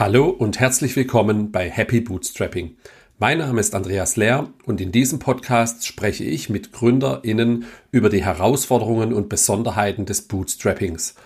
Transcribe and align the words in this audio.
Hallo 0.00 0.30
und 0.30 0.58
herzlich 0.58 0.96
willkommen 0.96 1.52
bei 1.52 1.68
Happy 1.68 2.00
Bootstrapping. 2.00 2.74
Mein 3.18 3.36
Name 3.36 3.60
ist 3.60 3.74
Andreas 3.74 4.16
Lehr 4.16 4.48
und 4.64 4.80
in 4.80 4.92
diesem 4.92 5.18
Podcast 5.18 5.86
spreche 5.86 6.24
ich 6.24 6.48
mit 6.48 6.72
GründerInnen 6.72 7.66
über 7.92 8.08
die 8.08 8.24
Herausforderungen 8.24 9.12
und 9.12 9.28
Besonderheiten 9.28 10.06
des 10.06 10.22
Bootstrappings. 10.22 11.16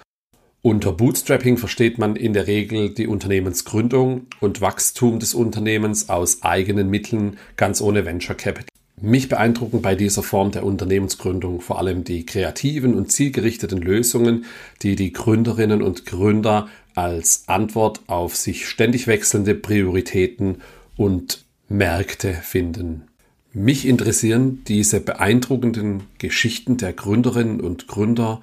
Unter 0.61 0.91
Bootstrapping 0.91 1.57
versteht 1.57 1.99
man 1.99 2.17
in 2.17 2.33
der 2.33 2.49
Regel 2.49 2.93
die 2.93 3.07
Unternehmensgründung 3.07 4.27
und 4.41 4.61
Wachstum 4.61 5.21
des 5.21 5.35
Unternehmens 5.35 6.09
aus 6.09 6.43
eigenen 6.43 6.91
Mitteln, 6.91 7.37
ganz 7.57 7.81
ohne 7.81 8.05
Venture 8.05 8.35
Capital. 8.35 8.67
Mich 9.01 9.29
beeindrucken 9.29 9.83
bei 9.83 9.95
dieser 9.95 10.25
Form 10.25 10.51
der 10.51 10.65
Unternehmensgründung 10.65 11.61
vor 11.61 11.79
allem 11.79 12.03
die 12.03 12.27
kreativen 12.27 12.95
und 12.95 13.13
zielgerichteten 13.13 13.81
Lösungen, 13.81 14.47
die 14.83 14.97
die 14.97 15.13
Gründerinnen 15.13 15.81
und 15.83 16.07
Gründer 16.07 16.69
als 16.95 17.45
Antwort 17.47 18.01
auf 18.07 18.37
sich 18.37 18.69
ständig 18.69 19.07
wechselnde 19.07 19.55
Prioritäten 19.55 20.63
und 20.97 21.45
Märkte 21.69 22.35
finden. 22.35 23.09
Mich 23.53 23.87
interessieren 23.87 24.63
diese 24.67 25.01
beeindruckenden 25.01 26.05
Geschichten 26.19 26.77
der 26.77 26.93
Gründerinnen 26.93 27.61
und 27.61 27.87
Gründer 27.87 28.43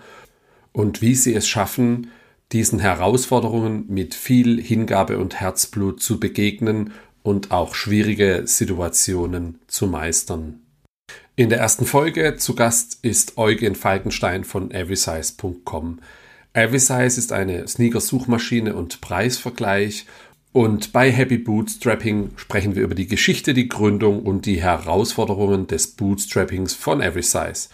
und 0.72 1.02
wie 1.02 1.16
sie 1.16 1.34
es 1.34 1.48
schaffen, 1.48 2.12
diesen 2.52 2.80
Herausforderungen 2.80 3.86
mit 3.88 4.16
viel 4.16 4.62
Hingabe 4.62 5.18
und 5.18 5.40
Herzblut 5.40 6.02
zu 6.02 6.20
begegnen 6.20 6.94
und 7.24 7.52
auch 7.52 7.76
schwierige 7.76 8.44
Situationen 8.46 9.60
zu 9.68 9.88
meistern. 9.88 10.62
In 11.36 11.50
der 11.50 11.60
ersten 11.60 11.86
Folge 11.86 12.36
zu 12.38 12.56
Gast 12.56 13.00
ist 13.02 13.38
Eugen 13.38 13.76
Falkenstein 13.76 14.44
von 14.44 14.72
everysize.com. 14.72 16.00
Everysize 16.54 17.18
ist 17.18 17.32
eine 17.32 17.68
Sneaker-Suchmaschine 17.68 18.76
und 18.76 19.00
Preisvergleich 19.00 20.06
und 20.52 20.92
bei 20.92 21.10
Happy 21.10 21.38
Bootstrapping 21.38 22.32
sprechen 22.36 22.76
wir 22.76 22.84
über 22.84 22.96
die 22.96 23.08
Geschichte, 23.08 23.54
die 23.54 23.70
Gründung 23.70 24.24
und 24.24 24.46
die 24.46 24.62
Herausforderungen 24.62 25.68
des 25.68 25.88
Bootstrappings 25.96 26.74
von 26.74 27.02
Everysize. 27.02 27.70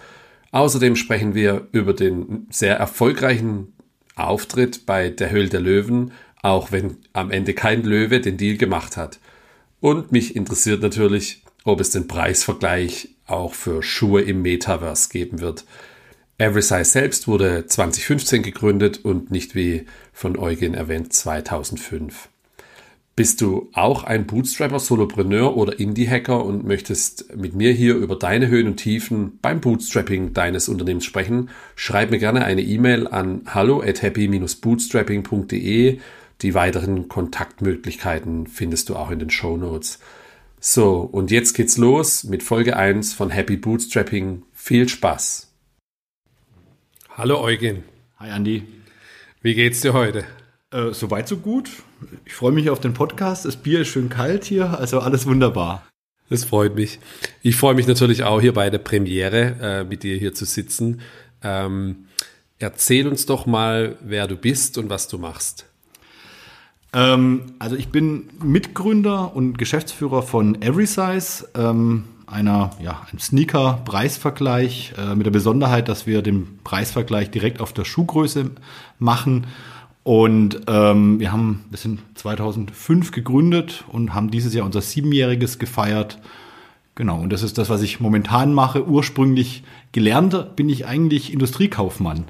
Außerdem 0.52 0.96
sprechen 0.96 1.34
wir 1.34 1.68
über 1.72 1.94
den 1.94 2.46
sehr 2.52 2.78
erfolgreichen 2.78 3.74
Auftritt 4.16 4.86
bei 4.86 5.10
der 5.10 5.32
Höhle 5.32 5.50
der 5.50 5.60
Löwen, 5.60 6.12
auch 6.44 6.72
wenn 6.72 6.98
am 7.14 7.32
Ende 7.32 7.56
kein 7.56 7.84
Löwe 7.84 8.22
den 8.22 8.38
Deal 8.38 8.58
gemacht 8.58 8.96
hat. 8.96 9.20
Und 9.80 10.12
mich 10.12 10.36
interessiert 10.36 10.84
natürlich, 10.84 11.44
ob 11.64 11.82
es 11.82 11.90
den 11.90 12.08
Preisvergleich 12.08 13.10
auch 13.26 13.56
für 13.56 13.82
Schuhe 13.82 14.22
im 14.22 14.44
Metaverse 14.44 15.10
geben 15.10 15.42
wird. 15.42 15.66
Everysize 16.38 16.86
selbst 16.86 17.28
wurde 17.28 17.66
2015 17.66 18.44
gegründet 18.44 19.04
und 19.04 19.32
nicht 19.32 19.56
wie 19.56 19.86
von 20.14 20.38
Eugen 20.38 20.76
erwähnt 20.76 21.12
2005. 21.14 22.30
Bist 23.16 23.42
du 23.42 23.70
auch 23.74 24.04
ein 24.04 24.28
Bootstrapper, 24.28 24.80
Solopreneur 24.80 25.58
oder 25.58 25.80
Indie-Hacker 25.80 26.46
und 26.46 26.66
möchtest 26.66 27.36
mit 27.36 27.56
mir 27.56 27.72
hier 27.72 27.96
über 27.96 28.16
deine 28.16 28.48
Höhen 28.48 28.68
und 28.68 28.78
Tiefen 28.78 29.40
beim 29.42 29.60
Bootstrapping 29.60 30.34
deines 30.34 30.70
Unternehmens 30.70 31.06
sprechen? 31.06 31.50
Schreib 31.76 32.12
mir 32.12 32.20
gerne 32.20 32.46
eine 32.46 32.62
E-Mail 32.62 33.08
an 33.08 33.42
hallo 33.48 33.82
at 33.82 34.04
happy-bootstrapping.de 34.04 36.00
die 36.42 36.54
weiteren 36.54 37.08
Kontaktmöglichkeiten 37.08 38.48
findest 38.48 38.90
du 38.90 38.96
auch 38.96 39.10
in 39.10 39.20
den 39.20 39.32
Show 39.32 39.58
Notes. 39.58 40.00
So, 40.60 41.00
und 41.00 41.32
jetzt 41.32 41.54
geht's 41.54 41.78
los 41.78 42.24
mit 42.24 42.44
Folge 42.44 42.78
1 42.78 43.14
von 43.14 43.32
Happy 43.32 43.58
Bootstrapping. 43.58 44.44
Viel 44.54 44.88
Spaß. 44.88 45.47
Hallo 47.18 47.42
Eugen. 47.42 47.84
Hi 48.20 48.30
Andy. 48.30 48.62
Wie 49.42 49.56
geht's 49.56 49.82
dir 49.82 49.94
heute? 49.94 50.24
Äh, 50.70 50.92
Soweit 50.94 51.28
so 51.28 51.38
gut. 51.38 51.72
Ich 52.26 52.36
freue 52.36 52.52
mich 52.52 52.70
auf 52.70 52.80
den 52.80 52.94
Podcast. 52.94 53.44
Das 53.44 53.56
Bier 53.56 53.82
ist 53.82 53.88
schön 53.88 54.10
kalt 54.10 54.44
hier, 54.44 54.78
also 54.78 55.00
alles 55.00 55.26
wunderbar. 55.26 55.82
Das 56.30 56.46
freut 56.46 56.76
mich. 56.76 57.00
Ich 57.42 57.56
freue 57.56 57.74
mich 57.74 57.88
natürlich 57.88 58.24
auch 58.24 58.40
hier 58.40 58.54
bei 58.54 58.70
der 58.70 58.78
Premiere 58.78 59.56
äh, 59.60 59.84
mit 59.84 60.04
dir 60.04 60.16
hier 60.16 60.36
zu 60.36 60.46
sitzen. 60.46 61.02
Ähm, 61.42 62.06
erzähl 62.60 63.08
uns 63.08 63.26
doch 63.26 63.48
mal, 63.48 63.98
wer 64.02 64.28
du 64.28 64.36
bist 64.36 64.78
und 64.78 64.92
was 64.92 65.08
du 65.08 65.18
machst. 65.18 65.66
Ähm, 66.94 67.56
also 67.58 67.76
ich 67.78 67.88
bin 67.90 68.30
Mitgründer 68.44 69.36
und 69.36 69.58
Geschäftsführer 69.58 70.22
von 70.22 70.62
Everysize, 70.62 71.50
ähm, 71.56 72.04
einer, 72.28 72.72
ja, 72.82 73.02
einem 73.10 73.20
Sneaker-Preisvergleich 73.20 74.94
äh, 74.98 75.16
mit 75.16 75.26
der 75.26 75.32
Besonderheit, 75.32 75.88
dass 75.88 76.06
wir 76.06 76.22
den 76.22 76.60
Preisvergleich 76.64 77.32
direkt 77.32 77.62
auf 77.62 77.74
der 77.74 77.86
Schuhgröße 77.86 78.52
machen. 79.00 79.48
Und 80.04 80.62
ähm, 80.68 81.20
wir 81.20 81.32
haben, 81.32 81.66
wir 81.70 81.78
sind 81.78 82.00
2005 82.16 83.12
gegründet 83.12 83.86
und 83.88 84.14
haben 84.14 84.30
dieses 84.30 84.54
Jahr 84.54 84.66
unser 84.66 84.82
Siebenjähriges 84.82 85.58
gefeiert. 85.58 86.20
Genau, 86.96 87.20
und 87.20 87.32
das 87.32 87.44
ist 87.44 87.58
das, 87.58 87.70
was 87.70 87.82
ich 87.82 88.00
momentan 88.00 88.54
mache. 88.54 88.88
Ursprünglich 88.88 89.64
gelernt 89.92 90.56
bin 90.56 90.70
ich 90.70 90.86
eigentlich 90.86 91.32
Industriekaufmann. 91.32 92.26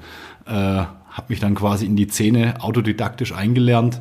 Äh, 0.46 0.52
habe 0.52 1.26
mich 1.28 1.40
dann 1.40 1.54
quasi 1.54 1.86
in 1.86 1.96
die 1.96 2.08
Szene 2.08 2.56
autodidaktisch 2.60 3.32
eingelernt 3.32 4.00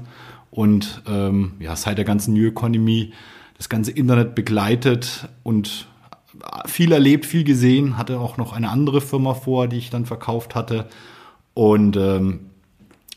und 0.52 1.02
ähm, 1.08 1.54
ja, 1.60 1.76
seit 1.76 1.98
der 1.98 2.06
ganzen 2.06 2.34
New 2.34 2.48
Economy 2.48 3.14
das 3.58 3.70
ganze 3.70 3.92
Internet 3.92 4.36
begleitet 4.36 5.28
und 5.44 5.88
viel 6.66 6.92
erlebt, 6.92 7.26
viel 7.26 7.44
gesehen, 7.44 7.98
hatte 7.98 8.20
auch 8.20 8.38
noch 8.38 8.54
eine 8.54 8.70
andere 8.70 9.02
Firma 9.02 9.34
vor, 9.34 9.68
die 9.68 9.78
ich 9.78 9.90
dann 9.90 10.06
verkauft 10.06 10.56
hatte 10.56 10.88
und 11.54 11.98
ähm, 11.98 12.52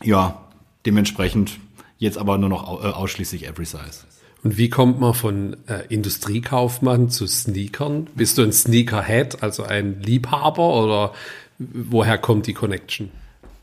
ja, 0.02 0.40
dementsprechend 0.86 1.58
jetzt 1.98 2.16
aber 2.18 2.38
nur 2.38 2.48
noch 2.48 2.82
äh, 2.82 2.88
ausschließlich 2.88 3.46
Every 3.46 3.66
Size. 3.66 4.06
Und 4.42 4.56
wie 4.56 4.70
kommt 4.70 5.00
man 5.00 5.12
von 5.12 5.56
äh, 5.66 5.84
Industriekaufmann 5.90 7.10
zu 7.10 7.26
Sneakern? 7.26 8.06
Bist 8.14 8.38
du 8.38 8.42
ein 8.42 8.52
Sneakerhead, 8.52 9.42
also 9.42 9.64
ein 9.64 10.00
Liebhaber 10.00 10.82
oder 10.82 11.12
woher 11.58 12.16
kommt 12.16 12.46
die 12.46 12.54
Connection? 12.54 13.10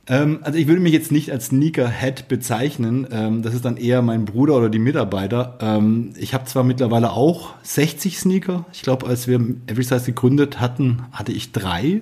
Ähm, 0.10 0.40
also 0.42 0.58
ich 0.58 0.68
würde 0.68 0.82
mich 0.82 0.94
jetzt 0.94 1.12
nicht 1.12 1.32
als 1.32 1.48
Sneakerhead 1.48 2.28
bezeichnen. 2.28 3.08
Ähm, 3.12 3.42
das 3.42 3.54
ist 3.54 3.66
dann 3.66 3.78
eher 3.78 4.02
mein 4.02 4.26
Bruder 4.26 4.56
oder 4.56 4.70
die 4.70 4.80
Mitarbeiter. 4.80 5.58
Ähm, 5.62 6.14
ich 6.18 6.34
habe 6.34 6.46
zwar 6.46 6.64
mittlerweile 6.64 7.12
auch 7.12 7.56
60 7.64 8.20
Sneaker. 8.20 8.66
Ich 8.72 8.82
glaube, 8.82 9.08
als 9.08 9.28
wir 9.28 9.40
Everysize 9.68 10.06
gegründet 10.06 10.60
hatten, 10.60 11.04
hatte 11.12 11.32
ich 11.32 11.52
drei. 11.52 12.02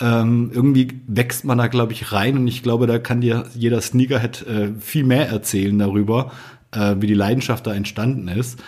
Ähm, 0.00 0.50
irgendwie 0.54 1.00
wächst 1.06 1.44
man 1.44 1.58
da, 1.58 1.66
glaube 1.66 1.92
ich, 1.92 2.12
rein 2.12 2.36
und 2.38 2.48
ich 2.48 2.62
glaube, 2.62 2.86
da 2.86 2.98
kann 2.98 3.20
dir 3.20 3.44
jeder 3.54 3.80
Sneakerhead 3.82 4.46
äh, 4.46 4.70
viel 4.80 5.04
mehr 5.04 5.28
erzählen 5.28 5.78
darüber, 5.78 6.32
äh, 6.70 6.96
wie 6.98 7.06
die 7.06 7.14
Leidenschaft 7.14 7.66
da 7.66 7.74
entstanden 7.74 8.28
ist. 8.28 8.58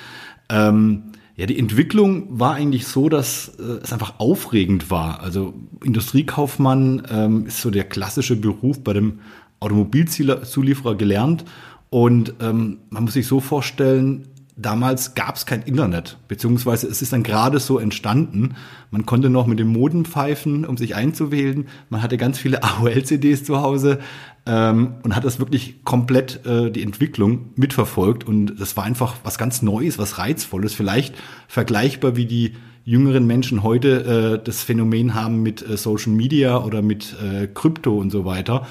Ähm, 0.50 1.13
ja, 1.36 1.46
die 1.46 1.58
Entwicklung 1.58 2.38
war 2.38 2.54
eigentlich 2.54 2.86
so, 2.86 3.08
dass 3.08 3.48
äh, 3.58 3.80
es 3.82 3.92
einfach 3.92 4.18
aufregend 4.18 4.90
war. 4.90 5.20
Also 5.20 5.54
Industriekaufmann 5.82 7.02
ähm, 7.10 7.46
ist 7.46 7.60
so 7.60 7.70
der 7.70 7.84
klassische 7.84 8.36
Beruf 8.36 8.82
bei 8.84 8.92
dem 8.92 9.18
Automobilzulieferer 9.58 10.94
gelernt. 10.94 11.44
Und 11.90 12.34
ähm, 12.40 12.78
man 12.90 13.04
muss 13.04 13.14
sich 13.14 13.26
so 13.26 13.40
vorstellen, 13.40 14.28
damals 14.56 15.14
gab 15.14 15.34
es 15.34 15.46
kein 15.46 15.62
Internet, 15.62 16.18
beziehungsweise 16.28 16.86
es 16.86 17.02
ist 17.02 17.12
dann 17.12 17.24
gerade 17.24 17.58
so 17.58 17.78
entstanden. 17.78 18.54
Man 18.90 19.04
konnte 19.04 19.28
noch 19.28 19.46
mit 19.46 19.58
dem 19.58 19.68
Modem 19.68 20.04
pfeifen, 20.04 20.64
um 20.64 20.76
sich 20.76 20.94
einzuwählen. 20.94 21.66
Man 21.90 22.02
hatte 22.02 22.16
ganz 22.16 22.38
viele 22.38 22.62
AOL-CDs 22.62 23.44
zu 23.44 23.60
Hause 23.60 23.98
ähm, 24.46 24.94
und 25.02 25.16
hat 25.16 25.24
das 25.24 25.38
wirklich 25.38 25.84
komplett 25.84 26.44
äh, 26.46 26.70
die 26.70 26.82
Entwicklung 26.82 27.50
mitverfolgt. 27.56 28.24
Und 28.24 28.60
das 28.60 28.76
war 28.76 28.84
einfach 28.84 29.16
was 29.24 29.38
ganz 29.38 29.62
Neues, 29.62 29.98
was 29.98 30.18
Reizvolles, 30.18 30.74
vielleicht 30.74 31.14
vergleichbar 31.48 32.16
wie 32.16 32.26
die 32.26 32.52
jüngeren 32.84 33.26
Menschen 33.26 33.62
heute 33.62 34.38
äh, 34.40 34.44
das 34.44 34.62
Phänomen 34.62 35.14
haben 35.14 35.42
mit 35.42 35.66
äh, 35.66 35.76
Social 35.76 36.12
Media 36.12 36.62
oder 36.62 36.82
mit 36.82 37.16
äh, 37.22 37.46
Krypto 37.46 37.96
und 37.96 38.10
so 38.10 38.24
weiter. 38.24 38.66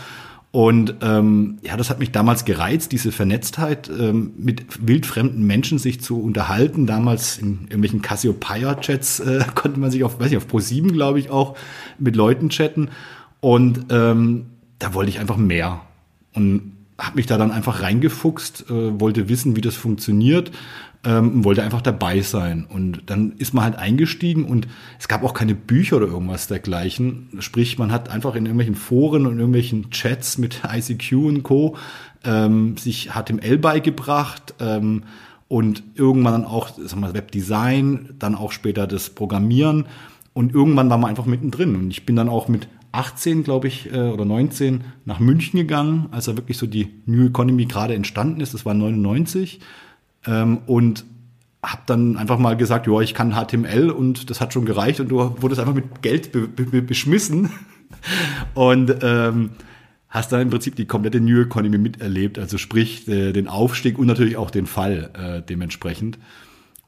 Und 0.52 0.98
ähm, 1.02 1.58
ja, 1.64 1.76
das 1.78 1.90
hat 1.90 1.98
mich 1.98 2.12
damals 2.12 2.46
gereizt, 2.46 2.92
diese 2.92 3.12
Vernetztheit, 3.12 3.90
ähm, 3.90 4.34
mit 4.38 4.88
wildfremden 4.88 5.44
Menschen 5.48 5.80
sich 5.80 6.00
zu 6.00 6.22
unterhalten. 6.22 6.86
Damals 6.86 7.40
in 7.40 7.62
irgendwelchen 7.64 8.04
Cassiopeia-Chats 8.04 9.22
äh, 9.22 9.46
konnte 9.56 9.80
man 9.80 9.90
sich 9.90 10.04
auf, 10.04 10.20
weiß 10.20 10.30
ich, 10.30 10.38
auf 10.38 10.46
Pro7, 10.46 10.92
glaube 10.92 11.18
ich, 11.18 11.32
auch 11.32 11.58
mit 11.98 12.16
Leuten 12.16 12.50
chatten. 12.50 12.90
Und 13.40 13.88
ähm, 13.90 14.46
da 14.84 14.94
wollte 14.94 15.10
ich 15.10 15.20
einfach 15.20 15.38
mehr. 15.38 15.82
Und 16.34 16.74
habe 17.00 17.16
mich 17.16 17.26
da 17.26 17.38
dann 17.38 17.52
einfach 17.52 17.82
reingefuchst, 17.82 18.70
äh, 18.70 19.00
wollte 19.00 19.30
wissen, 19.30 19.56
wie 19.56 19.62
das 19.62 19.76
funktioniert, 19.76 20.52
ähm, 21.06 21.44
wollte 21.44 21.64
einfach 21.64 21.82
dabei 21.82 22.22
sein. 22.22 22.66
Und 22.68 23.04
dann 23.08 23.34
ist 23.38 23.54
man 23.54 23.64
halt 23.64 23.76
eingestiegen 23.78 24.46
und 24.46 24.68
es 25.00 25.08
gab 25.08 25.24
auch 25.24 25.34
keine 25.34 25.56
Bücher 25.56 25.98
oder 25.98 26.08
irgendwas 26.08 26.48
dergleichen. 26.48 27.30
Sprich, 27.40 27.78
man 27.80 27.92
hat 27.92 28.10
einfach 28.10 28.36
in 28.36 28.46
irgendwelchen 28.46 28.76
Foren 28.76 29.26
und 29.26 29.38
irgendwelchen 29.38 29.90
Chats 29.90 30.38
mit 30.38 30.62
ICQ 30.70 31.14
und 31.14 31.44
Co. 31.44 31.78
Ähm, 32.26 32.78
sich 32.78 33.12
HTML 33.14 33.58
beigebracht 33.58 34.54
ähm, 34.60 35.04
und 35.50 35.84
irgendwann 35.96 36.34
dann 36.34 36.46
auch 36.46 36.70
sagen 36.70 37.02
wir, 37.02 37.14
Webdesign, 37.14 38.16
dann 38.18 38.36
auch 38.36 38.52
später 38.52 38.88
das 38.88 39.10
Programmieren. 39.10 39.86
Und 40.34 40.54
irgendwann 40.54 40.90
war 40.90 40.98
man 40.98 41.10
einfach 41.10 41.26
mittendrin. 41.26 41.76
Und 41.76 41.92
ich 41.92 42.06
bin 42.06 42.16
dann 42.16 42.30
auch 42.30 42.48
mit 42.48 42.68
18, 42.94 43.44
glaube 43.44 43.68
ich, 43.68 43.92
äh, 43.92 43.98
oder 43.98 44.24
19 44.24 44.84
nach 45.04 45.20
München 45.20 45.58
gegangen, 45.60 46.08
als 46.12 46.26
da 46.26 46.38
wirklich 46.38 46.58
so 46.58 46.68
die 46.68 46.94
New 47.06 47.28
Economy 47.28 47.66
gerade 47.66 47.96
entstanden 47.96 48.40
ist. 48.40 48.54
Das 48.54 48.66
war 48.66 48.74
99. 48.74 49.60
Ähm, 50.26 50.60
und 50.68 51.04
habe 51.62 51.82
dann 51.86 52.18
einfach 52.18 52.38
mal 52.38 52.56
gesagt, 52.56 52.88
ja, 52.88 53.00
ich 53.00 53.14
kann 53.14 53.34
HTML 53.34 53.90
und 53.90 54.30
das 54.30 54.42
hat 54.42 54.54
schon 54.54 54.66
gereicht 54.66 55.00
und 55.00 55.10
du 55.10 55.18
wurdest 55.42 55.60
einfach 55.60 55.74
mit 55.74 56.02
Geld 56.02 56.32
be 56.32 56.48
be 56.48 56.82
beschmissen 56.82 57.50
und 58.54 58.96
ähm, 59.02 59.52
hast 60.10 60.32
dann 60.32 60.42
im 60.42 60.50
Prinzip 60.50 60.76
die 60.76 60.86
komplette 60.86 61.22
New 61.22 61.42
Economy 61.42 61.78
miterlebt, 61.78 62.38
also 62.38 62.58
sprich 62.58 63.08
äh, 63.08 63.32
den 63.32 63.48
Aufstieg 63.48 63.98
und 63.98 64.08
natürlich 64.08 64.36
auch 64.36 64.52
den 64.52 64.66
Fall 64.66 65.10
äh, 65.14 65.42
dementsprechend. 65.42 66.20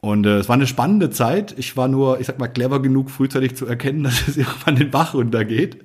Und 0.05 0.27
äh, 0.27 0.37
es 0.37 0.47
war 0.47 0.53
eine 0.53 0.67
spannende 0.67 1.09
Zeit. 1.09 1.55
Ich 1.57 1.75
war 1.77 1.87
nur, 1.87 2.19
ich 2.19 2.27
sag 2.27 2.37
mal, 2.37 2.47
clever 2.47 2.79
genug, 2.79 3.09
frühzeitig 3.09 3.55
zu 3.55 3.65
erkennen, 3.65 4.03
dass 4.03 4.27
es 4.27 4.37
irgendwann 4.37 4.75
den 4.75 4.91
Bach 4.91 5.15
runtergeht. 5.15 5.83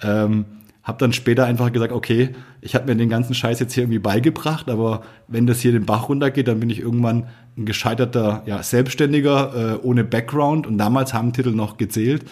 Ähm, 0.00 0.44
hab 0.84 1.00
dann 1.00 1.12
später 1.12 1.44
einfach 1.44 1.72
gesagt, 1.72 1.92
okay, 1.92 2.30
ich 2.60 2.76
habe 2.76 2.86
mir 2.86 2.94
den 2.94 3.08
ganzen 3.08 3.34
Scheiß 3.34 3.58
jetzt 3.58 3.72
hier 3.72 3.82
irgendwie 3.82 3.98
beigebracht, 3.98 4.70
aber 4.70 5.02
wenn 5.26 5.48
das 5.48 5.58
hier 5.58 5.72
den 5.72 5.86
Bach 5.86 6.08
runtergeht, 6.08 6.46
dann 6.46 6.60
bin 6.60 6.70
ich 6.70 6.78
irgendwann 6.78 7.26
ein 7.56 7.66
gescheiterter 7.66 8.44
ja, 8.46 8.62
Selbstständiger 8.62 9.74
äh, 9.74 9.84
ohne 9.84 10.04
Background 10.04 10.68
und 10.68 10.78
damals 10.78 11.12
haben 11.12 11.32
Titel 11.32 11.50
noch 11.50 11.78
gezählt. 11.78 12.24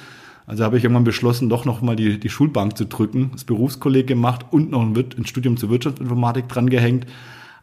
Also 0.47 0.63
habe 0.63 0.79
ich 0.79 0.85
irgendwann 0.85 1.03
beschlossen, 1.03 1.49
doch 1.49 1.65
noch 1.65 1.83
mal 1.83 1.97
die, 1.97 2.21
die 2.21 2.31
Schulbank 2.31 2.79
zu 2.79 2.87
drücken, 2.87 3.31
das 3.33 3.43
Berufskolleg 3.43 4.07
gemacht 4.07 4.47
und 4.53 4.71
noch 4.71 4.83
ein, 4.83 4.97
ein 4.97 5.27
Studium 5.27 5.57
zur 5.57 5.71
Wirtschaftsinformatik 5.71 6.49
dran 6.49 6.71
gehängt. 6.71 7.05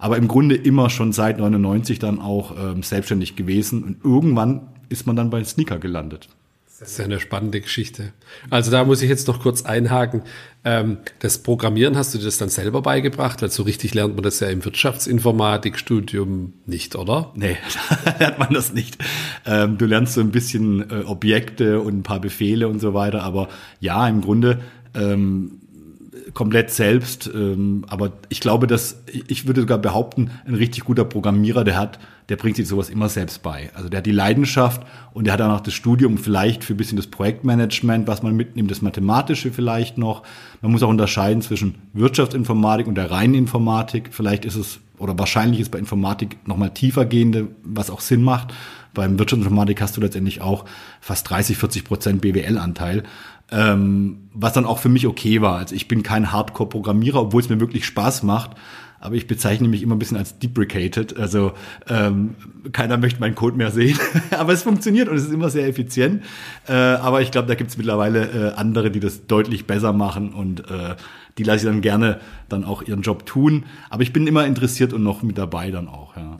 Aber 0.04 0.18
im 0.18 0.28
Grunde 0.28 0.56
immer 0.56 0.90
schon 0.90 1.14
seit 1.14 1.38
99 1.38 1.98
dann 1.98 2.20
auch 2.20 2.58
ähm, 2.58 2.84
selbstständig 2.84 3.38
gewesen 3.38 3.86
und 3.86 4.04
irgendwann 4.04 4.68
ist 4.90 5.08
man 5.08 5.16
dann 5.16 5.30
bei 5.30 5.42
Sneaker 5.46 5.80
gelandet. 5.80 6.28
Das 6.78 6.92
ist 6.92 6.98
ja 6.98 7.06
eine 7.06 7.22
spannende 7.22 7.62
Geschichte. 7.62 8.12
Also 8.50 8.70
da 8.70 8.84
muss 8.84 9.02
ich 9.02 9.08
jetzt 9.08 9.30
noch 9.30 9.40
kurz 9.42 9.64
einhaken. 9.64 10.24
Ähm, 10.66 10.98
das 11.20 11.38
Programmieren 11.38 11.96
hast 11.96 12.14
du 12.14 12.18
dir 12.18 12.26
das 12.26 12.38
dann 12.38 12.50
selber 12.50 12.82
beigebracht? 12.82 13.42
Weil 13.42 13.50
so 13.50 13.64
richtig 13.64 13.94
lernt 13.94 14.16
man 14.16 14.24
das 14.24 14.42
ja 14.42 14.50
im 14.50 14.66
Wirtschaftsinformatikstudium 14.66 16.52
nicht, 16.66 16.98
oder? 16.98 17.32
Nee, 17.36 17.56
da 18.04 18.18
lernt 18.20 18.40
man 18.40 18.54
das 18.54 18.74
nicht. 18.74 18.98
Ähm, 19.46 19.78
du 19.78 19.86
lernst 19.86 20.16
so 20.16 20.20
ein 20.20 20.32
bisschen 20.32 20.82
äh, 20.92 21.06
Objekte 21.06 21.80
und 21.80 22.00
ein 22.00 22.04
paar 22.04 22.20
Befehle 22.20 22.68
und 22.68 22.80
so 22.80 22.94
weiter. 22.94 23.24
Aber 23.24 23.48
ja, 23.80 24.06
im 24.10 24.20
Grunde 24.20 24.60
ähm, 24.96 25.62
komplett 26.34 26.72
selbst. 26.72 27.30
Ähm, 27.34 27.86
aber 27.88 28.14
ich 28.30 28.40
glaube, 28.40 28.68
dass 28.68 29.02
ich 29.28 29.48
würde 29.48 29.62
sogar 29.62 29.78
behaupten, 29.78 30.32
ein 30.46 30.56
richtig 30.56 30.86
guter 30.86 31.06
Programmierer, 31.06 31.64
der 31.64 31.78
hat, 31.78 32.00
der 32.30 32.38
bringt 32.38 32.56
sich 32.56 32.68
sowas 32.68 32.90
immer 32.90 33.10
selbst 33.10 33.44
bei. 33.44 33.70
Also 33.74 33.90
der 33.90 34.00
hat 34.00 34.06
die 34.06 34.12
Leidenschaft 34.12 34.86
und 35.14 35.26
der 35.26 35.34
hat 35.34 35.40
dann 35.40 35.52
auch 35.52 35.62
das 35.62 35.74
Studium 35.74 36.18
vielleicht 36.18 36.64
für 36.64 36.74
ein 36.74 36.78
bisschen 36.78 36.96
das 36.96 37.08
Projektmanagement, 37.08 38.08
was 38.08 38.24
man 38.24 38.36
mitnimmt, 38.36 38.72
das 38.72 38.82
Mathematische 38.82 39.52
vielleicht 39.52 39.98
noch. 39.98 40.24
Man 40.62 40.72
muss 40.72 40.84
auch 40.84 40.90
unterscheiden 40.90 41.42
zwischen 41.42 41.76
Wirtschaftsinformatik 41.94 42.88
und 42.88 42.96
der 42.96 43.12
reinen 43.12 43.36
Informatik. 43.36 44.10
Vielleicht 44.12 44.46
ist 44.46 44.56
es 44.56 44.80
oder 45.00 45.18
wahrscheinlich 45.18 45.60
ist 45.60 45.72
bei 45.72 45.80
Informatik 45.80 46.38
nochmal 46.48 46.70
tiefer 46.70 47.06
gehende, 47.06 47.50
was 47.64 47.90
auch 47.90 48.00
Sinn 48.00 48.22
macht. 48.22 48.54
Beim 48.94 49.18
Wirtschaftsinformatik 49.18 49.82
hast 49.82 49.98
du 49.98 50.02
letztendlich 50.02 50.42
auch 50.42 50.66
fast 51.02 51.30
30, 51.30 51.58
40 51.58 51.84
Prozent 51.84 52.22
BWL-Anteil 52.22 53.04
ähm, 53.54 54.30
was 54.34 54.54
dann 54.54 54.66
auch 54.66 54.80
für 54.80 54.90
mich 54.90 55.06
okay 55.08 55.42
war. 55.42 55.58
Also 55.58 55.76
ich 55.76 55.88
bin 55.88 56.04
kein 56.04 56.32
Hardcore-Programmierer, 56.32 57.22
obwohl 57.22 57.42
es 57.42 57.50
mir 57.50 57.60
wirklich 57.60 57.86
Spaß 57.86 58.24
macht. 58.24 58.52
Aber 59.00 59.16
ich 59.16 59.28
bezeichne 59.28 59.68
mich 59.68 59.84
immer 59.84 59.96
ein 59.96 60.00
bisschen 60.00 60.18
als 60.18 60.40
deprecated. 60.40 61.18
Also 61.18 61.52
ähm, 61.90 62.36
keiner 62.72 62.98
möchte 62.98 63.20
meinen 63.20 63.36
Code 63.36 63.58
mehr 63.58 63.70
sehen. 63.70 64.00
aber 64.32 64.54
es 64.54 64.64
funktioniert 64.64 65.10
und 65.10 65.18
es 65.18 65.26
ist 65.26 65.34
immer 65.34 65.50
sehr 65.50 65.68
effizient. 65.68 66.24
Äh, 66.68 66.74
aber 66.74 67.22
ich 67.22 67.30
glaube, 67.30 67.48
da 67.48 67.56
gibt 67.56 67.70
es 67.70 67.78
mittlerweile 67.78 68.54
äh, 68.54 68.54
andere, 68.56 68.90
die 68.90 69.02
das 69.02 69.28
deutlich 69.28 69.68
besser 69.68 69.94
machen 69.94 70.34
und 70.34 70.62
äh, 70.72 70.96
die 71.38 71.44
lasse 71.44 71.60
ich 71.60 71.72
dann 71.72 71.82
gerne 71.82 72.22
dann 72.48 72.64
auch 72.64 72.82
ihren 72.82 73.02
Job 73.02 73.26
tun. 73.26 73.66
Aber 73.90 74.04
ich 74.04 74.14
bin 74.14 74.26
immer 74.26 74.46
interessiert 74.46 74.94
und 74.94 75.04
noch 75.04 75.22
mit 75.22 75.38
dabei 75.38 75.70
dann 75.70 75.88
auch, 75.90 76.16
ja 76.16 76.40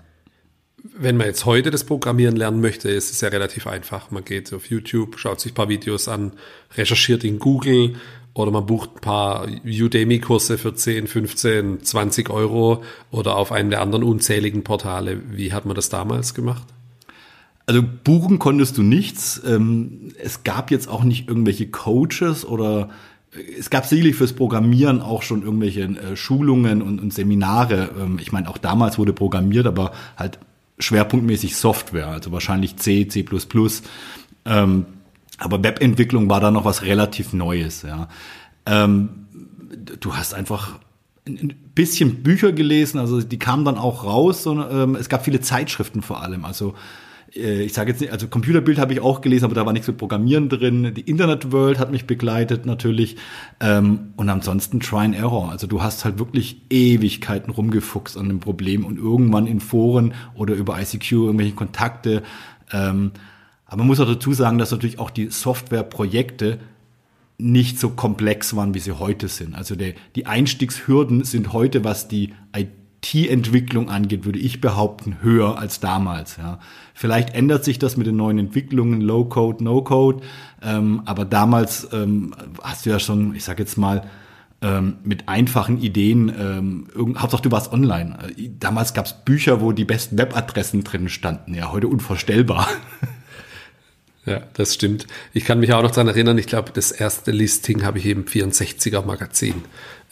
wenn 0.84 1.16
man 1.16 1.28
jetzt 1.28 1.46
heute 1.46 1.72
das 1.72 1.86
Programmieren 1.86 2.36
lernen 2.36 2.60
möchte, 2.60 2.90
ist 2.90 3.12
es 3.12 3.22
ja 3.22 3.30
relativ 3.30 3.68
einfach. 3.68 4.12
Man 4.12 4.26
geht 4.26 4.54
auf 4.54 4.70
YouTube, 4.70 5.18
schaut 5.18 5.40
sich 5.40 5.54
ein 5.54 5.56
paar 5.56 5.70
Videos 5.70 6.10
an, 6.10 6.34
recherchiert 6.76 7.24
in 7.24 7.40
Google 7.40 7.96
oder 8.34 8.52
man 8.52 8.66
bucht 8.66 8.96
ein 8.96 9.02
paar 9.02 9.48
Udemy-Kurse 9.64 10.58
für 10.58 10.76
10, 10.76 11.08
15, 11.08 11.84
20 11.84 12.30
Euro 12.30 12.84
oder 13.12 13.38
auf 13.38 13.52
einem 13.54 13.70
der 13.70 13.82
anderen 13.82 14.04
unzähligen 14.04 14.64
Portale. 14.64 15.22
Wie 15.32 15.54
hat 15.54 15.66
man 15.66 15.76
das 15.76 15.88
damals 15.88 16.34
gemacht? 16.34 16.68
Also 17.66 17.82
buchen 18.04 18.40
konntest 18.40 18.78
du 18.78 18.84
nichts. 18.84 19.42
Ähm, 19.46 20.12
es 20.22 20.44
gab 20.44 20.70
jetzt 20.70 20.90
auch 20.90 21.06
nicht 21.06 21.30
irgendwelche 21.30 21.70
Coaches 21.70 22.44
oder 22.44 22.90
äh, 23.32 23.40
es 23.58 23.70
gab 23.70 23.86
sicherlich 23.86 24.18
fürs 24.18 24.34
Programmieren 24.34 25.00
auch 25.00 25.22
schon 25.22 25.44
irgendwelche 25.44 25.84
äh, 25.84 26.18
Schulungen 26.18 26.82
und, 26.82 27.14
Seminare. 27.14 27.92
Ähm, 27.98 28.20
ich 28.20 28.34
meine, 28.34 28.50
auch 28.50 28.58
damals 28.58 28.98
wurde 28.98 29.14
programmiert, 29.14 29.66
aber 29.66 29.94
halt 30.18 30.40
schwerpunktmäßig 30.84 31.56
Software, 31.56 32.08
also 32.08 32.32
wahrscheinlich 32.32 32.78
C, 32.78 33.08
C++. 33.08 33.26
Ähm, 34.46 34.86
aber 35.38 35.64
Webentwicklung 35.64 36.30
war 36.30 36.40
da 36.40 36.52
noch 36.52 36.66
was 36.66 36.84
relativ 36.84 37.34
Neues. 37.34 37.82
Ja. 37.84 38.08
Ähm, 38.66 39.28
du 40.00 40.16
hast 40.16 40.34
einfach 40.34 40.80
ein 41.26 41.54
bisschen 41.74 42.22
Bücher 42.22 42.52
gelesen, 42.52 43.00
also 43.00 43.22
die 43.22 43.40
kamen 43.40 43.66
dann 43.66 43.78
auch 43.78 44.04
raus. 44.04 44.46
Und, 44.46 44.66
ähm, 44.70 44.96
es 44.96 45.10
gab 45.10 45.26
viele 45.26 45.40
Zeitschriften 45.40 46.02
vor 46.02 46.22
allem. 46.22 46.46
Also 46.46 46.76
ich 47.36 47.74
sage 47.74 47.92
jetzt 47.92 48.00
nicht, 48.00 48.14
also 48.14 48.28
Computerbild 48.28 48.78
habe 48.78 48.94
ich 48.94 49.00
auch 49.00 49.22
gelesen, 49.22 49.46
aber 49.46 49.56
da 49.56 49.66
war 49.66 49.74
nichts 49.74 49.88
mit 49.88 49.98
Programmieren 49.98 50.50
drin. 50.50 50.94
Die 50.94 51.02
Internet 51.02 51.52
World 51.52 51.80
hat 51.80 51.92
mich 51.92 52.06
begleitet 52.06 52.66
natürlich. 52.66 53.18
Ähm, 53.60 54.14
und 54.18 54.30
ansonsten 54.30 54.80
Try 54.80 55.00
and 55.06 55.16
Error. 55.16 55.50
Also 55.50 55.66
du 55.66 55.82
hast 55.82 56.06
halt 56.06 56.20
wirklich 56.20 56.62
Ewigkeiten 56.70 57.52
rumgefuchst 57.52 58.18
an 58.18 58.28
dem 58.28 58.40
Problem 58.40 58.86
und 58.86 58.98
irgendwann 58.98 59.48
in 59.48 59.60
Foren 59.60 60.14
oder 60.36 60.54
über 60.54 60.80
ICQ 60.80 61.12
irgendwelche 61.12 61.56
Kontakte. 61.56 62.22
Ähm, 62.72 63.12
aber 63.66 63.78
man 63.78 63.88
muss 63.88 64.00
auch 64.00 64.08
dazu 64.08 64.34
sagen, 64.34 64.60
dass 64.60 64.72
natürlich 64.72 65.00
auch 65.00 65.10
die 65.10 65.30
Softwareprojekte 65.30 66.60
nicht 67.40 67.80
so 67.80 67.90
komplex 67.90 68.56
waren, 68.56 68.76
wie 68.76 68.80
sie 68.80 68.92
heute 69.00 69.28
sind. 69.28 69.56
Also 69.56 69.76
die 69.76 70.26
Einstiegshürden 70.28 71.24
sind 71.24 71.52
heute, 71.52 71.84
was 71.84 72.08
die 72.08 72.34
IT 72.56 72.83
IT-Entwicklung 73.04 73.90
angeht, 73.90 74.26
würde 74.26 74.40
ich 74.40 74.62
behaupten, 74.62 75.18
höher 75.22 75.58
als 75.58 75.80
damals. 75.80 76.38
Ja. 76.38 76.60
Vielleicht 76.94 77.34
ändert 77.34 77.64
sich 77.64 77.80
das 77.80 77.98
mit 77.98 78.08
den 78.08 78.16
neuen 78.16 78.40
Entwicklungen, 78.40 79.02
Low-Code, 79.02 79.64
No-Code, 79.64 80.24
ähm, 80.62 81.02
aber 81.06 81.26
damals 81.26 81.88
ähm, 81.92 82.34
hast 82.62 82.86
du 82.86 82.90
ja 82.90 83.00
schon, 83.00 83.36
ich 83.36 83.44
sag 83.44 83.60
jetzt 83.60 83.78
mal, 83.78 84.04
ähm, 84.62 84.96
mit 85.04 85.28
einfachen 85.28 85.82
Ideen, 85.82 86.30
ähm, 86.40 86.88
Hauptsache 87.18 87.44
du 87.44 87.52
warst 87.52 87.74
online. 87.74 88.18
Äh, 88.38 88.50
damals 88.60 88.94
gab 88.94 89.06
es 89.06 89.14
Bücher, 89.14 89.60
wo 89.60 89.74
die 89.74 89.86
besten 89.86 90.18
Webadressen 90.18 90.84
drin 90.84 91.10
standen. 91.10 91.54
Ja, 91.54 91.72
heute 91.72 91.88
unvorstellbar. 91.88 92.68
Ja, 94.26 94.42
das 94.54 94.74
stimmt. 94.74 95.06
Ich 95.34 95.44
kann 95.44 95.60
mich 95.60 95.74
auch 95.74 95.82
noch 95.82 95.92
daran 95.92 96.08
erinnern, 96.08 96.38
ich 96.38 96.48
glaube, 96.48 96.72
das 96.74 96.92
erste 96.92 97.32
Listing 97.32 97.84
habe 97.84 98.00
ich 98.00 98.06
im 98.06 98.24
64er 98.24 99.06
Magazin 99.06 99.56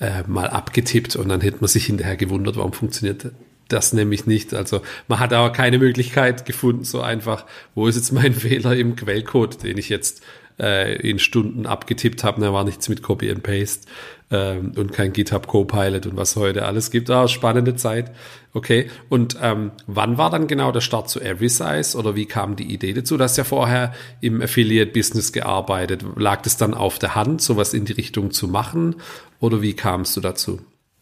äh, 0.01 0.23
mal 0.27 0.47
abgetippt 0.47 1.15
und 1.15 1.29
dann 1.29 1.41
hätte 1.41 1.57
man 1.61 1.67
sich 1.67 1.85
hinterher 1.85 2.17
gewundert, 2.17 2.57
warum 2.57 2.73
funktioniert 2.73 3.31
das 3.67 3.93
nämlich 3.93 4.25
nicht. 4.25 4.53
Also 4.53 4.81
man 5.07 5.19
hat 5.19 5.31
aber 5.31 5.53
keine 5.53 5.77
Möglichkeit 5.77 6.45
gefunden, 6.45 6.83
so 6.83 7.01
einfach, 7.01 7.45
wo 7.75 7.87
ist 7.87 7.95
jetzt 7.95 8.11
mein 8.11 8.33
Fehler 8.33 8.75
im 8.75 8.95
Quellcode, 8.95 9.63
den 9.63 9.77
ich 9.77 9.89
jetzt 9.89 10.21
äh, 10.61 10.95
in 10.95 11.19
Stunden 11.19 11.65
abgetippt 11.65 12.23
habe. 12.23 12.39
Da 12.41 12.53
war 12.53 12.63
nichts 12.63 12.87
mit 12.87 13.01
Copy 13.01 13.29
and 13.29 13.43
Paste 13.43 13.87
ähm, 14.29 14.73
und 14.77 14.93
kein 14.93 15.11
GitHub 15.11 15.47
Copilot 15.47 16.05
und 16.05 16.15
was 16.15 16.35
heute 16.35 16.65
alles 16.65 16.91
gibt. 16.91 17.09
Ah, 17.09 17.27
spannende 17.27 17.75
Zeit. 17.75 18.11
Okay. 18.53 18.89
Und 19.09 19.37
ähm, 19.41 19.71
wann 19.87 20.17
war 20.17 20.29
dann 20.29 20.47
genau 20.47 20.71
der 20.71 20.81
Start 20.81 21.09
zu 21.09 21.19
EverySize 21.19 21.97
oder 21.97 22.15
wie 22.15 22.25
kam 22.25 22.55
die 22.55 22.71
Idee 22.73 22.93
dazu? 22.93 23.17
Du 23.17 23.23
hast 23.23 23.37
ja 23.37 23.43
vorher 23.43 23.93
im 24.21 24.41
Affiliate-Business 24.41 25.31
gearbeitet. 25.31 26.05
Lag 26.15 26.41
das 26.43 26.57
dann 26.57 26.73
auf 26.73 26.99
der 26.99 27.15
Hand, 27.15 27.41
sowas 27.41 27.73
in 27.73 27.85
die 27.85 27.93
Richtung 27.93 28.31
zu 28.31 28.47
machen 28.47 28.95
oder 29.39 29.61
wie 29.61 29.73
kamst 29.73 30.15
du 30.15 30.21
dazu? 30.21 30.59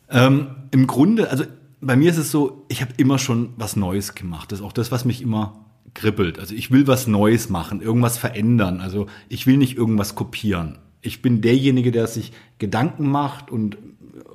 Ähm, 0.10 0.56
Im 0.72 0.88
Grunde, 0.88 1.30
also 1.30 1.44
bei 1.82 1.96
mir 1.96 2.10
ist 2.10 2.18
es 2.18 2.32
so, 2.32 2.66
ich 2.68 2.82
habe 2.82 2.94
immer 2.98 3.20
schon 3.20 3.54
was 3.58 3.76
Neues 3.76 4.16
gemacht. 4.16 4.52
Das 4.52 4.60
ist 4.60 4.66
auch 4.66 4.74
das, 4.74 4.92
was 4.92 5.06
mich 5.06 5.22
immer 5.22 5.69
kribbelt. 5.94 6.40
Also 6.40 6.56
ich 6.56 6.72
will 6.72 6.88
was 6.88 7.08
Neues 7.08 7.50
machen, 7.50 7.82
irgendwas 7.82 8.18
verändern. 8.18 8.82
Also 8.82 9.08
ich 9.28 9.48
will 9.48 9.58
nicht 9.58 9.78
irgendwas 9.78 10.16
kopieren. 10.16 10.78
Ich 11.02 11.22
bin 11.22 11.42
derjenige, 11.42 11.92
der 11.92 12.08
sich 12.08 12.32
Gedanken 12.58 13.10
macht 13.10 13.52
und 13.52 13.78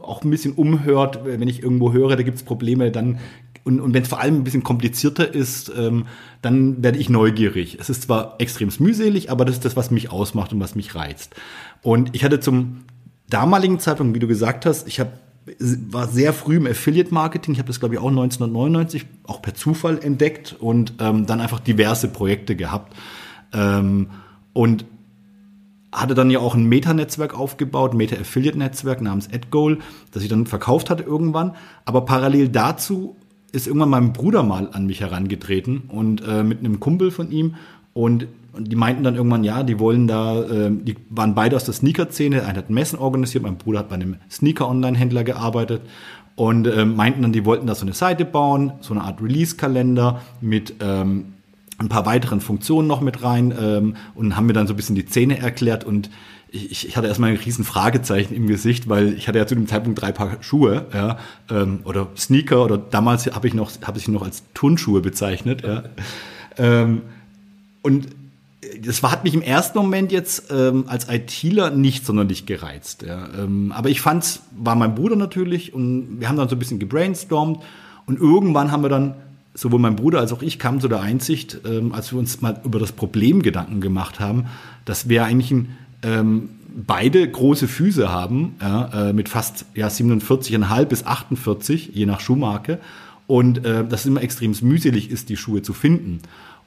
auch 0.00 0.22
ein 0.22 0.30
bisschen 0.30 0.52
umhört, 0.52 1.24
wenn 1.24 1.48
ich 1.48 1.62
irgendwo 1.62 1.92
höre, 1.92 2.16
da 2.16 2.22
gibt 2.22 2.36
es 2.36 2.42
Probleme, 2.42 2.90
dann 2.90 3.18
und, 3.64 3.80
und 3.80 3.94
wenn 3.94 4.02
es 4.02 4.08
vor 4.08 4.20
allem 4.20 4.36
ein 4.36 4.44
bisschen 4.44 4.62
komplizierter 4.62 5.34
ist, 5.34 5.72
ähm, 5.74 6.04
dann 6.42 6.82
werde 6.82 6.98
ich 6.98 7.08
neugierig. 7.08 7.78
Es 7.80 7.88
ist 7.88 8.02
zwar 8.02 8.36
extrem 8.38 8.70
mühselig, 8.78 9.30
aber 9.30 9.46
das 9.46 9.54
ist 9.56 9.64
das, 9.64 9.74
was 9.74 9.90
mich 9.90 10.12
ausmacht 10.12 10.52
und 10.52 10.60
was 10.60 10.74
mich 10.74 10.94
reizt. 10.94 11.34
Und 11.80 12.14
ich 12.14 12.24
hatte 12.24 12.40
zum 12.40 12.84
damaligen 13.30 13.78
Zeitpunkt, 13.80 14.14
wie 14.14 14.18
du 14.18 14.26
gesagt 14.26 14.66
hast, 14.66 14.86
ich 14.86 15.00
habe 15.00 15.12
war 15.90 16.08
sehr 16.08 16.32
früh 16.32 16.56
im 16.56 16.66
Affiliate-Marketing. 16.66 17.52
Ich 17.54 17.58
habe 17.58 17.66
das, 17.66 17.80
glaube 17.80 17.94
ich, 17.94 18.00
auch 18.00 18.08
1999 18.08 19.06
auch 19.24 19.42
per 19.42 19.54
Zufall 19.54 19.98
entdeckt 20.02 20.56
und 20.58 20.94
ähm, 21.00 21.26
dann 21.26 21.40
einfach 21.40 21.60
diverse 21.60 22.08
Projekte 22.08 22.56
gehabt. 22.56 22.94
Ähm, 23.52 24.08
und 24.52 24.86
hatte 25.92 26.14
dann 26.14 26.30
ja 26.30 26.40
auch 26.40 26.54
ein 26.54 26.64
Meta-Netzwerk 26.64 27.38
aufgebaut, 27.38 27.94
Meta-Affiliate-Netzwerk 27.94 29.00
namens 29.00 29.28
AdGoal, 29.32 29.78
das 30.10 30.22
ich 30.22 30.28
dann 30.28 30.46
verkauft 30.46 30.90
hatte 30.90 31.02
irgendwann. 31.02 31.54
Aber 31.84 32.04
parallel 32.04 32.48
dazu 32.48 33.16
ist 33.52 33.66
irgendwann 33.66 33.90
mein 33.90 34.12
Bruder 34.12 34.42
mal 34.42 34.68
an 34.72 34.86
mich 34.86 35.00
herangetreten 35.00 35.84
und 35.88 36.26
äh, 36.26 36.42
mit 36.42 36.58
einem 36.58 36.80
Kumpel 36.80 37.10
von 37.10 37.30
ihm 37.30 37.54
und 37.92 38.26
und 38.56 38.70
die 38.70 38.76
meinten 38.76 39.02
dann 39.02 39.16
irgendwann, 39.16 39.44
ja, 39.44 39.62
die 39.62 39.78
wollen 39.78 40.06
da, 40.06 40.42
äh, 40.42 40.70
die 40.70 40.96
waren 41.10 41.34
beide 41.34 41.56
aus 41.56 41.64
der 41.64 41.74
Sneaker-Szene. 41.74 42.44
Einer 42.44 42.58
hat 42.58 42.70
Messen 42.70 42.98
organisiert, 42.98 43.42
mein 43.42 43.56
Bruder 43.56 43.80
hat 43.80 43.88
bei 43.88 43.96
einem 43.96 44.16
Sneaker-Online-Händler 44.30 45.24
gearbeitet 45.24 45.82
und 46.36 46.66
äh, 46.66 46.84
meinten 46.84 47.22
dann, 47.22 47.32
die 47.32 47.44
wollten 47.44 47.66
da 47.66 47.74
so 47.74 47.82
eine 47.82 47.94
Seite 47.94 48.24
bauen, 48.24 48.72
so 48.80 48.94
eine 48.94 49.02
Art 49.02 49.20
Release-Kalender 49.20 50.20
mit 50.40 50.74
ähm, 50.80 51.34
ein 51.78 51.88
paar 51.88 52.06
weiteren 52.06 52.40
Funktionen 52.40 52.88
noch 52.88 53.00
mit 53.00 53.22
rein 53.22 53.52
ähm, 53.58 53.96
und 54.14 54.36
haben 54.36 54.46
mir 54.46 54.52
dann 54.52 54.66
so 54.66 54.74
ein 54.74 54.76
bisschen 54.76 54.94
die 54.94 55.06
Zähne 55.06 55.38
erklärt 55.38 55.84
und 55.84 56.10
ich, 56.54 56.86
ich 56.86 56.96
hatte 56.96 57.08
erstmal 57.08 57.30
ein 57.30 57.36
riesen 57.36 57.64
Fragezeichen 57.64 58.32
im 58.32 58.46
Gesicht, 58.46 58.88
weil 58.88 59.14
ich 59.14 59.26
hatte 59.26 59.38
ja 59.38 59.46
zu 59.46 59.56
dem 59.56 59.66
Zeitpunkt 59.66 60.00
drei 60.00 60.12
Paar 60.12 60.36
Schuhe, 60.40 60.86
ja, 60.94 61.18
ähm, 61.50 61.80
oder 61.84 62.08
Sneaker 62.16 62.64
oder 62.64 62.78
damals 62.78 63.26
habe 63.26 63.48
ich 63.48 63.54
noch, 63.54 63.72
habe 63.82 63.98
ich 63.98 64.06
noch 64.06 64.22
als 64.22 64.44
Turnschuhe 64.54 65.00
bezeichnet, 65.00 65.62
ja. 65.62 65.84
Ähm, 66.56 67.02
und 67.82 68.06
das 68.80 69.02
hat 69.02 69.24
mich 69.24 69.34
im 69.34 69.42
ersten 69.42 69.78
Moment 69.78 70.12
jetzt 70.12 70.50
ähm, 70.50 70.84
als 70.86 71.08
ITler 71.08 71.70
nicht 71.70 72.04
sonderlich 72.06 72.46
gereizt. 72.46 73.02
Ja. 73.02 73.28
Ähm, 73.38 73.72
aber 73.72 73.88
ich 73.88 74.00
fand's, 74.00 74.42
war 74.56 74.74
mein 74.74 74.94
Bruder 74.94 75.16
natürlich 75.16 75.74
und 75.74 76.20
wir 76.20 76.28
haben 76.28 76.36
dann 76.36 76.48
so 76.48 76.56
ein 76.56 76.58
bisschen 76.58 76.78
gebrainstormt 76.78 77.62
und 78.06 78.20
irgendwann 78.20 78.70
haben 78.70 78.82
wir 78.82 78.88
dann, 78.88 79.14
sowohl 79.54 79.78
mein 79.78 79.96
Bruder 79.96 80.18
als 80.18 80.32
auch 80.32 80.42
ich 80.42 80.58
kamen 80.58 80.80
zu 80.80 80.88
der 80.88 81.00
Einsicht, 81.00 81.60
ähm, 81.64 81.92
als 81.92 82.12
wir 82.12 82.18
uns 82.18 82.40
mal 82.40 82.60
über 82.64 82.78
das 82.78 82.92
Problem 82.92 83.42
Gedanken 83.42 83.80
gemacht 83.80 84.20
haben, 84.20 84.46
dass 84.84 85.08
wir 85.08 85.24
eigentlich 85.24 85.50
ein, 85.52 85.76
ähm, 86.02 86.48
beide 86.74 87.28
große 87.28 87.68
Füße 87.68 88.10
haben, 88.10 88.56
ja, 88.60 89.10
äh, 89.10 89.12
mit 89.12 89.28
fast 89.28 89.64
ja, 89.74 89.86
47,5 89.86 90.84
bis 90.86 91.06
48, 91.06 91.90
je 91.94 92.06
nach 92.06 92.20
Schuhmarke. 92.20 92.80
Und 93.26 93.64
äh, 93.64 93.86
dass 93.86 94.00
es 94.00 94.06
immer 94.06 94.22
extrem 94.22 94.54
mühselig 94.60 95.10
ist, 95.10 95.30
die 95.30 95.38
Schuhe 95.38 95.62
zu 95.62 95.72
finden. 95.72 96.20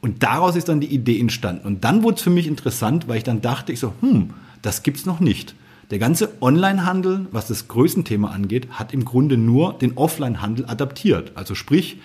Und 0.07 0.23
daraus 0.23 0.55
ist 0.55 0.69
dann 0.69 0.79
die 0.79 0.87
Idee 0.87 1.19
entstanden. 1.19 1.67
Und 1.67 1.83
dann 1.83 2.01
wurde 2.01 2.15
es 2.15 2.21
für 2.21 2.29
mich 2.29 2.47
interessant, 2.47 3.09
weil 3.09 3.17
ich 3.17 3.25
dann 3.25 3.41
dachte, 3.41 3.73
ich 3.73 3.81
so, 3.81 3.93
hm, 3.99 4.29
das 4.61 4.81
gibt's 4.81 5.05
noch 5.05 5.19
nicht. 5.19 5.53
Der 5.91 5.99
ganze 5.99 6.29
Onlinehandel, 6.39 7.25
was 7.33 7.49
das 7.49 7.67
Größenthema 7.67 8.29
angeht, 8.29 8.69
hat 8.71 8.93
im 8.93 9.03
Grunde 9.03 9.35
nur 9.35 9.73
den 9.73 9.97
Offline-Handel 9.97 10.65
adaptiert. 10.65 11.33
Also 11.35 11.55
sprich, 11.55 11.97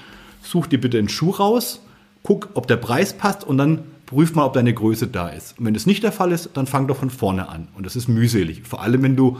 such 0.42 0.66
dir 0.66 0.80
bitte 0.80 0.98
einen 0.98 1.08
Schuh 1.08 1.30
raus, 1.30 1.80
guck, 2.24 2.48
ob 2.54 2.66
der 2.66 2.76
Preis 2.76 3.12
passt 3.12 3.44
und 3.44 3.56
dann 3.56 3.84
prüf 4.06 4.34
mal, 4.34 4.46
ob 4.46 4.54
deine 4.54 4.74
Größe 4.74 5.06
da 5.06 5.28
ist. 5.28 5.56
Und 5.60 5.66
wenn 5.66 5.74
das 5.74 5.86
nicht 5.86 6.02
der 6.02 6.10
Fall 6.10 6.32
ist, 6.32 6.50
dann 6.54 6.66
fang 6.66 6.88
doch 6.88 6.96
von 6.96 7.10
vorne 7.10 7.48
an. 7.48 7.68
Und 7.76 7.86
das 7.86 7.94
ist 7.94 8.08
mühselig. 8.08 8.62
Vor 8.64 8.82
allem, 8.82 9.04
wenn 9.04 9.14
du 9.14 9.38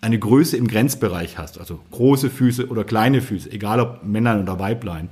eine 0.00 0.18
Größe 0.18 0.56
im 0.56 0.66
Grenzbereich 0.66 1.38
hast, 1.38 1.60
also 1.60 1.78
große 1.92 2.30
Füße 2.30 2.66
oder 2.66 2.82
kleine 2.82 3.22
Füße, 3.22 3.52
egal 3.52 3.78
ob 3.78 4.02
Männern 4.02 4.42
oder 4.42 4.58
Weiblein. 4.58 5.10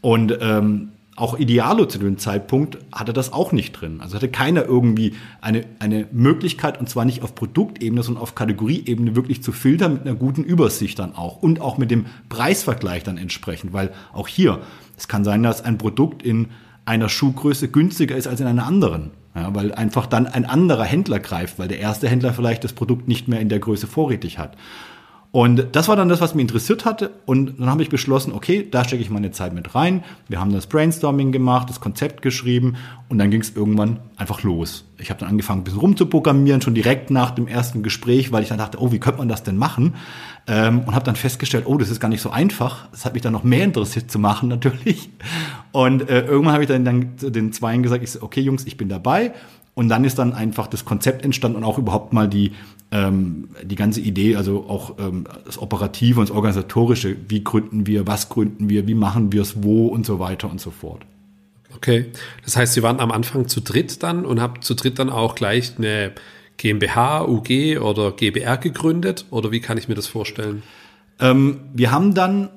Und 0.00 0.36
ähm, 0.40 0.88
auch 1.14 1.38
Idealo 1.38 1.84
zu 1.86 1.98
dem 1.98 2.16
Zeitpunkt 2.16 2.78
hatte 2.90 3.12
das 3.12 3.32
auch 3.32 3.52
nicht 3.52 3.72
drin. 3.72 4.00
Also 4.00 4.16
hatte 4.16 4.28
keiner 4.28 4.64
irgendwie 4.64 5.14
eine, 5.42 5.64
eine 5.78 6.06
Möglichkeit, 6.10 6.80
und 6.80 6.88
zwar 6.88 7.04
nicht 7.04 7.22
auf 7.22 7.34
Produktebene, 7.34 8.02
sondern 8.02 8.22
auf 8.22 8.34
Kategorieebene 8.34 9.14
wirklich 9.14 9.42
zu 9.42 9.52
filtern 9.52 9.94
mit 9.94 10.02
einer 10.02 10.14
guten 10.14 10.42
Übersicht 10.42 10.98
dann 10.98 11.14
auch 11.14 11.42
und 11.42 11.60
auch 11.60 11.76
mit 11.76 11.90
dem 11.90 12.06
Preisvergleich 12.30 13.02
dann 13.02 13.18
entsprechend, 13.18 13.74
weil 13.74 13.92
auch 14.14 14.26
hier, 14.26 14.60
es 14.96 15.06
kann 15.06 15.24
sein, 15.24 15.42
dass 15.42 15.62
ein 15.62 15.76
Produkt 15.76 16.22
in 16.22 16.48
einer 16.86 17.10
Schuhgröße 17.10 17.68
günstiger 17.68 18.16
ist 18.16 18.26
als 18.26 18.40
in 18.40 18.46
einer 18.46 18.66
anderen. 18.66 19.10
Ja, 19.34 19.54
weil 19.54 19.72
einfach 19.72 20.06
dann 20.06 20.26
ein 20.26 20.44
anderer 20.44 20.84
Händler 20.84 21.18
greift, 21.18 21.58
weil 21.58 21.68
der 21.68 21.78
erste 21.78 22.06
Händler 22.06 22.34
vielleicht 22.34 22.64
das 22.64 22.74
Produkt 22.74 23.08
nicht 23.08 23.28
mehr 23.28 23.40
in 23.40 23.48
der 23.48 23.60
Größe 23.60 23.86
vorrätig 23.86 24.38
hat. 24.38 24.58
Und 25.32 25.68
das 25.72 25.88
war 25.88 25.96
dann 25.96 26.10
das, 26.10 26.20
was 26.20 26.34
mich 26.34 26.42
interessiert 26.42 26.84
hatte. 26.84 27.10
Und 27.24 27.58
dann 27.58 27.70
habe 27.70 27.82
ich 27.82 27.88
beschlossen, 27.88 28.34
okay, 28.34 28.68
da 28.70 28.84
stecke 28.84 29.02
ich 29.02 29.08
meine 29.08 29.30
Zeit 29.30 29.54
mit 29.54 29.74
rein. 29.74 30.04
Wir 30.28 30.38
haben 30.38 30.52
das 30.52 30.66
Brainstorming 30.66 31.32
gemacht, 31.32 31.70
das 31.70 31.80
Konzept 31.80 32.20
geschrieben 32.20 32.76
und 33.08 33.16
dann 33.16 33.30
ging 33.30 33.40
es 33.40 33.56
irgendwann 33.56 34.00
einfach 34.18 34.42
los. 34.42 34.84
Ich 34.98 35.08
habe 35.08 35.20
dann 35.20 35.30
angefangen, 35.30 35.62
ein 35.62 35.64
bisschen 35.64 35.80
rumzuprogrammieren, 35.80 36.60
schon 36.60 36.74
direkt 36.74 37.10
nach 37.10 37.30
dem 37.30 37.48
ersten 37.48 37.82
Gespräch, 37.82 38.30
weil 38.30 38.42
ich 38.42 38.50
dann 38.50 38.58
dachte, 38.58 38.78
oh, 38.78 38.92
wie 38.92 39.00
könnte 39.00 39.20
man 39.20 39.28
das 39.28 39.42
denn 39.42 39.56
machen? 39.56 39.94
Ähm, 40.46 40.80
und 40.80 40.94
habe 40.94 41.06
dann 41.06 41.16
festgestellt, 41.16 41.64
oh, 41.66 41.78
das 41.78 41.88
ist 41.88 41.98
gar 41.98 42.08
nicht 42.08 42.20
so 42.20 42.28
einfach. 42.28 42.88
Das 42.90 43.06
hat 43.06 43.14
mich 43.14 43.22
dann 43.22 43.32
noch 43.32 43.42
mehr 43.42 43.64
interessiert 43.64 44.10
zu 44.10 44.18
machen 44.18 44.48
natürlich. 44.50 45.08
Und 45.72 46.10
äh, 46.10 46.26
irgendwann 46.26 46.52
habe 46.52 46.64
ich 46.64 46.68
dann, 46.68 46.84
dann 46.84 47.16
den 47.16 47.54
Zweien 47.54 47.82
gesagt, 47.82 48.04
ich 48.04 48.10
so, 48.10 48.22
okay, 48.22 48.42
Jungs, 48.42 48.66
ich 48.66 48.76
bin 48.76 48.90
dabei. 48.90 49.32
Und 49.74 49.88
dann 49.88 50.04
ist 50.04 50.18
dann 50.18 50.34
einfach 50.34 50.66
das 50.66 50.84
Konzept 50.84 51.24
entstanden 51.24 51.56
und 51.56 51.64
auch 51.64 51.78
überhaupt 51.78 52.12
mal 52.12 52.28
die, 52.28 52.52
ähm, 52.92 53.48
die 53.62 53.74
ganze 53.74 54.00
Idee, 54.00 54.36
also 54.36 54.66
auch 54.68 54.98
ähm, 54.98 55.24
das 55.46 55.60
Operative 55.60 56.20
und 56.20 56.28
das 56.28 56.36
Organisatorische, 56.36 57.16
wie 57.26 57.42
gründen 57.42 57.86
wir, 57.86 58.06
was 58.06 58.28
gründen 58.28 58.68
wir, 58.68 58.86
wie 58.86 58.94
machen 58.94 59.32
wir 59.32 59.40
es, 59.42 59.62
wo 59.62 59.86
und 59.86 60.04
so 60.04 60.18
weiter 60.18 60.50
und 60.50 60.60
so 60.60 60.70
fort. 60.70 61.02
Okay, 61.74 62.06
das 62.44 62.56
heißt, 62.56 62.74
Sie 62.74 62.82
waren 62.82 63.00
am 63.00 63.10
Anfang 63.10 63.48
zu 63.48 63.62
dritt 63.62 64.02
dann 64.02 64.26
und 64.26 64.40
haben 64.40 64.60
zu 64.60 64.74
dritt 64.74 64.98
dann 64.98 65.08
auch 65.08 65.34
gleich 65.34 65.78
eine 65.78 66.12
GmbH, 66.58 67.24
UG 67.24 67.78
oder 67.80 68.12
GBR 68.12 68.58
gegründet 68.58 69.24
oder 69.30 69.50
wie 69.50 69.60
kann 69.60 69.78
ich 69.78 69.88
mir 69.88 69.94
das 69.94 70.06
vorstellen? 70.06 70.62
Ähm, 71.18 71.60
wir 71.72 71.90
haben 71.90 72.14
dann 72.14 72.50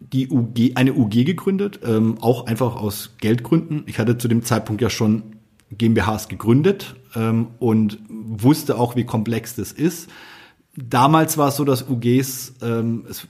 die 0.00 0.30
UG, 0.30 0.72
eine 0.74 0.94
UG 0.94 1.24
gegründet, 1.24 1.80
ähm, 1.84 2.16
auch 2.20 2.46
einfach 2.46 2.76
aus 2.76 3.10
Geldgründen. 3.20 3.84
Ich 3.86 3.98
hatte 3.98 4.16
zu 4.16 4.26
dem 4.26 4.42
Zeitpunkt 4.42 4.80
ja 4.80 4.88
schon 4.88 5.36
GmbHs 5.70 6.28
gegründet 6.28 6.96
ähm, 7.14 7.48
und 7.58 7.98
wusste 8.08 8.78
auch, 8.78 8.96
wie 8.96 9.04
komplex 9.04 9.54
das 9.54 9.72
ist. 9.72 10.10
Damals 10.76 11.36
war 11.36 11.48
es 11.48 11.56
so, 11.56 11.64
dass 11.64 11.88
UGs, 11.88 12.54
ähm, 12.62 13.04
es, 13.08 13.28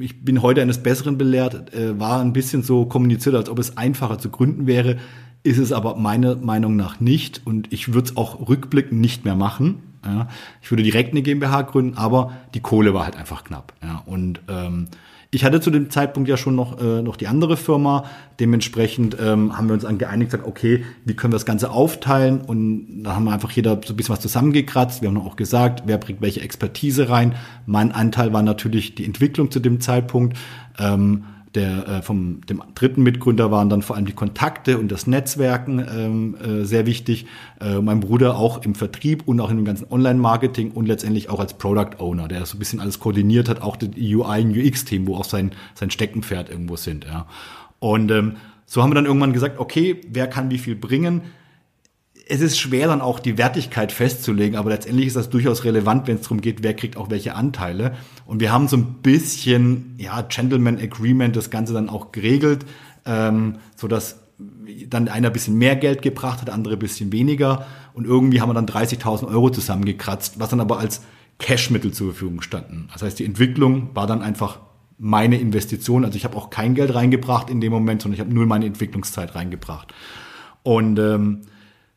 ich 0.00 0.24
bin 0.24 0.42
heute 0.42 0.62
eines 0.62 0.82
Besseren 0.82 1.16
belehrt, 1.16 1.72
äh, 1.74 1.98
war 1.98 2.20
ein 2.20 2.32
bisschen 2.32 2.62
so 2.62 2.86
kommuniziert, 2.86 3.34
als 3.34 3.48
ob 3.48 3.58
es 3.58 3.76
einfacher 3.76 4.18
zu 4.18 4.30
gründen 4.30 4.66
wäre. 4.66 4.98
Ist 5.42 5.58
es 5.58 5.72
aber 5.72 5.96
meiner 5.96 6.36
Meinung 6.36 6.74
nach 6.74 7.00
nicht 7.00 7.42
und 7.44 7.72
ich 7.72 7.92
würde 7.92 8.08
es 8.08 8.16
auch 8.16 8.48
rückblickend 8.48 9.00
nicht 9.00 9.24
mehr 9.24 9.36
machen. 9.36 9.82
Ja. 10.04 10.28
Ich 10.62 10.70
würde 10.70 10.82
direkt 10.82 11.12
eine 11.12 11.22
GmbH 11.22 11.62
gründen, 11.62 11.96
aber 11.96 12.32
die 12.54 12.60
Kohle 12.60 12.94
war 12.94 13.04
halt 13.04 13.16
einfach 13.16 13.44
knapp. 13.44 13.74
Ja. 13.82 14.02
Und 14.06 14.40
ähm, 14.48 14.88
ich 15.34 15.44
hatte 15.44 15.60
zu 15.60 15.70
dem 15.70 15.90
Zeitpunkt 15.90 16.28
ja 16.28 16.36
schon 16.36 16.54
noch, 16.54 16.80
äh, 16.80 17.02
noch 17.02 17.16
die 17.16 17.26
andere 17.26 17.56
Firma. 17.56 18.04
Dementsprechend 18.40 19.16
ähm, 19.20 19.56
haben 19.56 19.68
wir 19.68 19.74
uns 19.74 19.82
dann 19.82 19.98
geeinigt, 19.98 20.30
gesagt, 20.30 20.48
okay, 20.48 20.84
wie 21.04 21.14
können 21.14 21.32
wir 21.32 21.36
das 21.36 21.46
Ganze 21.46 21.70
aufteilen? 21.70 22.40
Und 22.40 23.02
da 23.02 23.14
haben 23.16 23.24
wir 23.24 23.32
einfach 23.32 23.50
jeder 23.50 23.80
so 23.84 23.92
ein 23.92 23.96
bisschen 23.96 24.12
was 24.12 24.20
zusammengekratzt. 24.20 25.02
Wir 25.02 25.08
haben 25.08 25.18
auch 25.18 25.36
gesagt, 25.36 25.82
wer 25.86 25.98
bringt 25.98 26.20
welche 26.20 26.40
Expertise 26.40 27.08
rein. 27.08 27.34
Mein 27.66 27.92
Anteil 27.92 28.32
war 28.32 28.42
natürlich 28.42 28.94
die 28.94 29.04
Entwicklung 29.04 29.50
zu 29.50 29.60
dem 29.60 29.80
Zeitpunkt. 29.80 30.36
Ähm, 30.78 31.24
der 31.54 31.88
äh, 31.88 32.02
vom 32.02 32.40
dem 32.48 32.62
dritten 32.74 33.02
Mitgründer 33.02 33.50
waren 33.50 33.68
dann 33.68 33.82
vor 33.82 33.96
allem 33.96 34.06
die 34.06 34.12
Kontakte 34.12 34.78
und 34.78 34.90
das 34.90 35.06
Netzwerken 35.06 35.78
ähm, 35.78 36.36
äh, 36.36 36.64
sehr 36.64 36.86
wichtig. 36.86 37.26
Äh, 37.60 37.80
mein 37.80 38.00
Bruder 38.00 38.36
auch 38.36 38.62
im 38.62 38.74
Vertrieb 38.74 39.22
und 39.26 39.40
auch 39.40 39.50
in 39.50 39.56
dem 39.56 39.64
ganzen 39.64 39.90
Online-Marketing 39.90 40.72
und 40.72 40.86
letztendlich 40.86 41.30
auch 41.30 41.40
als 41.40 41.54
Product 41.54 41.98
Owner, 41.98 42.28
der 42.28 42.44
so 42.46 42.56
ein 42.56 42.58
bisschen 42.58 42.80
alles 42.80 42.98
koordiniert 42.98 43.48
hat, 43.48 43.62
auch 43.62 43.76
die 43.76 44.16
UI 44.16 44.42
und 44.42 44.56
UX-Themen, 44.56 45.06
wo 45.06 45.16
auch 45.16 45.24
sein 45.24 45.52
sein 45.74 45.90
Steckenpferd 45.90 46.50
irgendwo 46.50 46.76
sind. 46.76 47.04
Ja. 47.04 47.26
Und 47.78 48.10
ähm, 48.10 48.36
so 48.66 48.82
haben 48.82 48.90
wir 48.90 48.94
dann 48.94 49.06
irgendwann 49.06 49.32
gesagt, 49.32 49.58
okay, 49.58 50.00
wer 50.08 50.26
kann 50.26 50.50
wie 50.50 50.58
viel 50.58 50.74
bringen? 50.74 51.22
Es 52.26 52.40
ist 52.40 52.58
schwer 52.58 52.88
dann 52.88 53.00
auch 53.00 53.18
die 53.18 53.36
Wertigkeit 53.36 53.92
festzulegen, 53.92 54.56
aber 54.56 54.70
letztendlich 54.70 55.08
ist 55.08 55.16
das 55.16 55.30
durchaus 55.30 55.64
relevant, 55.64 56.06
wenn 56.06 56.16
es 56.16 56.22
darum 56.22 56.40
geht, 56.40 56.62
wer 56.62 56.74
kriegt 56.74 56.96
auch 56.96 57.10
welche 57.10 57.34
Anteile. 57.34 57.94
Und 58.26 58.40
wir 58.40 58.50
haben 58.50 58.68
so 58.68 58.76
ein 58.76 58.94
bisschen, 59.02 59.94
ja, 59.98 60.22
Gentleman 60.22 60.78
Agreement 60.78 61.36
das 61.36 61.50
Ganze 61.50 61.74
dann 61.74 61.88
auch 61.88 62.12
geregelt, 62.12 62.64
ähm, 63.04 63.56
so 63.76 63.88
dass 63.88 64.20
dann 64.88 65.08
einer 65.08 65.28
ein 65.28 65.32
bisschen 65.32 65.58
mehr 65.58 65.76
Geld 65.76 66.02
gebracht 66.02 66.40
hat, 66.40 66.50
andere 66.50 66.74
ein 66.74 66.80
bisschen 66.80 67.12
weniger. 67.12 67.66
Und 67.92 68.06
irgendwie 68.06 68.40
haben 68.40 68.48
wir 68.48 68.54
dann 68.54 68.66
30.000 68.66 69.28
Euro 69.28 69.50
zusammengekratzt, 69.50 70.40
was 70.40 70.48
dann 70.48 70.60
aber 70.60 70.78
als 70.78 71.02
Cashmittel 71.38 71.92
zur 71.92 72.12
Verfügung 72.12 72.40
standen. 72.40 72.88
Das 72.92 73.02
heißt, 73.02 73.18
die 73.18 73.24
Entwicklung 73.24 73.90
war 73.94 74.06
dann 74.06 74.22
einfach 74.22 74.60
meine 74.98 75.38
Investition. 75.38 76.04
Also 76.04 76.16
ich 76.16 76.24
habe 76.24 76.36
auch 76.36 76.50
kein 76.50 76.74
Geld 76.74 76.94
reingebracht 76.94 77.50
in 77.50 77.60
dem 77.60 77.72
Moment, 77.72 78.02
sondern 78.02 78.14
ich 78.14 78.20
habe 78.20 78.32
nur 78.32 78.46
meine 78.46 78.66
Entwicklungszeit 78.66 79.34
reingebracht. 79.34 79.92
Und 80.62 80.98
ähm, 80.98 81.42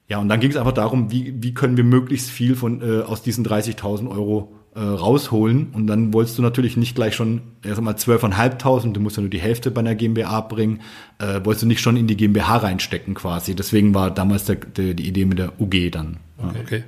ja, 0.10 0.20
und 0.20 0.30
dann 0.30 0.40
ging 0.40 0.50
es 0.50 0.58
einfach 0.58 0.74
darum, 0.74 1.12
wie, 1.12 1.34
wie 1.42 1.54
können 1.54 1.76
wir 1.76 1.84
möglichst 1.84 2.30
viel 2.30 2.56
von 2.56 2.82
äh, 2.82 3.04
aus 3.04 3.22
diesen 3.22 3.46
30.000 3.46 4.10
Euro 4.10 4.54
äh, 4.74 4.80
rausholen. 4.80 5.72
Und 5.74 5.88
dann 5.88 6.14
wolltest 6.14 6.38
du 6.38 6.42
natürlich 6.42 6.78
nicht 6.78 6.96
gleich 6.96 7.14
schon, 7.14 7.42
erst 7.64 7.80
einmal 7.80 7.96
12.500, 7.96 8.94
du 8.94 9.02
musst 9.02 9.18
ja 9.18 9.22
nur 9.22 9.30
die 9.30 9.40
Hälfte 9.40 9.70
bei 9.70 9.80
einer 9.80 9.96
GmbH 9.96 10.42
bringen, 10.42 10.82
äh, 11.20 11.42
wolltest 11.44 11.64
du 11.64 11.68
nicht 11.68 11.82
schon 11.82 11.98
in 11.98 12.08
die 12.08 12.16
GmbH 12.16 12.58
reinstecken 12.58 13.16
quasi. 13.16 13.54
Deswegen 13.54 13.94
war 13.94 14.10
damals 14.10 14.46
der, 14.46 14.56
der, 14.56 14.94
die 14.94 15.08
Idee 15.08 15.26
mit 15.26 15.40
der 15.40 15.60
UG 15.60 15.92
dann. 15.92 16.18
Ja. 16.42 16.54
Okay, 16.62 16.84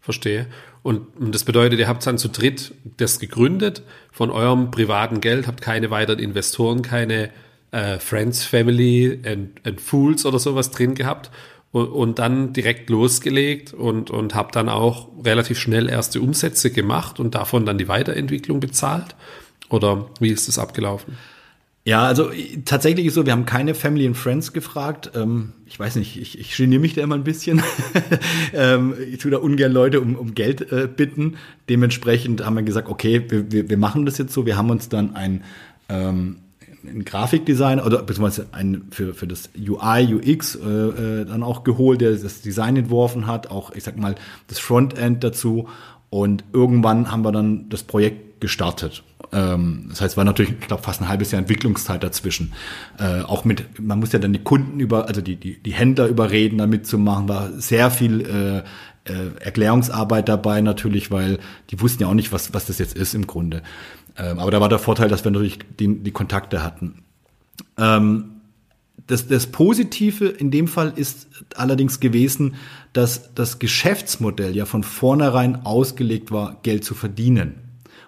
verstehe. 0.00 0.46
Und 0.84 1.06
das 1.18 1.44
bedeutet, 1.44 1.80
ihr 1.80 1.88
habt 1.88 2.06
dann 2.06 2.18
zu 2.18 2.28
dritt 2.28 2.74
das 2.96 3.18
gegründet 3.18 3.82
von 4.10 4.30
eurem 4.30 4.70
privaten 4.70 5.20
Geld, 5.20 5.46
habt 5.48 5.62
keine 5.62 5.90
weiteren 5.90 6.18
Investoren, 6.18 6.82
keine 6.82 7.30
äh, 7.70 7.98
Friends, 7.98 8.44
Family 8.44 9.20
and, 9.24 9.50
and 9.64 9.80
Fools 9.80 10.26
oder 10.26 10.38
sowas 10.38 10.70
drin 10.70 10.94
gehabt 10.94 11.30
und, 11.72 11.86
und 11.86 12.18
dann 12.18 12.52
direkt 12.52 12.88
losgelegt 12.90 13.72
und, 13.72 14.10
und 14.10 14.34
habe 14.34 14.50
dann 14.52 14.68
auch 14.68 15.08
relativ 15.24 15.58
schnell 15.58 15.88
erste 15.88 16.20
Umsätze 16.20 16.70
gemacht 16.70 17.18
und 17.18 17.34
davon 17.34 17.66
dann 17.66 17.78
die 17.78 17.88
Weiterentwicklung 17.88 18.60
bezahlt? 18.60 19.16
Oder 19.70 20.06
wie 20.20 20.28
ist 20.28 20.48
das 20.48 20.58
abgelaufen? 20.58 21.16
Ja, 21.84 22.04
also 22.04 22.30
tatsächlich 22.64 23.06
ist 23.06 23.14
so, 23.14 23.26
wir 23.26 23.32
haben 23.32 23.44
keine 23.44 23.74
Family 23.74 24.06
and 24.06 24.16
Friends 24.16 24.52
gefragt. 24.52 25.10
Ähm, 25.16 25.54
ich 25.66 25.80
weiß 25.80 25.96
nicht, 25.96 26.16
ich, 26.16 26.38
ich 26.38 26.56
geniere 26.56 26.80
mich 26.80 26.94
da 26.94 27.02
immer 27.02 27.16
ein 27.16 27.24
bisschen. 27.24 27.60
ähm, 28.52 28.94
ich 29.10 29.18
tue 29.18 29.32
da 29.32 29.38
ungern 29.38 29.72
Leute 29.72 30.00
um, 30.00 30.14
um 30.14 30.34
Geld 30.34 30.70
äh, 30.70 30.86
bitten. 30.86 31.38
Dementsprechend 31.68 32.44
haben 32.44 32.54
wir 32.54 32.62
gesagt, 32.62 32.88
okay, 32.88 33.24
wir, 33.28 33.50
wir, 33.50 33.68
wir 33.68 33.78
machen 33.78 34.06
das 34.06 34.18
jetzt 34.18 34.32
so. 34.32 34.46
Wir 34.46 34.56
haben 34.56 34.70
uns 34.70 34.90
dann 34.90 35.16
ein, 35.16 35.42
ähm, 35.88 36.36
ein 36.84 37.04
Grafikdesigner 37.04 37.84
oder 37.84 38.02
beziehungsweise 38.02 38.46
ein 38.52 38.84
für, 38.90 39.14
für 39.14 39.26
das 39.26 39.50
UI, 39.56 40.14
UX 40.14 40.56
äh, 40.56 40.68
äh, 40.68 41.24
dann 41.24 41.42
auch 41.42 41.64
geholt, 41.64 42.00
der 42.00 42.12
das 42.12 42.42
Design 42.42 42.76
entworfen 42.76 43.26
hat, 43.26 43.50
auch 43.50 43.72
ich 43.74 43.84
sag 43.84 43.96
mal 43.96 44.14
das 44.48 44.58
Frontend 44.58 45.22
dazu. 45.24 45.68
Und 46.10 46.44
irgendwann 46.52 47.10
haben 47.10 47.24
wir 47.24 47.32
dann 47.32 47.68
das 47.70 47.84
Projekt 47.84 48.40
gestartet. 48.40 49.02
Ähm, 49.32 49.86
das 49.88 50.00
heißt, 50.02 50.16
war 50.16 50.24
natürlich, 50.24 50.52
ich 50.60 50.66
glaube, 50.66 50.82
fast 50.82 51.00
ein 51.00 51.08
halbes 51.08 51.30
Jahr 51.30 51.40
Entwicklungszeit 51.40 52.02
dazwischen. 52.02 52.52
Äh, 52.98 53.22
auch 53.22 53.44
mit, 53.44 53.80
man 53.80 53.98
muss 53.98 54.12
ja 54.12 54.18
dann 54.18 54.32
die 54.32 54.42
Kunden 54.42 54.78
über, 54.78 55.08
also 55.08 55.22
die, 55.22 55.36
die, 55.36 55.62
die 55.62 55.72
Händler 55.72 56.06
überreden, 56.06 56.58
da 56.58 56.66
mitzumachen, 56.66 57.28
war 57.28 57.50
sehr 57.52 57.90
viel 57.90 58.20
äh, 58.20 58.58
äh, 59.10 59.34
Erklärungsarbeit 59.40 60.28
dabei 60.28 60.60
natürlich, 60.60 61.10
weil 61.10 61.38
die 61.70 61.80
wussten 61.80 62.02
ja 62.02 62.08
auch 62.08 62.14
nicht, 62.14 62.32
was, 62.32 62.52
was 62.52 62.66
das 62.66 62.78
jetzt 62.78 62.96
ist 62.96 63.14
im 63.14 63.26
Grunde. 63.26 63.62
Ähm, 64.16 64.38
aber 64.38 64.50
da 64.50 64.60
war 64.60 64.68
der 64.68 64.78
Vorteil, 64.78 65.08
dass 65.08 65.24
wir 65.24 65.30
natürlich 65.30 65.58
die, 65.78 66.02
die 66.02 66.10
Kontakte 66.10 66.62
hatten. 66.62 67.02
Ähm, 67.78 68.32
das, 69.06 69.26
das 69.26 69.46
Positive 69.46 70.26
in 70.26 70.50
dem 70.50 70.68
Fall 70.68 70.92
ist 70.96 71.28
allerdings 71.56 72.00
gewesen, 72.00 72.54
dass 72.92 73.34
das 73.34 73.58
Geschäftsmodell 73.58 74.54
ja 74.54 74.64
von 74.64 74.84
vornherein 74.84 75.66
ausgelegt 75.66 76.30
war, 76.30 76.58
Geld 76.62 76.84
zu 76.84 76.94
verdienen. 76.94 77.54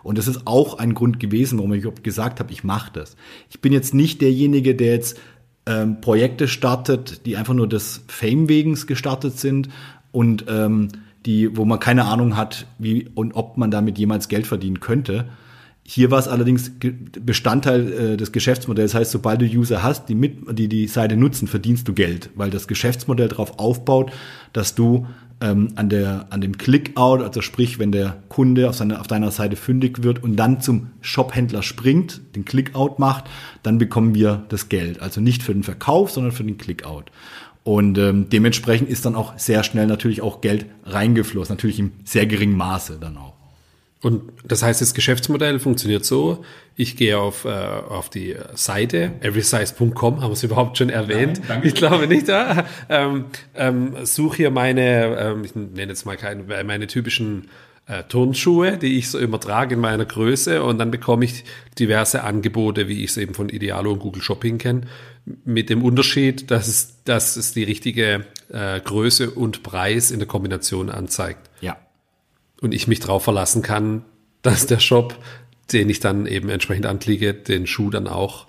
Und 0.02 0.18
das 0.18 0.28
ist 0.28 0.46
auch 0.46 0.78
ein 0.78 0.94
Grund 0.94 1.18
gewesen, 1.18 1.58
warum 1.58 1.72
ich 1.72 1.84
gesagt 2.02 2.38
habe, 2.38 2.52
ich 2.52 2.62
mache 2.62 2.92
das. 2.92 3.16
Ich 3.50 3.60
bin 3.60 3.72
jetzt 3.72 3.94
nicht 3.94 4.20
derjenige, 4.20 4.74
der 4.74 4.92
jetzt 4.92 5.18
ähm, 5.66 6.00
Projekte 6.02 6.46
startet, 6.46 7.24
die 7.24 7.36
einfach 7.36 7.54
nur 7.54 7.68
des 7.68 8.02
Fame 8.08 8.48
wegens 8.48 8.86
gestartet 8.86 9.38
sind 9.38 9.70
und 10.12 10.44
ähm, 10.48 10.88
die, 11.24 11.56
wo 11.56 11.64
man 11.64 11.80
keine 11.80 12.04
Ahnung 12.04 12.36
hat, 12.36 12.66
wie 12.78 13.08
und 13.14 13.32
ob 13.32 13.56
man 13.56 13.70
damit 13.70 13.98
jemals 13.98 14.28
Geld 14.28 14.46
verdienen 14.46 14.80
könnte. 14.80 15.26
Hier 15.86 16.10
war 16.10 16.18
es 16.18 16.28
allerdings 16.28 16.72
Bestandteil 17.20 17.92
äh, 17.92 18.16
des 18.16 18.32
Geschäftsmodells. 18.32 18.92
Das 18.92 19.00
heißt, 19.00 19.10
sobald 19.10 19.42
du 19.42 19.44
User 19.44 19.82
hast, 19.82 20.08
die 20.08 20.14
mit, 20.14 20.58
die 20.58 20.68
die 20.68 20.86
Seite 20.86 21.16
nutzen, 21.16 21.46
verdienst 21.46 21.86
du 21.86 21.92
Geld, 21.92 22.30
weil 22.34 22.50
das 22.50 22.66
Geschäftsmodell 22.66 23.28
darauf 23.28 23.58
aufbaut, 23.58 24.10
dass 24.54 24.74
du 24.74 25.06
ähm, 25.42 25.72
an, 25.76 25.90
der, 25.90 26.26
an 26.30 26.40
dem 26.40 26.56
Click-Out, 26.56 27.22
also 27.22 27.42
sprich, 27.42 27.78
wenn 27.78 27.92
der 27.92 28.16
Kunde 28.30 28.70
auf, 28.70 28.76
seiner, 28.76 28.98
auf 28.98 29.08
deiner 29.08 29.30
Seite 29.30 29.56
fündig 29.56 30.02
wird 30.02 30.22
und 30.22 30.36
dann 30.36 30.62
zum 30.62 30.88
Shop-Händler 31.02 31.62
springt, 31.62 32.22
den 32.34 32.46
Click-Out 32.46 32.98
macht, 32.98 33.24
dann 33.62 33.76
bekommen 33.76 34.14
wir 34.14 34.44
das 34.48 34.70
Geld. 34.70 35.02
Also 35.02 35.20
nicht 35.20 35.42
für 35.42 35.52
den 35.52 35.64
Verkauf, 35.64 36.10
sondern 36.10 36.32
für 36.32 36.44
den 36.44 36.56
Click-Out. 36.56 37.10
Und 37.62 37.98
ähm, 37.98 38.28
dementsprechend 38.30 38.88
ist 38.88 39.04
dann 39.04 39.14
auch 39.14 39.38
sehr 39.38 39.64
schnell 39.64 39.86
natürlich 39.86 40.22
auch 40.22 40.40
Geld 40.40 40.64
reingeflossen, 40.84 41.54
natürlich 41.56 41.78
im 41.78 41.92
sehr 42.04 42.26
geringen 42.26 42.56
Maße 42.56 42.96
dann 42.98 43.18
auch. 43.18 43.33
Und 44.04 44.22
das 44.44 44.62
heißt, 44.62 44.82
das 44.82 44.92
Geschäftsmodell 44.92 45.58
funktioniert 45.58 46.04
so, 46.04 46.44
ich 46.76 46.96
gehe 46.96 47.18
auf, 47.18 47.46
äh, 47.46 47.48
auf 47.48 48.10
die 48.10 48.36
Seite, 48.54 49.12
everysize.com, 49.20 50.20
haben 50.20 50.28
wir 50.28 50.32
es 50.32 50.42
überhaupt 50.42 50.76
schon 50.76 50.90
erwähnt? 50.90 51.40
Nein, 51.48 51.62
ich 51.64 51.74
glaube 51.74 52.06
nicht. 52.06 52.28
Ja? 52.28 52.66
Ähm, 52.90 53.24
ähm, 53.54 53.94
suche 54.02 54.36
hier 54.36 54.50
meine, 54.50 55.16
ähm, 55.18 55.44
ich 55.44 55.54
nenne 55.54 55.88
jetzt 55.88 56.04
mal 56.04 56.18
keine, 56.18 56.64
meine 56.64 56.86
typischen 56.86 57.48
äh, 57.86 58.02
Turnschuhe, 58.04 58.76
die 58.76 58.98
ich 58.98 59.08
so 59.10 59.18
immer 59.18 59.40
trage 59.40 59.74
in 59.74 59.80
meiner 59.80 60.04
Größe 60.04 60.62
und 60.62 60.78
dann 60.78 60.90
bekomme 60.90 61.24
ich 61.24 61.44
diverse 61.78 62.24
Angebote, 62.24 62.88
wie 62.88 63.04
ich 63.04 63.10
es 63.10 63.16
eben 63.16 63.34
von 63.34 63.48
Idealo 63.48 63.92
und 63.92 64.00
Google 64.00 64.22
Shopping 64.22 64.58
kenne, 64.58 64.82
mit 65.44 65.70
dem 65.70 65.82
Unterschied, 65.82 66.50
dass 66.50 66.68
es, 66.68 67.02
dass 67.04 67.36
es 67.36 67.54
die 67.54 67.64
richtige 67.64 68.26
äh, 68.52 68.80
Größe 68.80 69.30
und 69.30 69.62
Preis 69.62 70.10
in 70.10 70.18
der 70.18 70.28
Kombination 70.28 70.90
anzeigt. 70.90 71.48
Und 72.64 72.72
ich 72.72 72.88
mich 72.88 72.98
darauf 72.98 73.22
verlassen 73.22 73.60
kann, 73.60 74.06
dass 74.40 74.66
der 74.66 74.78
Shop, 74.78 75.18
den 75.70 75.90
ich 75.90 76.00
dann 76.00 76.24
eben 76.24 76.48
entsprechend 76.48 76.86
anklicke, 76.86 77.34
den 77.34 77.66
Schuh 77.66 77.90
dann 77.90 78.08
auch 78.08 78.46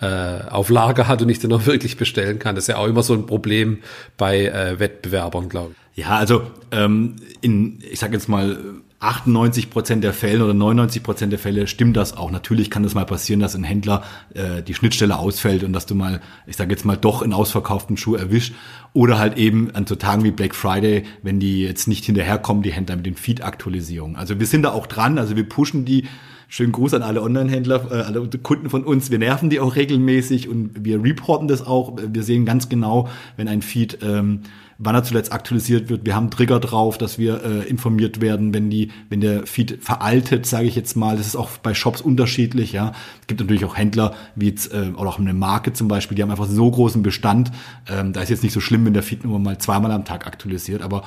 äh, 0.00 0.40
auf 0.48 0.70
Lager 0.70 1.06
hat 1.06 1.20
und 1.20 1.28
ich 1.28 1.38
den 1.38 1.52
auch 1.52 1.66
wirklich 1.66 1.98
bestellen 1.98 2.38
kann. 2.38 2.54
Das 2.54 2.64
ist 2.64 2.68
ja 2.68 2.78
auch 2.78 2.86
immer 2.86 3.02
so 3.02 3.12
ein 3.12 3.26
Problem 3.26 3.80
bei 4.16 4.46
äh, 4.46 4.78
Wettbewerbern, 4.78 5.50
glaube 5.50 5.74
ich. 5.92 6.04
Ja, 6.04 6.16
also 6.16 6.50
ähm, 6.70 7.16
in, 7.42 7.80
ich 7.90 7.98
sage 7.98 8.14
jetzt 8.14 8.26
mal, 8.26 8.58
98 9.00 9.70
Prozent 9.70 10.02
der 10.02 10.12
Fälle 10.12 10.44
oder 10.44 10.54
99 10.54 11.04
Prozent 11.04 11.30
der 11.30 11.38
Fälle 11.38 11.68
stimmt 11.68 11.96
das 11.96 12.16
auch. 12.16 12.32
Natürlich 12.32 12.68
kann 12.68 12.82
es 12.84 12.94
mal 12.94 13.04
passieren, 13.04 13.38
dass 13.38 13.54
ein 13.54 13.62
Händler 13.62 14.02
äh, 14.34 14.60
die 14.62 14.74
Schnittstelle 14.74 15.18
ausfällt 15.18 15.62
und 15.62 15.72
dass 15.72 15.86
du 15.86 15.94
mal, 15.94 16.20
ich 16.46 16.56
sage 16.56 16.72
jetzt 16.72 16.84
mal, 16.84 16.96
doch 16.96 17.22
einen 17.22 17.32
ausverkauften 17.32 17.96
Schuh 17.96 18.16
erwischt. 18.16 18.54
Oder 18.94 19.18
halt 19.18 19.36
eben 19.38 19.70
an 19.72 19.86
so 19.86 19.94
Tagen 19.94 20.24
wie 20.24 20.32
Black 20.32 20.54
Friday, 20.54 21.04
wenn 21.22 21.38
die 21.38 21.62
jetzt 21.62 21.86
nicht 21.86 22.04
hinterherkommen, 22.06 22.64
die 22.64 22.72
Händler 22.72 22.96
mit 22.96 23.06
den 23.06 23.14
Feed-Aktualisierungen. 23.14 24.16
Also 24.16 24.40
wir 24.40 24.46
sind 24.46 24.62
da 24.62 24.72
auch 24.72 24.86
dran, 24.86 25.18
also 25.18 25.36
wir 25.36 25.48
pushen 25.48 25.84
die. 25.84 26.06
Schönen 26.50 26.72
Gruß 26.72 26.94
an 26.94 27.02
alle 27.02 27.22
Online-Händler, 27.22 27.92
äh, 27.92 28.02
alle 28.02 28.26
Kunden 28.42 28.70
von 28.70 28.82
uns. 28.82 29.10
Wir 29.10 29.18
nerven 29.18 29.50
die 29.50 29.60
auch 29.60 29.76
regelmäßig 29.76 30.48
und 30.48 30.82
wir 30.82 31.04
reporten 31.04 31.46
das 31.46 31.64
auch. 31.64 31.98
Wir 32.02 32.22
sehen 32.22 32.46
ganz 32.46 32.70
genau, 32.70 33.08
wenn 33.36 33.48
ein 33.48 33.60
Feed 33.60 33.98
ähm, 34.02 34.40
wann 34.78 34.94
er 34.94 35.02
zuletzt 35.02 35.32
aktualisiert 35.32 35.90
wird. 35.90 36.06
Wir 36.06 36.14
haben 36.14 36.30
Trigger 36.30 36.60
drauf, 36.60 36.98
dass 36.98 37.18
wir 37.18 37.42
äh, 37.44 37.68
informiert 37.68 38.20
werden, 38.20 38.54
wenn 38.54 38.70
die, 38.70 38.92
wenn 39.10 39.20
der 39.20 39.44
Feed 39.44 39.82
veraltet, 39.82 40.46
sage 40.46 40.68
ich 40.68 40.76
jetzt 40.76 40.96
mal. 40.96 41.16
Das 41.16 41.26
ist 41.26 41.36
auch 41.36 41.50
bei 41.58 41.74
Shops 41.74 42.00
unterschiedlich. 42.00 42.72
Ja, 42.72 42.92
es 43.20 43.26
gibt 43.26 43.40
natürlich 43.40 43.64
auch 43.64 43.76
Händler 43.76 44.14
wie 44.36 44.48
jetzt 44.48 44.72
äh, 44.72 44.92
oder 44.96 45.10
auch 45.10 45.18
eine 45.18 45.34
Marke 45.34 45.72
zum 45.72 45.88
Beispiel, 45.88 46.14
die 46.14 46.22
haben 46.22 46.30
einfach 46.30 46.46
so 46.46 46.70
großen 46.70 47.02
Bestand. 47.02 47.50
Ähm, 47.88 48.12
da 48.12 48.22
ist 48.22 48.28
jetzt 48.28 48.44
nicht 48.44 48.52
so 48.52 48.60
schlimm, 48.60 48.86
wenn 48.86 48.94
der 48.94 49.02
Feed 49.02 49.24
nur 49.24 49.38
mal 49.40 49.58
zweimal 49.58 49.90
am 49.90 50.04
Tag 50.04 50.26
aktualisiert, 50.26 50.82
aber 50.82 51.02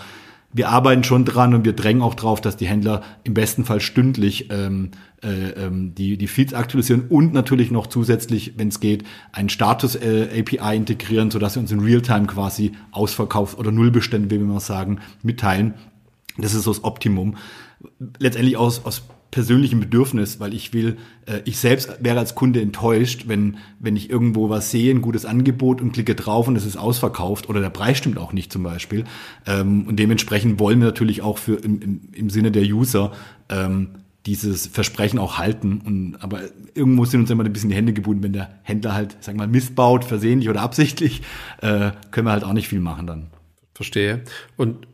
wir 0.54 0.70
arbeiten 0.70 1.04
schon 1.04 1.26
dran 1.26 1.54
und 1.54 1.66
wir 1.66 1.74
drängen 1.74 2.02
auch 2.02 2.16
drauf, 2.16 2.42
dass 2.42 2.58
die 2.58 2.68
Händler 2.68 3.02
im 3.24 3.34
besten 3.34 3.64
Fall 3.64 3.80
stündlich 3.80 4.50
ähm, 4.52 4.92
äh, 5.24 5.52
ähm, 5.52 5.96
die, 5.96 6.18
die 6.18 6.28
Feeds 6.28 6.54
aktualisieren 6.54 7.06
und 7.10 7.34
natürlich 7.34 7.72
noch 7.72 7.88
zusätzlich, 7.88 8.54
wenn 8.58 8.68
es 8.68 8.80
geht, 8.80 9.04
einen 9.32 9.50
Status-API 9.50 10.58
äh, 10.58 10.76
integrieren, 10.76 11.32
sodass 11.32 11.54
sie 11.54 11.60
uns 11.60 11.72
in 11.72 11.80
Realtime 11.80 12.28
quasi 12.28 12.74
Ausverkauf 12.92 13.58
oder 13.58 13.72
Nullbestände, 13.72 14.30
wie 14.30 14.40
wir 14.40 14.48
mal 14.48 14.60
sagen, 14.60 15.00
mitteilen. 15.24 15.76
Das 16.38 16.54
ist 16.54 16.64
so 16.64 16.74
das 16.74 16.84
Optimum. 16.84 17.38
Letztendlich 18.20 18.58
aus, 18.58 18.86
aus 18.86 19.04
persönlichem 19.32 19.80
Bedürfnis, 19.80 20.40
weil 20.40 20.54
ich 20.54 20.74
will, 20.74 20.98
äh, 21.26 21.40
ich 21.46 21.58
selbst 21.58 21.98
wäre 22.02 22.20
als 22.20 22.36
Kunde 22.36 22.62
enttäuscht, 22.62 23.24
wenn, 23.28 23.58
wenn 23.80 23.96
ich 23.96 24.10
irgendwo 24.10 24.50
was 24.50 24.72
sehe, 24.72 24.94
ein 24.94 25.02
gutes 25.02 25.26
Angebot 25.26 25.82
und 25.82 25.94
klicke 25.94 26.16
drauf 26.16 26.50
und 26.50 26.58
es 26.58 26.66
ist 26.66 26.78
ausverkauft 26.78 27.50
oder 27.50 27.62
der 27.62 27.70
Preis 27.70 27.98
stimmt 27.98 28.18
auch 28.18 28.34
nicht 28.34 28.52
zum 28.52 28.64
Beispiel. 28.64 29.06
Ähm, 29.48 29.88
und 29.88 29.98
dementsprechend 29.98 30.60
wollen 30.60 30.80
wir 30.80 30.88
natürlich 30.88 31.22
auch 31.22 31.38
für 31.38 31.56
im, 31.56 31.82
im, 31.82 32.02
im 32.14 32.30
Sinne 32.30 32.52
der 32.52 32.64
User 32.64 33.14
ähm, 33.50 33.92
dieses 34.26 34.68
Versprechen 34.68 35.18
auch 35.18 35.38
halten. 35.38 35.82
Und, 35.84 36.18
aber 36.20 36.42
irgendwo 36.76 37.06
sind 37.06 37.22
uns 37.22 37.32
immer 37.32 37.44
ein 37.44 37.54
bisschen 37.54 37.70
die 37.70 37.76
Hände 37.76 37.94
gebunden, 37.94 38.24
wenn 38.24 38.34
der 38.34 38.60
Händler 38.64 38.94
halt, 38.94 39.18
sagen 39.24 39.40
wir 39.40 39.48
mal, 39.48 39.52
missbaut, 39.52 40.06
versehentlich 40.06 40.50
oder 40.50 40.62
absichtlich, 40.62 41.22
äh, 41.62 41.92
können 42.12 42.28
wir 42.28 42.32
halt 42.32 42.44
auch 42.44 42.54
nicht 42.54 42.68
viel 42.68 42.82
machen 42.82 43.08
dann. 43.08 43.28
Verstehe. 43.74 44.22
Und 44.58 44.88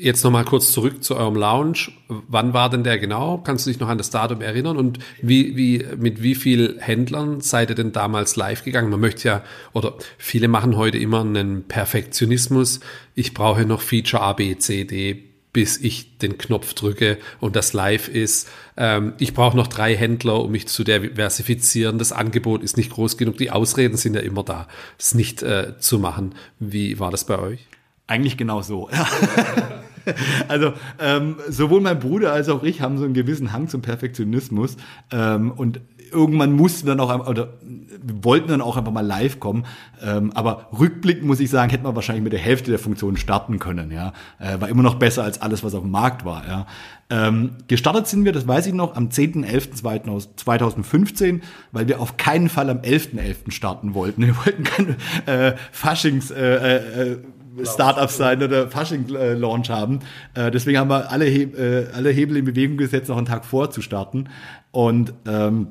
Jetzt 0.00 0.24
nochmal 0.24 0.46
kurz 0.46 0.72
zurück 0.72 1.04
zu 1.04 1.14
eurem 1.14 1.34
Lounge. 1.34 1.90
Wann 2.08 2.54
war 2.54 2.70
denn 2.70 2.84
der 2.84 2.98
genau? 2.98 3.36
Kannst 3.36 3.66
du 3.66 3.70
dich 3.70 3.80
noch 3.80 3.88
an 3.88 3.98
das 3.98 4.08
Datum 4.08 4.40
erinnern? 4.40 4.78
Und 4.78 4.98
wie, 5.20 5.56
wie, 5.56 5.84
mit 5.98 6.22
wie 6.22 6.34
viel 6.34 6.78
Händlern 6.80 7.42
seid 7.42 7.68
ihr 7.68 7.74
denn 7.76 7.92
damals 7.92 8.34
live 8.34 8.64
gegangen? 8.64 8.88
Man 8.88 9.00
möchte 9.00 9.28
ja, 9.28 9.44
oder 9.74 9.94
viele 10.16 10.48
machen 10.48 10.78
heute 10.78 10.96
immer 10.96 11.20
einen 11.20 11.64
Perfektionismus. 11.64 12.80
Ich 13.14 13.34
brauche 13.34 13.66
noch 13.66 13.82
Feature 13.82 14.22
A, 14.22 14.32
B, 14.32 14.56
C, 14.56 14.84
D, 14.84 15.22
bis 15.52 15.76
ich 15.76 16.16
den 16.16 16.38
Knopf 16.38 16.72
drücke 16.72 17.18
und 17.38 17.54
das 17.54 17.74
live 17.74 18.08
ist. 18.08 18.48
Ähm, 18.78 19.12
ich 19.18 19.34
brauche 19.34 19.56
noch 19.56 19.66
drei 19.66 19.94
Händler, 19.94 20.42
um 20.42 20.52
mich 20.52 20.66
zu 20.66 20.82
diversifizieren. 20.82 21.98
Das 21.98 22.12
Angebot 22.12 22.62
ist 22.62 22.78
nicht 22.78 22.90
groß 22.90 23.18
genug. 23.18 23.36
Die 23.36 23.50
Ausreden 23.50 23.98
sind 23.98 24.14
ja 24.14 24.22
immer 24.22 24.44
da, 24.44 24.66
es 24.98 25.14
nicht 25.14 25.42
äh, 25.42 25.78
zu 25.78 25.98
machen. 25.98 26.34
Wie 26.58 26.98
war 26.98 27.10
das 27.10 27.26
bei 27.26 27.38
euch? 27.38 27.66
Eigentlich 28.06 28.38
genau 28.38 28.62
so. 28.62 28.88
also 30.48 30.72
ähm, 30.98 31.36
sowohl 31.48 31.80
mein 31.80 31.98
Bruder 31.98 32.32
als 32.32 32.48
auch 32.48 32.62
ich 32.62 32.80
haben 32.80 32.98
so 32.98 33.04
einen 33.04 33.14
gewissen 33.14 33.52
Hang 33.52 33.68
zum 33.68 33.82
Perfektionismus 33.82 34.76
ähm, 35.10 35.52
und 35.52 35.80
irgendwann 36.12 36.52
mussten 36.52 36.86
dann 36.86 37.00
auch 37.00 37.26
oder 37.26 37.54
wollten 38.02 38.48
dann 38.48 38.60
auch 38.60 38.76
einfach 38.76 38.92
mal 38.92 39.06
live 39.06 39.40
kommen. 39.40 39.64
Ähm, 40.02 40.32
aber 40.34 40.68
rückblickend 40.78 41.26
muss 41.26 41.40
ich 41.40 41.48
sagen, 41.50 41.70
hätten 41.70 41.84
wir 41.84 41.94
wahrscheinlich 41.94 42.24
mit 42.24 42.32
der 42.32 42.40
Hälfte 42.40 42.70
der 42.70 42.78
Funktionen 42.78 43.16
starten 43.16 43.58
können. 43.58 43.90
Ja, 43.90 44.12
äh, 44.38 44.60
war 44.60 44.68
immer 44.68 44.82
noch 44.82 44.96
besser 44.96 45.24
als 45.24 45.40
alles, 45.42 45.64
was 45.64 45.74
auf 45.74 45.82
dem 45.82 45.90
Markt 45.90 46.24
war. 46.24 46.48
Ja. 46.48 46.66
Ähm, 47.10 47.56
gestartet 47.66 48.06
sind 48.06 48.24
wir, 48.24 48.32
das 48.32 48.46
weiß 48.46 48.68
ich 48.68 48.72
noch, 48.72 48.96
am 48.96 49.08
10.11.2015, 49.08 51.40
weil 51.72 51.88
wir 51.88 52.00
auf 52.00 52.16
keinen 52.16 52.48
Fall 52.48 52.70
am 52.70 52.78
11.11. 52.78 53.48
.11. 53.48 53.50
starten 53.50 53.94
wollten. 53.94 54.24
Wir 54.26 54.36
wollten 54.36 54.62
keine 54.64 54.96
äh, 55.26 55.52
Faschings 55.72 56.30
äh, 56.30 56.76
äh, 56.76 57.18
Startups 57.64 58.16
sein 58.16 58.42
oder 58.42 58.68
Fasching-Launch 58.68 59.70
haben. 59.70 60.00
Äh, 60.34 60.50
deswegen 60.50 60.78
haben 60.78 60.90
wir 60.90 61.10
alle, 61.10 61.24
He 61.24 61.42
äh, 61.42 61.88
alle 61.92 62.10
Hebel 62.10 62.36
in 62.36 62.44
Bewegung 62.44 62.76
gesetzt, 62.76 63.08
noch 63.08 63.16
einen 63.16 63.26
Tag 63.26 63.44
vor 63.44 63.70
zu 63.70 63.82
starten. 63.82 64.28
Und 64.70 65.14
ähm, 65.26 65.68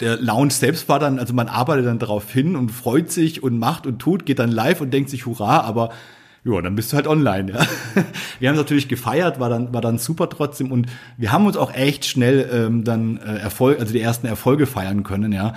der 0.00 0.16
Launch 0.16 0.54
selbst 0.54 0.88
war 0.88 0.98
dann, 0.98 1.18
also 1.18 1.34
man 1.34 1.48
arbeitet 1.48 1.86
dann 1.86 1.98
darauf 1.98 2.30
hin 2.30 2.56
und 2.56 2.70
freut 2.70 3.10
sich 3.10 3.42
und 3.42 3.58
macht 3.58 3.86
und 3.86 3.98
tut, 3.98 4.26
geht 4.26 4.38
dann 4.38 4.50
live 4.50 4.80
und 4.80 4.92
denkt 4.92 5.10
sich 5.10 5.26
Hurra, 5.26 5.60
aber 5.60 5.90
ja, 6.42 6.60
dann 6.62 6.74
bist 6.74 6.90
du 6.90 6.96
halt 6.96 7.06
online, 7.06 7.52
ja. 7.52 7.66
Wir 8.40 8.48
haben 8.48 8.56
es 8.56 8.62
natürlich 8.62 8.88
gefeiert, 8.88 9.38
war 9.40 9.50
dann, 9.50 9.74
war 9.74 9.82
dann 9.82 9.98
super 9.98 10.30
trotzdem 10.30 10.72
und 10.72 10.86
wir 11.18 11.32
haben 11.32 11.44
uns 11.44 11.58
auch 11.58 11.74
echt 11.74 12.06
schnell 12.06 12.48
ähm, 12.50 12.82
dann 12.82 13.18
äh, 13.18 13.36
Erfolg, 13.36 13.78
also 13.78 13.92
die 13.92 14.00
ersten 14.00 14.26
Erfolge 14.26 14.66
feiern 14.66 15.02
können, 15.02 15.32
ja. 15.32 15.54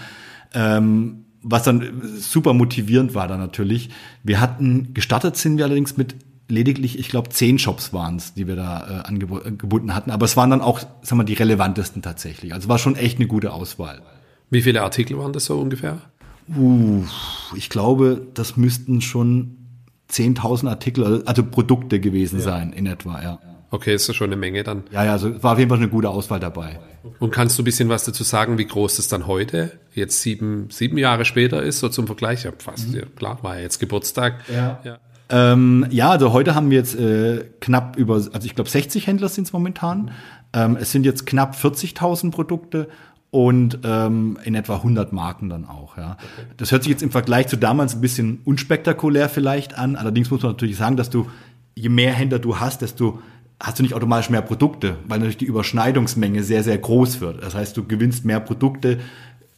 Ähm, 0.54 1.23
was 1.44 1.64
dann 1.64 2.02
super 2.18 2.54
motivierend 2.54 3.14
war 3.14 3.28
dann 3.28 3.40
natürlich. 3.40 3.90
Wir 4.24 4.40
hatten, 4.40 4.94
gestartet 4.94 5.38
sind 5.38 5.58
wir 5.58 5.66
allerdings 5.66 5.98
mit 5.98 6.16
lediglich, 6.48 7.00
ich 7.00 7.10
glaube, 7.10 7.30
zehn 7.30 7.60
Shops 7.60 7.94
waren 7.94 8.16
es, 8.16 8.34
die 8.34 8.48
wir 8.48 8.56
da 8.56 9.04
äh, 9.04 9.08
angeboten 9.08 9.94
hatten. 9.94 10.12
Aber 10.12 10.26
es 10.26 10.38
waren 10.38 10.50
dann 10.50 10.62
auch, 10.62 10.80
sagen 11.02 11.20
wir, 11.20 11.24
die 11.24 11.34
relevantesten 11.34 12.02
tatsächlich. 12.02 12.54
Also 12.54 12.70
war 12.70 12.78
schon 12.78 12.96
echt 12.96 13.18
eine 13.20 13.28
gute 13.28 13.54
Auswahl. 13.54 14.02
Wie 14.50 14.62
viele 14.62 14.82
Artikel 14.82 15.18
waren 15.18 15.34
das 15.34 15.46
so 15.46 15.60
ungefähr? 15.60 16.00
Uh, 16.56 17.04
ich 17.56 17.70
glaube, 17.70 18.28
das 18.34 18.58
müssten 18.58 19.02
schon 19.02 19.58
10.000 20.12 20.70
Artikel, 20.70 21.24
also 21.26 21.44
Produkte 21.44 22.00
gewesen 22.00 22.40
ja. 22.40 22.46
sein 22.46 22.74
in 22.74 22.86
etwa, 22.86 23.22
ja. 23.22 23.40
Okay, 23.74 23.96
ist 23.96 24.08
ja 24.08 24.14
schon 24.14 24.28
eine 24.28 24.36
Menge 24.36 24.62
dann. 24.62 24.84
Ja, 24.92 25.04
ja, 25.04 25.14
also 25.14 25.42
war 25.42 25.54
auf 25.54 25.58
jeden 25.58 25.70
Fall 25.70 25.80
eine 25.80 25.90
gute 25.90 26.08
Auswahl 26.08 26.40
dabei. 26.40 26.80
Und 27.18 27.32
kannst 27.32 27.58
du 27.58 27.64
ein 27.64 27.66
bisschen 27.66 27.90
was 27.90 28.04
dazu 28.04 28.24
sagen, 28.24 28.60
wie 28.60 28.68
groß 28.68 28.98
das 28.98 29.08
dann 29.08 29.26
heute, 29.26 29.72
jetzt 29.96 30.22
sieben, 30.22 30.68
sieben 30.70 31.00
Jahre 31.00 31.26
später 31.26 31.64
ist, 31.64 31.80
so 31.80 31.90
zum 31.90 32.06
Vergleich? 32.06 32.44
Ja, 32.44 32.52
fast, 32.56 32.90
mhm. 32.90 32.96
ja, 32.96 33.06
klar, 33.16 33.40
war 33.42 33.56
ja 33.56 33.64
jetzt 33.64 33.80
Geburtstag. 33.80 34.36
Ja. 34.54 34.80
ja. 34.84 35.00
Ähm, 35.30 35.88
ja, 35.90 36.12
also 36.12 36.34
heute 36.34 36.54
haben 36.54 36.70
wir 36.70 36.78
jetzt 36.78 36.94
äh, 36.94 37.46
knapp 37.62 37.96
über, 37.98 38.14
also 38.14 38.42
ich 38.44 38.54
glaube 38.54 38.70
60 38.70 39.08
Händler 39.08 39.28
sind 39.28 39.46
es 39.46 39.54
momentan. 39.54 40.12
Ähm, 40.54 40.78
es 40.80 40.92
sind 40.92 41.04
jetzt 41.04 41.26
knapp 41.26 41.56
40.000 41.56 42.30
Produkte 42.30 42.90
und 43.32 43.80
ähm, 43.84 44.38
in 44.44 44.54
etwa 44.54 44.76
100 44.76 45.14
Marken 45.14 45.50
dann 45.50 45.66
auch. 45.66 45.98
Ja. 45.98 46.12
Okay. 46.12 46.48
Das 46.58 46.72
hört 46.72 46.84
sich 46.84 46.92
jetzt 46.92 47.02
im 47.02 47.10
Vergleich 47.10 47.48
zu 47.48 47.58
damals 47.58 47.96
ein 47.96 48.02
bisschen 48.02 48.42
unspektakulär 48.46 49.30
vielleicht 49.30 49.80
an. 49.80 49.96
Allerdings 49.96 50.30
muss 50.30 50.44
man 50.44 50.52
natürlich 50.52 50.78
sagen, 50.78 50.96
dass 50.96 51.10
du, 51.10 51.28
je 51.74 51.90
mehr 51.90 52.14
Händler 52.14 52.38
du 52.38 52.60
hast, 52.60 52.84
desto 52.84 53.18
hast 53.64 53.80
du 53.80 53.84
nicht 53.84 53.94
automatisch 53.94 54.30
mehr 54.30 54.42
Produkte, 54.42 54.98
weil 55.08 55.20
natürlich 55.20 55.38
die 55.38 55.46
Überschneidungsmenge 55.46 56.44
sehr, 56.44 56.64
sehr 56.64 56.78
groß 56.78 57.22
wird. 57.22 57.42
Das 57.42 57.56
heißt, 57.56 57.76
du 57.78 57.86
gewinnst 57.86 58.26
mehr 58.26 58.42
Produkte 58.42 59.00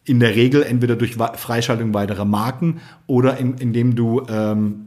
in 0.06 0.20
der 0.20 0.36
Regel 0.36 0.62
entweder 0.62 0.96
durch 0.96 1.16
Freischaltung 1.16 1.96
weiterer 1.96 2.24
Marken 2.24 2.80
oder 3.08 3.38
in, 3.38 3.56
indem 3.56 3.96
du 3.96 4.22
ähm, 4.30 4.86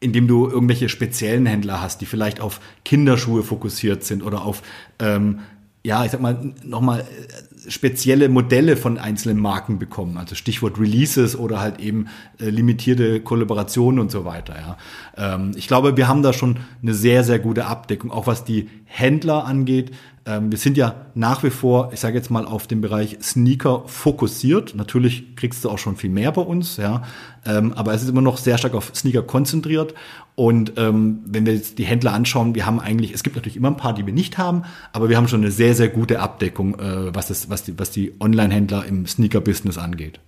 indem 0.00 0.28
du 0.28 0.46
irgendwelche 0.48 0.88
speziellen 0.88 1.46
Händler 1.46 1.80
hast, 1.80 2.00
die 2.00 2.06
vielleicht 2.06 2.40
auf 2.40 2.60
Kinderschuhe 2.84 3.42
fokussiert 3.42 4.04
sind 4.04 4.22
oder 4.22 4.42
auf 4.42 4.62
ähm, 4.98 5.40
ja, 5.86 6.04
ich 6.04 6.10
sag 6.10 6.20
mal, 6.20 6.52
nochmal 6.64 7.00
äh, 7.02 7.70
spezielle 7.70 8.28
Modelle 8.28 8.76
von 8.76 8.98
einzelnen 8.98 9.38
Marken 9.38 9.78
bekommen. 9.78 10.16
Also 10.16 10.34
Stichwort 10.34 10.80
Releases 10.80 11.38
oder 11.38 11.60
halt 11.60 11.78
eben 11.78 12.08
äh, 12.40 12.50
limitierte 12.50 13.20
Kollaborationen 13.20 14.00
und 14.00 14.10
so 14.10 14.24
weiter. 14.24 14.56
Ja. 14.56 15.34
Ähm, 15.34 15.52
ich 15.54 15.68
glaube, 15.68 15.96
wir 15.96 16.08
haben 16.08 16.24
da 16.24 16.32
schon 16.32 16.58
eine 16.82 16.92
sehr, 16.92 17.22
sehr 17.22 17.38
gute 17.38 17.66
Abdeckung, 17.66 18.10
auch 18.10 18.26
was 18.26 18.42
die 18.42 18.68
Händler 18.84 19.44
angeht. 19.44 19.92
Ähm, 20.26 20.50
wir 20.50 20.58
sind 20.58 20.76
ja 20.76 21.06
nach 21.14 21.44
wie 21.44 21.50
vor, 21.50 21.90
ich 21.92 22.00
sage 22.00 22.16
jetzt 22.16 22.30
mal, 22.30 22.44
auf 22.44 22.66
den 22.66 22.80
Bereich 22.80 23.18
Sneaker 23.22 23.84
fokussiert. 23.86 24.74
Natürlich 24.74 25.36
kriegst 25.36 25.64
du 25.64 25.70
auch 25.70 25.78
schon 25.78 25.96
viel 25.96 26.10
mehr 26.10 26.32
bei 26.32 26.42
uns, 26.42 26.76
ja. 26.78 27.02
Ähm, 27.46 27.72
aber 27.74 27.94
es 27.94 28.02
ist 28.02 28.08
immer 28.08 28.22
noch 28.22 28.36
sehr 28.36 28.58
stark 28.58 28.74
auf 28.74 28.90
Sneaker 28.94 29.22
konzentriert. 29.22 29.94
Und 30.34 30.72
ähm, 30.76 31.20
wenn 31.24 31.46
wir 31.46 31.54
jetzt 31.54 31.78
die 31.78 31.84
Händler 31.84 32.12
anschauen, 32.12 32.56
wir 32.56 32.66
haben 32.66 32.80
eigentlich, 32.80 33.12
es 33.12 33.22
gibt 33.22 33.36
natürlich 33.36 33.56
immer 33.56 33.68
ein 33.68 33.76
paar, 33.76 33.94
die 33.94 34.04
wir 34.04 34.12
nicht 34.12 34.36
haben, 34.36 34.64
aber 34.92 35.08
wir 35.08 35.16
haben 35.16 35.28
schon 35.28 35.42
eine 35.42 35.52
sehr, 35.52 35.74
sehr 35.74 35.88
gute 35.88 36.18
Abdeckung, 36.18 36.78
äh, 36.80 37.14
was, 37.14 37.28
das, 37.28 37.48
was 37.48 37.62
die, 37.62 37.78
was 37.78 37.92
die 37.92 38.14
Online-Händler 38.18 38.84
im 38.84 39.06
Sneaker-Business 39.06 39.78
angeht. 39.78 40.18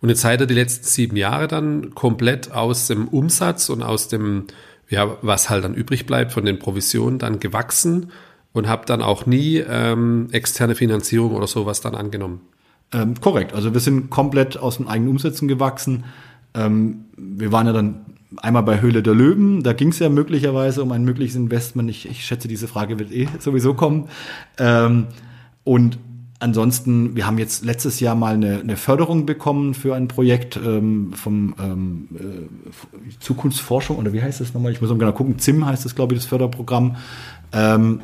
Und 0.00 0.08
jetzt 0.08 0.22
seid 0.22 0.40
ihr 0.40 0.46
die 0.46 0.54
letzten 0.54 0.86
sieben 0.86 1.16
Jahre 1.16 1.46
dann 1.46 1.94
komplett 1.94 2.52
aus 2.52 2.86
dem 2.86 3.06
Umsatz 3.08 3.68
und 3.68 3.82
aus 3.82 4.08
dem, 4.08 4.44
ja, 4.88 5.16
was 5.20 5.50
halt 5.50 5.64
dann 5.64 5.74
übrig 5.74 6.06
bleibt 6.06 6.32
von 6.32 6.44
den 6.44 6.58
Provisionen 6.58 7.18
dann 7.18 7.38
gewachsen 7.38 8.10
und 8.56 8.68
habt 8.68 8.90
dann 8.90 9.02
auch 9.02 9.26
nie 9.26 9.58
ähm, 9.58 10.28
externe 10.32 10.74
Finanzierung 10.74 11.34
oder 11.34 11.46
sowas 11.46 11.80
dann 11.80 11.94
angenommen. 11.94 12.40
Ähm, 12.92 13.14
korrekt. 13.20 13.52
Also 13.54 13.74
wir 13.74 13.80
sind 13.80 14.10
komplett 14.10 14.56
aus 14.56 14.78
den 14.78 14.88
eigenen 14.88 15.10
Umsätzen 15.10 15.48
gewachsen. 15.48 16.04
Ähm, 16.54 17.04
wir 17.16 17.52
waren 17.52 17.66
ja 17.66 17.72
dann 17.72 18.06
einmal 18.38 18.62
bei 18.62 18.80
Höhle 18.80 19.02
der 19.02 19.14
Löwen, 19.14 19.62
da 19.62 19.72
ging 19.72 19.88
es 19.88 19.98
ja 19.98 20.08
möglicherweise 20.08 20.82
um 20.82 20.92
ein 20.92 21.04
mögliches 21.04 21.36
Investment. 21.36 21.90
Ich, 21.90 22.08
ich 22.08 22.24
schätze, 22.24 22.48
diese 22.48 22.68
Frage 22.68 22.98
wird 22.98 23.12
eh 23.12 23.28
sowieso 23.38 23.74
kommen. 23.74 24.08
Ähm, 24.58 25.06
und 25.64 25.98
ansonsten, 26.38 27.16
wir 27.16 27.26
haben 27.26 27.38
jetzt 27.38 27.64
letztes 27.64 28.00
Jahr 28.00 28.14
mal 28.14 28.34
eine, 28.34 28.60
eine 28.60 28.76
Förderung 28.76 29.26
bekommen 29.26 29.74
für 29.74 29.94
ein 29.94 30.08
Projekt 30.08 30.56
ähm, 30.56 31.12
vom 31.14 31.54
ähm, 31.58 32.08
äh, 32.14 33.10
Zukunftsforschung, 33.20 33.96
oder 33.96 34.12
wie 34.12 34.22
heißt 34.22 34.40
das 34.40 34.54
nochmal? 34.54 34.72
Ich 34.72 34.80
muss 34.80 34.90
mal 34.90 34.98
genau 34.98 35.12
gucken. 35.12 35.38
ZIM 35.38 35.64
heißt 35.64 35.84
das, 35.84 35.94
glaube 35.94 36.14
ich, 36.14 36.20
das 36.20 36.28
Förderprogramm. 36.28 36.96
Ähm, 37.52 38.00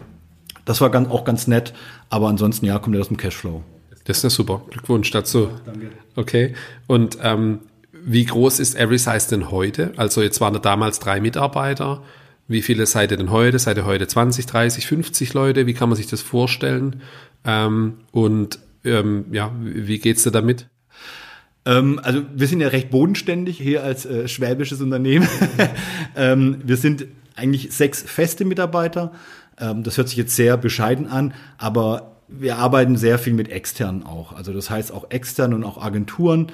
das 0.65 0.81
war 0.81 0.91
ganz, 0.91 1.11
auch 1.11 1.25
ganz 1.25 1.47
nett, 1.47 1.73
aber 2.09 2.29
ansonsten 2.29 2.67
ja, 2.67 2.79
kommt 2.79 2.97
er 2.97 3.01
aus 3.01 3.09
dem 3.09 3.17
Cashflow. 3.17 3.63
Das 4.05 4.19
ist 4.19 4.23
ja 4.25 4.31
super. 4.31 4.63
Glückwunsch 4.71 5.11
dazu. 5.11 5.51
Danke. 5.65 5.91
Okay. 6.17 6.55
Und 6.87 7.19
ähm, 7.23 7.61
wie 7.93 8.25
groß 8.25 8.59
ist 8.59 8.75
Everysize 8.75 9.29
denn 9.31 9.51
heute? 9.51 9.93
Also 9.97 10.23
jetzt 10.23 10.41
waren 10.41 10.55
da 10.55 10.59
damals 10.59 10.99
drei 10.99 11.21
Mitarbeiter. 11.21 12.03
Wie 12.49 12.63
viele 12.63 12.87
seid 12.87 13.13
ihr 13.13 13.17
denn 13.17 13.31
heute? 13.31 13.59
Seid 13.59 13.77
ihr 13.77 13.85
heute 13.85 14.07
20, 14.07 14.47
30, 14.47 14.87
50 14.87 15.35
Leute? 15.35 15.67
Wie 15.67 15.75
kann 15.75 15.89
man 15.89 15.97
sich 15.97 16.09
das 16.09 16.21
vorstellen? 16.21 17.03
Ähm, 17.45 17.99
und 18.11 18.59
ähm, 18.85 19.27
ja, 19.31 19.53
wie 19.61 19.99
geht's 19.99 20.25
dir 20.25 20.33
damit? 20.33 20.67
Ähm, 21.65 22.01
also 22.03 22.23
wir 22.35 22.49
sind 22.49 22.61
ja 22.61 22.69
recht 22.69 22.91
bodenständig 22.91 23.59
hier 23.59 23.85
als 23.85 24.05
äh, 24.05 24.27
schwäbisches 24.27 24.81
Unternehmen. 24.81 25.29
ähm, 26.17 26.59
wir 26.65 26.77
sind 26.77 27.07
eigentlich 27.37 27.73
sechs 27.73 28.03
feste 28.03 28.45
Mitarbeiter. 28.45 29.13
Ähm, 29.59 29.83
das 29.83 29.97
hört 29.97 30.09
sich 30.09 30.19
jetzt 30.19 30.37
sehr 30.37 30.57
bescheiden 30.57 31.07
an, 31.07 31.35
aber 31.59 32.13
wir 32.29 32.57
arbeiten 32.57 32.97
sehr 32.97 33.19
viel 33.19 33.35
mit 33.35 33.51
externen 33.51 34.05
auch. 34.05 34.33
Also 34.33 34.53
das 34.53 34.71
heißt 34.71 34.93
auch 34.93 35.11
extern 35.11 35.53
und 35.55 35.65
auch 35.65 35.83
Agenturen 35.83 36.53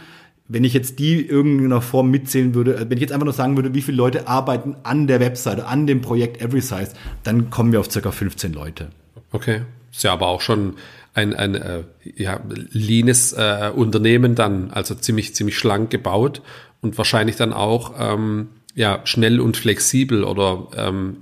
wenn 0.49 0.65
ich 0.65 0.73
jetzt 0.73 0.99
die 0.99 1.25
irgendeiner 1.25 1.83
Form 1.83 2.11
mitzählen 2.11 2.55
würde, 2.55 2.75
äh, 2.75 2.87
wenn 2.89 2.97
ich 2.97 3.03
jetzt 3.03 3.13
einfach 3.13 3.27
nur 3.27 3.35
sagen 3.35 3.57
würde, 3.57 3.75
wie 3.75 3.83
viele 3.83 3.99
Leute 3.99 4.27
arbeiten 4.27 4.77
an 4.83 5.07
der 5.07 5.21
Webseite, 5.21 5.67
an 5.67 5.87
dem 5.87 6.01
Projekt 6.01 6.43
EverySize, 6.43 6.95
dann 7.23 7.51
kommen 7.51 7.71
wir 7.73 7.81
auf 7.81 7.91
circa 7.91 8.11
15 8.11 8.53
Leute. 8.55 8.89
Okay. 9.31 9.63
Ist 9.93 10.05
ja 10.05 10.13
aber 10.13 10.29
auch 10.29 10.41
schon 10.41 10.75
ein, 11.15 11.35
ein 11.35 11.55
äh, 11.55 11.83
ja, 12.17 12.41
leanes 12.73 13.33
äh, 13.33 13.71
Unternehmen 13.75 14.35
dann, 14.35 14.71
also 14.71 14.95
ziemlich, 14.95 15.35
ziemlich 15.35 15.57
schlank 15.59 15.91
gebaut 15.91 16.43
und 16.81 16.99
wahrscheinlich 16.99 17.37
dann 17.37 17.53
auch 17.53 17.95
ähm, 17.99 18.49
ja, 18.79 19.01
schnell 19.03 19.41
und 19.41 19.57
flexibel 19.57 20.23
oder 20.23 20.69
ähm, 20.77 21.17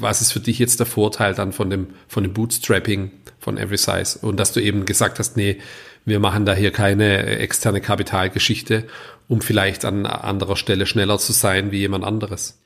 was 0.00 0.22
ist 0.22 0.32
für 0.32 0.40
dich 0.40 0.58
jetzt 0.58 0.80
der 0.80 0.86
Vorteil 0.86 1.34
dann 1.34 1.52
von 1.52 1.68
dem, 1.68 1.88
von 2.08 2.22
dem 2.22 2.32
Bootstrapping 2.32 3.10
von 3.38 3.58
EverySize 3.58 4.18
und 4.22 4.40
dass 4.40 4.52
du 4.52 4.60
eben 4.60 4.86
gesagt 4.86 5.18
hast, 5.18 5.36
nee, 5.36 5.58
wir 6.06 6.20
machen 6.20 6.46
da 6.46 6.54
hier 6.54 6.70
keine 6.70 7.26
externe 7.26 7.82
Kapitalgeschichte, 7.82 8.84
um 9.28 9.42
vielleicht 9.42 9.84
an 9.84 10.06
anderer 10.06 10.56
Stelle 10.56 10.86
schneller 10.86 11.18
zu 11.18 11.32
sein 11.32 11.70
wie 11.70 11.80
jemand 11.80 12.02
anderes. 12.02 12.62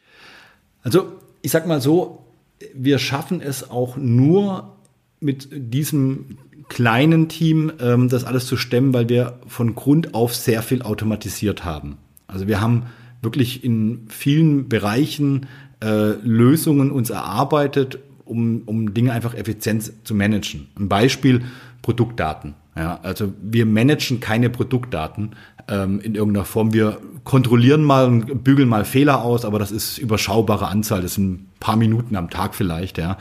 Also 0.84 1.12
ich 1.42 1.50
sag 1.50 1.66
mal 1.66 1.80
so, 1.80 2.24
wir 2.72 3.00
schaffen 3.00 3.40
es 3.40 3.68
auch 3.68 3.96
nur 3.96 4.76
mit 5.18 5.48
diesem 5.50 6.38
kleinen 6.68 7.28
Team, 7.28 7.72
ähm, 7.80 8.08
das 8.08 8.22
alles 8.22 8.46
zu 8.46 8.56
stemmen, 8.56 8.94
weil 8.94 9.08
wir 9.08 9.40
von 9.48 9.74
Grund 9.74 10.14
auf 10.14 10.36
sehr 10.36 10.62
viel 10.62 10.82
automatisiert 10.82 11.64
haben. 11.64 11.96
Also 12.28 12.46
wir 12.46 12.60
haben 12.60 12.86
wirklich 13.22 13.64
in 13.64 14.06
vielen 14.08 14.68
Bereichen 14.68 15.46
äh, 15.82 16.12
Lösungen 16.22 16.90
uns 16.90 17.10
erarbeitet, 17.10 17.98
um, 18.24 18.62
um 18.66 18.94
Dinge 18.94 19.12
einfach 19.12 19.34
effizient 19.34 19.92
zu 20.04 20.14
managen. 20.14 20.68
Ein 20.78 20.88
Beispiel 20.88 21.42
Produktdaten. 21.82 22.54
Ja, 22.76 23.00
also 23.02 23.32
wir 23.40 23.64
managen 23.64 24.20
keine 24.20 24.50
Produktdaten 24.50 25.30
ähm, 25.68 26.00
in 26.00 26.14
irgendeiner 26.14 26.44
Form. 26.44 26.74
Wir 26.74 26.98
kontrollieren 27.24 27.82
mal 27.82 28.06
und 28.06 28.44
bügeln 28.44 28.68
mal 28.68 28.84
Fehler 28.84 29.22
aus, 29.22 29.44
aber 29.44 29.58
das 29.58 29.72
ist 29.72 29.96
überschaubare 29.96 30.66
Anzahl. 30.66 31.00
Das 31.00 31.14
sind 31.14 31.32
ein 31.32 31.48
paar 31.58 31.76
Minuten 31.76 32.16
am 32.16 32.28
Tag 32.28 32.54
vielleicht. 32.54 32.98
Ja, 32.98 33.16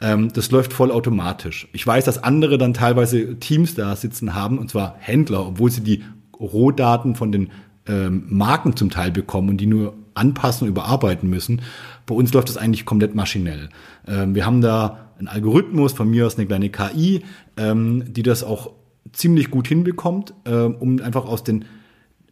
ähm, 0.00 0.32
das 0.32 0.50
läuft 0.50 0.72
voll 0.72 0.90
automatisch. 0.90 1.68
Ich 1.72 1.86
weiß, 1.86 2.04
dass 2.04 2.22
andere 2.22 2.58
dann 2.58 2.74
teilweise 2.74 3.38
Teams 3.38 3.76
da 3.76 3.94
sitzen 3.94 4.34
haben 4.34 4.58
und 4.58 4.70
zwar 4.70 4.96
Händler, 4.98 5.46
obwohl 5.46 5.70
sie 5.70 5.82
die 5.82 6.02
Rohdaten 6.38 7.14
von 7.14 7.32
den 7.32 7.50
ähm, 7.88 8.24
Marken 8.28 8.76
zum 8.76 8.90
Teil 8.90 9.10
bekommen 9.10 9.50
und 9.50 9.56
die 9.58 9.66
nur 9.66 9.94
anpassen 10.14 10.66
und 10.66 10.70
überarbeiten 10.70 11.28
müssen. 11.28 11.62
Bei 12.06 12.14
uns 12.14 12.32
läuft 12.32 12.48
das 12.48 12.56
eigentlich 12.56 12.84
komplett 12.84 13.14
maschinell. 13.14 13.68
Ähm, 14.06 14.34
wir 14.34 14.46
haben 14.46 14.60
da 14.60 15.10
einen 15.18 15.28
Algorithmus, 15.28 15.92
von 15.92 16.10
mir 16.10 16.26
aus 16.26 16.36
eine 16.36 16.46
kleine 16.46 16.70
KI, 16.70 17.22
ähm, 17.56 18.04
die 18.08 18.22
das 18.22 18.44
auch 18.44 18.72
ziemlich 19.12 19.50
gut 19.50 19.68
hinbekommt, 19.68 20.34
äh, 20.44 20.52
um 20.52 21.00
einfach 21.00 21.26
aus 21.26 21.44
den 21.44 21.64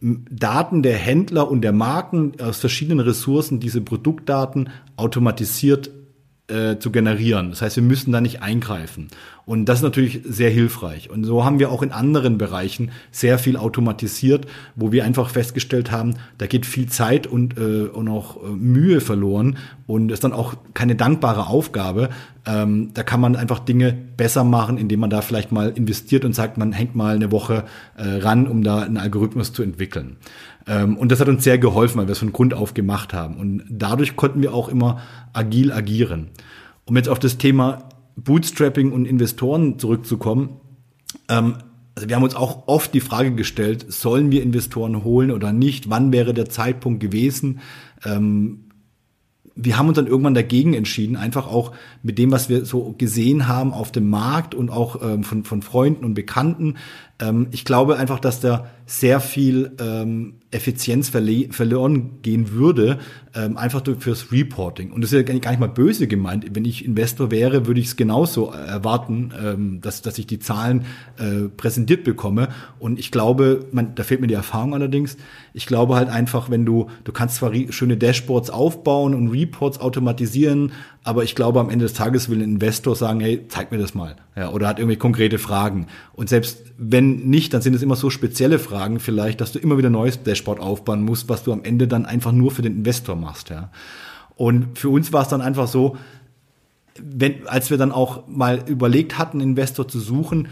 Daten 0.01 0.83
der 0.83 0.97
Händler 0.97 1.49
und 1.49 1.61
der 1.61 1.71
Marken 1.71 2.33
aus 2.39 2.59
verschiedenen 2.59 2.99
Ressourcen, 2.99 3.59
diese 3.59 3.81
Produktdaten 3.81 4.69
automatisiert 4.97 5.89
äh, 6.47 6.77
zu 6.77 6.91
generieren. 6.91 7.49
Das 7.49 7.61
heißt, 7.61 7.77
wir 7.77 7.83
müssen 7.83 8.11
da 8.11 8.21
nicht 8.21 8.41
eingreifen. 8.41 9.07
Und 9.45 9.65
das 9.65 9.79
ist 9.79 9.83
natürlich 9.83 10.21
sehr 10.25 10.49
hilfreich. 10.49 11.09
Und 11.11 11.23
so 11.23 11.45
haben 11.45 11.59
wir 11.59 11.71
auch 11.71 11.83
in 11.83 11.91
anderen 11.91 12.37
Bereichen 12.37 12.91
sehr 13.11 13.37
viel 13.37 13.57
automatisiert, 13.57 14.47
wo 14.75 14.91
wir 14.91 15.05
einfach 15.05 15.29
festgestellt 15.29 15.91
haben, 15.91 16.15
da 16.39 16.47
geht 16.47 16.65
viel 16.65 16.87
Zeit 16.87 17.27
und, 17.27 17.57
äh, 17.57 17.87
und 17.87 18.07
auch 18.07 18.43
äh, 18.43 18.47
Mühe 18.47 19.01
verloren 19.01 19.57
und 19.85 20.11
ist 20.11 20.23
dann 20.23 20.33
auch 20.33 20.55
keine 20.73 20.95
dankbare 20.95 21.47
Aufgabe. 21.47 22.09
Ähm, 22.47 22.89
da 22.95 23.03
kann 23.03 23.21
man 23.21 23.35
einfach 23.35 23.59
Dinge 23.59 23.95
besser 24.17 24.43
machen, 24.43 24.79
indem 24.79 24.99
man 25.01 25.11
da 25.11 25.21
vielleicht 25.21 25.51
mal 25.51 25.69
investiert 25.69 26.25
und 26.25 26.33
sagt, 26.33 26.57
man 26.57 26.71
hängt 26.71 26.95
mal 26.95 27.15
eine 27.15 27.31
Woche 27.31 27.65
äh, 27.97 28.17
ran, 28.17 28.47
um 28.47 28.63
da 28.63 28.81
einen 28.81 28.97
Algorithmus 28.97 29.53
zu 29.53 29.61
entwickeln. 29.61 30.17
Ähm, 30.67 30.97
und 30.97 31.11
das 31.11 31.19
hat 31.19 31.27
uns 31.27 31.43
sehr 31.43 31.59
geholfen, 31.59 31.99
weil 31.99 32.07
wir 32.07 32.13
es 32.13 32.19
von 32.19 32.33
Grund 32.33 32.55
auf 32.55 32.73
gemacht 32.73 33.13
haben. 33.13 33.35
Und 33.35 33.63
dadurch 33.69 34.15
konnten 34.15 34.41
wir 34.41 34.55
auch 34.55 34.69
immer 34.69 35.01
agil 35.33 35.71
agieren. 35.71 36.29
Um 36.85 36.95
jetzt 36.97 37.09
auf 37.09 37.19
das 37.19 37.37
Thema 37.37 37.89
Bootstrapping 38.15 38.91
und 38.91 39.05
Investoren 39.05 39.79
zurückzukommen, 39.79 40.61
ähm, 41.29 41.55
also 41.95 42.09
wir 42.09 42.15
haben 42.17 42.23
uns 42.23 42.35
auch 42.35 42.67
oft 42.67 42.93
die 42.93 42.99
Frage 42.99 43.33
gestellt, 43.33 43.85
sollen 43.87 44.29
wir 44.29 44.43
Investoren 44.43 45.05
holen 45.05 45.31
oder 45.31 45.53
nicht? 45.53 45.89
Wann 45.89 46.11
wäre 46.11 46.33
der 46.33 46.49
Zeitpunkt 46.49 46.99
gewesen? 46.99 47.61
Ähm, 48.03 48.65
wir 49.57 49.77
haben 49.77 49.87
uns 49.87 49.95
dann 49.95 50.07
irgendwann 50.07 50.33
dagegen 50.33 50.73
entschieden, 50.73 51.15
einfach 51.15 51.47
auch 51.47 51.71
mit 52.03 52.17
dem, 52.17 52.31
was 52.31 52.49
wir 52.49 52.65
so 52.65 52.93
gesehen 52.97 53.47
haben 53.47 53.71
auf 53.71 53.93
dem 53.93 54.09
Markt 54.09 54.53
und 54.53 54.69
auch 54.69 55.01
ähm, 55.01 55.23
von, 55.23 55.45
von 55.45 55.61
Freunden 55.61 56.03
und 56.03 56.13
Bekannten. 56.13 56.75
Ähm, 57.19 57.47
ich 57.51 57.63
glaube 57.63 57.95
einfach, 57.95 58.19
dass 58.19 58.41
da 58.41 58.69
sehr 58.85 59.21
viel 59.21 59.71
ähm, 59.79 60.35
Effizienz 60.51 61.09
verloren 61.09 62.21
gehen 62.21 62.51
würde, 62.51 62.99
ähm, 63.35 63.57
einfach 63.57 63.83
fürs 63.99 64.31
Reporting. 64.31 64.91
Und 64.91 65.01
das 65.01 65.11
ist 65.11 65.17
ja 65.17 65.37
gar 65.37 65.51
nicht 65.51 65.59
mal 65.59 65.67
böse 65.67 66.07
gemeint. 66.07 66.45
Wenn 66.53 66.65
ich 66.65 66.85
Investor 66.85 67.31
wäre, 67.31 67.67
würde 67.67 67.79
ich 67.79 67.87
es 67.87 67.95
genauso 67.95 68.51
erwarten, 68.51 69.33
ähm, 69.41 69.81
dass, 69.81 70.01
dass 70.01 70.17
ich 70.17 70.25
die 70.25 70.39
Zahlen 70.39 70.85
äh, 71.17 71.49
präsentiert 71.49 72.03
bekomme. 72.03 72.49
Und 72.79 72.99
ich 72.99 73.11
glaube, 73.11 73.65
man, 73.71 73.95
da 73.95 74.03
fehlt 74.03 74.21
mir 74.21 74.27
die 74.27 74.33
Erfahrung 74.33 74.73
allerdings. 74.73 75.17
Ich 75.53 75.65
glaube 75.65 75.95
halt 75.95 76.09
einfach, 76.09 76.49
wenn 76.49 76.65
du, 76.65 76.89
du 77.03 77.11
kannst 77.11 77.35
zwar 77.35 77.51
schöne 77.69 77.97
Dashboards 77.97 78.49
aufbauen 78.49 79.13
und 79.13 79.29
Reports 79.29 79.79
automatisieren, 79.79 80.71
aber 81.03 81.23
ich 81.23 81.35
glaube, 81.35 81.59
am 81.59 81.69
Ende 81.69 81.85
des 81.85 81.93
Tages 81.93 82.29
will 82.29 82.39
ein 82.39 82.55
Investor 82.55 82.95
sagen, 82.95 83.19
hey, 83.19 83.45
zeig 83.47 83.71
mir 83.71 83.77
das 83.77 83.93
mal. 83.93 84.15
Ja, 84.35 84.49
oder 84.51 84.67
hat 84.67 84.79
irgendwie 84.79 84.97
konkrete 84.97 85.37
Fragen. 85.37 85.87
Und 86.13 86.29
selbst 86.29 86.63
wenn 86.77 87.27
nicht, 87.27 87.53
dann 87.53 87.61
sind 87.61 87.75
es 87.75 87.83
immer 87.83 87.95
so 87.95 88.09
spezielle 88.09 88.59
Fragen 88.59 88.99
vielleicht, 88.99 89.39
dass 89.39 89.51
du 89.51 89.59
immer 89.59 89.77
wieder 89.77 89.89
neues 89.89 90.23
Dashboard 90.23 90.59
aufbauen 90.59 91.03
musst, 91.03 91.29
was 91.29 91.43
du 91.43 91.53
am 91.53 91.63
Ende 91.63 91.87
dann 91.87 92.05
einfach 92.05 92.31
nur 92.31 92.51
für 92.51 92.63
den 92.63 92.77
Investor 92.77 93.15
machst. 93.15 93.24
Ja. 93.49 93.69
Und 94.35 94.77
für 94.77 94.89
uns 94.89 95.13
war 95.13 95.21
es 95.21 95.27
dann 95.27 95.41
einfach 95.41 95.67
so, 95.67 95.97
wenn, 97.01 97.47
als 97.47 97.69
wir 97.69 97.77
dann 97.77 97.91
auch 97.91 98.27
mal 98.27 98.63
überlegt 98.67 99.17
hatten, 99.17 99.41
Investor 99.41 99.87
zu 99.87 99.99
suchen, 99.99 100.47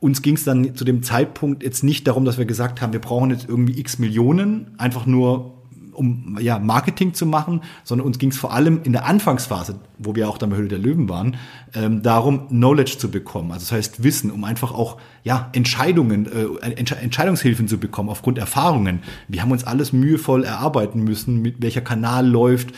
uns 0.00 0.22
ging 0.22 0.34
es 0.34 0.44
dann 0.44 0.74
zu 0.74 0.84
dem 0.84 1.02
Zeitpunkt 1.02 1.62
jetzt 1.62 1.84
nicht 1.84 2.06
darum, 2.06 2.24
dass 2.24 2.38
wir 2.38 2.46
gesagt 2.46 2.80
haben, 2.80 2.92
wir 2.92 3.00
brauchen 3.00 3.30
jetzt 3.30 3.48
irgendwie 3.48 3.78
x 3.78 3.98
Millionen, 3.98 4.70
einfach 4.78 5.04
nur 5.04 5.59
um 5.92 6.38
ja, 6.40 6.58
Marketing 6.58 7.14
zu 7.14 7.26
machen, 7.26 7.62
sondern 7.84 8.06
uns 8.06 8.18
ging 8.18 8.30
es 8.30 8.38
vor 8.38 8.52
allem 8.52 8.80
in 8.84 8.92
der 8.92 9.06
Anfangsphase, 9.06 9.76
wo 9.98 10.14
wir 10.14 10.28
auch 10.28 10.38
dann 10.38 10.50
bei 10.50 10.56
Höhle 10.56 10.68
der 10.68 10.78
Löwen 10.78 11.08
waren, 11.08 11.36
ähm, 11.74 12.02
darum, 12.02 12.48
Knowledge 12.48 12.96
zu 12.98 13.10
bekommen. 13.10 13.52
Also 13.52 13.64
das 13.64 13.72
heißt 13.72 14.02
Wissen, 14.02 14.30
um 14.30 14.44
einfach 14.44 14.72
auch 14.72 14.98
ja, 15.24 15.50
Entscheidungen, 15.52 16.26
äh, 16.26 16.70
Entsch 16.72 16.92
Entscheidungshilfen 16.92 17.68
zu 17.68 17.78
bekommen 17.78 18.08
aufgrund 18.08 18.38
Erfahrungen. 18.38 19.00
Wir 19.28 19.42
haben 19.42 19.52
uns 19.52 19.64
alles 19.64 19.92
mühevoll 19.92 20.44
erarbeiten 20.44 21.02
müssen, 21.04 21.42
mit 21.42 21.62
welcher 21.62 21.82
Kanal 21.82 22.26
läuft, 22.26 22.74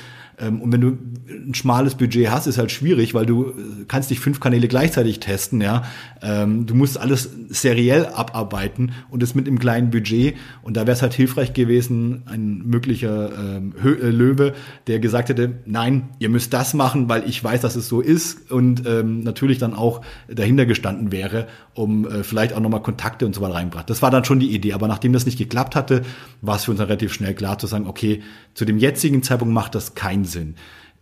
und 0.60 0.72
wenn 0.72 0.80
du 0.80 0.98
ein 1.28 1.54
schmales 1.54 1.94
Budget 1.94 2.30
hast, 2.30 2.46
ist 2.46 2.58
halt 2.58 2.70
schwierig, 2.70 3.14
weil 3.14 3.26
du 3.26 3.50
äh, 3.50 3.52
kannst 3.88 4.10
nicht 4.10 4.20
fünf 4.20 4.40
Kanäle 4.40 4.68
gleichzeitig 4.68 5.20
testen, 5.20 5.60
ja. 5.60 5.84
Ähm, 6.22 6.66
du 6.66 6.74
musst 6.74 6.98
alles 6.98 7.30
seriell 7.48 8.06
abarbeiten 8.06 8.92
und 9.10 9.22
das 9.22 9.34
mit 9.34 9.46
einem 9.46 9.58
kleinen 9.58 9.90
Budget. 9.90 10.36
Und 10.62 10.76
da 10.76 10.82
wäre 10.82 10.92
es 10.92 11.02
halt 11.02 11.14
hilfreich 11.14 11.52
gewesen, 11.52 12.22
ein 12.26 12.58
möglicher 12.66 13.30
ähm, 13.38 13.74
äh, 13.82 14.08
Löwe, 14.08 14.54
der 14.86 14.98
gesagt 14.98 15.28
hätte, 15.28 15.60
nein, 15.66 16.10
ihr 16.18 16.28
müsst 16.28 16.52
das 16.52 16.74
machen, 16.74 17.08
weil 17.08 17.28
ich 17.28 17.42
weiß, 17.42 17.60
dass 17.60 17.76
es 17.76 17.88
so 17.88 18.00
ist 18.00 18.50
und 18.50 18.82
natürlich 18.84 19.58
dann 19.58 19.74
auch 19.74 20.02
dahinter 20.28 20.66
gestanden 20.66 21.12
wäre, 21.12 21.46
um 21.74 22.06
äh, 22.06 22.22
vielleicht 22.22 22.52
auch 22.54 22.60
nochmal 22.60 22.82
Kontakte 22.82 23.26
und 23.26 23.34
so 23.34 23.40
weiter 23.40 23.54
reinbracht. 23.54 23.88
Das 23.88 24.02
war 24.02 24.10
dann 24.10 24.24
schon 24.24 24.40
die 24.40 24.54
Idee. 24.54 24.72
Aber 24.72 24.88
nachdem 24.88 25.12
das 25.12 25.26
nicht 25.26 25.38
geklappt 25.38 25.74
hatte, 25.74 26.02
war 26.40 26.56
es 26.56 26.64
für 26.64 26.70
uns 26.72 26.78
dann 26.78 26.86
relativ 26.86 27.12
schnell 27.12 27.34
klar 27.34 27.58
zu 27.58 27.66
sagen, 27.66 27.86
okay, 27.86 28.22
zu 28.54 28.64
dem 28.64 28.78
jetzigen 28.78 29.22
Zeitpunkt 29.22 29.54
macht 29.54 29.74
das 29.74 29.94
keinen 29.94 30.24
Sinn. 30.24 30.56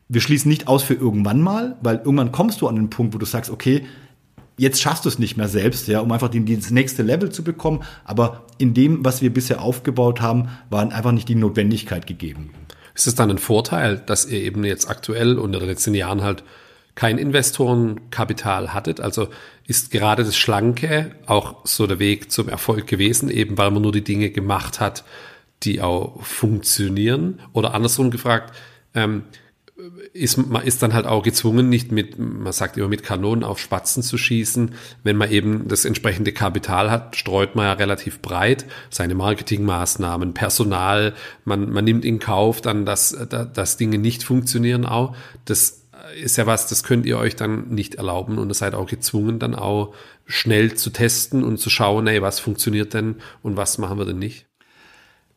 Wir 0.09 0.21
schließen 0.21 0.49
nicht 0.49 0.69
aus 0.69 0.83
für 0.83 0.95
irgendwann 0.95 1.41
mal, 1.41 1.77
weil 1.83 1.97
irgendwann 1.97 2.33
kommst 2.33 2.61
du 2.61 2.69
an 2.69 2.77
den 2.77 2.91
Punkt, 2.91 3.15
wo 3.15 3.19
du 3.19 3.27
sagst, 3.27 3.51
okay, 3.51 3.87
jetzt 4.61 4.81
schaffst 4.81 5.05
du 5.05 5.09
es 5.09 5.19
nicht 5.19 5.37
mehr 5.37 5.49
selbst, 5.49 5.89
ja, 5.89 6.01
um 6.01 6.13
einfach 6.13 6.31
das 6.31 6.71
nächste 6.71 7.03
Level 7.03 7.31
zu 7.31 7.43
bekommen. 7.43 7.83
Aber 8.05 8.45
in 8.59 8.75
dem, 8.75 9.05
was 9.05 9.23
wir 9.23 9.33
bisher 9.33 9.63
aufgebaut 9.63 10.21
haben, 10.21 10.49
war 10.69 10.83
einfach 10.83 11.13
nicht 11.13 11.29
die 11.29 11.35
Notwendigkeit 11.35 12.07
gegeben. 12.07 12.51
Ist 12.95 13.07
es 13.07 13.15
dann 13.15 13.31
ein 13.31 13.39
Vorteil, 13.39 14.03
dass 14.05 14.27
ihr 14.27 14.43
eben 14.43 14.65
jetzt 14.65 14.91
aktuell 14.91 15.39
und 15.39 15.55
in 15.55 15.61
den 15.61 15.69
letzten 15.69 15.95
Jahren 15.95 16.23
halt 16.23 16.45
kein 16.95 17.19
Investorenkapital 17.19 18.73
hattet? 18.75 19.01
Also 19.01 19.29
ist 19.67 19.91
gerade 19.91 20.25
das 20.25 20.37
Schlanke 20.37 21.13
auch 21.27 21.65
so 21.65 21.87
der 21.87 21.99
Weg 21.99 22.31
zum 22.33 22.49
Erfolg 22.49 22.87
gewesen, 22.87 23.31
eben 23.31 23.57
weil 23.57 23.71
man 23.71 23.83
nur 23.83 23.93
die 23.93 24.05
Dinge 24.05 24.31
gemacht 24.31 24.81
hat, 24.81 25.05
die 25.63 25.81
auch 25.81 26.23
funktionieren? 26.23 27.41
Oder 27.53 27.75
andersrum 27.75 28.11
gefragt, 28.11 28.55
ähm, 28.95 29.25
ist, 30.13 30.37
man 30.37 30.63
ist 30.63 30.83
dann 30.83 30.95
halt 30.95 31.07
auch 31.07 31.23
gezwungen, 31.23 31.69
nicht 31.69 31.93
mit, 31.93 32.19
man 32.19 32.53
sagt 32.53 32.77
immer 32.77 32.89
mit 32.89 33.03
Kanonen 33.03 33.45
auf 33.45 33.59
Spatzen 33.59 34.03
zu 34.03 34.19
schießen. 34.19 34.75
Wenn 35.03 35.17
man 35.17 35.31
eben 35.31 35.69
das 35.69 35.85
entsprechende 35.85 36.33
Kapital 36.33 36.91
hat, 36.91 37.17
streut 37.17 37.55
man 37.55 37.67
ja 37.67 37.73
relativ 37.75 38.21
breit 38.21 38.67
seine 38.91 39.15
Marketingmaßnahmen, 39.15 40.35
Personal, 40.35 41.15
man, 41.45 41.71
man 41.71 41.85
nimmt 41.85 42.05
in 42.05 42.19
Kauf 42.19 42.61
dann, 42.61 42.85
dass, 42.85 43.17
dass 43.29 43.77
Dinge 43.77 43.99
nicht 43.99 44.23
funktionieren 44.23 44.85
auch. 44.85 45.15
Das 45.45 45.80
ist 46.23 46.37
ja 46.37 46.47
was, 46.47 46.67
das 46.67 46.83
könnt 46.83 47.07
ihr 47.07 47.19
euch 47.19 47.37
dann 47.37 47.69
nicht 47.69 47.97
erlauben 47.97 48.39
und 48.39 48.49
ihr 48.49 48.55
seid 48.55 48.75
auch 48.75 48.87
gezwungen, 48.87 49.39
dann 49.39 49.55
auch 49.55 49.95
schnell 50.27 50.75
zu 50.75 50.91
testen 50.91 51.43
und 51.45 51.59
zu 51.59 51.71
schauen, 51.71 52.07
ey, 52.07 52.23
was 52.23 52.41
funktioniert 52.41 52.95
denn 52.95 53.17
und 53.43 53.57
was 53.57 53.79
machen 53.79 53.99
wir 53.99 54.05
denn 54.05 54.19
nicht. 54.19 54.47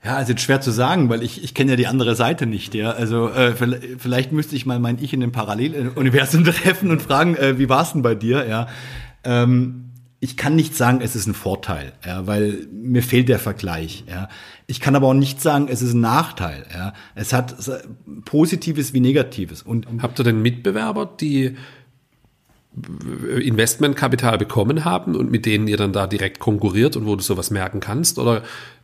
Ja, 0.03 0.17
also 0.17 0.35
schwer 0.35 0.59
zu 0.59 0.71
sagen, 0.71 1.07
weil 1.07 1.23
ich, 1.23 1.43
ich 1.43 1.53
kenne 1.53 1.71
ja 1.71 1.77
die 1.77 1.87
andere 1.87 2.15
Seite 2.15 2.45
nicht. 2.45 2.75
Ja, 2.75 2.91
also 2.91 3.29
äh, 3.29 3.53
vielleicht 3.97 4.33
müsste 4.33 4.55
ich 4.55 4.65
mal 4.65 4.77
mein 4.79 5.01
Ich 5.01 5.13
in 5.13 5.21
dem 5.21 5.31
Paralleluniversum 5.31 6.43
treffen 6.43 6.91
und 6.91 7.01
fragen, 7.01 7.35
äh, 7.35 7.57
wie 7.57 7.69
war 7.69 7.83
es 7.83 7.93
denn 7.93 8.01
bei 8.01 8.13
dir? 8.13 8.45
Ja, 8.45 8.67
ähm, 9.23 9.91
ich 10.19 10.37
kann 10.37 10.55
nicht 10.55 10.75
sagen, 10.75 10.99
es 11.01 11.15
ist 11.15 11.27
ein 11.27 11.33
Vorteil, 11.33 11.93
ja, 12.05 12.27
weil 12.27 12.67
mir 12.71 13.03
fehlt 13.03 13.29
der 13.29 13.39
Vergleich. 13.39 14.03
Ja, 14.09 14.29
ich 14.73 14.79
kann 14.79 14.95
aber 14.95 15.09
auch 15.09 15.13
nicht 15.13 15.39
sagen, 15.39 15.67
es 15.69 15.83
ist 15.83 15.93
ein 15.93 16.01
Nachteil. 16.01 16.65
Ja, 16.73 16.93
es 17.13 17.31
hat 17.31 17.55
Positives 18.25 18.91
wie 18.91 19.01
Negatives. 19.01 19.61
Und 19.61 19.85
habt 20.01 20.19
ihr 20.19 20.23
denn 20.23 20.41
Mitbewerber, 20.41 21.05
die 21.05 21.55
Investmentkapital 23.39 24.39
bekommen 24.39 24.83
haben 24.83 25.15
und 25.15 25.29
mit 25.29 25.45
denen 25.45 25.67
ihr 25.67 25.77
dann 25.77 25.93
da 25.93 26.07
direkt 26.07 26.39
konkurriert 26.39 26.95
und 26.95 27.05
wo 27.05 27.15
du 27.15 27.21
sowas 27.21 27.51
merken 27.51 27.81
kannst? 27.81 28.17
Oder 28.17 28.41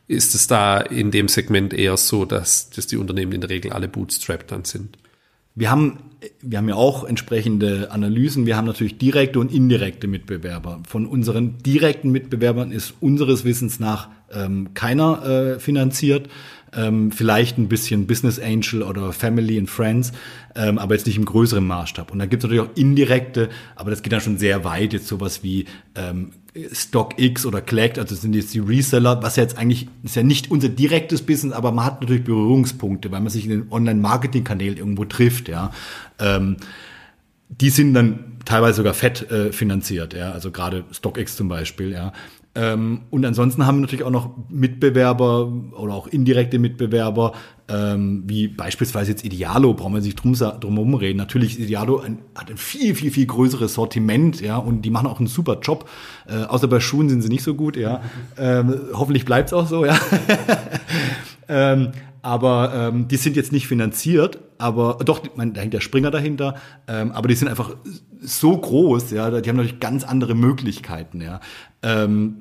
ist 0.08 0.36
es 0.36 0.46
da 0.46 0.80
in 0.80 1.10
dem 1.10 1.28
Segment 1.28 1.74
eher 1.74 1.98
so, 1.98 2.24
dass, 2.24 2.70
dass 2.70 2.86
die 2.86 2.98
Unternehmen 2.98 3.32
in 3.32 3.42
der 3.42 3.50
Regel 3.50 3.74
alle 3.74 3.88
bootstrapped 3.88 4.52
dann 4.52 4.66
sind? 4.66 4.96
Wir 5.60 5.70
haben, 5.70 6.00
wir 6.42 6.58
haben 6.58 6.70
ja 6.70 6.76
auch 6.76 7.04
entsprechende 7.04 7.92
Analysen. 7.92 8.46
Wir 8.46 8.56
haben 8.56 8.66
natürlich 8.66 8.98
direkte 8.98 9.42
und 9.42 9.54
indirekte 9.54 10.08
Mitbewerber. 10.08 10.80
Von 10.88 11.06
unseren 11.06 11.58
direkten 11.58 12.12
Mitbewerbern 12.14 12.72
ist 12.72 12.94
unseres 13.02 13.44
Wissens 13.44 13.78
nach 13.78 14.08
ähm, 14.34 14.74
keiner 14.74 15.26
äh, 15.26 15.60
finanziert 15.60 16.30
ähm, 16.74 17.12
vielleicht 17.12 17.58
ein 17.58 17.68
bisschen 17.68 18.08
Business 18.08 18.40
Angel 18.40 18.84
oder 18.84 19.12
Family 19.12 19.58
and 19.58 19.70
Friends, 19.70 20.12
ähm, 20.56 20.78
aber 20.78 20.96
jetzt 20.96 21.08
nicht 21.08 21.18
im 21.18 21.26
größeren 21.26 21.66
Maßstab. 21.66 22.12
Und 22.12 22.20
dann 22.20 22.30
gibt 22.30 22.44
es 22.44 22.50
natürlich 22.50 22.70
auch 22.70 22.76
indirekte, 22.76 23.50
aber 23.76 23.90
das 23.90 24.02
geht 24.02 24.14
dann 24.14 24.22
schon 24.22 24.38
sehr 24.38 24.64
weit, 24.64 24.94
jetzt 24.94 25.08
sowas 25.08 25.44
wie 25.44 25.66
ähm, 25.96 26.32
StockX 26.72 27.46
oder 27.46 27.62
Collect, 27.62 28.00
also 28.00 28.16
sind 28.16 28.34
jetzt 28.34 28.54
die 28.54 28.60
Reseller, 28.60 29.22
was 29.22 29.36
ja 29.36 29.44
jetzt 29.44 29.58
eigentlich 29.58 29.88
ist 30.04 30.16
ja 30.16 30.24
nicht 30.24 30.52
unser 30.52 30.70
direktes 30.70 31.22
Business, 31.22 31.54
aber 31.54 31.72
man 31.72 31.86
hat 31.86 32.02
natürlich 32.02 32.24
Berührungspunkte, 32.24 33.12
weil 33.12 33.22
man 33.22 33.30
sich 33.30 33.46
in 33.46 33.52
den 33.52 33.72
Online-Marketing-Kanälen 33.72 34.78
irgendwo 34.78 35.06
trifft, 35.06 35.48
ja. 35.48 35.72
Ähm, 36.20 36.58
die 37.50 37.70
sind 37.70 37.94
dann 37.94 38.38
teilweise 38.46 38.78
sogar 38.78 38.94
fett 38.94 39.30
äh, 39.32 39.52
finanziert, 39.52 40.14
ja, 40.14 40.32
also 40.32 40.52
gerade 40.52 40.86
StockX 40.92 41.36
zum 41.36 41.50
Beispiel, 41.50 41.92
ja. 41.92 42.14
Ähm, 42.56 43.02
und 43.12 43.26
ansonsten 43.26 43.66
haben 43.66 43.78
wir 43.78 43.82
natürlich 43.82 44.04
auch 44.04 44.12
noch 44.12 44.32
Mitbewerber 44.50 45.52
oder 45.78 45.94
auch 45.94 46.08
indirekte 46.08 46.58
Mitbewerber, 46.58 47.34
ähm, 47.68 48.24
wie 48.26 48.48
beispielsweise 48.48 49.12
jetzt 49.12 49.24
Idealo, 49.24 49.76
brauchen 49.76 49.94
wir 49.94 50.02
sich 50.02 50.16
drum, 50.16 50.34
drum 50.34 50.94
reden. 50.96 51.18
Natürlich, 51.18 51.60
Idealo 51.60 52.00
ein, 52.00 52.20
hat 52.36 52.50
ein 52.50 52.58
viel, 52.58 52.96
viel, 52.96 53.12
viel 53.12 53.28
größeres 53.28 53.76
Sortiment, 53.76 54.42
ja, 54.42 54.58
und 54.58 54.82
die 54.82 54.90
machen 54.90 55.06
auch 55.06 55.20
einen 55.20 55.28
super 55.28 55.60
Job. 55.62 55.88
Äh, 56.28 56.46
außer 56.46 56.68
bei 56.68 56.80
Schuhen 56.80 57.08
sind 57.08 57.22
sie 57.22 57.30
nicht 57.30 57.44
so 57.44 57.54
gut, 57.54 57.78
ja. 57.78 58.02
Ähm, 58.38 58.74
hoffentlich 58.94 59.26
bleibt's 59.26 59.54
auch 59.54 59.68
so, 59.68 59.86
ja. 59.86 60.00
aber 62.22 62.74
ähm, 62.74 63.08
die 63.08 63.18
sind 63.18 63.36
jetzt 63.36 63.52
nicht 63.52 63.68
finanziert, 63.68 64.40
aber 64.58 65.00
doch, 65.04 65.22
mein, 65.36 65.54
da 65.54 65.62
hängt 65.62 65.74
der 65.74 65.82
Springer 65.82 66.12
dahinter, 66.12 66.56
ähm, 66.88 67.12
aber 67.12 67.28
die 67.28 67.36
sind 67.36 67.48
einfach 67.48 67.76
so 68.22 68.58
groß, 68.58 69.12
ja, 69.12 69.30
die 69.30 69.50
haben 69.50 69.58
natürlich 69.58 69.80
ganz 69.80 70.04
andere 70.04 70.36
Möglichkeiten, 70.36 71.22
ja. 71.22 71.40
Ähm, 71.82 72.36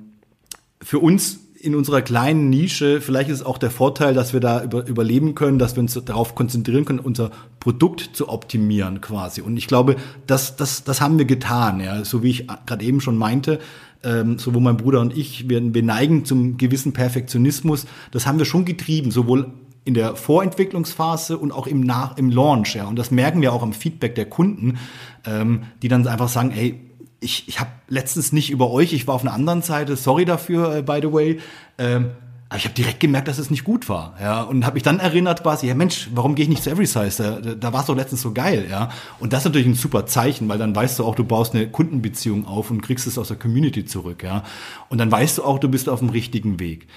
für 0.82 0.98
uns 1.00 1.40
in 1.60 1.74
unserer 1.74 2.02
kleinen 2.02 2.50
Nische, 2.50 3.00
vielleicht 3.00 3.30
ist 3.30 3.40
es 3.40 3.46
auch 3.46 3.58
der 3.58 3.70
Vorteil, 3.70 4.14
dass 4.14 4.32
wir 4.32 4.40
da 4.40 4.62
über, 4.62 4.86
überleben 4.86 5.34
können, 5.34 5.58
dass 5.58 5.74
wir 5.74 5.80
uns 5.80 5.94
darauf 6.04 6.34
konzentrieren 6.34 6.84
können, 6.84 7.00
unser 7.00 7.30
Produkt 7.58 8.10
zu 8.12 8.28
optimieren 8.28 9.00
quasi. 9.00 9.40
Und 9.40 9.56
ich 9.56 9.66
glaube, 9.66 9.96
das, 10.26 10.56
das, 10.56 10.84
das 10.84 11.00
haben 11.00 11.18
wir 11.18 11.24
getan, 11.24 11.80
ja, 11.80 12.04
so 12.04 12.22
wie 12.22 12.30
ich 12.30 12.46
gerade 12.66 12.84
eben 12.84 13.00
schon 13.00 13.16
meinte, 13.16 13.58
ähm, 14.04 14.38
sowohl 14.38 14.62
mein 14.62 14.76
Bruder 14.76 15.00
und 15.00 15.16
ich, 15.16 15.48
wir, 15.48 15.74
wir 15.74 15.82
neigen 15.82 16.24
zum 16.24 16.56
gewissen 16.56 16.92
Perfektionismus. 16.92 17.86
Das 18.12 18.26
haben 18.26 18.38
wir 18.38 18.46
schon 18.46 18.64
getrieben, 18.64 19.10
sowohl 19.10 19.52
in 19.88 19.94
der 19.94 20.16
Vorentwicklungsphase 20.16 21.38
und 21.38 21.51
auch 21.51 21.66
im 21.66 21.81
Nach 21.81 22.18
im 22.18 22.31
Launch, 22.31 22.74
ja. 22.74 22.85
Und 22.85 22.96
das 22.96 23.11
merken 23.11 23.40
wir 23.40 23.55
auch 23.55 23.62
am 23.62 23.72
Feedback 23.72 24.14
der 24.16 24.27
Kunden, 24.27 24.77
ähm, 25.24 25.62
die 25.81 25.88
dann 25.88 26.07
einfach 26.07 26.29
sagen, 26.29 26.51
ey, 26.51 26.79
ich, 27.20 27.48
ich 27.48 27.59
habe 27.59 27.70
letztens 27.88 28.31
nicht 28.31 28.51
über 28.51 28.70
euch, 28.70 28.92
ich 28.92 29.07
war 29.07 29.14
auf 29.14 29.22
einer 29.22 29.33
anderen 29.33 29.62
Seite, 29.62 29.96
sorry 29.96 30.27
dafür, 30.27 30.77
äh, 30.77 30.83
by 30.83 30.98
the 31.01 31.11
way. 31.11 31.40
Ähm, 31.79 32.11
aber 32.51 32.59
ich 32.59 32.64
habe 32.64 32.74
direkt 32.74 33.01
gemerkt, 33.01 33.29
dass 33.29 33.38
es 33.38 33.48
nicht 33.51 33.64
gut 33.64 33.88
war, 33.88 34.14
ja, 34.20 34.42
und 34.42 34.66
habe 34.66 34.74
mich 34.74 34.83
dann 34.83 35.01
erinnert 35.01 35.42
quasi, 35.42 35.66
ja 35.66 35.74
Mensch, 35.74 36.11
warum 36.14 36.35
gehe 36.35 36.42
ich 36.42 36.51
nicht 36.51 36.62
zu 36.62 36.70
Every 36.70 36.87
Size? 36.87 37.40
Da, 37.42 37.55
da 37.55 37.72
war 37.72 37.81
es 37.81 37.87
doch 37.87 37.96
letztens 37.96 38.20
so 38.20 38.33
geil, 38.33 38.66
ja. 38.70 38.90
Und 39.20 39.33
das 39.33 39.40
ist 39.40 39.44
natürlich 39.46 39.68
ein 39.68 39.74
super 39.74 40.05
Zeichen, 40.05 40.51
weil 40.51 40.59
dann 40.59 40.77
weißt 40.77 40.98
du 40.98 41.07
auch, 41.07 41.14
du 41.14 41.24
baust 41.24 41.55
eine 41.55 41.66
Kundenbeziehung 41.70 42.46
auf 42.46 42.70
und 42.70 42.83
kriegst 42.83 43.07
es 43.07 43.16
aus 43.16 43.29
der 43.29 43.38
Community 43.38 43.87
zurück, 43.87 44.22
ja. 44.22 44.44
Und 44.90 44.98
dann 44.98 45.11
weißt 45.11 45.38
du 45.38 45.44
auch, 45.44 45.59
du 45.59 45.70
bist 45.70 45.88
auf 45.88 46.01
dem 46.01 46.11
richtigen 46.11 46.61
Weg. 46.61 46.88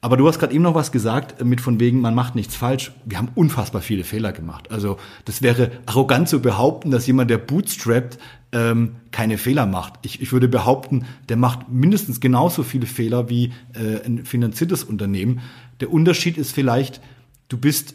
Aber 0.00 0.16
du 0.16 0.28
hast 0.28 0.38
gerade 0.38 0.54
eben 0.54 0.62
noch 0.62 0.74
was 0.74 0.92
gesagt, 0.92 1.40
äh, 1.40 1.44
mit 1.44 1.60
von 1.60 1.80
wegen, 1.80 2.00
man 2.00 2.14
macht 2.14 2.34
nichts 2.34 2.54
falsch. 2.54 2.92
Wir 3.04 3.18
haben 3.18 3.30
unfassbar 3.34 3.82
viele 3.82 4.04
Fehler 4.04 4.32
gemacht. 4.32 4.70
Also 4.70 4.98
das 5.24 5.42
wäre 5.42 5.72
arrogant 5.86 6.28
zu 6.28 6.40
behaupten, 6.40 6.90
dass 6.90 7.06
jemand, 7.06 7.30
der 7.30 7.38
bootstrapped, 7.38 8.18
ähm, 8.52 8.96
keine 9.10 9.38
Fehler 9.38 9.66
macht. 9.66 9.94
Ich, 10.02 10.22
ich 10.22 10.32
würde 10.32 10.48
behaupten, 10.48 11.04
der 11.28 11.36
macht 11.36 11.68
mindestens 11.68 12.20
genauso 12.20 12.62
viele 12.62 12.86
Fehler 12.86 13.28
wie 13.28 13.52
äh, 13.74 14.04
ein 14.06 14.24
finanziertes 14.24 14.84
Unternehmen. 14.84 15.40
Der 15.80 15.92
Unterschied 15.92 16.38
ist 16.38 16.52
vielleicht, 16.52 17.00
du 17.48 17.58
bist 17.58 17.94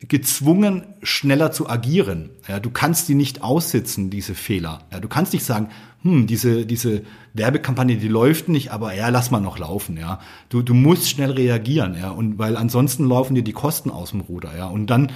gezwungen, 0.00 0.86
schneller 1.02 1.52
zu 1.52 1.68
agieren. 1.68 2.30
Ja, 2.48 2.58
du 2.58 2.70
kannst 2.70 3.08
die 3.08 3.14
nicht 3.14 3.42
aussitzen, 3.42 4.08
diese 4.08 4.34
Fehler. 4.34 4.82
Ja, 4.90 5.00
du 5.00 5.08
kannst 5.08 5.34
nicht 5.34 5.44
sagen, 5.44 5.68
hm, 6.02 6.26
diese, 6.26 6.64
diese 6.64 7.02
Werbekampagne, 7.34 7.96
die 7.96 8.08
läuft 8.08 8.48
nicht, 8.48 8.72
aber 8.72 8.94
ja, 8.94 9.08
lass 9.10 9.30
mal 9.30 9.40
noch 9.40 9.58
laufen, 9.58 9.98
ja. 9.98 10.20
Du, 10.48 10.62
du 10.62 10.72
musst 10.72 11.10
schnell 11.10 11.30
reagieren, 11.30 11.94
ja. 11.94 12.10
Und 12.10 12.38
weil 12.38 12.56
ansonsten 12.56 13.06
laufen 13.06 13.34
dir 13.34 13.42
die 13.42 13.52
Kosten 13.52 13.90
aus 13.90 14.10
dem 14.10 14.20
Ruder, 14.20 14.56
ja. 14.56 14.66
Und 14.66 14.86
dann, 14.86 15.12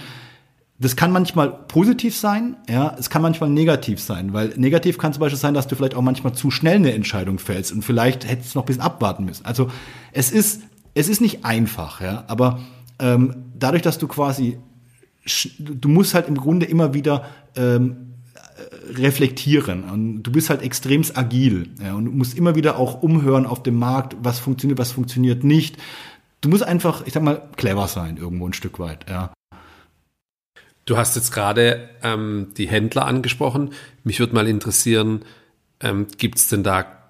das 0.79 0.95
kann 0.95 1.11
manchmal 1.11 1.51
positiv 1.51 2.15
sein, 2.15 2.57
ja, 2.69 2.95
es 2.99 3.09
kann 3.09 3.23
manchmal 3.23 3.49
negativ 3.49 4.01
sein, 4.01 4.35
weil 4.35 4.53
negativ 4.57 4.99
kann 4.99 5.15
zum 5.15 5.21
Beispiel 5.21 5.39
sein, 5.39 5.55
dass 5.55 5.67
du 5.67 5.75
vielleicht 5.75 5.95
auch 5.95 6.03
manchmal 6.03 6.35
zu 6.35 6.51
schnell 6.51 6.77
eine 6.77 6.93
Entscheidung 6.93 7.39
fällst 7.39 7.73
und 7.73 7.83
vielleicht 7.83 8.29
hättest 8.29 8.55
du 8.55 8.59
noch 8.59 8.65
ein 8.65 8.67
bisschen 8.67 8.83
abwarten 8.83 9.25
müssen. 9.25 9.47
Also 9.47 9.71
es 10.13 10.31
ist, 10.31 10.63
es 10.93 11.09
ist 11.09 11.23
nicht 11.23 11.47
einfach, 11.47 12.03
ja, 12.03 12.25
aber 12.27 12.61
ähm, 12.99 13.37
dadurch, 13.59 13.83
dass 13.83 13.97
du 13.99 14.07
quasi, 14.07 14.59
du 15.59 15.89
musst 15.89 16.13
halt 16.13 16.29
im 16.29 16.37
Grunde 16.37 16.67
immer 16.67 16.93
wieder 16.93 17.25
ähm, 17.57 18.04
reflektieren. 18.89 19.85
Und 19.85 20.23
du 20.23 20.33
bist 20.33 20.51
halt 20.51 20.63
extremst 20.63 21.17
agil 21.17 21.71
ja, 21.83 21.95
und 21.95 22.17
musst 22.17 22.37
immer 22.37 22.55
wieder 22.55 22.79
auch 22.79 23.03
umhören 23.03 23.47
auf 23.47 23.63
dem 23.63 23.79
Markt, 23.79 24.17
was 24.21 24.39
funktioniert, 24.39 24.79
was 24.79 24.93
funktioniert 24.93 25.45
nicht. 25.45 25.77
Du 26.41 26.49
musst 26.49 26.63
einfach, 26.63 27.07
ich 27.07 27.13
sag 27.13 27.23
mal, 27.23 27.49
clever 27.57 27.89
sein 27.89 28.17
irgendwo 28.17 28.47
ein 28.47 28.53
Stück 28.53 28.79
weit. 28.79 29.09
Ja. 29.09 29.33
Du 30.85 30.97
hast 30.99 31.17
jetzt 31.17 31.33
gerade 31.33 31.89
ähm, 32.03 32.49
die 32.57 32.69
Händler 32.69 33.07
angesprochen. 33.07 33.71
Mich 34.03 34.21
würde 34.21 34.35
mal 34.35 34.47
interessieren, 34.47 35.25
ähm, 35.81 36.07
gibt 36.19 36.39
es 36.39 36.49
denn 36.49 36.63
da 36.63 37.04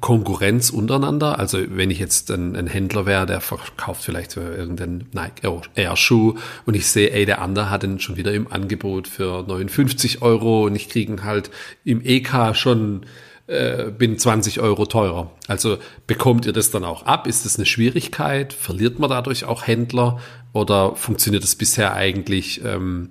Konkurrenz 0.00 0.70
untereinander. 0.70 1.38
Also 1.38 1.58
wenn 1.68 1.90
ich 1.90 1.98
jetzt 1.98 2.30
ein, 2.30 2.56
ein 2.56 2.66
Händler 2.66 3.04
wäre, 3.04 3.26
der 3.26 3.40
verkauft 3.40 4.02
vielleicht 4.02 4.36
irgendeinen 4.36 5.08
Nike 5.12 5.46
Air 5.74 5.96
Schuh 5.96 6.36
und 6.64 6.74
ich 6.74 6.86
sehe, 6.86 7.10
ey, 7.10 7.26
der 7.26 7.42
andere 7.42 7.68
hat 7.68 7.82
den 7.82 8.00
schon 8.00 8.16
wieder 8.16 8.32
im 8.32 8.50
Angebot 8.50 9.08
für 9.08 9.44
59 9.46 10.22
Euro 10.22 10.64
und 10.64 10.74
ich 10.74 10.88
kriege 10.88 11.22
halt 11.22 11.50
im 11.84 12.00
EK 12.02 12.54
schon 12.54 13.04
äh, 13.46 13.90
bin 13.90 14.18
20 14.18 14.60
Euro 14.60 14.86
teurer. 14.86 15.32
Also 15.48 15.78
bekommt 16.06 16.46
ihr 16.46 16.52
das 16.52 16.70
dann 16.70 16.84
auch 16.84 17.04
ab? 17.04 17.26
Ist 17.26 17.44
das 17.44 17.56
eine 17.56 17.66
Schwierigkeit? 17.66 18.52
Verliert 18.52 18.98
man 18.98 19.10
dadurch 19.10 19.44
auch 19.44 19.66
Händler? 19.66 20.18
Oder 20.52 20.96
funktioniert 20.96 21.42
das 21.42 21.56
bisher 21.56 21.94
eigentlich 21.94 22.62
ähm, 22.64 23.10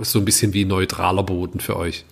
so 0.00 0.18
ein 0.18 0.24
bisschen 0.24 0.54
wie 0.54 0.64
neutraler 0.64 1.22
Boden 1.22 1.60
für 1.60 1.76
euch? 1.76 2.04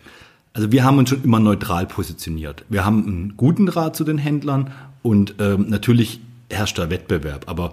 Also 0.52 0.70
wir 0.70 0.84
haben 0.84 0.98
uns 0.98 1.10
schon 1.10 1.24
immer 1.24 1.40
neutral 1.40 1.86
positioniert. 1.86 2.64
Wir 2.68 2.84
haben 2.84 3.06
einen 3.06 3.36
guten 3.36 3.66
Draht 3.66 3.96
zu 3.96 4.04
den 4.04 4.18
Händlern 4.18 4.70
und 5.02 5.34
ähm, 5.38 5.66
natürlich 5.68 6.20
herrscht 6.50 6.78
da 6.78 6.90
Wettbewerb, 6.90 7.48
aber 7.48 7.72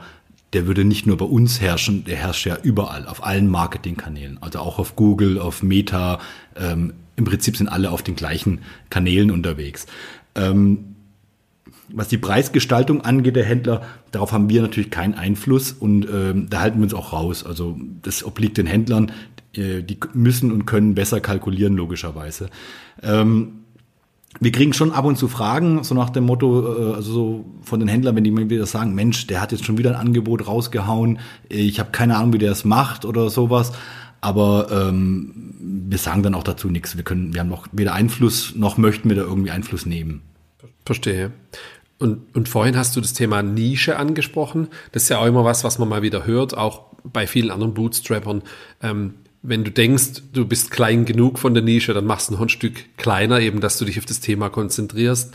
der 0.54 0.65
würde 0.65 0.86
nicht 0.86 1.06
nur 1.06 1.18
bei 1.18 1.26
uns 1.26 1.62
herrschen, 1.62 2.06
der 2.06 2.15
herrscht 2.15 2.46
ja 2.46 2.58
überall, 2.63 3.06
auf 3.06 3.24
allen 3.24 3.50
Marketingkanälen, 3.50 4.38
also 4.42 4.60
auch 4.60 4.80
auf 4.80 4.96
Google, 4.96 5.39
auf 5.39 5.62
Meta. 5.62 6.20
Ähm, 6.56 6.94
Im 7.15 7.26
Prinzip 7.26 7.58
sind 7.58 7.68
alle 7.68 7.92
auf 7.92 8.02
den 8.02 8.15
gleichen 8.15 8.60
Kanälen 8.89 9.30
unterwegs. 9.30 9.86
Ähm, 10.36 10.96
was 11.92 12.08
die 12.08 12.18
Preisgestaltung 12.18 13.02
angeht, 13.02 13.36
der 13.36 13.46
Händler, 13.46 13.82
darauf 14.12 14.32
haben 14.32 14.50
wir 14.50 14.62
natürlich 14.62 14.92
keinen 14.92 15.15
Einfluss 15.15 15.72
und 15.72 16.08
ähm, 16.12 16.48
da 16.50 16.62
halten 16.62 16.78
wir 16.78 16.84
uns 16.84 16.94
auch 16.94 17.13
raus. 17.13 17.46
Also 17.46 17.80
das 18.02 18.24
obliegt 18.24 18.58
den 18.58 18.68
Händlern, 18.68 19.12
die 19.56 19.98
müssen 20.14 20.52
und 20.52 20.66
können 20.66 20.96
besser 20.96 21.22
kalkulieren, 21.22 21.76
logischerweise. 21.76 22.50
Ähm, 23.02 23.60
wir 24.40 24.52
kriegen 24.52 24.74
schon 24.74 24.92
ab 24.92 25.06
und 25.06 25.18
zu 25.18 25.28
Fragen, 25.28 25.84
so 25.84 25.96
nach 25.96 26.12
dem 26.12 26.26
Motto, 26.26 26.92
äh, 26.92 26.94
also 26.94 27.12
so 27.12 27.46
von 27.62 27.80
den 27.80 27.90
Händlern, 27.90 28.16
wenn 28.16 28.24
die 28.24 28.32
mir 28.32 28.50
wieder 28.50 28.68
sagen, 28.68 28.94
Mensch, 28.94 29.28
der 29.28 29.42
hat 29.42 29.52
jetzt 29.52 29.66
schon 29.66 29.78
wieder 29.78 29.92
ein 29.92 30.08
Angebot 30.08 30.48
rausgehauen, 30.48 31.20
ich 31.48 31.80
habe 31.80 31.92
keine 31.92 32.18
Ahnung, 32.18 32.34
wie 32.34 32.38
der 32.38 32.52
es 32.52 32.64
macht 32.64 33.06
oder 33.06 33.30
sowas. 33.30 33.72
Aber 34.22 34.68
ähm, 34.70 35.56
wir 35.90 35.98
sagen 35.98 36.24
dann 36.24 36.36
auch 36.36 36.44
dazu 36.44 36.70
nichts. 36.70 36.98
Wir 36.98 37.04
können, 37.04 37.34
wir 37.34 37.40
haben 37.40 37.50
noch 37.50 37.68
weder 37.72 37.94
Einfluss 37.94 38.54
noch 38.56 38.78
möchten 38.78 39.08
wir 39.08 39.16
da 39.16 39.24
irgendwie 39.24 39.52
Einfluss 39.52 39.86
nehmen. 39.86 40.22
Verstehe. 40.86 41.32
Und, 42.00 42.36
und 42.36 42.50
vorhin 42.50 42.78
hast 42.78 42.96
du 42.96 43.02
das 43.02 43.14
Thema 43.14 43.42
Nische 43.42 43.98
angesprochen. 43.98 44.68
Das 44.92 45.04
ist 45.04 45.10
ja 45.10 45.20
auch 45.20 45.26
immer 45.26 45.46
was, 45.46 45.64
was 45.64 45.80
man 45.80 45.88
mal 45.88 46.02
wieder 46.02 46.26
hört, 46.26 46.58
auch 46.58 46.86
bei 47.04 47.28
vielen 47.28 47.52
anderen 47.52 47.74
Bootstrappern. 47.74 48.42
Ähm, 48.82 49.14
wenn 49.41 49.63
du 49.63 49.71
denkst, 49.71 50.23
du 50.34 50.45
bist 50.45 50.71
klein 50.71 51.06
genug 51.06 51.39
von 51.39 51.54
der 51.54 51.63
Nische, 51.63 51.93
dann 51.93 52.06
machst 52.06 52.30
du 52.30 52.34
noch 52.34 52.41
ein 52.41 52.49
Stück 52.49 52.97
kleiner, 52.97 53.39
eben, 53.39 53.62
dass 53.62 53.78
du 53.78 53.86
dich 53.86 53.97
auf 53.97 54.06
das 54.06 54.19
Thema 54.19 54.49
konzentrierst. 54.49 55.34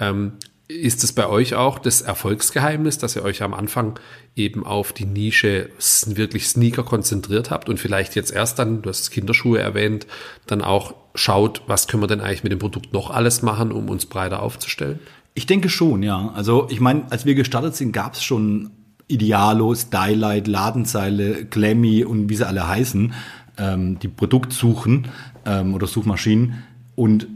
Ähm, 0.00 0.32
ist 0.66 1.04
es 1.04 1.12
bei 1.12 1.28
euch 1.28 1.54
auch 1.54 1.78
das 1.78 2.00
Erfolgsgeheimnis, 2.00 2.96
dass 2.98 3.16
ihr 3.16 3.22
euch 3.22 3.42
am 3.42 3.52
Anfang 3.52 3.98
eben 4.34 4.64
auf 4.64 4.92
die 4.92 5.04
Nische 5.04 5.68
wirklich 6.06 6.48
Sneaker 6.48 6.82
konzentriert 6.82 7.50
habt 7.50 7.68
und 7.68 7.78
vielleicht 7.78 8.16
jetzt 8.16 8.32
erst 8.32 8.58
dann, 8.58 8.80
du 8.80 8.88
hast 8.88 9.10
Kinderschuhe 9.10 9.58
erwähnt, 9.58 10.06
dann 10.46 10.62
auch 10.62 10.94
schaut, 11.14 11.62
was 11.66 11.86
können 11.86 12.02
wir 12.02 12.06
denn 12.06 12.22
eigentlich 12.22 12.44
mit 12.44 12.52
dem 12.52 12.58
Produkt 12.58 12.92
noch 12.92 13.10
alles 13.10 13.42
machen, 13.42 13.72
um 13.72 13.90
uns 13.90 14.06
breiter 14.06 14.42
aufzustellen? 14.42 15.00
Ich 15.34 15.46
denke 15.46 15.68
schon, 15.68 16.02
ja. 16.02 16.32
Also 16.34 16.66
ich 16.70 16.80
meine, 16.80 17.10
als 17.10 17.26
wir 17.26 17.34
gestartet 17.34 17.76
sind, 17.76 17.92
gab 17.92 18.14
es 18.14 18.24
schon 18.24 18.70
Idealo, 19.06 19.74
Stylight, 19.74 20.46
Ladenzeile, 20.46 21.44
Glammy 21.44 22.04
und 22.04 22.30
wie 22.30 22.36
sie 22.36 22.46
alle 22.46 22.66
heißen 22.66 23.12
ähm, 23.58 23.98
die 23.98 24.08
Produktsuchen 24.08 25.08
ähm, 25.44 25.74
oder 25.74 25.86
Suchmaschinen 25.86 26.64
und 26.96 27.26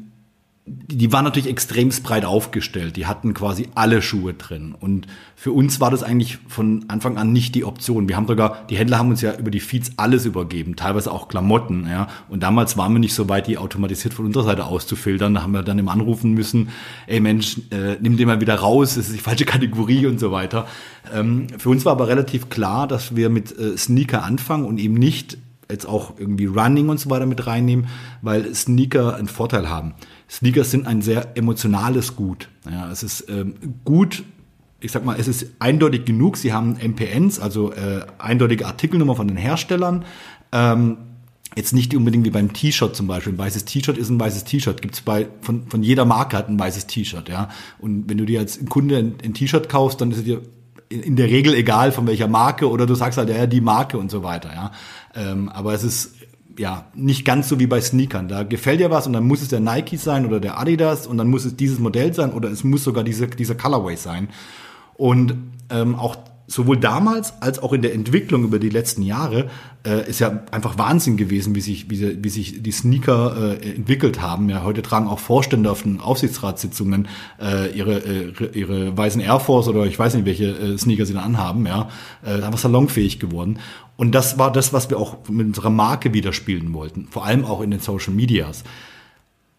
die 0.68 1.12
waren 1.12 1.24
natürlich 1.24 1.48
extremst 1.48 2.02
breit 2.02 2.24
aufgestellt. 2.24 2.96
Die 2.96 3.06
hatten 3.06 3.34
quasi 3.34 3.68
alle 3.74 4.02
Schuhe 4.02 4.34
drin. 4.34 4.74
Und 4.78 5.06
für 5.34 5.52
uns 5.52 5.80
war 5.80 5.90
das 5.90 6.02
eigentlich 6.02 6.38
von 6.48 6.84
Anfang 6.88 7.16
an 7.16 7.32
nicht 7.32 7.54
die 7.54 7.64
Option. 7.64 8.08
Wir 8.08 8.16
haben 8.16 8.26
sogar, 8.26 8.66
die 8.68 8.76
Händler 8.76 8.98
haben 8.98 9.10
uns 9.10 9.20
ja 9.20 9.34
über 9.34 9.50
die 9.50 9.60
Feeds 9.60 9.92
alles 9.96 10.24
übergeben, 10.24 10.76
teilweise 10.76 11.12
auch 11.12 11.28
Klamotten, 11.28 11.86
ja. 11.88 12.08
Und 12.28 12.42
damals 12.42 12.76
waren 12.76 12.92
wir 12.92 12.98
nicht 12.98 13.14
so 13.14 13.28
weit, 13.28 13.46
die 13.46 13.58
automatisiert 13.58 14.14
von 14.14 14.26
unserer 14.26 14.44
Seite 14.44 14.66
auszufiltern. 14.66 15.34
Da 15.34 15.42
haben 15.42 15.52
wir 15.52 15.62
dann 15.62 15.78
im 15.78 15.88
Anrufen 15.88 16.32
müssen, 16.32 16.68
ey 17.06 17.20
Mensch, 17.20 17.58
äh, 17.70 17.96
nimm 18.00 18.16
den 18.16 18.26
mal 18.26 18.40
wieder 18.40 18.56
raus, 18.56 18.94
das 18.96 19.08
ist 19.08 19.14
die 19.14 19.20
falsche 19.22 19.44
Kategorie 19.44 20.06
und 20.06 20.20
so 20.20 20.32
weiter. 20.32 20.66
Ähm, 21.14 21.46
für 21.58 21.70
uns 21.70 21.84
war 21.84 21.92
aber 21.92 22.08
relativ 22.08 22.48
klar, 22.48 22.86
dass 22.86 23.16
wir 23.16 23.30
mit 23.30 23.56
äh, 23.58 23.76
Sneaker 23.76 24.24
anfangen 24.24 24.64
und 24.64 24.78
eben 24.78 24.94
nicht 24.94 25.38
jetzt 25.70 25.86
auch 25.86 26.14
irgendwie 26.18 26.46
Running 26.46 26.88
und 26.88 26.98
so 26.98 27.10
weiter 27.10 27.26
mit 27.26 27.46
reinnehmen, 27.46 27.88
weil 28.22 28.54
Sneaker 28.54 29.16
einen 29.16 29.28
Vorteil 29.28 29.68
haben. 29.68 29.94
Sneakers 30.30 30.70
sind 30.70 30.86
ein 30.86 31.02
sehr 31.02 31.36
emotionales 31.36 32.16
Gut. 32.16 32.48
Ja, 32.70 32.90
es 32.90 33.02
ist 33.02 33.28
ähm, 33.28 33.54
gut, 33.84 34.24
ich 34.80 34.92
sag 34.92 35.04
mal, 35.04 35.18
es 35.18 35.28
ist 35.28 35.46
eindeutig 35.58 36.04
genug. 36.04 36.36
Sie 36.36 36.52
haben 36.52 36.76
MPNs, 36.76 37.40
also 37.40 37.72
äh, 37.72 38.06
eindeutige 38.18 38.66
Artikelnummer 38.66 39.16
von 39.16 39.28
den 39.28 39.36
Herstellern. 39.36 40.04
Ähm, 40.52 40.98
jetzt 41.56 41.72
nicht 41.72 41.94
unbedingt 41.94 42.24
wie 42.24 42.30
beim 42.30 42.52
T-Shirt 42.52 42.94
zum 42.94 43.06
Beispiel. 43.06 43.32
Ein 43.32 43.38
weißes 43.38 43.64
T-Shirt 43.64 43.98
ist 43.98 44.10
ein 44.10 44.20
weißes 44.20 44.44
T-Shirt. 44.44 44.80
Gibt's 44.80 45.00
bei 45.00 45.28
von, 45.40 45.66
von 45.66 45.82
jeder 45.82 46.04
Marke 46.04 46.36
hat 46.36 46.48
ein 46.48 46.58
weißes 46.58 46.86
T-Shirt, 46.86 47.28
ja. 47.28 47.48
Und 47.78 48.08
wenn 48.08 48.18
du 48.18 48.24
dir 48.24 48.40
als 48.40 48.64
Kunde 48.68 48.98
ein, 48.98 49.14
ein 49.24 49.34
T-Shirt 49.34 49.68
kaufst, 49.68 50.00
dann 50.00 50.12
ist 50.12 50.18
es 50.18 50.24
dir 50.24 50.42
in 50.90 51.16
der 51.16 51.26
Regel 51.26 51.54
egal 51.54 51.92
von 51.92 52.06
welcher 52.06 52.28
Marke 52.28 52.70
oder 52.70 52.86
du 52.86 52.94
sagst 52.94 53.18
halt 53.18 53.28
ja 53.28 53.46
die 53.46 53.60
Marke 53.60 53.98
und 53.98 54.10
so 54.10 54.22
weiter, 54.22 54.50
ja. 54.54 54.72
Ähm, 55.18 55.48
aber 55.48 55.74
es 55.74 55.82
ist 55.82 56.14
ja 56.58 56.86
nicht 56.94 57.24
ganz 57.24 57.48
so 57.48 57.58
wie 57.58 57.66
bei 57.66 57.80
Sneakern. 57.80 58.28
Da 58.28 58.42
gefällt 58.42 58.80
dir 58.80 58.90
was 58.90 59.06
und 59.06 59.12
dann 59.12 59.26
muss 59.26 59.42
es 59.42 59.48
der 59.48 59.60
Nike 59.60 59.96
sein 59.96 60.26
oder 60.26 60.40
der 60.40 60.58
Adidas 60.58 61.06
und 61.06 61.18
dann 61.18 61.28
muss 61.28 61.44
es 61.44 61.56
dieses 61.56 61.78
Modell 61.78 62.14
sein 62.14 62.32
oder 62.32 62.50
es 62.50 62.64
muss 62.64 62.84
sogar 62.84 63.04
diese, 63.04 63.26
dieser 63.26 63.54
Colorway 63.54 63.96
sein. 63.96 64.28
Und 64.94 65.34
ähm, 65.70 65.94
auch 65.94 66.16
sowohl 66.48 66.78
damals 66.78 67.40
als 67.42 67.58
auch 67.62 67.74
in 67.74 67.82
der 67.82 67.94
Entwicklung 67.94 68.42
über 68.42 68.58
die 68.58 68.70
letzten 68.70 69.02
Jahre 69.02 69.50
äh, 69.86 70.08
ist 70.08 70.18
ja 70.18 70.44
einfach 70.50 70.78
Wahnsinn 70.78 71.18
gewesen, 71.18 71.54
wie 71.54 71.60
sich, 71.60 71.90
wie, 71.90 72.24
wie 72.24 72.28
sich 72.30 72.62
die 72.62 72.72
Sneaker 72.72 73.58
äh, 73.62 73.74
entwickelt 73.76 74.22
haben. 74.22 74.48
Ja, 74.48 74.64
heute 74.64 74.80
tragen 74.80 75.08
auch 75.08 75.18
Vorstände 75.18 75.70
auf 75.70 75.82
den 75.82 76.00
Aufsichtsratssitzungen 76.00 77.06
äh, 77.40 77.70
ihre, 77.76 77.98
äh, 77.98 78.32
ihre 78.54 78.96
weißen 78.96 79.20
Air 79.20 79.40
Force 79.40 79.68
oder 79.68 79.84
ich 79.84 79.98
weiß 79.98 80.14
nicht, 80.14 80.24
welche 80.24 80.46
äh, 80.46 80.78
Sneaker 80.78 81.04
sie 81.04 81.12
da 81.12 81.20
anhaben. 81.20 81.66
Ja, 81.66 81.90
äh, 82.24 82.42
einfach 82.42 82.58
salonfähig 82.58 83.20
geworden. 83.20 83.58
Und 83.98 84.12
das 84.12 84.38
war 84.38 84.50
das, 84.50 84.72
was 84.72 84.88
wir 84.88 84.98
auch 84.98 85.28
mit 85.28 85.46
unserer 85.46 85.70
Marke 85.70 86.14
widerspielen 86.14 86.72
wollten, 86.72 87.08
vor 87.10 87.26
allem 87.26 87.44
auch 87.44 87.60
in 87.60 87.70
den 87.70 87.80
Social 87.80 88.14
Medias. 88.14 88.64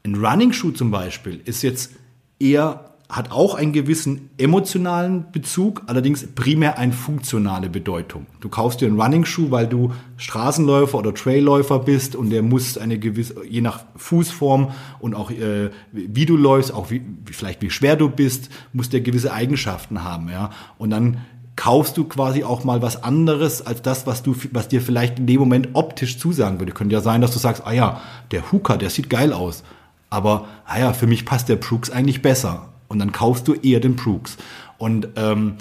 Ein 0.04 0.16
Running 0.16 0.54
Shoe 0.54 0.74
zum 0.74 0.90
Beispiel 0.90 1.40
ist 1.46 1.62
jetzt 1.62 1.92
eher 2.40 2.89
hat 3.10 3.32
auch 3.32 3.56
einen 3.56 3.74
gewissen 3.74 4.30
emotionalen 4.38 5.32
Bezug, 5.32 5.82
allerdings 5.88 6.28
primär 6.36 6.78
eine 6.78 6.94
funktionale 6.94 7.68
Bedeutung. 7.68 8.28
Du 8.40 8.50
kaufst 8.50 8.82
dir 8.82 8.88
einen 8.88 9.02
Running 9.02 9.26
Shoe, 9.26 9.50
weil 9.50 9.66
du 9.66 9.94
Straßenläufer 10.18 10.96
oder 10.96 11.16
Trailläufer 11.16 11.80
bist 11.80 12.16
und 12.16 12.30
der 12.30 12.44
muss 12.44 12.78
eine 12.78 13.00
gewisse, 13.00 13.44
je 13.48 13.62
nach 13.62 13.84
Fußform 13.96 14.72
und 15.00 15.16
auch 15.16 15.32
äh, 15.32 15.72
wie 15.92 16.28
du 16.28 16.38
läufst, 16.38 16.72
auch 16.72 16.92
wie 16.92 17.02
vielleicht 17.32 17.64
wie 17.64 17.72
schwer 17.72 17.96
du 17.96 18.10
bist, 18.10 18.50
muss 18.74 18.90
der 18.90 19.02
gewisse 19.02 19.34
Eigenschaften 19.34 20.04
haben, 20.04 20.30
ja. 20.30 20.52
Und 20.78 20.92
dann 20.92 21.18
kaufst 21.56 21.98
du 21.98 22.04
quasi 22.04 22.44
auch 22.44 22.64
mal 22.64 22.84
was 22.84 23.04
anderes 23.04 23.66
als 23.66 23.82
das, 23.82 24.06
was 24.06 24.22
du, 24.22 24.36
was 24.52 24.68
dir 24.68 24.82
vielleicht 24.82 25.18
in 25.18 25.26
dem 25.26 25.40
Moment 25.40 25.70
optisch 25.74 26.20
zusagen 26.20 26.60
würde. 26.60 26.74
Könnte 26.74 26.94
ja 26.94 27.02
sein, 27.02 27.22
dass 27.22 27.34
du 27.34 27.40
sagst, 27.40 27.64
ah 27.66 27.74
ja, 27.74 28.02
der 28.32 28.52
Hooker, 28.52 28.78
der 28.78 28.92
sieht 28.92 29.10
geil 29.10 29.34
aus. 29.34 29.64
Aber, 30.10 30.48
ah 30.66 30.80
ja, 30.80 30.94
für 30.94 31.06
mich 31.06 31.26
passt 31.26 31.50
der 31.50 31.58
Brooks 31.58 31.90
eigentlich 31.90 32.22
besser. 32.22 32.69
Und 32.90 33.00
dann 33.00 33.14
kaufst 33.14 33.48
du 33.48 33.54
eher 33.54 33.80
den 33.80 33.96
Brooks. 33.96 34.36
Und 34.78 35.08
ähm, 35.16 35.56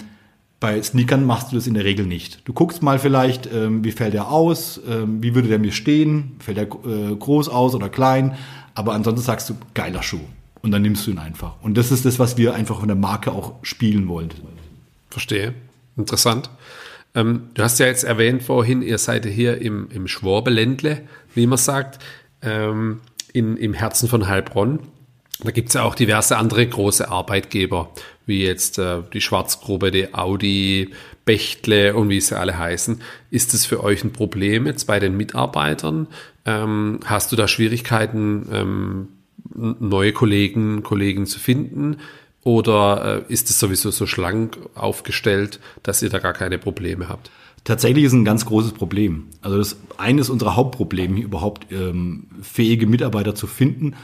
bei 0.59 0.81
Sneakern 0.81 1.25
machst 1.25 1.51
du 1.51 1.55
das 1.55 1.67
in 1.67 1.73
der 1.73 1.85
Regel 1.85 2.05
nicht. 2.05 2.41
Du 2.45 2.51
guckst 2.51 2.83
mal 2.83 2.99
vielleicht, 2.99 3.51
ähm, 3.53 3.83
wie 3.85 3.91
fällt 3.91 4.13
der 4.13 4.29
aus, 4.29 4.81
ähm, 4.89 5.23
wie 5.23 5.33
würde 5.33 5.47
der 5.47 5.59
mir 5.59 5.71
stehen, 5.71 6.35
fällt 6.39 6.57
der 6.57 6.65
äh, 6.65 7.15
groß 7.15 7.47
aus 7.47 7.75
oder 7.75 7.87
klein. 7.87 8.35
Aber 8.73 8.93
ansonsten 8.93 9.23
sagst 9.23 9.49
du, 9.49 9.55
geiler 9.73 10.03
Schuh. 10.03 10.19
Und 10.61 10.71
dann 10.71 10.81
nimmst 10.81 11.07
du 11.07 11.11
ihn 11.11 11.19
einfach. 11.19 11.53
Und 11.61 11.77
das 11.77 11.91
ist 11.91 12.03
das, 12.03 12.19
was 12.19 12.37
wir 12.37 12.53
einfach 12.53 12.79
von 12.79 12.89
der 12.89 12.97
Marke 12.97 13.31
auch 13.31 13.53
spielen 13.61 14.09
wollen. 14.09 14.29
Verstehe. 15.09 15.53
Interessant. 15.95 16.49
Ähm, 17.15 17.49
du 17.53 17.63
hast 17.63 17.79
ja 17.79 17.85
jetzt 17.85 18.03
erwähnt 18.03 18.43
vorhin, 18.43 18.81
ihr 18.81 18.97
seid 18.97 19.25
hier 19.25 19.61
im, 19.61 19.89
im 19.91 20.07
Schwabeländle, 20.07 21.01
wie 21.33 21.47
man 21.47 21.57
sagt, 21.57 21.99
ähm, 22.41 23.01
in, 23.33 23.57
im 23.57 23.73
Herzen 23.73 24.09
von 24.09 24.27
Heilbronn. 24.27 24.79
Da 25.41 25.51
gibt's 25.51 25.73
ja 25.73 25.83
auch 25.83 25.95
diverse 25.95 26.37
andere 26.37 26.67
große 26.67 27.09
Arbeitgeber, 27.09 27.91
wie 28.25 28.43
jetzt 28.43 28.77
äh, 28.77 29.01
die 29.13 29.21
Schwarzgruppe, 29.21 29.89
die 29.89 30.13
Audi, 30.13 30.91
Bechtle 31.23 31.95
und 31.95 32.09
wie 32.09 32.19
sie 32.19 32.37
alle 32.37 32.57
heißen. 32.57 33.01
Ist 33.31 33.53
es 33.53 33.65
für 33.65 33.83
euch 33.83 34.03
ein 34.03 34.11
Problem 34.11 34.65
jetzt 34.65 34.85
bei 34.85 34.99
den 34.99 35.15
Mitarbeitern? 35.15 36.07
Ähm, 36.45 36.99
hast 37.05 37.31
du 37.31 37.37
da 37.37 37.47
Schwierigkeiten, 37.47 38.49
ähm, 38.51 39.07
neue 39.55 40.11
Kollegen, 40.11 40.83
Kollegen 40.83 41.25
zu 41.25 41.39
finden? 41.39 41.97
Oder 42.43 43.23
äh, 43.29 43.33
ist 43.33 43.49
es 43.49 43.59
sowieso 43.59 43.91
so 43.91 44.07
schlank 44.07 44.57
aufgestellt, 44.75 45.59
dass 45.83 46.01
ihr 46.01 46.09
da 46.09 46.19
gar 46.19 46.33
keine 46.33 46.57
Probleme 46.57 47.07
habt? 47.07 47.31
Tatsächlich 47.63 48.05
ist 48.05 48.13
ein 48.13 48.25
ganz 48.25 48.45
großes 48.45 48.73
Problem. 48.73 49.27
Also 49.41 49.57
das 49.57 49.77
eines 49.97 50.29
unserer 50.29 50.55
Hauptprobleme, 50.55 51.19
überhaupt 51.19 51.71
ähm, 51.71 52.27
fähige 52.41 52.87
Mitarbeiter 52.87 53.35
zu 53.35 53.47
finden 53.47 53.95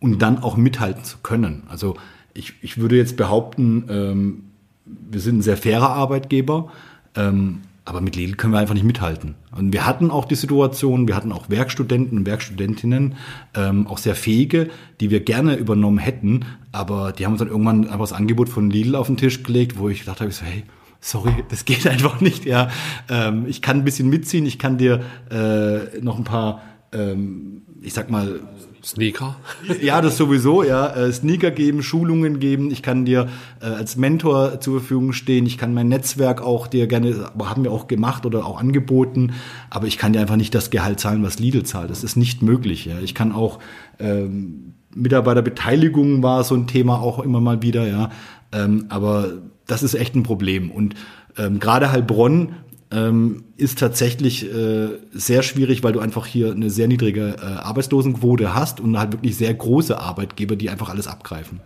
und 0.00 0.20
dann 0.20 0.38
auch 0.38 0.56
mithalten 0.56 1.04
zu 1.04 1.18
können. 1.22 1.62
Also 1.68 1.96
ich, 2.34 2.54
ich 2.62 2.78
würde 2.78 2.96
jetzt 2.96 3.16
behaupten, 3.16 3.84
ähm, 3.88 4.44
wir 4.84 5.20
sind 5.20 5.38
ein 5.38 5.42
sehr 5.42 5.56
fairer 5.56 5.90
Arbeitgeber, 5.90 6.72
ähm, 7.14 7.60
aber 7.84 8.00
mit 8.00 8.14
Lidl 8.16 8.36
können 8.36 8.52
wir 8.52 8.60
einfach 8.60 8.74
nicht 8.74 8.84
mithalten. 8.84 9.34
Und 9.56 9.72
wir 9.72 9.86
hatten 9.86 10.10
auch 10.10 10.24
die 10.24 10.34
Situation, 10.34 11.08
wir 11.08 11.16
hatten 11.16 11.32
auch 11.32 11.50
Werkstudenten 11.50 12.18
und 12.18 12.26
Werkstudentinnen, 12.26 13.16
ähm, 13.54 13.86
auch 13.86 13.98
sehr 13.98 14.14
fähige, 14.14 14.70
die 15.00 15.10
wir 15.10 15.20
gerne 15.20 15.56
übernommen 15.56 15.98
hätten, 15.98 16.44
aber 16.72 17.12
die 17.12 17.24
haben 17.24 17.32
uns 17.32 17.40
dann 17.40 17.48
irgendwann 17.48 17.84
einfach 17.84 18.00
das 18.00 18.12
Angebot 18.12 18.48
von 18.48 18.70
Lidl 18.70 18.94
auf 18.94 19.08
den 19.08 19.16
Tisch 19.16 19.42
gelegt, 19.42 19.78
wo 19.78 19.88
ich 19.88 20.00
gedacht 20.00 20.20
habe, 20.20 20.30
ich 20.30 20.36
so, 20.36 20.44
hey, 20.44 20.62
sorry, 21.00 21.32
das 21.48 21.64
geht 21.64 21.86
einfach 21.86 22.20
nicht. 22.20 22.44
Ja, 22.44 22.68
ähm, 23.08 23.46
ich 23.48 23.62
kann 23.62 23.78
ein 23.78 23.84
bisschen 23.84 24.08
mitziehen, 24.08 24.46
ich 24.46 24.58
kann 24.58 24.78
dir 24.78 25.02
äh, 25.30 26.00
noch 26.00 26.18
ein 26.18 26.24
paar, 26.24 26.62
ähm, 26.92 27.62
ich 27.80 27.92
sag 27.94 28.10
mal, 28.10 28.40
Sneaker? 28.84 29.36
Ja, 29.82 30.00
das 30.00 30.16
sowieso, 30.16 30.62
ja. 30.62 30.94
Äh, 30.94 31.12
Sneaker 31.12 31.50
geben, 31.50 31.82
Schulungen 31.82 32.40
geben. 32.40 32.70
Ich 32.70 32.82
kann 32.82 33.04
dir 33.04 33.28
äh, 33.60 33.66
als 33.66 33.96
Mentor 33.96 34.60
zur 34.60 34.80
Verfügung 34.80 35.12
stehen. 35.12 35.46
Ich 35.46 35.58
kann 35.58 35.74
mein 35.74 35.88
Netzwerk 35.88 36.42
auch 36.42 36.66
dir 36.66 36.86
gerne, 36.86 37.30
haben 37.38 37.64
wir 37.64 37.72
auch 37.72 37.88
gemacht 37.88 38.26
oder 38.26 38.44
auch 38.44 38.58
angeboten. 38.60 39.32
Aber 39.70 39.86
ich 39.86 39.98
kann 39.98 40.12
dir 40.12 40.20
einfach 40.20 40.36
nicht 40.36 40.54
das 40.54 40.70
Gehalt 40.70 41.00
zahlen, 41.00 41.22
was 41.22 41.38
Lidl 41.38 41.62
zahlt. 41.64 41.90
Das 41.90 42.04
ist 42.04 42.16
nicht 42.16 42.42
möglich, 42.42 42.84
ja. 42.86 42.98
Ich 43.00 43.14
kann 43.14 43.32
auch, 43.32 43.58
ähm, 43.98 44.74
Mitarbeiterbeteiligung 44.94 46.22
war 46.22 46.42
so 46.42 46.54
ein 46.56 46.66
Thema 46.66 47.00
auch 47.00 47.20
immer 47.20 47.40
mal 47.40 47.62
wieder, 47.62 47.86
ja. 47.86 48.10
Ähm, 48.52 48.86
aber 48.88 49.28
das 49.66 49.82
ist 49.82 49.94
echt 49.94 50.14
ein 50.16 50.24
Problem. 50.24 50.70
Und 50.70 50.94
ähm, 51.38 51.60
gerade 51.60 51.92
Heilbronn 51.92 52.54
ähm, 52.92 53.44
ist 53.56 53.78
tatsächlich 53.78 54.52
äh, 54.52 54.88
sehr 55.12 55.42
schwierig, 55.42 55.82
weil 55.82 55.92
du 55.92 56.00
einfach 56.00 56.26
hier 56.26 56.50
eine 56.50 56.70
sehr 56.70 56.88
niedrige 56.88 57.36
äh, 57.40 57.44
Arbeitslosenquote 57.44 58.54
hast 58.54 58.80
und 58.80 58.98
halt 58.98 59.12
wirklich 59.12 59.36
sehr 59.36 59.54
große 59.54 59.98
Arbeitgeber, 59.98 60.56
die 60.56 60.70
einfach 60.70 60.88
alles 60.88 61.06
abgreifen. 61.06 61.60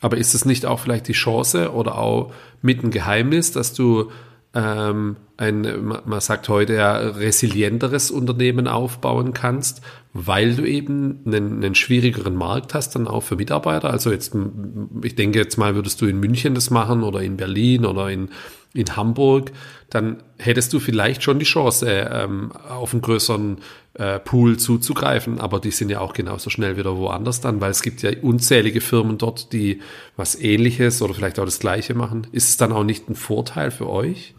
Aber 0.00 0.16
ist 0.16 0.34
es 0.34 0.44
nicht 0.46 0.64
auch 0.64 0.80
vielleicht 0.80 1.08
die 1.08 1.12
Chance 1.12 1.72
oder 1.72 1.98
auch 1.98 2.32
mit 2.62 2.82
ein 2.82 2.90
Geheimnis, 2.90 3.52
dass 3.52 3.74
du 3.74 4.10
ähm, 4.54 5.16
ein, 5.36 5.84
man 6.06 6.20
sagt 6.20 6.48
heute 6.48 6.74
ja, 6.74 6.96
resilienteres 6.96 8.10
Unternehmen 8.10 8.68
aufbauen 8.68 9.34
kannst, 9.34 9.82
weil 10.14 10.54
du 10.54 10.64
eben 10.64 11.20
einen, 11.26 11.62
einen 11.62 11.74
schwierigeren 11.74 12.34
Markt 12.34 12.72
hast, 12.72 12.94
dann 12.94 13.06
auch 13.06 13.22
für 13.22 13.36
Mitarbeiter. 13.36 13.90
Also 13.90 14.10
jetzt, 14.10 14.34
ich 15.02 15.14
denke 15.14 15.38
jetzt 15.38 15.58
mal, 15.58 15.74
würdest 15.74 16.00
du 16.00 16.06
in 16.06 16.18
München 16.18 16.54
das 16.54 16.70
machen 16.70 17.02
oder 17.02 17.20
in 17.20 17.36
Berlin 17.36 17.84
oder 17.84 18.08
in, 18.08 18.30
in 18.76 18.96
Hamburg, 18.96 19.52
dann 19.90 20.22
hättest 20.38 20.72
du 20.72 20.80
vielleicht 20.80 21.22
schon 21.22 21.38
die 21.38 21.44
Chance, 21.44 21.86
ähm, 21.88 22.52
auf 22.52 22.92
einen 22.92 23.02
größeren 23.02 23.58
äh, 23.94 24.18
Pool 24.18 24.58
zuzugreifen, 24.58 25.40
aber 25.40 25.60
die 25.60 25.70
sind 25.70 25.90
ja 25.90 26.00
auch 26.00 26.12
genauso 26.12 26.50
schnell 26.50 26.76
wieder 26.76 26.96
woanders 26.96 27.40
dann, 27.40 27.60
weil 27.60 27.70
es 27.70 27.82
gibt 27.82 28.02
ja 28.02 28.10
unzählige 28.20 28.80
Firmen 28.80 29.18
dort, 29.18 29.52
die 29.52 29.80
was 30.16 30.38
ähnliches 30.38 31.00
oder 31.02 31.14
vielleicht 31.14 31.38
auch 31.38 31.44
das 31.44 31.58
gleiche 31.58 31.94
machen. 31.94 32.26
Ist 32.32 32.50
es 32.50 32.56
dann 32.56 32.72
auch 32.72 32.84
nicht 32.84 33.08
ein 33.08 33.14
Vorteil 33.14 33.70
für 33.70 33.88
euch? 33.88 34.34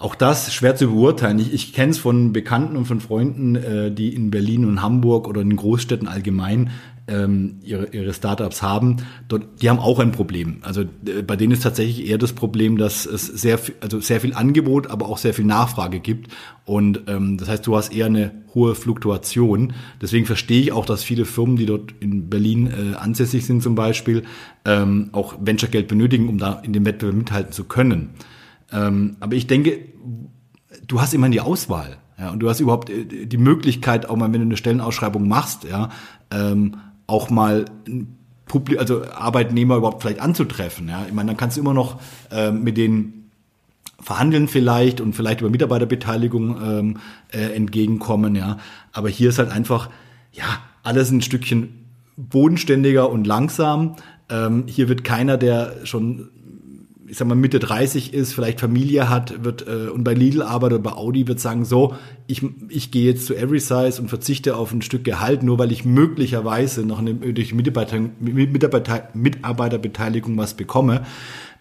Auch 0.00 0.14
das 0.14 0.54
schwer 0.54 0.76
zu 0.76 0.92
beurteilen. 0.92 1.40
Ich, 1.40 1.52
ich 1.52 1.72
kenne 1.72 1.90
es 1.90 1.98
von 1.98 2.32
Bekannten 2.32 2.76
und 2.76 2.84
von 2.84 3.00
Freunden, 3.00 3.56
äh, 3.56 3.90
die 3.90 4.14
in 4.14 4.30
Berlin 4.30 4.64
und 4.64 4.80
Hamburg 4.80 5.26
oder 5.26 5.40
in 5.40 5.56
Großstädten 5.56 6.06
allgemein 6.06 6.70
ähm, 7.08 7.56
ihre, 7.62 7.88
ihre 7.88 8.12
Startups 8.12 8.62
haben. 8.62 8.98
Dort, 9.28 9.62
die 9.62 9.70
haben 9.70 9.78
auch 9.78 9.98
ein 9.98 10.12
Problem. 10.12 10.58
Also 10.62 10.82
äh, 10.82 11.22
bei 11.26 11.36
denen 11.36 11.52
ist 11.52 11.62
tatsächlich 11.62 12.06
eher 12.06 12.18
das 12.18 12.32
Problem, 12.32 12.78
dass 12.78 13.06
es 13.06 13.26
sehr, 13.26 13.58
also 13.80 14.00
sehr 14.00 14.20
viel 14.20 14.34
Angebot, 14.34 14.88
aber 14.88 15.06
auch 15.08 15.18
sehr 15.18 15.34
viel 15.34 15.46
Nachfrage 15.46 16.00
gibt. 16.00 16.32
Und 16.64 17.02
ähm, 17.06 17.38
das 17.38 17.48
heißt, 17.48 17.66
du 17.66 17.76
hast 17.76 17.92
eher 17.92 18.06
eine 18.06 18.32
hohe 18.54 18.74
Fluktuation. 18.74 19.72
Deswegen 20.00 20.26
verstehe 20.26 20.60
ich 20.60 20.72
auch, 20.72 20.84
dass 20.84 21.02
viele 21.02 21.24
Firmen, 21.24 21.56
die 21.56 21.66
dort 21.66 21.94
in 22.00 22.28
Berlin 22.28 22.66
äh, 22.66 22.96
ansässig 22.96 23.46
sind 23.46 23.62
zum 23.62 23.74
Beispiel, 23.74 24.24
ähm, 24.64 25.08
auch 25.12 25.34
Venture-Geld 25.40 25.88
benötigen, 25.88 26.28
um 26.28 26.38
da 26.38 26.60
in 26.60 26.72
dem 26.72 26.84
Wettbewerb 26.84 27.16
mithalten 27.16 27.52
zu 27.52 27.64
können. 27.64 28.10
Ähm, 28.70 29.16
aber 29.20 29.34
ich 29.34 29.46
denke, 29.46 29.78
du 30.86 31.00
hast 31.00 31.14
immer 31.14 31.28
die 31.30 31.40
Auswahl. 31.40 31.96
Ja, 32.18 32.30
und 32.30 32.40
du 32.40 32.48
hast 32.48 32.60
überhaupt 32.60 32.90
äh, 32.90 33.26
die 33.26 33.38
Möglichkeit, 33.38 34.08
auch 34.08 34.16
mal, 34.16 34.32
wenn 34.32 34.40
du 34.40 34.46
eine 34.46 34.56
Stellenausschreibung 34.56 35.28
machst, 35.28 35.64
ja, 35.64 35.90
ähm, 36.30 36.76
auch 37.08 37.30
mal 37.30 37.64
Publi 38.46 38.78
also 38.78 39.04
Arbeitnehmer 39.04 39.76
überhaupt 39.76 40.02
vielleicht 40.02 40.20
anzutreffen. 40.20 40.88
Ja, 40.88 41.04
ich 41.06 41.12
meine, 41.12 41.28
dann 41.28 41.36
kannst 41.36 41.56
du 41.56 41.60
immer 41.60 41.74
noch 41.74 42.00
äh, 42.30 42.52
mit 42.52 42.76
den 42.76 43.30
verhandeln 44.00 44.46
vielleicht 44.46 45.00
und 45.00 45.14
vielleicht 45.14 45.40
über 45.40 45.50
Mitarbeiterbeteiligung 45.50 46.56
ähm, 46.62 46.96
äh, 47.32 47.54
entgegenkommen, 47.54 48.36
ja. 48.36 48.58
Aber 48.92 49.08
hier 49.08 49.28
ist 49.28 49.38
halt 49.38 49.50
einfach, 49.50 49.90
ja, 50.32 50.44
alles 50.82 51.10
ein 51.10 51.20
Stückchen 51.20 51.86
bodenständiger 52.16 53.10
und 53.10 53.26
langsam. 53.26 53.96
Ähm, 54.30 54.64
hier 54.66 54.88
wird 54.88 55.04
keiner, 55.04 55.36
der 55.36 55.84
schon 55.84 56.30
ich 57.08 57.16
sag 57.16 57.26
mal 57.26 57.34
Mitte 57.34 57.58
30 57.58 58.12
ist, 58.12 58.34
vielleicht 58.34 58.60
Familie 58.60 59.08
hat, 59.08 59.44
wird 59.44 59.66
äh, 59.66 59.88
und 59.88 60.04
bei 60.04 60.14
Lidl 60.14 60.42
arbeitet 60.42 60.80
oder 60.80 60.90
bei 60.90 60.96
Audi 60.96 61.26
wird 61.26 61.40
sagen 61.40 61.64
so, 61.64 61.94
ich, 62.26 62.42
ich 62.68 62.90
gehe 62.90 63.06
jetzt 63.06 63.26
zu 63.26 63.34
Every 63.34 63.60
Size 63.60 64.00
und 64.00 64.08
verzichte 64.08 64.56
auf 64.56 64.72
ein 64.72 64.82
Stück 64.82 65.04
Gehalt, 65.04 65.42
nur 65.42 65.58
weil 65.58 65.72
ich 65.72 65.84
möglicherweise 65.84 66.84
noch 66.84 66.98
eine, 66.98 67.14
durch 67.14 67.54
Mitarbeiter, 67.54 67.98
Mitarbeiter, 68.20 69.08
Mitarbeiterbeteiligung 69.14 70.36
was 70.36 70.54
bekomme. 70.54 71.02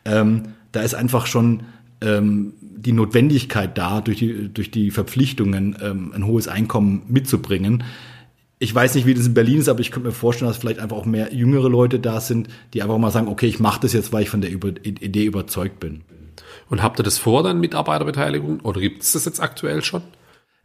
Ähm, 0.06 0.43
da 0.72 0.82
ist 0.82 0.95
einfach 0.95 1.26
schon 1.26 1.64
ähm, 2.02 2.54
die 2.62 2.91
Notwendigkeit 2.91 3.78
da, 3.78 4.02
durch 4.02 4.18
die, 4.18 4.50
durch 4.54 4.72
die 4.72 4.91
Verpflichtungen 4.91 5.78
ähm, 5.82 6.12
ein 6.14 6.26
hohes 6.26 6.48
Einkommen 6.48 7.04
mitzubringen 7.08 7.84
ich 8.60 8.74
weiß 8.74 8.95
nicht, 8.95 9.05
wie 9.05 9.14
das 9.14 9.28
in 9.28 9.34
Berlin 9.34 9.60
ist, 9.60 9.70
aber 9.70 9.82
ich 9.82 9.91
könnte 9.91 10.08
mir 10.08 10.14
vorstellen, 10.14 10.49
dass 10.49 10.58
vielleicht 10.58 10.80
einfach 10.80 10.97
auch 10.97 11.05
mehr 11.05 11.34
jüngere 11.34 11.70
Leute 11.70 11.99
da 11.99 12.20
sind, 12.20 12.47
die 12.74 12.82
einfach 12.82 12.97
mal 12.97 13.12
sagen, 13.12 13.28
okay, 13.28 13.47
ich 13.47 13.60
mache 13.60 13.82
das 13.82 13.93
jetzt, 13.93 14.12
weil 14.12 14.24
ich 14.24 14.30
von 14.30 14.41
der 14.41 14.51
Idee 14.51 15.26
überzeugt 15.26 15.80
bin. 15.80 16.01
Und 16.70 16.82
habt 16.82 16.99
ihr 16.99 17.03
das 17.03 17.18
vor, 17.18 17.43
dann 17.43 17.60
Mitarbeiterbeteiligung? 17.60 18.60
Oder 18.62 18.82
gibt 18.82 19.03
es 19.03 19.12
das 19.14 19.26
jetzt 19.26 19.39
aktuell 19.39 19.84
schon? 19.84 20.01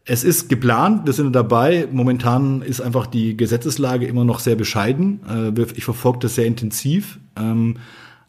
Es 0.05 0.25
ist 0.25 0.49
geplant, 0.49 1.07
wir 1.07 1.13
sind 1.13 1.33
dabei. 1.33 1.87
Momentan 1.93 2.63
ist 2.63 2.81
einfach 2.81 3.07
die 3.07 3.37
Gesetzeslage 3.37 4.07
immer 4.07 4.25
noch 4.25 4.41
sehr 4.41 4.57
bescheiden. 4.57 5.21
Äh, 5.57 5.63
ich 5.77 5.85
verfolge 5.85 6.21
das 6.21 6.35
sehr 6.35 6.47
intensiv. 6.47 7.21
Ähm, 7.37 7.77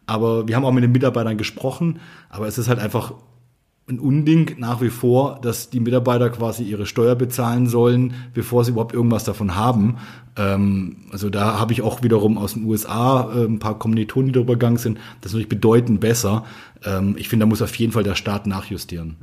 aber 0.05 0.47
wir 0.47 0.55
haben 0.55 0.65
auch 0.65 0.71
mit 0.71 0.83
den 0.83 0.91
Mitarbeitern 0.91 1.37
gesprochen. 1.37 1.99
Aber 2.29 2.47
es 2.47 2.57
ist 2.57 2.67
halt 2.67 2.79
einfach 2.79 3.13
ein 3.87 3.99
Unding 3.99 4.55
nach 4.59 4.81
wie 4.81 4.89
vor, 4.89 5.39
dass 5.41 5.69
die 5.69 5.81
Mitarbeiter 5.81 6.29
quasi 6.29 6.63
ihre 6.63 6.85
Steuer 6.85 7.15
bezahlen 7.15 7.67
sollen, 7.67 8.13
bevor 8.33 8.63
sie 8.63 8.71
überhaupt 8.71 8.93
irgendwas 8.93 9.25
davon 9.25 9.55
haben. 9.55 9.97
Ähm, 10.37 10.97
also 11.11 11.29
da 11.29 11.59
habe 11.59 11.73
ich 11.73 11.81
auch 11.81 12.01
wiederum 12.01 12.37
aus 12.37 12.53
den 12.53 12.63
USA 12.65 13.33
äh, 13.33 13.43
ein 13.43 13.59
paar 13.59 13.77
Kommilitonen, 13.77 14.27
die 14.27 14.33
darüber 14.33 14.53
gegangen 14.53 14.77
sind. 14.77 14.97
Das 15.19 15.31
ist 15.31 15.33
natürlich 15.33 15.49
bedeutend 15.49 15.99
besser. 15.99 16.45
Ähm, 16.85 17.15
ich 17.17 17.27
finde, 17.27 17.45
da 17.45 17.49
muss 17.49 17.61
auf 17.61 17.75
jeden 17.75 17.91
Fall 17.91 18.03
der 18.03 18.15
Staat 18.15 18.47
nachjustieren. 18.47 19.17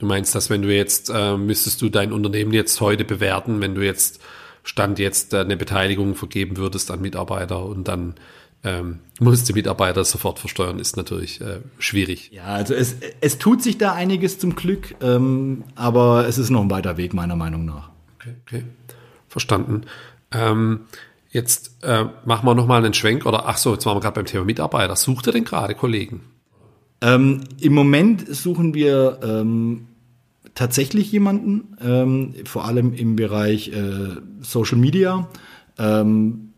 Du 0.00 0.06
meinst, 0.06 0.34
dass 0.34 0.50
wenn 0.50 0.62
du 0.62 0.74
jetzt, 0.74 1.10
äh, 1.14 1.36
müsstest 1.36 1.80
du 1.80 1.88
dein 1.88 2.12
Unternehmen 2.12 2.52
jetzt 2.52 2.80
heute 2.80 3.04
bewerten, 3.04 3.60
wenn 3.60 3.76
du 3.76 3.84
jetzt 3.84 4.20
Stand 4.64 4.98
jetzt 4.98 5.32
äh, 5.32 5.38
eine 5.38 5.56
Beteiligung 5.56 6.16
vergeben 6.16 6.56
würdest 6.56 6.90
an 6.90 7.00
Mitarbeiter 7.00 7.64
und 7.64 7.86
dann 7.86 8.14
ähm, 8.64 9.00
muss 9.18 9.42
die 9.44 9.52
Mitarbeiter 9.52 10.04
sofort 10.04 10.38
versteuern, 10.38 10.78
ist 10.78 10.96
natürlich 10.96 11.40
äh, 11.40 11.60
schwierig. 11.78 12.30
Ja, 12.32 12.44
also 12.44 12.74
es, 12.74 12.96
es 13.20 13.38
tut 13.38 13.62
sich 13.62 13.78
da 13.78 13.92
einiges 13.92 14.38
zum 14.38 14.54
Glück, 14.54 14.94
ähm, 15.00 15.64
aber 15.74 16.26
es 16.28 16.38
ist 16.38 16.50
noch 16.50 16.62
ein 16.62 16.70
weiter 16.70 16.96
Weg, 16.96 17.12
meiner 17.12 17.36
Meinung 17.36 17.64
nach. 17.64 17.90
Okay, 18.16 18.34
okay. 18.46 18.64
verstanden. 19.28 19.82
Ähm, 20.30 20.80
jetzt 21.30 21.82
äh, 21.82 22.04
machen 22.24 22.46
wir 22.46 22.54
nochmal 22.54 22.84
einen 22.84 22.94
Schwenk, 22.94 23.26
oder 23.26 23.48
ach 23.48 23.56
so, 23.56 23.72
jetzt 23.72 23.84
waren 23.84 23.96
wir 23.96 24.00
gerade 24.00 24.14
beim 24.14 24.26
Thema 24.26 24.44
Mitarbeiter. 24.44 24.94
Sucht 24.94 25.26
ihr 25.26 25.32
denn 25.32 25.44
gerade 25.44 25.74
Kollegen? 25.74 26.20
Ähm, 27.00 27.40
Im 27.60 27.74
Moment 27.74 28.32
suchen 28.32 28.74
wir 28.74 29.18
ähm, 29.24 29.88
tatsächlich 30.54 31.10
jemanden, 31.10 31.76
ähm, 31.82 32.34
vor 32.44 32.64
allem 32.64 32.94
im 32.94 33.16
Bereich 33.16 33.72
äh, 33.72 34.16
Social 34.40 34.78
Media. 34.78 35.28
Ähm, 35.78 36.51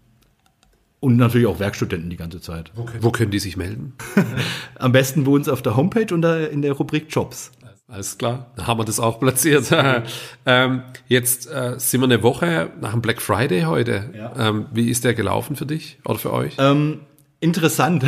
und 1.05 1.18
natürlich 1.18 1.46
auch 1.46 1.61
Werkstudenten 1.61 2.09
die 2.09 2.16
ganze 2.16 2.40
Zeit. 2.40 2.72
Wo 2.74 2.84
können, 2.84 3.02
Wo 3.02 3.11
können 3.11 3.30
die 3.30 3.38
sich 3.38 3.59
melden? 3.59 3.92
Am 4.78 4.92
besten 4.92 5.24
bei 5.24 5.32
uns 5.32 5.50
auf 5.50 5.61
der 5.61 5.76
Homepage 5.76 6.12
und 6.14 6.24
in 6.24 6.62
der 6.62 6.72
Rubrik 6.72 7.07
Jobs. 7.11 7.52
Alles 7.86 8.16
klar, 8.16 8.50
da 8.57 8.66
haben 8.66 8.80
wir 8.80 8.86
das 8.86 8.98
auch 8.98 9.20
platziert. 9.20 9.70
ähm, 10.46 10.82
jetzt 11.07 11.46
äh, 11.46 11.74
sind 11.76 12.00
wir 12.00 12.07
eine 12.07 12.22
Woche 12.22 12.70
nach 12.80 12.92
dem 12.92 13.02
Black 13.02 13.20
Friday 13.20 13.64
heute. 13.64 14.11
Ja. 14.16 14.48
Ähm, 14.48 14.66
wie 14.72 14.88
ist 14.88 15.05
der 15.05 15.12
gelaufen 15.12 15.57
für 15.57 15.66
dich 15.66 15.98
oder 16.07 16.18
für 16.18 16.32
euch? 16.32 16.57
Ähm, 16.59 17.00
interessant. 17.40 18.05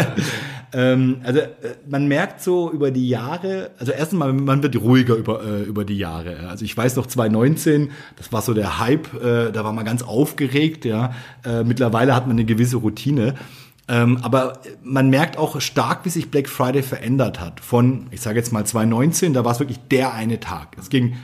Ähm, 0.76 1.22
also 1.24 1.40
äh, 1.40 1.48
man 1.88 2.06
merkt 2.06 2.42
so 2.42 2.70
über 2.70 2.90
die 2.90 3.08
Jahre, 3.08 3.70
also 3.78 3.92
erstens 3.92 4.18
mal, 4.18 4.30
man 4.34 4.62
wird 4.62 4.76
ruhiger 4.76 5.14
über, 5.14 5.42
äh, 5.42 5.62
über 5.62 5.86
die 5.86 5.96
Jahre. 5.96 6.50
Also 6.50 6.66
ich 6.66 6.76
weiß 6.76 6.96
noch 6.96 7.06
2019, 7.06 7.92
das 8.16 8.30
war 8.30 8.42
so 8.42 8.52
der 8.52 8.78
Hype, 8.78 9.14
äh, 9.14 9.52
da 9.52 9.64
war 9.64 9.72
man 9.72 9.86
ganz 9.86 10.02
aufgeregt, 10.02 10.84
ja. 10.84 11.14
Äh, 11.46 11.64
mittlerweile 11.64 12.14
hat 12.14 12.26
man 12.26 12.36
eine 12.36 12.44
gewisse 12.44 12.76
Routine. 12.76 13.34
Ähm, 13.88 14.18
aber 14.20 14.60
man 14.82 15.08
merkt 15.08 15.38
auch 15.38 15.58
stark, 15.62 16.04
wie 16.04 16.10
sich 16.10 16.30
Black 16.30 16.46
Friday 16.46 16.82
verändert 16.82 17.40
hat. 17.40 17.60
Von, 17.60 18.08
ich 18.10 18.20
sage 18.20 18.36
jetzt 18.36 18.52
mal 18.52 18.66
2019, 18.66 19.32
da 19.32 19.46
war 19.46 19.52
es 19.52 19.60
wirklich 19.60 19.78
der 19.90 20.12
eine 20.12 20.40
Tag. 20.40 20.76
Es 20.78 20.90
ging 20.90 21.16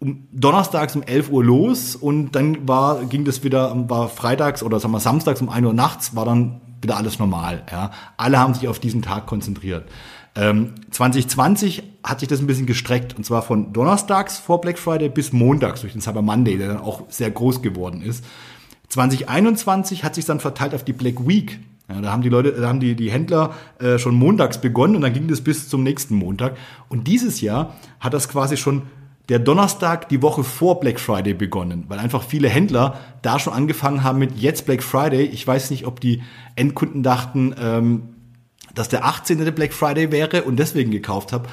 um 0.00 0.28
donnerstags 0.32 0.94
um 0.94 1.02
11 1.02 1.30
Uhr 1.30 1.42
los 1.42 1.96
und 1.96 2.32
dann 2.32 2.68
war, 2.68 3.06
ging 3.06 3.24
das 3.24 3.42
wieder, 3.42 3.74
war 3.88 4.10
freitags 4.10 4.62
oder 4.62 4.80
sagen 4.80 4.92
wir 4.92 5.00
samstags 5.00 5.40
um 5.40 5.48
1 5.48 5.66
Uhr 5.66 5.72
nachts, 5.72 6.14
war 6.14 6.26
dann 6.26 6.60
wieder 6.86 6.96
alles 6.96 7.18
normal. 7.18 7.64
Ja. 7.70 7.90
Alle 8.16 8.38
haben 8.38 8.54
sich 8.54 8.68
auf 8.68 8.78
diesen 8.78 9.02
Tag 9.02 9.26
konzentriert. 9.26 9.88
Ähm, 10.36 10.74
2020 10.90 11.82
hat 12.04 12.20
sich 12.20 12.28
das 12.28 12.40
ein 12.40 12.46
bisschen 12.46 12.66
gestreckt 12.66 13.16
und 13.16 13.24
zwar 13.24 13.42
von 13.42 13.72
donnerstags 13.72 14.38
vor 14.38 14.60
Black 14.60 14.78
Friday 14.78 15.08
bis 15.08 15.32
montags 15.32 15.80
durch 15.80 15.92
den 15.92 16.00
Cyber 16.00 16.22
Monday, 16.22 16.58
der 16.58 16.68
dann 16.68 16.78
auch 16.78 17.02
sehr 17.08 17.30
groß 17.30 17.62
geworden 17.62 18.02
ist. 18.02 18.24
2021 18.88 20.04
hat 20.04 20.14
sich 20.14 20.26
dann 20.26 20.38
verteilt 20.38 20.74
auf 20.74 20.84
die 20.84 20.92
Black 20.92 21.26
Week. 21.26 21.58
Ja, 21.88 22.00
da 22.00 22.12
haben 22.12 22.22
die 22.22 22.28
Leute, 22.28 22.52
da 22.52 22.68
haben 22.68 22.80
die, 22.80 22.94
die 22.94 23.10
Händler 23.10 23.54
äh, 23.78 23.98
schon 23.98 24.14
montags 24.14 24.60
begonnen 24.60 24.96
und 24.96 25.02
dann 25.02 25.12
ging 25.12 25.28
das 25.28 25.40
bis 25.40 25.68
zum 25.68 25.82
nächsten 25.82 26.14
Montag. 26.14 26.56
Und 26.88 27.06
dieses 27.08 27.40
Jahr 27.40 27.74
hat 28.00 28.12
das 28.12 28.28
quasi 28.28 28.56
schon 28.56 28.82
der 29.28 29.38
Donnerstag 29.40 30.08
die 30.08 30.22
Woche 30.22 30.44
vor 30.44 30.78
Black 30.80 31.00
Friday 31.00 31.34
begonnen, 31.34 31.84
weil 31.88 31.98
einfach 31.98 32.22
viele 32.22 32.48
Händler 32.48 32.98
da 33.22 33.38
schon 33.38 33.52
angefangen 33.52 34.04
haben 34.04 34.18
mit 34.18 34.38
jetzt 34.38 34.66
Black 34.66 34.82
Friday. 34.82 35.24
Ich 35.24 35.46
weiß 35.46 35.70
nicht, 35.70 35.86
ob 35.86 36.00
die 36.00 36.22
Endkunden 36.54 37.02
dachten, 37.02 37.54
ähm, 37.60 38.14
dass 38.74 38.88
der 38.88 39.04
18. 39.04 39.44
der 39.44 39.50
Black 39.50 39.72
Friday 39.72 40.12
wäre 40.12 40.44
und 40.44 40.58
deswegen 40.58 40.90
gekauft 40.90 41.32
habe. 41.32 41.48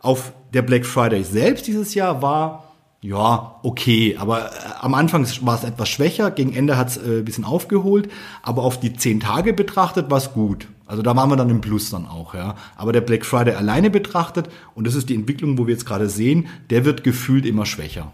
Auf 0.00 0.32
der 0.54 0.62
Black 0.62 0.86
Friday 0.86 1.22
selbst 1.22 1.66
dieses 1.66 1.94
Jahr 1.94 2.22
war 2.22 2.64
ja, 3.00 3.60
okay, 3.62 4.16
aber 4.18 4.46
äh, 4.46 4.54
am 4.80 4.94
Anfang 4.94 5.26
war 5.42 5.54
es 5.54 5.64
etwas 5.64 5.88
schwächer, 5.88 6.30
gegen 6.32 6.52
Ende 6.52 6.76
hat 6.76 6.88
es 6.88 6.96
äh, 6.96 7.18
ein 7.18 7.24
bisschen 7.24 7.44
aufgeholt, 7.44 8.10
aber 8.42 8.62
auf 8.62 8.80
die 8.80 8.92
zehn 8.94 9.20
Tage 9.20 9.52
betrachtet 9.52 10.10
war 10.10 10.18
es 10.18 10.32
gut. 10.32 10.66
Also 10.88 11.02
da 11.02 11.14
waren 11.14 11.30
wir 11.30 11.36
dann 11.36 11.50
im 11.50 11.60
Plus 11.60 11.90
dann 11.90 12.06
auch, 12.06 12.34
ja. 12.34 12.56
Aber 12.76 12.92
der 12.92 13.02
Black 13.02 13.24
Friday 13.24 13.54
alleine 13.54 13.90
betrachtet, 13.90 14.48
und 14.74 14.86
das 14.86 14.94
ist 14.94 15.08
die 15.08 15.14
Entwicklung, 15.14 15.58
wo 15.58 15.66
wir 15.66 15.74
jetzt 15.74 15.86
gerade 15.86 16.08
sehen, 16.08 16.48
der 16.70 16.84
wird 16.84 17.04
gefühlt 17.04 17.46
immer 17.46 17.66
schwächer. 17.66 18.12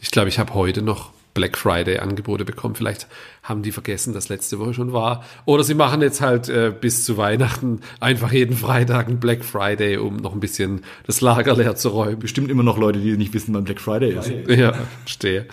Ich 0.00 0.10
glaube, 0.12 0.28
ich 0.28 0.38
habe 0.38 0.54
heute 0.54 0.82
noch 0.82 1.10
Black 1.34 1.58
Friday 1.58 1.98
Angebote 1.98 2.46
bekommen. 2.46 2.74
Vielleicht 2.76 3.08
haben 3.42 3.62
die 3.62 3.70
vergessen, 3.70 4.14
dass 4.14 4.30
letzte 4.30 4.58
Woche 4.58 4.72
schon 4.72 4.92
war. 4.92 5.22
Oder 5.44 5.64
sie 5.64 5.74
machen 5.74 6.00
jetzt 6.00 6.22
halt 6.22 6.48
äh, 6.48 6.72
bis 6.72 7.04
zu 7.04 7.18
Weihnachten 7.18 7.80
einfach 8.00 8.32
jeden 8.32 8.56
Freitag 8.56 9.08
einen 9.08 9.20
Black 9.20 9.44
Friday, 9.44 9.98
um 9.98 10.16
noch 10.16 10.32
ein 10.32 10.40
bisschen 10.40 10.80
das 11.06 11.20
Lager 11.20 11.54
leer 11.54 11.76
zu 11.76 11.90
räumen. 11.90 12.20
Bestimmt 12.20 12.50
immer 12.50 12.62
noch 12.62 12.78
Leute, 12.78 13.00
die 13.00 13.16
nicht 13.18 13.34
wissen, 13.34 13.52
wann 13.52 13.64
Black 13.64 13.80
Friday 13.80 14.16
ist. 14.16 14.32
Ja, 14.48 14.74
stehe. 15.04 15.46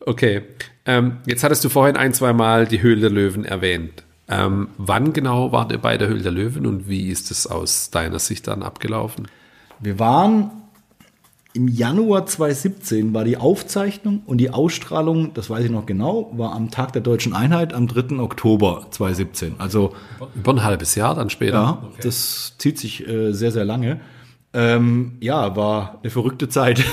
Okay. 0.00 0.42
Ähm, 0.84 1.18
jetzt 1.26 1.42
hattest 1.42 1.64
du 1.64 1.70
vorhin 1.70 1.96
ein, 1.96 2.12
zwei 2.12 2.32
Mal 2.32 2.66
die 2.66 2.82
Höhle 2.82 3.00
der 3.00 3.10
Löwen 3.10 3.44
erwähnt. 3.44 4.02
Ähm, 4.30 4.68
wann 4.78 5.12
genau 5.12 5.52
wart 5.52 5.72
ihr 5.72 5.78
bei 5.78 5.98
der 5.98 6.08
Höhle 6.08 6.22
der 6.22 6.32
Löwen 6.32 6.66
und 6.66 6.88
wie 6.88 7.08
ist 7.08 7.30
es 7.30 7.46
aus 7.46 7.90
deiner 7.90 8.20
Sicht 8.20 8.46
dann 8.46 8.62
abgelaufen? 8.62 9.26
Wir 9.80 9.98
waren 9.98 10.50
im 11.52 11.66
Januar 11.66 12.26
2017 12.26 13.12
war 13.12 13.24
die 13.24 13.36
Aufzeichnung 13.36 14.22
und 14.24 14.38
die 14.38 14.50
Ausstrahlung, 14.50 15.34
das 15.34 15.50
weiß 15.50 15.64
ich 15.64 15.70
noch 15.70 15.84
genau, 15.84 16.30
war 16.36 16.52
am 16.52 16.70
Tag 16.70 16.92
der 16.92 17.02
deutschen 17.02 17.32
Einheit 17.32 17.74
am 17.74 17.88
3. 17.88 18.20
Oktober 18.20 18.86
2017. 18.90 19.56
Also 19.58 19.92
über 20.36 20.52
ein 20.52 20.62
halbes 20.62 20.94
Jahr 20.94 21.16
dann 21.16 21.28
später. 21.28 21.54
Ja, 21.54 21.82
okay. 21.82 22.00
das 22.02 22.54
zieht 22.58 22.78
sich 22.78 23.06
äh, 23.08 23.32
sehr, 23.32 23.50
sehr 23.50 23.64
lange. 23.64 24.00
Ähm, 24.52 25.16
ja, 25.20 25.56
war 25.56 25.98
eine 26.02 26.10
verrückte 26.10 26.48
Zeit, 26.48 26.84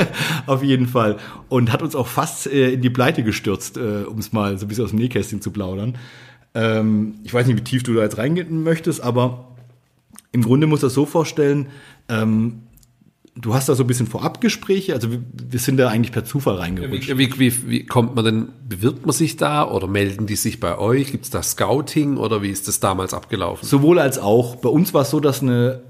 auf 0.46 0.62
jeden 0.62 0.86
Fall. 0.86 1.16
Und 1.48 1.72
hat 1.72 1.82
uns 1.82 1.94
auch 1.94 2.06
fast 2.06 2.46
äh, 2.46 2.72
in 2.72 2.82
die 2.82 2.90
Pleite 2.90 3.22
gestürzt, 3.22 3.76
äh, 3.76 4.04
um 4.04 4.18
es 4.18 4.32
mal 4.32 4.56
so 4.58 4.64
ein 4.64 4.68
bisschen 4.68 4.84
aus 4.84 4.90
dem 4.90 4.98
Nähkästchen 4.98 5.42
zu 5.42 5.50
plaudern. 5.50 5.96
Ähm, 6.56 7.16
ich 7.22 7.34
weiß 7.34 7.46
nicht, 7.46 7.58
wie 7.58 7.64
tief 7.64 7.82
du 7.82 7.92
da 7.92 8.02
jetzt 8.02 8.16
reingehen 8.16 8.62
möchtest, 8.62 9.02
aber 9.02 9.48
im 10.32 10.42
Grunde 10.42 10.66
muss 10.66 10.80
das 10.80 10.94
so 10.94 11.04
vorstellen, 11.04 11.66
ähm, 12.08 12.62
du 13.34 13.54
hast 13.54 13.68
da 13.68 13.74
so 13.74 13.84
ein 13.84 13.86
bisschen 13.86 14.06
Vorabgespräche, 14.06 14.94
also 14.94 15.12
wir, 15.12 15.22
wir 15.32 15.60
sind 15.60 15.76
da 15.76 15.88
eigentlich 15.88 16.12
per 16.12 16.24
Zufall 16.24 16.56
reingerutscht. 16.56 17.16
Wie, 17.18 17.38
wie, 17.38 17.68
wie, 17.68 17.84
kommt 17.84 18.14
man 18.14 18.24
denn, 18.24 18.48
bewirbt 18.66 19.04
man 19.04 19.14
sich 19.14 19.36
da 19.36 19.70
oder 19.70 19.86
melden 19.86 20.26
die 20.26 20.36
sich 20.36 20.58
bei 20.58 20.78
euch? 20.78 21.10
Gibt 21.12 21.24
es 21.24 21.30
da 21.30 21.42
Scouting 21.42 22.16
oder 22.16 22.40
wie 22.42 22.48
ist 22.48 22.68
das 22.68 22.80
damals 22.80 23.12
abgelaufen? 23.12 23.68
Sowohl 23.68 23.98
als 23.98 24.18
auch. 24.18 24.56
Bei 24.56 24.70
uns 24.70 24.94
war 24.94 25.02
es 25.02 25.10
so, 25.10 25.20
dass 25.20 25.42
eine 25.42 25.82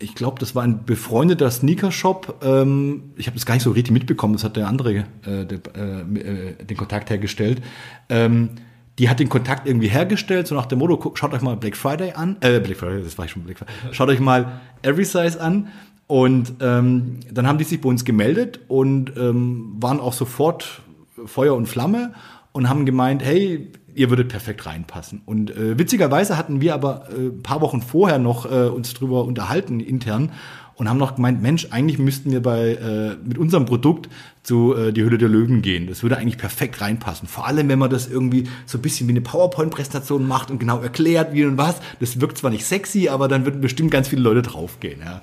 ich 0.00 0.14
glaube, 0.14 0.38
das 0.38 0.54
war 0.54 0.62
ein 0.62 0.84
befreundeter 0.84 1.50
Sneaker-Shop. 1.50 2.36
Ähm, 2.42 3.14
ich 3.16 3.26
habe 3.26 3.34
das 3.34 3.44
gar 3.46 3.54
nicht 3.54 3.64
so 3.64 3.72
richtig 3.72 3.92
mitbekommen, 3.92 4.34
das 4.34 4.44
hat 4.44 4.56
der 4.56 4.68
andere 4.68 4.94
äh, 4.94 5.04
der, 5.44 5.58
äh, 5.76 6.00
äh 6.00 6.64
den 6.64 6.76
Kontakt 6.76 7.10
hergestellt. 7.10 7.60
Ähm, 8.08 8.50
die 8.98 9.08
hat 9.08 9.20
den 9.20 9.28
Kontakt 9.28 9.66
irgendwie 9.66 9.88
hergestellt, 9.88 10.46
so 10.46 10.54
nach 10.54 10.66
dem 10.66 10.80
Motto, 10.80 11.12
schaut 11.14 11.32
euch 11.32 11.42
mal 11.42 11.56
Black 11.56 11.76
Friday 11.76 12.12
an, 12.12 12.36
äh, 12.40 12.60
Black 12.60 12.76
Friday, 12.76 13.02
das 13.02 13.16
war 13.16 13.24
ich 13.24 13.30
schon 13.30 13.42
Black 13.42 13.58
Friday, 13.58 13.72
schaut 13.92 14.08
euch 14.08 14.20
mal 14.20 14.60
Every 14.82 15.04
Size 15.04 15.40
an. 15.40 15.68
Und 16.06 16.54
ähm, 16.60 17.20
dann 17.30 17.46
haben 17.46 17.58
die 17.58 17.64
sich 17.64 17.82
bei 17.82 17.88
uns 17.88 18.02
gemeldet 18.02 18.60
und 18.66 19.12
ähm, 19.18 19.76
waren 19.78 20.00
auch 20.00 20.14
sofort 20.14 20.80
Feuer 21.26 21.54
und 21.54 21.66
Flamme 21.66 22.14
und 22.52 22.70
haben 22.70 22.86
gemeint, 22.86 23.22
hey, 23.22 23.70
ihr 23.94 24.08
würdet 24.08 24.28
perfekt 24.28 24.64
reinpassen. 24.64 25.20
Und 25.26 25.50
äh, 25.50 25.78
witzigerweise 25.78 26.38
hatten 26.38 26.62
wir 26.62 26.72
aber 26.72 27.08
äh, 27.10 27.26
ein 27.26 27.42
paar 27.42 27.60
Wochen 27.60 27.82
vorher 27.82 28.18
noch 28.18 28.50
äh, 28.50 28.68
uns 28.68 28.94
drüber 28.94 29.24
unterhalten 29.24 29.80
intern 29.80 30.32
und 30.78 30.88
haben 30.88 30.96
noch 30.96 31.16
gemeint, 31.16 31.42
Mensch, 31.42 31.66
eigentlich 31.70 31.98
müssten 31.98 32.30
wir 32.30 32.40
bei 32.40 32.74
äh, 32.74 33.16
mit 33.24 33.36
unserem 33.36 33.66
Produkt 33.66 34.08
zu 34.44 34.74
äh, 34.76 34.92
die 34.92 35.02
Hülle 35.02 35.18
der 35.18 35.28
Löwen 35.28 35.60
gehen. 35.60 35.88
Das 35.88 36.04
würde 36.04 36.16
eigentlich 36.16 36.38
perfekt 36.38 36.80
reinpassen. 36.80 37.26
Vor 37.26 37.48
allem, 37.48 37.68
wenn 37.68 37.80
man 37.80 37.90
das 37.90 38.08
irgendwie 38.08 38.44
so 38.64 38.78
ein 38.78 38.82
bisschen 38.82 39.08
wie 39.08 39.12
eine 39.12 39.20
PowerPoint-Präsentation 39.20 40.26
macht 40.26 40.52
und 40.52 40.60
genau 40.60 40.80
erklärt, 40.80 41.34
wie 41.34 41.44
und 41.44 41.58
was. 41.58 41.80
Das 41.98 42.20
wirkt 42.20 42.38
zwar 42.38 42.52
nicht 42.52 42.64
sexy, 42.64 43.08
aber 43.08 43.26
dann 43.26 43.44
würden 43.44 43.60
bestimmt 43.60 43.90
ganz 43.90 44.06
viele 44.06 44.22
Leute 44.22 44.42
draufgehen. 44.42 45.00
Ja. 45.04 45.22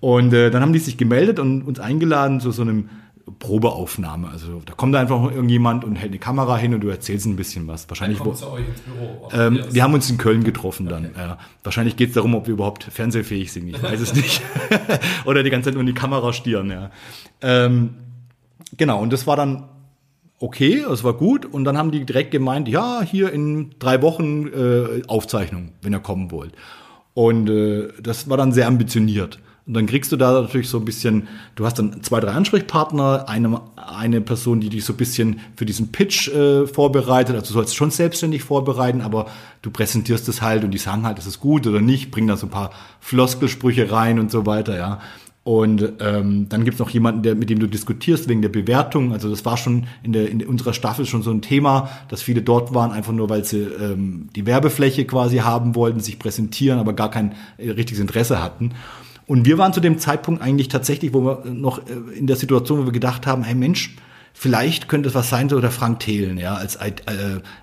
Und 0.00 0.32
äh, 0.32 0.50
dann 0.50 0.60
haben 0.60 0.72
die 0.72 0.80
sich 0.80 0.96
gemeldet 0.96 1.38
und 1.38 1.62
uns 1.62 1.78
eingeladen 1.78 2.40
zu 2.40 2.50
so 2.50 2.62
einem 2.62 2.88
Probeaufnahme. 3.38 4.28
Also 4.28 4.62
da 4.64 4.74
kommt 4.74 4.94
einfach 4.96 5.30
irgendjemand 5.30 5.84
und 5.84 5.96
hält 5.96 6.12
eine 6.12 6.18
Kamera 6.18 6.56
hin 6.56 6.74
und 6.74 6.80
du 6.80 6.88
erzählst 6.88 7.26
ein 7.26 7.36
bisschen 7.36 7.66
was. 7.68 7.88
Wahrscheinlich 7.88 8.18
Büro. 8.18 8.34
Ähm, 9.32 9.60
wir 9.70 9.82
haben 9.82 9.94
uns 9.94 10.10
in 10.10 10.18
Köln 10.18 10.44
getroffen 10.44 10.86
dann. 10.86 11.06
Okay. 11.06 11.14
Ja. 11.18 11.38
Wahrscheinlich 11.62 11.96
geht 11.96 12.10
es 12.10 12.14
darum, 12.14 12.34
ob 12.34 12.46
wir 12.46 12.54
überhaupt 12.54 12.84
fernsehfähig 12.84 13.52
sind. 13.52 13.68
Ich 13.68 13.82
weiß 13.82 14.00
es 14.00 14.14
nicht. 14.14 14.42
Oder 15.24 15.42
die 15.42 15.50
ganze 15.50 15.66
Zeit 15.66 15.74
nur 15.74 15.82
in 15.82 15.86
die 15.86 15.94
Kamera 15.94 16.32
stieren. 16.32 16.70
Ja. 16.70 16.90
Ähm, 17.42 17.94
genau, 18.76 19.00
und 19.00 19.12
das 19.12 19.26
war 19.26 19.36
dann 19.36 19.64
okay, 20.40 20.84
das 20.88 21.04
war 21.04 21.12
gut. 21.12 21.46
Und 21.46 21.64
dann 21.64 21.78
haben 21.78 21.90
die 21.90 22.04
direkt 22.04 22.30
gemeint, 22.32 22.66
ja, 22.66 23.02
hier 23.02 23.32
in 23.32 23.74
drei 23.78 24.02
Wochen 24.02 24.48
äh, 24.48 25.02
Aufzeichnung, 25.06 25.72
wenn 25.82 25.92
ihr 25.92 26.00
kommen 26.00 26.30
wollt. 26.30 26.54
Und 27.14 27.48
äh, 27.48 27.88
das 28.02 28.28
war 28.28 28.36
dann 28.36 28.52
sehr 28.52 28.66
ambitioniert. 28.66 29.38
Und 29.70 29.74
dann 29.74 29.86
kriegst 29.86 30.10
du 30.10 30.16
da 30.16 30.32
natürlich 30.32 30.68
so 30.68 30.78
ein 30.78 30.84
bisschen, 30.84 31.28
du 31.54 31.64
hast 31.64 31.78
dann 31.78 32.02
zwei, 32.02 32.18
drei 32.18 32.32
Ansprechpartner, 32.32 33.28
eine, 33.28 33.60
eine 33.76 34.20
Person, 34.20 34.60
die 34.60 34.68
dich 34.68 34.84
so 34.84 34.94
ein 34.94 34.96
bisschen 34.96 35.38
für 35.54 35.64
diesen 35.64 35.92
Pitch 35.92 36.26
äh, 36.26 36.66
vorbereitet. 36.66 37.36
Also 37.36 37.46
du 37.46 37.52
sollst 37.52 37.76
schon 37.76 37.92
selbstständig 37.92 38.42
vorbereiten, 38.42 39.00
aber 39.00 39.26
du 39.62 39.70
präsentierst 39.70 40.28
es 40.28 40.42
halt 40.42 40.64
und 40.64 40.72
die 40.72 40.78
sagen 40.78 41.06
halt, 41.06 41.20
ist 41.20 41.26
es 41.26 41.38
gut 41.38 41.68
oder 41.68 41.80
nicht, 41.80 42.10
bringen 42.10 42.26
da 42.26 42.36
so 42.36 42.48
ein 42.48 42.50
paar 42.50 42.72
Floskelsprüche 42.98 43.92
rein 43.92 44.18
und 44.18 44.32
so 44.32 44.44
weiter, 44.44 44.76
ja. 44.76 45.00
Und 45.44 45.92
ähm, 46.00 46.48
dann 46.48 46.64
gibt's 46.64 46.80
noch 46.80 46.90
jemanden, 46.90 47.22
der, 47.22 47.36
mit 47.36 47.48
dem 47.48 47.60
du 47.60 47.68
diskutierst 47.68 48.28
wegen 48.28 48.42
der 48.42 48.48
Bewertung. 48.48 49.12
Also 49.12 49.30
das 49.30 49.44
war 49.44 49.56
schon 49.56 49.86
in, 50.02 50.12
der, 50.12 50.28
in 50.28 50.44
unserer 50.44 50.72
Staffel 50.72 51.06
schon 51.06 51.22
so 51.22 51.30
ein 51.30 51.42
Thema, 51.42 51.90
dass 52.08 52.22
viele 52.22 52.42
dort 52.42 52.74
waren, 52.74 52.90
einfach 52.90 53.12
nur, 53.12 53.30
weil 53.30 53.44
sie 53.44 53.60
ähm, 53.60 54.30
die 54.34 54.46
Werbefläche 54.46 55.04
quasi 55.04 55.36
haben 55.38 55.76
wollten, 55.76 56.00
sich 56.00 56.18
präsentieren, 56.18 56.80
aber 56.80 56.92
gar 56.92 57.12
kein 57.12 57.36
äh, 57.56 57.70
richtiges 57.70 58.00
Interesse 58.00 58.42
hatten. 58.42 58.72
Und 59.30 59.44
wir 59.44 59.58
waren 59.58 59.72
zu 59.72 59.78
dem 59.78 60.00
Zeitpunkt 60.00 60.42
eigentlich 60.42 60.66
tatsächlich, 60.66 61.14
wo 61.14 61.20
wir 61.24 61.44
noch 61.44 61.78
äh, 61.78 62.18
in 62.18 62.26
der 62.26 62.34
Situation, 62.34 62.80
wo 62.80 62.86
wir 62.86 62.92
gedacht 62.92 63.28
haben, 63.28 63.44
hey 63.44 63.54
Mensch, 63.54 63.94
vielleicht 64.32 64.88
könnte 64.88 65.08
es 65.08 65.14
was 65.14 65.30
sein, 65.30 65.48
so 65.48 65.60
der 65.60 65.70
Frank 65.70 66.00
Thelen, 66.00 66.36
ja, 66.36 66.56
als 66.56 66.74
äh, 66.74 66.90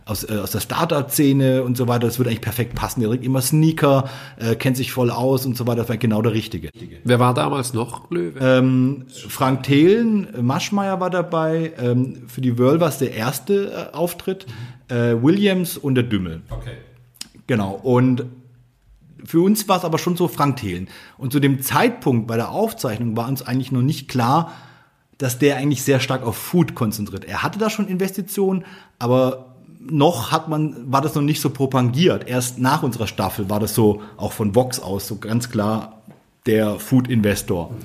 aus, 0.05 0.23
äh, 0.23 0.37
aus 0.37 0.51
der 0.51 0.61
Startup-Szene 0.61 1.63
und 1.63 1.75
so 1.75 1.89
weiter. 1.89 2.07
Das 2.07 2.19
würde 2.19 2.29
eigentlich 2.29 2.39
perfekt 2.39 2.73
passen. 2.73 3.01
Der 3.01 3.09
trägt 3.09 3.25
immer 3.25 3.41
Sneaker, 3.41 4.09
äh, 4.37 4.55
kennt 4.55 4.77
sich 4.77 4.93
voll 4.93 5.11
aus 5.11 5.45
und 5.45 5.57
so 5.57 5.67
weiter. 5.67 5.81
Das 5.81 5.89
war 5.89 5.97
genau 5.97 6.21
der 6.21 6.31
Richtige. 6.31 6.69
Wer 7.03 7.19
war 7.19 7.33
damals 7.33 7.73
noch 7.73 8.09
Löwe? 8.11 8.39
Ähm, 8.39 9.03
Frank 9.27 9.63
Thelen, 9.63 10.29
Maschmeyer 10.39 11.01
war 11.01 11.09
dabei. 11.09 11.73
Ähm, 11.77 12.29
für 12.29 12.39
die 12.39 12.57
World 12.57 12.79
war 12.79 12.87
es 12.87 12.99
der 12.99 13.13
erste 13.13 13.89
äh, 13.91 13.93
Auftritt. 13.93 14.45
Mhm. 14.87 14.95
Äh, 14.95 15.21
Williams 15.21 15.77
und 15.77 15.95
der 15.95 16.05
Dümmel. 16.05 16.43
Okay. 16.49 16.77
Genau. 17.45 17.71
Und 17.71 18.23
für 19.25 19.41
uns 19.41 19.67
war 19.67 19.77
es 19.77 19.85
aber 19.85 19.97
schon 19.97 20.15
so 20.15 20.27
Frank 20.27 20.57
Thelen. 20.57 20.87
Und 21.17 21.31
zu 21.31 21.39
dem 21.39 21.61
Zeitpunkt 21.61 22.27
bei 22.27 22.35
der 22.35 22.51
Aufzeichnung 22.51 23.17
war 23.17 23.27
uns 23.27 23.41
eigentlich 23.41 23.71
noch 23.71 23.81
nicht 23.81 24.07
klar, 24.07 24.51
dass 25.17 25.39
der 25.39 25.57
eigentlich 25.57 25.83
sehr 25.83 25.99
stark 25.99 26.23
auf 26.23 26.37
Food 26.37 26.75
konzentriert. 26.75 27.25
Er 27.25 27.43
hatte 27.43 27.59
da 27.59 27.69
schon 27.69 27.87
Investitionen, 27.87 28.65
aber 28.99 29.55
noch 29.79 30.31
hat 30.31 30.47
man, 30.47 30.91
war 30.91 31.01
das 31.01 31.15
noch 31.15 31.21
nicht 31.21 31.41
so 31.41 31.49
propagiert. 31.49 32.27
Erst 32.27 32.59
nach 32.59 32.83
unserer 32.83 33.07
Staffel 33.07 33.49
war 33.49 33.59
das 33.59 33.73
so, 33.73 34.01
auch 34.17 34.31
von 34.31 34.53
Vox 34.55 34.79
aus, 34.79 35.07
so 35.07 35.17
ganz 35.17 35.49
klar 35.49 36.01
der 36.45 36.79
Food-Investor. 36.79 37.71
Mhm. 37.71 37.75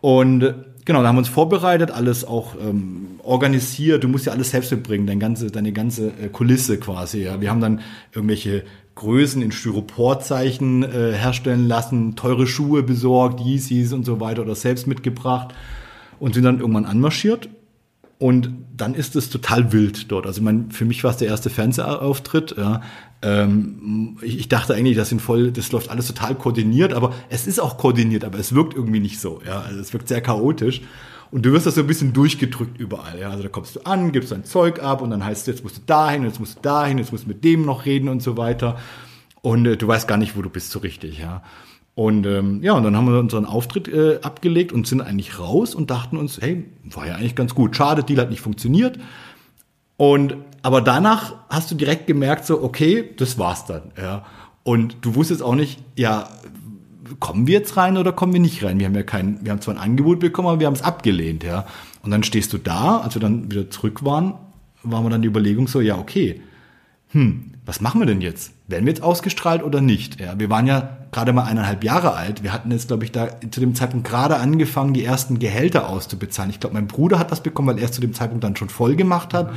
Und 0.00 0.54
genau, 0.84 1.02
da 1.02 1.08
haben 1.08 1.16
wir 1.16 1.20
uns 1.20 1.28
vorbereitet, 1.28 1.90
alles 1.90 2.24
auch 2.24 2.54
ähm, 2.60 3.20
organisiert. 3.22 4.04
Du 4.04 4.08
musst 4.08 4.26
ja 4.26 4.32
alles 4.32 4.50
selbst 4.50 4.70
mitbringen, 4.70 5.06
deine 5.06 5.20
ganze, 5.20 5.50
deine 5.50 5.72
ganze 5.72 6.08
äh, 6.08 6.28
Kulisse 6.28 6.78
quasi. 6.78 7.22
Ja. 7.22 7.40
Wir 7.40 7.50
haben 7.50 7.60
dann 7.60 7.80
irgendwelche 8.12 8.64
Größen 8.96 9.42
in 9.42 9.52
Styroporzeichen 9.52 10.82
äh, 10.82 11.12
herstellen 11.12 11.68
lassen, 11.68 12.16
teure 12.16 12.46
Schuhe 12.46 12.82
besorgt, 12.82 13.40
Yeezys 13.40 13.92
und 13.92 14.04
so 14.04 14.20
weiter 14.20 14.42
oder 14.42 14.54
selbst 14.54 14.86
mitgebracht 14.86 15.54
und 16.18 16.34
sind 16.34 16.44
dann 16.44 16.60
irgendwann 16.60 16.86
anmarschiert. 16.86 17.48
Und 18.18 18.50
dann 18.74 18.94
ist 18.94 19.14
es 19.14 19.28
total 19.28 19.72
wild 19.72 20.10
dort. 20.10 20.26
Also 20.26 20.40
ich 20.40 20.44
meine, 20.44 20.66
für 20.70 20.86
mich 20.86 21.04
war 21.04 21.10
es 21.10 21.18
der 21.18 21.28
erste 21.28 21.50
Fernsehauftritt. 21.50 22.56
Ja. 22.56 22.80
Ähm, 23.20 24.16
ich, 24.22 24.38
ich, 24.38 24.48
dachte 24.48 24.74
eigentlich, 24.74 24.96
das 24.96 25.10
sind 25.10 25.20
voll, 25.20 25.52
das 25.52 25.70
läuft 25.72 25.90
alles 25.90 26.06
total 26.06 26.34
koordiniert, 26.34 26.94
aber 26.94 27.12
es 27.28 27.46
ist 27.46 27.60
auch 27.60 27.76
koordiniert, 27.76 28.24
aber 28.24 28.38
es 28.38 28.54
wirkt 28.54 28.74
irgendwie 28.74 29.00
nicht 29.00 29.20
so. 29.20 29.42
Ja. 29.46 29.60
Also 29.60 29.80
es 29.80 29.92
wirkt 29.92 30.08
sehr 30.08 30.22
chaotisch. 30.22 30.80
Und 31.30 31.44
du 31.44 31.52
wirst 31.52 31.66
das 31.66 31.74
so 31.74 31.80
ein 31.80 31.86
bisschen 31.86 32.12
durchgedrückt 32.12 32.78
überall. 32.78 33.18
Ja? 33.18 33.30
Also 33.30 33.42
da 33.42 33.48
kommst 33.48 33.76
du 33.76 33.80
an, 33.80 34.12
gibst 34.12 34.32
dein 34.32 34.44
Zeug 34.44 34.82
ab 34.82 35.02
und 35.02 35.10
dann 35.10 35.24
heißt 35.24 35.42
es, 35.42 35.46
jetzt 35.46 35.64
musst 35.64 35.78
du 35.78 35.82
dahin, 35.86 36.24
jetzt 36.24 36.40
musst 36.40 36.58
du 36.58 36.62
dahin, 36.62 36.98
jetzt 36.98 37.12
musst 37.12 37.24
du 37.24 37.28
mit 37.28 37.44
dem 37.44 37.64
noch 37.64 37.84
reden 37.84 38.08
und 38.08 38.22
so 38.22 38.36
weiter. 38.36 38.78
Und 39.42 39.66
äh, 39.66 39.76
du 39.76 39.86
weißt 39.86 40.08
gar 40.08 40.16
nicht, 40.16 40.36
wo 40.36 40.42
du 40.42 40.50
bist 40.50 40.70
so 40.70 40.78
richtig. 40.78 41.18
Ja. 41.18 41.42
Und 41.94 42.26
ähm, 42.26 42.62
ja, 42.62 42.74
und 42.74 42.82
dann 42.82 42.96
haben 42.96 43.10
wir 43.10 43.18
unseren 43.18 43.46
Auftritt 43.46 43.88
äh, 43.88 44.18
abgelegt 44.22 44.72
und 44.72 44.86
sind 44.86 45.00
eigentlich 45.00 45.38
raus 45.38 45.74
und 45.74 45.90
dachten 45.90 46.16
uns, 46.16 46.40
hey, 46.40 46.66
war 46.84 47.06
ja 47.06 47.14
eigentlich 47.14 47.34
ganz 47.34 47.54
gut. 47.54 47.74
Schade, 47.74 48.04
Deal 48.04 48.20
hat 48.20 48.30
nicht 48.30 48.42
funktioniert. 48.42 48.98
Und 49.96 50.36
aber 50.62 50.80
danach 50.80 51.34
hast 51.48 51.70
du 51.70 51.74
direkt 51.74 52.06
gemerkt, 52.06 52.44
so, 52.44 52.62
okay, 52.62 53.14
das 53.16 53.38
war's 53.38 53.66
dann. 53.66 53.92
Ja. 53.96 54.26
Und 54.62 54.96
du 55.02 55.14
wusstest 55.14 55.42
auch 55.42 55.54
nicht, 55.54 55.80
ja, 55.94 56.28
kommen 57.20 57.46
wir 57.46 57.54
jetzt 57.54 57.76
rein 57.76 57.96
oder 57.96 58.12
kommen 58.12 58.32
wir 58.32 58.40
nicht 58.40 58.62
rein? 58.64 58.78
Wir 58.78 58.86
haben 58.86 58.94
ja 58.94 59.02
kein, 59.02 59.44
wir 59.44 59.52
haben 59.52 59.60
zwar 59.60 59.74
ein 59.74 59.80
Angebot 59.80 60.20
bekommen, 60.20 60.48
aber 60.48 60.60
wir 60.60 60.66
haben 60.66 60.74
es 60.74 60.82
abgelehnt, 60.82 61.44
ja. 61.44 61.66
Und 62.02 62.10
dann 62.10 62.22
stehst 62.22 62.52
du 62.52 62.58
da, 62.58 62.98
als 62.98 63.14
wir 63.14 63.20
dann 63.20 63.50
wieder 63.50 63.70
zurück 63.70 64.04
waren, 64.04 64.34
waren 64.82 65.04
wir 65.04 65.10
dann 65.10 65.22
die 65.22 65.28
Überlegung 65.28 65.68
so, 65.68 65.80
ja, 65.80 65.98
okay, 65.98 66.40
hm, 67.10 67.52
was 67.64 67.80
machen 67.80 68.00
wir 68.00 68.06
denn 68.06 68.20
jetzt? 68.20 68.52
Werden 68.68 68.84
wir 68.86 68.92
jetzt 68.92 69.02
ausgestrahlt 69.02 69.62
oder 69.62 69.80
nicht? 69.80 70.20
Ja, 70.20 70.38
wir 70.38 70.50
waren 70.50 70.66
ja 70.66 70.98
gerade 71.12 71.32
mal 71.32 71.44
eineinhalb 71.44 71.82
Jahre 71.82 72.14
alt. 72.14 72.42
Wir 72.42 72.52
hatten 72.52 72.70
jetzt, 72.70 72.88
glaube 72.88 73.04
ich, 73.04 73.12
da 73.12 73.28
zu 73.50 73.60
dem 73.60 73.74
Zeitpunkt 73.74 74.06
gerade 74.06 74.36
angefangen, 74.36 74.92
die 74.92 75.04
ersten 75.04 75.38
Gehälter 75.38 75.88
auszubezahlen. 75.88 76.50
Ich 76.50 76.60
glaube, 76.60 76.74
mein 76.74 76.86
Bruder 76.86 77.18
hat 77.18 77.30
was 77.30 77.42
bekommen, 77.42 77.68
weil 77.68 77.78
er 77.78 77.86
es 77.86 77.92
zu 77.92 78.00
dem 78.00 78.14
Zeitpunkt 78.14 78.44
dann 78.44 78.56
schon 78.56 78.68
voll 78.68 78.96
gemacht 78.96 79.34
hat. 79.34 79.52
Mhm. 79.52 79.56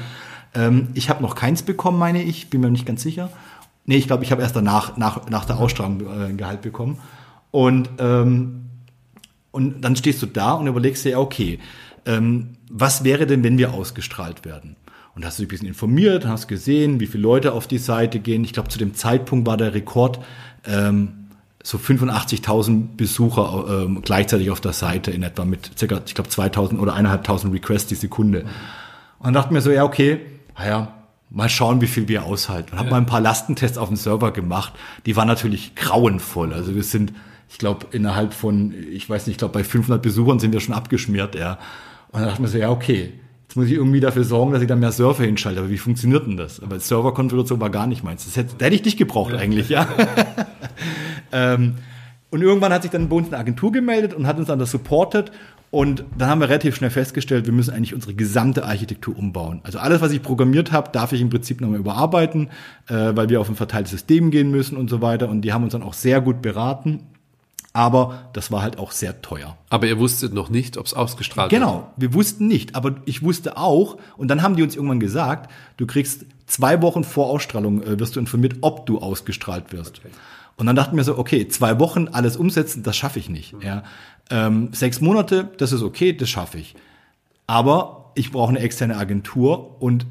Ähm, 0.55 0.87
ich 0.93 1.09
habe 1.09 1.21
noch 1.21 1.35
keins 1.35 1.61
bekommen, 1.61 1.99
meine 1.99 2.23
ich, 2.23 2.49
bin 2.49 2.61
mir 2.61 2.71
nicht 2.71 2.85
ganz 2.85 3.01
sicher. 3.01 3.29
Nee, 3.85 3.97
ich 3.97 4.07
glaube, 4.07 4.23
ich 4.23 4.31
habe 4.31 4.41
erst 4.41 4.55
danach, 4.55 4.97
nach, 4.97 5.29
nach 5.29 5.45
der 5.45 5.57
Ausstrahlung 5.57 6.01
äh, 6.01 6.29
ein 6.29 6.37
Gehalt 6.37 6.61
bekommen. 6.61 6.99
Und, 7.51 7.89
ähm, 7.99 8.65
und 9.51 9.81
dann 9.81 9.95
stehst 9.95 10.21
du 10.21 10.25
da 10.25 10.53
und 10.53 10.67
überlegst 10.67 11.05
dir, 11.05 11.19
okay, 11.19 11.59
ähm, 12.05 12.55
was 12.69 13.03
wäre 13.03 13.25
denn, 13.25 13.43
wenn 13.43 13.57
wir 13.57 13.73
ausgestrahlt 13.73 14.45
werden? 14.45 14.75
Und 15.15 15.25
hast 15.25 15.39
du 15.39 15.43
dich 15.43 15.47
ein 15.47 15.51
bisschen 15.51 15.67
informiert, 15.67 16.25
hast 16.25 16.47
gesehen, 16.47 16.99
wie 16.99 17.07
viele 17.07 17.23
Leute 17.23 17.53
auf 17.53 17.67
die 17.67 17.79
Seite 17.79 18.19
gehen. 18.19 18.43
Ich 18.43 18.53
glaube, 18.53 18.69
zu 18.69 18.79
dem 18.79 18.93
Zeitpunkt 18.93 19.47
war 19.47 19.57
der 19.57 19.73
Rekord 19.73 20.19
ähm, 20.65 21.19
so 21.61 21.77
85.000 21.77 22.95
Besucher 22.95 23.83
ähm, 23.83 24.01
gleichzeitig 24.01 24.49
auf 24.49 24.61
der 24.61 24.73
Seite 24.73 25.11
in 25.11 25.23
etwa 25.23 25.43
mit 25.45 25.71
circa, 25.77 26.01
ich 26.05 26.15
glaube, 26.15 26.29
2.000 26.29 26.79
oder 26.79 26.95
1.500 26.95 27.51
Requests 27.51 27.89
die 27.89 27.95
Sekunde. 27.95 28.41
Und 29.19 29.25
dann 29.25 29.33
dachte 29.33 29.51
mir 29.51 29.61
so, 29.61 29.71
ja, 29.71 29.83
okay, 29.83 30.21
naja, 30.57 30.93
mal 31.29 31.49
schauen, 31.49 31.81
wie 31.81 31.87
viel 31.87 32.07
wir 32.07 32.23
aushalten. 32.23 32.71
Und 32.71 32.77
ja. 32.77 32.79
habe 32.79 32.91
mal 32.91 32.97
ein 32.97 33.05
paar 33.05 33.21
Lastentests 33.21 33.77
auf 33.77 33.89
dem 33.89 33.97
Server 33.97 34.31
gemacht. 34.31 34.73
Die 35.05 35.15
waren 35.15 35.27
natürlich 35.27 35.75
grauenvoll. 35.75 36.53
Also 36.53 36.75
wir 36.75 36.83
sind 36.83 37.13
ich 37.49 37.57
glaube, 37.57 37.87
innerhalb 37.91 38.33
von, 38.33 38.73
ich 38.91 39.09
weiß 39.09 39.27
nicht, 39.27 39.35
ich 39.35 39.37
glaube, 39.39 39.53
bei 39.53 39.63
500 39.63 40.01
Besuchern 40.01 40.39
sind 40.39 40.53
wir 40.53 40.59
schon 40.59 40.75
abgeschmiert, 40.75 41.35
ja. 41.35 41.57
Und 42.11 42.21
dann 42.21 42.29
dachte 42.29 42.41
man 42.41 42.51
so, 42.51 42.57
ja, 42.57 42.69
okay, 42.69 43.13
jetzt 43.43 43.55
muss 43.55 43.65
ich 43.65 43.73
irgendwie 43.73 43.99
dafür 43.99 44.23
sorgen, 44.23 44.51
dass 44.51 44.61
ich 44.61 44.67
da 44.67 44.75
mehr 44.75 44.91
Server 44.91 45.23
hinschalte. 45.23 45.59
Aber 45.59 45.69
wie 45.69 45.77
funktioniert 45.77 46.27
denn 46.27 46.37
das? 46.37 46.61
Aber 46.61 46.79
Serverkonfiguration 46.79 47.59
war 47.59 47.71
gar 47.71 47.87
nicht 47.87 48.03
meins. 48.03 48.25
Das 48.25 48.37
hätte, 48.37 48.53
da 48.57 48.65
hätte 48.65 48.75
ich 48.75 48.83
dich 48.83 48.97
gebraucht 48.97 49.33
ja. 49.33 49.39
eigentlich, 49.39 49.69
ja. 49.69 49.87
ähm, 51.31 51.75
und 52.29 52.43
irgendwann 52.43 52.71
hat 52.71 52.83
sich 52.83 52.91
dann 52.91 53.09
bei 53.09 53.15
uns 53.15 53.27
eine 53.29 53.37
Agentur 53.37 53.71
gemeldet 53.71 54.13
und 54.13 54.27
hat 54.27 54.37
uns 54.37 54.47
dann 54.47 54.59
das 54.59 54.69
supportet. 54.69 55.31
Und 55.71 56.03
dann 56.17 56.29
haben 56.29 56.41
wir 56.41 56.49
relativ 56.49 56.75
schnell 56.75 56.89
festgestellt, 56.89 57.45
wir 57.45 57.53
müssen 57.53 57.73
eigentlich 57.73 57.93
unsere 57.93 58.15
gesamte 58.15 58.65
Architektur 58.65 59.17
umbauen. 59.17 59.61
Also 59.63 59.77
alles, 59.79 60.01
was 60.01 60.11
ich 60.11 60.21
programmiert 60.21 60.71
habe, 60.71 60.91
darf 60.91 61.11
ich 61.13 61.21
im 61.21 61.29
Prinzip 61.29 61.61
nochmal 61.61 61.79
überarbeiten, 61.79 62.49
äh, 62.87 63.11
weil 63.15 63.29
wir 63.29 63.39
auf 63.39 63.49
ein 63.49 63.55
verteiltes 63.55 63.91
System 63.91 64.31
gehen 64.31 64.51
müssen 64.51 64.77
und 64.77 64.89
so 64.89 65.01
weiter. 65.01 65.29
Und 65.29 65.41
die 65.41 65.53
haben 65.53 65.63
uns 65.63 65.73
dann 65.73 65.83
auch 65.83 65.93
sehr 65.93 66.21
gut 66.21 66.41
beraten. 66.41 67.01
Aber 67.71 68.29
das 68.33 68.51
war 68.51 68.61
halt 68.63 68.79
auch 68.79 68.91
sehr 68.91 69.21
teuer. 69.21 69.55
Aber 69.69 69.85
ihr 69.85 69.99
wusstet 69.99 70.33
noch 70.33 70.49
nicht, 70.49 70.77
ob 70.77 70.87
es 70.87 70.93
ausgestrahlt 70.93 71.51
wird. 71.51 71.61
Genau, 71.61 71.91
wir 71.97 72.13
wussten 72.13 72.47
nicht. 72.47 72.75
Aber 72.75 72.95
ich 73.05 73.21
wusste 73.21 73.57
auch, 73.57 73.97
und 74.17 74.27
dann 74.27 74.41
haben 74.41 74.55
die 74.55 74.63
uns 74.63 74.75
irgendwann 74.75 74.99
gesagt, 74.99 75.51
du 75.77 75.85
kriegst 75.85 76.25
zwei 76.47 76.81
Wochen 76.81 77.03
vor 77.03 77.27
Ausstrahlung, 77.29 77.83
äh, 77.83 77.99
wirst 77.99 78.15
du 78.15 78.19
informiert, 78.19 78.57
ob 78.61 78.87
du 78.87 78.99
ausgestrahlt 78.99 79.71
wirst. 79.71 79.99
Okay. 79.99 80.09
Und 80.57 80.65
dann 80.65 80.75
dachten 80.75 80.97
wir 80.97 81.03
so, 81.03 81.17
okay, 81.17 81.47
zwei 81.47 81.79
Wochen 81.79 82.07
alles 82.09 82.35
umsetzen, 82.35 82.83
das 82.83 82.97
schaffe 82.97 83.19
ich 83.19 83.29
nicht. 83.29 83.53
Mhm. 83.53 83.61
Ja. 83.61 83.83
Ähm, 84.29 84.69
sechs 84.73 84.99
Monate, 84.99 85.49
das 85.57 85.71
ist 85.71 85.83
okay, 85.83 86.11
das 86.13 86.29
schaffe 86.29 86.57
ich. 86.57 86.75
Aber 87.47 88.11
ich 88.15 88.31
brauche 88.31 88.49
eine 88.49 88.59
externe 88.59 88.97
Agentur 88.97 89.81
und 89.81 90.05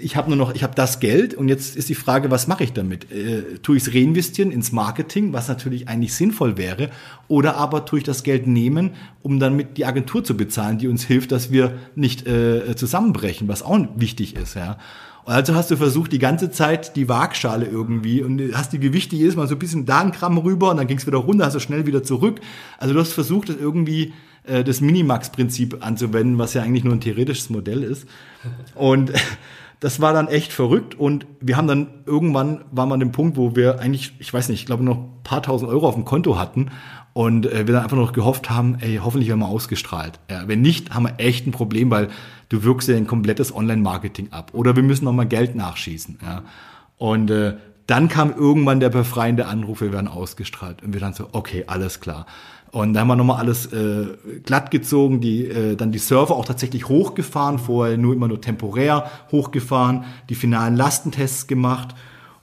ich 0.00 0.16
habe 0.16 0.28
nur 0.28 0.36
noch, 0.36 0.54
ich 0.54 0.62
habe 0.62 0.74
das 0.74 1.00
Geld 1.00 1.34
und 1.34 1.48
jetzt 1.48 1.76
ist 1.76 1.88
die 1.88 1.94
Frage, 1.94 2.30
was 2.30 2.46
mache 2.46 2.64
ich 2.64 2.72
damit? 2.72 3.10
Äh, 3.10 3.58
tue 3.62 3.76
ich 3.76 3.86
es 3.86 3.94
reinvestieren 3.94 4.50
ins 4.50 4.72
Marketing, 4.72 5.32
was 5.32 5.48
natürlich 5.48 5.88
eigentlich 5.88 6.14
sinnvoll 6.14 6.56
wäre, 6.56 6.90
oder 7.28 7.56
aber 7.56 7.84
tue 7.84 7.98
ich 7.98 8.04
das 8.04 8.22
Geld 8.22 8.46
nehmen, 8.46 8.90
um 9.22 9.38
dann 9.38 9.56
mit 9.56 9.76
die 9.76 9.84
Agentur 9.84 10.24
zu 10.24 10.36
bezahlen, 10.36 10.78
die 10.78 10.88
uns 10.88 11.04
hilft, 11.04 11.32
dass 11.32 11.50
wir 11.50 11.78
nicht 11.94 12.26
äh, 12.26 12.74
zusammenbrechen, 12.76 13.48
was 13.48 13.62
auch 13.62 13.78
wichtig 13.96 14.36
ist, 14.36 14.54
ja. 14.54 14.78
Also 15.24 15.54
hast 15.54 15.70
du 15.70 15.76
versucht, 15.76 16.12
die 16.12 16.18
ganze 16.18 16.50
Zeit 16.50 16.96
die 16.96 17.06
Waagschale 17.06 17.66
irgendwie 17.66 18.22
und 18.22 18.40
hast 18.54 18.72
die 18.72 18.78
Gewichte 18.78 19.14
jedes 19.14 19.36
Mal 19.36 19.46
so 19.46 19.56
ein 19.56 19.58
bisschen 19.58 19.84
da 19.84 20.00
ein 20.00 20.10
Gramm 20.10 20.38
rüber 20.38 20.70
und 20.70 20.78
dann 20.78 20.86
ging 20.86 20.96
es 20.96 21.06
wieder 21.06 21.18
runter, 21.18 21.44
hast 21.44 21.52
du 21.52 21.60
schnell 21.60 21.84
wieder 21.84 22.02
zurück. 22.02 22.40
Also 22.78 22.94
du 22.94 23.00
hast 23.00 23.12
versucht, 23.12 23.50
das 23.50 23.56
irgendwie 23.56 24.14
äh, 24.44 24.64
das 24.64 24.80
Minimax-Prinzip 24.80 25.84
anzuwenden, 25.84 26.38
was 26.38 26.54
ja 26.54 26.62
eigentlich 26.62 26.84
nur 26.84 26.94
ein 26.94 27.02
theoretisches 27.02 27.50
Modell 27.50 27.82
ist. 27.82 28.08
Und 28.74 29.12
das 29.80 30.00
war 30.00 30.12
dann 30.12 30.28
echt 30.28 30.52
verrückt 30.52 30.94
und 30.94 31.26
wir 31.40 31.56
haben 31.56 31.68
dann 31.68 31.88
irgendwann 32.04 32.64
waren 32.72 32.88
wir 32.88 32.94
an 32.94 33.00
dem 33.00 33.12
Punkt, 33.12 33.36
wo 33.36 33.54
wir 33.54 33.78
eigentlich, 33.78 34.12
ich 34.18 34.32
weiß 34.32 34.48
nicht, 34.48 34.60
ich 34.60 34.66
glaube 34.66 34.82
noch 34.82 34.96
ein 34.96 35.22
paar 35.22 35.42
tausend 35.42 35.70
Euro 35.70 35.86
auf 35.86 35.94
dem 35.94 36.04
Konto 36.04 36.38
hatten 36.38 36.70
und 37.12 37.46
äh, 37.46 37.66
wir 37.66 37.74
dann 37.74 37.84
einfach 37.84 37.96
noch 37.96 38.12
gehofft 38.12 38.50
haben, 38.50 38.78
ey, 38.80 39.00
hoffentlich 39.02 39.28
werden 39.28 39.40
wir 39.40 39.48
ausgestrahlt. 39.48 40.18
Ja, 40.30 40.48
wenn 40.48 40.62
nicht, 40.62 40.94
haben 40.94 41.04
wir 41.04 41.14
echt 41.18 41.46
ein 41.46 41.52
Problem, 41.52 41.90
weil 41.90 42.08
du 42.48 42.64
wirkst 42.64 42.88
ja 42.88 42.96
ein 42.96 43.06
komplettes 43.06 43.54
Online-Marketing 43.54 44.32
ab 44.32 44.50
oder 44.52 44.74
wir 44.74 44.82
müssen 44.82 45.04
noch 45.04 45.12
mal 45.12 45.26
Geld 45.26 45.54
nachschießen. 45.54 46.18
Ja. 46.22 46.42
Und 46.96 47.30
äh, 47.30 47.54
dann 47.86 48.08
kam 48.08 48.34
irgendwann 48.34 48.80
der 48.80 48.90
befreiende 48.90 49.46
Anruf, 49.46 49.80
wir 49.80 49.92
werden 49.92 50.08
ausgestrahlt 50.08 50.82
und 50.82 50.92
wir 50.92 51.00
dann 51.00 51.14
so, 51.14 51.28
okay, 51.32 51.64
alles 51.68 52.00
klar. 52.00 52.26
Und 52.70 52.92
da 52.92 53.00
haben 53.00 53.08
wir 53.08 53.16
nochmal 53.16 53.38
alles 53.38 53.66
äh, 53.72 54.06
glatt 54.44 54.70
gezogen, 54.70 55.20
die, 55.20 55.46
äh, 55.46 55.76
dann 55.76 55.90
die 55.90 55.98
Server 55.98 56.36
auch 56.36 56.44
tatsächlich 56.44 56.88
hochgefahren, 56.88 57.58
vorher 57.58 57.96
nur 57.96 58.14
immer 58.14 58.28
nur 58.28 58.40
temporär 58.40 59.10
hochgefahren, 59.32 60.04
die 60.28 60.34
finalen 60.34 60.76
Lastentests 60.76 61.46
gemacht. 61.46 61.94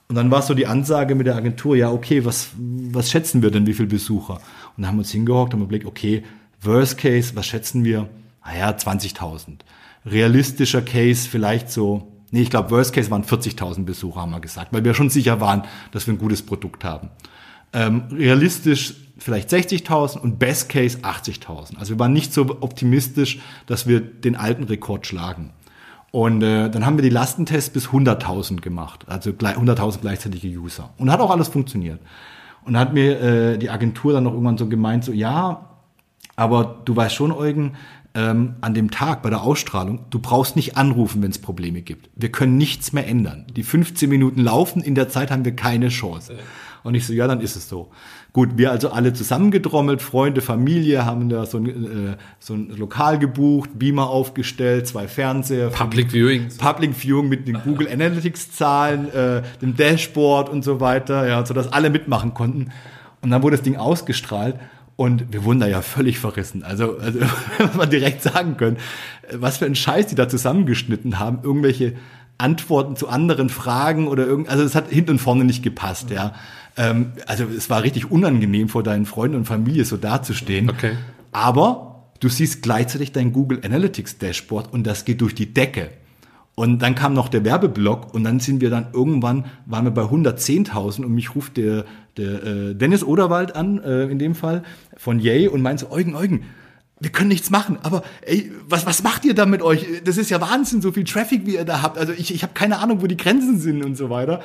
Und 0.08 0.16
dann 0.16 0.32
war 0.32 0.42
so 0.42 0.54
die 0.54 0.68
Ansage 0.68 1.16
mit 1.16 1.28
der 1.28 1.36
Agentur, 1.36 1.76
ja, 1.76 1.92
okay, 1.92 2.26
was, 2.26 2.50
was 2.58 3.12
schätzen 3.12 3.42
wir 3.42 3.52
denn, 3.52 3.68
wie 3.68 3.74
viele 3.74 3.88
Besucher? 3.88 4.36
Und 4.36 4.84
dann 4.84 4.88
haben 4.88 4.96
wir 4.98 5.02
uns 5.02 5.12
hingehockt 5.12 5.54
und 5.54 5.62
überlegt, 5.62 5.86
okay, 5.86 6.24
Worst 6.62 6.98
Case, 6.98 7.36
was 7.36 7.46
schätzen 7.46 7.84
wir? 7.84 8.10
Naja, 8.44 8.70
20.000. 8.72 9.60
Realistischer 10.06 10.82
Case 10.82 11.28
vielleicht 11.28 11.72
so, 11.72 12.12
nee, 12.32 12.42
ich 12.42 12.50
glaube, 12.50 12.72
Worst 12.72 12.94
Case 12.94 13.10
waren 13.10 13.24
40.000 13.24 13.86
Besucher, 13.86 14.22
haben 14.22 14.32
wir 14.32 14.40
gesagt, 14.40 14.74
weil 14.74 14.84
wir 14.84 14.94
schon 14.94 15.10
sicher 15.10 15.40
waren, 15.40 15.64
dass 15.92 16.06
wir 16.08 16.14
ein 16.14 16.20
gutes 16.20 16.44
Produkt 16.44 16.84
haben. 16.84 17.10
Ähm, 17.74 18.04
realistisch 18.12 19.05
vielleicht 19.18 19.50
60.000 19.50 20.20
und 20.20 20.40
Best 20.40 20.70
Case 20.70 21.00
80.000. 21.00 21.78
Also 21.78 21.94
wir 21.94 22.00
waren 22.00 22.14
nicht 22.14 22.34
so 22.34 22.42
optimistisch, 22.62 23.40
dass 23.66 23.88
wir 23.88 24.00
den 24.00 24.36
alten 24.36 24.64
Rekord 24.64 25.08
schlagen. 25.08 25.52
Und 26.12 26.42
äh, 26.44 26.70
dann 26.70 26.86
haben 26.86 26.98
wir 26.98 27.04
die 27.04 27.10
Lastentests 27.10 27.70
bis 27.70 27.88
100.000 27.88 28.62
gemacht, 28.62 29.06
also 29.08 29.32
100.000 29.32 30.00
gleichzeitige 30.00 30.48
User. 30.48 30.92
Und 30.98 31.12
hat 31.12 31.20
auch 31.20 31.30
alles 31.30 31.50
funktioniert. 31.50 32.00
Und 32.64 32.78
hat 32.78 32.94
mir 32.94 33.22
äh, 33.22 33.58
die 33.58 33.70
Agentur 33.70 34.14
dann 34.14 34.24
noch 34.24 34.32
irgendwann 34.32 34.58
so 34.58 34.68
gemeint, 34.68 35.04
so 35.04 35.12
ja, 35.12 35.70
aber 36.36 36.82
du 36.86 36.96
weißt 36.96 37.14
schon, 37.14 37.32
Eugen, 37.32 37.74
ähm, 38.14 38.56
an 38.62 38.74
dem 38.74 38.92
Tag 38.92 39.22
bei 39.22 39.30
der 39.30 39.44
Ausstrahlung, 39.44 40.06
du 40.10 40.20
brauchst 40.20 40.56
nicht 40.56 40.78
anrufen, 40.78 41.22
wenn 41.22 41.32
es 41.32 41.40
Probleme 41.40 41.82
gibt. 41.82 42.10
Wir 42.16 42.32
können 42.32 42.58
nichts 42.58 42.94
mehr 42.94 43.08
ändern. 43.08 43.46
Die 43.54 43.64
15 43.64 44.10
Minuten 44.10 44.42
laufen, 44.42 44.82
in 44.82 44.96
der 44.96 45.10
Zeit 45.10 45.32
haben 45.32 45.44
wir 45.44 45.56
keine 45.56 45.90
Chance. 45.90 46.38
Und 46.84 46.96
ich 46.96 47.06
so, 47.06 47.14
ja, 47.14 47.28
dann 47.28 47.42
ist 47.42 47.56
es 47.56 47.68
so. 47.68 47.92
Gut, 48.36 48.58
wir 48.58 48.70
also 48.70 48.90
alle 48.90 49.14
zusammengedrommelt, 49.14 50.02
Freunde, 50.02 50.42
Familie, 50.42 51.06
haben 51.06 51.30
da 51.30 51.46
so 51.46 51.58
ein, 51.58 51.68
äh, 51.68 52.18
so 52.38 52.54
ein 52.54 52.68
Lokal 52.76 53.18
gebucht, 53.18 53.70
Beamer 53.76 54.10
aufgestellt, 54.10 54.86
zwei 54.88 55.08
Fernseher. 55.08 55.70
Public 55.70 56.12
Viewing. 56.12 56.50
Public 56.58 56.94
Viewing 56.94 57.30
mit 57.30 57.48
den 57.48 57.62
Google 57.64 57.88
Analytics 57.90 58.52
Zahlen, 58.52 59.10
äh, 59.14 59.42
dem 59.62 59.78
Dashboard 59.78 60.50
und 60.50 60.66
so 60.66 60.82
weiter, 60.82 61.26
ja, 61.26 61.46
so 61.46 61.54
dass 61.54 61.72
alle 61.72 61.90
mitmachen 61.90 62.34
konnten. 62.34 62.72
Und 63.22 63.32
dann 63.32 63.42
wurde 63.42 63.56
das 63.56 63.64
Ding 63.64 63.78
ausgestrahlt 63.78 64.60
und 64.98 65.32
wir 65.32 65.46
wurden 65.46 65.62
da 65.62 65.68
ja 65.68 65.82
völlig 65.82 66.20
verrissen. 66.20 66.64
Also, 66.64 66.98
also 66.98 67.20
man 67.78 67.90
direkt 67.90 68.22
sagen 68.22 68.58
können, 68.58 68.76
was 69.32 69.60
für 69.60 69.66
ein 69.66 69.76
Scheiß 69.76 70.08
die 70.08 70.16
da 70.16 70.28
zusammengeschnitten 70.28 71.20
haben, 71.20 71.40
irgendwelche 71.42 71.94
Antworten 72.38 72.98
zu 72.98 73.08
anderen 73.08 73.48
Fragen 73.48 74.10
oder 74.10 74.26
irgend, 74.26 74.50
also 74.50 74.62
es 74.62 74.76
hat 74.76 74.90
hinten 74.90 75.12
und 75.12 75.20
vorne 75.20 75.46
nicht 75.46 75.64
gepasst, 75.64 76.10
ja. 76.10 76.34
Ähm, 76.78 77.14
also 77.26 77.46
es 77.46 77.70
war 77.70 77.84
richtig 77.84 78.12
unangenehm 78.12 78.70
vor 78.70 78.84
deinen 78.84 79.06
Freunden 79.06 79.38
und 79.38 79.46
Familie 79.46 79.86
so 79.86 79.98
dazustehen. 79.98 80.70
Okay. 80.70 80.94
Aber 81.32 82.06
du 82.20 82.30
siehst 82.30 82.62
gleichzeitig 82.62 83.12
dein 83.12 83.34
Google 83.34 83.62
Analytics 83.64 84.18
Dashboard 84.18 84.72
und 84.74 84.86
das 84.86 85.06
geht 85.06 85.22
durch 85.22 85.36
die 85.36 85.54
Decke. 85.54 85.90
Und 86.56 86.82
dann 86.82 86.96
kam 86.96 87.14
noch 87.14 87.28
der 87.28 87.44
Werbeblock 87.44 88.14
und 88.14 88.24
dann 88.24 88.40
sind 88.40 88.62
wir 88.62 88.70
dann 88.70 88.88
irgendwann, 88.94 89.46
waren 89.66 89.84
wir 89.84 89.92
bei 89.92 90.04
110.000 90.04 91.04
und 91.04 91.14
mich 91.14 91.36
ruft 91.36 91.58
der, 91.58 91.84
der 92.16 92.44
äh, 92.44 92.76
Dennis 92.76 93.04
Oderwald 93.04 93.56
an, 93.56 93.84
äh, 93.84 94.06
in 94.06 94.20
dem 94.20 94.36
Fall, 94.36 94.64
von 94.96 95.20
Yay 95.20 95.50
und 95.50 95.62
meint 95.62 95.82
so, 95.82 95.92
Eugen, 95.92 96.16
Eugen, 96.16 96.46
wir 97.02 97.10
können 97.10 97.28
nichts 97.28 97.50
machen, 97.50 97.78
aber 97.84 98.04
ey, 98.22 98.50
was, 98.70 98.86
was 98.86 99.04
macht 99.04 99.26
ihr 99.26 99.36
da 99.36 99.46
mit 99.46 99.62
euch? 99.62 99.86
Das 100.06 100.16
ist 100.16 100.30
ja 100.30 100.40
Wahnsinn, 100.40 100.82
so 100.82 100.94
viel 100.94 101.04
Traffic, 101.04 101.46
wie 101.46 101.56
ihr 101.56 101.66
da 101.66 101.82
habt. 101.82 101.98
Also 101.98 102.14
ich, 102.14 102.34
ich 102.34 102.42
habe 102.42 102.54
keine 102.54 102.80
Ahnung, 102.80 103.02
wo 103.02 103.08
die 103.08 103.18
Grenzen 103.18 103.60
sind 103.60 103.84
und 103.84 103.98
so 103.98 104.10
weiter. 104.10 104.42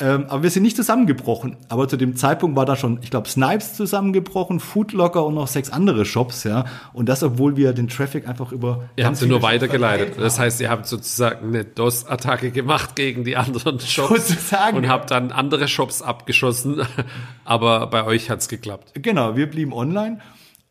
Ähm, 0.00 0.26
aber 0.28 0.42
wir 0.42 0.50
sind 0.50 0.64
nicht 0.64 0.76
zusammengebrochen. 0.76 1.56
Aber 1.68 1.86
zu 1.86 1.96
dem 1.96 2.16
Zeitpunkt 2.16 2.56
war 2.56 2.66
da 2.66 2.74
schon, 2.74 2.98
ich 3.02 3.10
glaube, 3.10 3.28
Snipes 3.28 3.74
zusammengebrochen, 3.74 4.58
Foodlocker 4.58 5.24
und 5.24 5.34
noch 5.34 5.46
sechs 5.46 5.70
andere 5.70 6.04
Shops, 6.04 6.42
ja. 6.42 6.64
Und 6.92 7.08
das, 7.08 7.22
obwohl 7.22 7.56
wir 7.56 7.72
den 7.72 7.86
Traffic 7.86 8.26
einfach 8.26 8.50
über. 8.50 8.88
Ihr 8.96 9.06
habt 9.06 9.16
sie 9.16 9.26
nur 9.26 9.42
weitergeleitet. 9.42 10.14
Das 10.18 10.40
heißt, 10.40 10.60
ihr 10.60 10.68
habt 10.68 10.86
sozusagen 10.86 11.48
eine 11.48 11.64
DOS-Attacke 11.64 12.50
gemacht 12.50 12.96
gegen 12.96 13.22
die 13.22 13.36
anderen 13.36 13.78
Shops 13.86 14.28
sozusagen, 14.28 14.76
und 14.78 14.88
habt 14.88 15.12
dann 15.12 15.30
andere 15.30 15.68
Shops 15.68 16.02
abgeschossen. 16.02 16.82
Aber 17.44 17.86
bei 17.86 18.04
euch 18.04 18.30
hat's 18.30 18.48
geklappt. 18.48 18.92
Genau, 18.94 19.36
wir 19.36 19.48
blieben 19.48 19.72
online. 19.72 20.18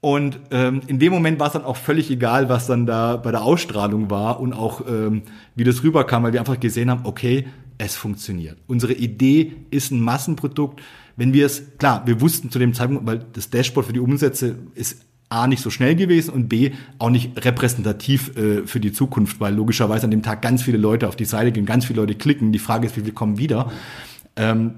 Und 0.02 0.38
ähm, 0.52 0.82
in 0.88 1.00
dem 1.00 1.14
Moment 1.14 1.40
war 1.40 1.48
es 1.48 1.54
dann 1.54 1.64
auch 1.64 1.78
völlig 1.78 2.12
egal, 2.12 2.50
was 2.50 2.68
dann 2.68 2.86
da 2.86 3.16
bei 3.16 3.32
der 3.32 3.42
Ausstrahlung 3.42 4.10
war 4.10 4.42
und 4.42 4.52
auch 4.52 4.82
ähm, 4.86 5.22
wie 5.56 5.64
das 5.64 5.82
rüberkam, 5.82 6.24
weil 6.24 6.34
wir 6.34 6.42
einfach 6.42 6.60
gesehen 6.60 6.92
haben, 6.92 7.06
okay, 7.06 7.48
es 7.78 7.96
funktioniert. 7.96 8.58
Unsere 8.68 8.94
Idee 8.94 9.54
ist 9.72 9.92
ein 9.92 10.00
Massenprodukt. 10.02 10.82
Wenn 11.16 11.34
wir 11.34 11.46
es, 11.46 11.78
klar, 11.78 12.04
wir 12.06 12.22
wussten 12.22 12.50
zu 12.50 12.60
dem 12.60 12.74
Zeitpunkt, 12.74 13.06
weil 13.06 13.26
das 13.34 13.50
Dashboard 13.50 13.88
für 13.88 13.94
die 13.94 14.00
Umsätze 14.00 14.56
ist 14.76 15.02
A 15.30 15.48
nicht 15.48 15.64
so 15.64 15.70
schnell 15.70 15.96
gewesen 15.96 16.32
und 16.32 16.48
B 16.48 16.72
auch 17.00 17.10
nicht 17.10 17.44
repräsentativ 17.44 18.38
äh, 18.38 18.68
für 18.68 18.80
die 18.80 18.92
Zukunft, 18.92 19.40
weil 19.40 19.56
logischerweise 19.56 20.06
an 20.06 20.12
dem 20.12 20.22
Tag 20.22 20.42
ganz 20.42 20.62
viele 20.62 20.78
Leute 20.78 21.08
auf 21.08 21.16
die 21.16 21.26
Seite 21.26 21.52
gehen, 21.52 21.66
ganz 21.66 21.86
viele 21.86 22.02
Leute 22.02 22.16
klicken. 22.16 22.52
Die 22.52 22.60
Frage 22.60 22.86
ist, 22.86 22.96
wie 22.96 23.02
viele 23.02 23.14
kommen 23.14 23.38
wieder. 23.40 23.72
Ähm, 24.36 24.76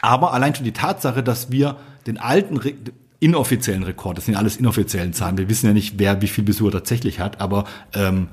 aber 0.00 0.32
allein 0.32 0.54
schon 0.54 0.64
die 0.64 0.72
Tatsache, 0.72 1.22
dass 1.22 1.50
wir 1.50 1.76
den 2.06 2.18
alten 2.18 2.56
Re 2.56 2.72
inoffiziellen 3.20 3.82
Rekord, 3.82 4.16
das 4.16 4.26
sind 4.26 4.34
ja 4.34 4.38
alles 4.38 4.58
inoffiziellen 4.58 5.12
Zahlen, 5.12 5.38
wir 5.38 5.48
wissen 5.48 5.66
ja 5.66 5.72
nicht, 5.72 5.98
wer 5.98 6.22
wie 6.22 6.28
viel 6.28 6.44
Besucher 6.44 6.70
tatsächlich 6.70 7.18
hat, 7.18 7.40
aber 7.40 7.64
ähm, 7.92 8.28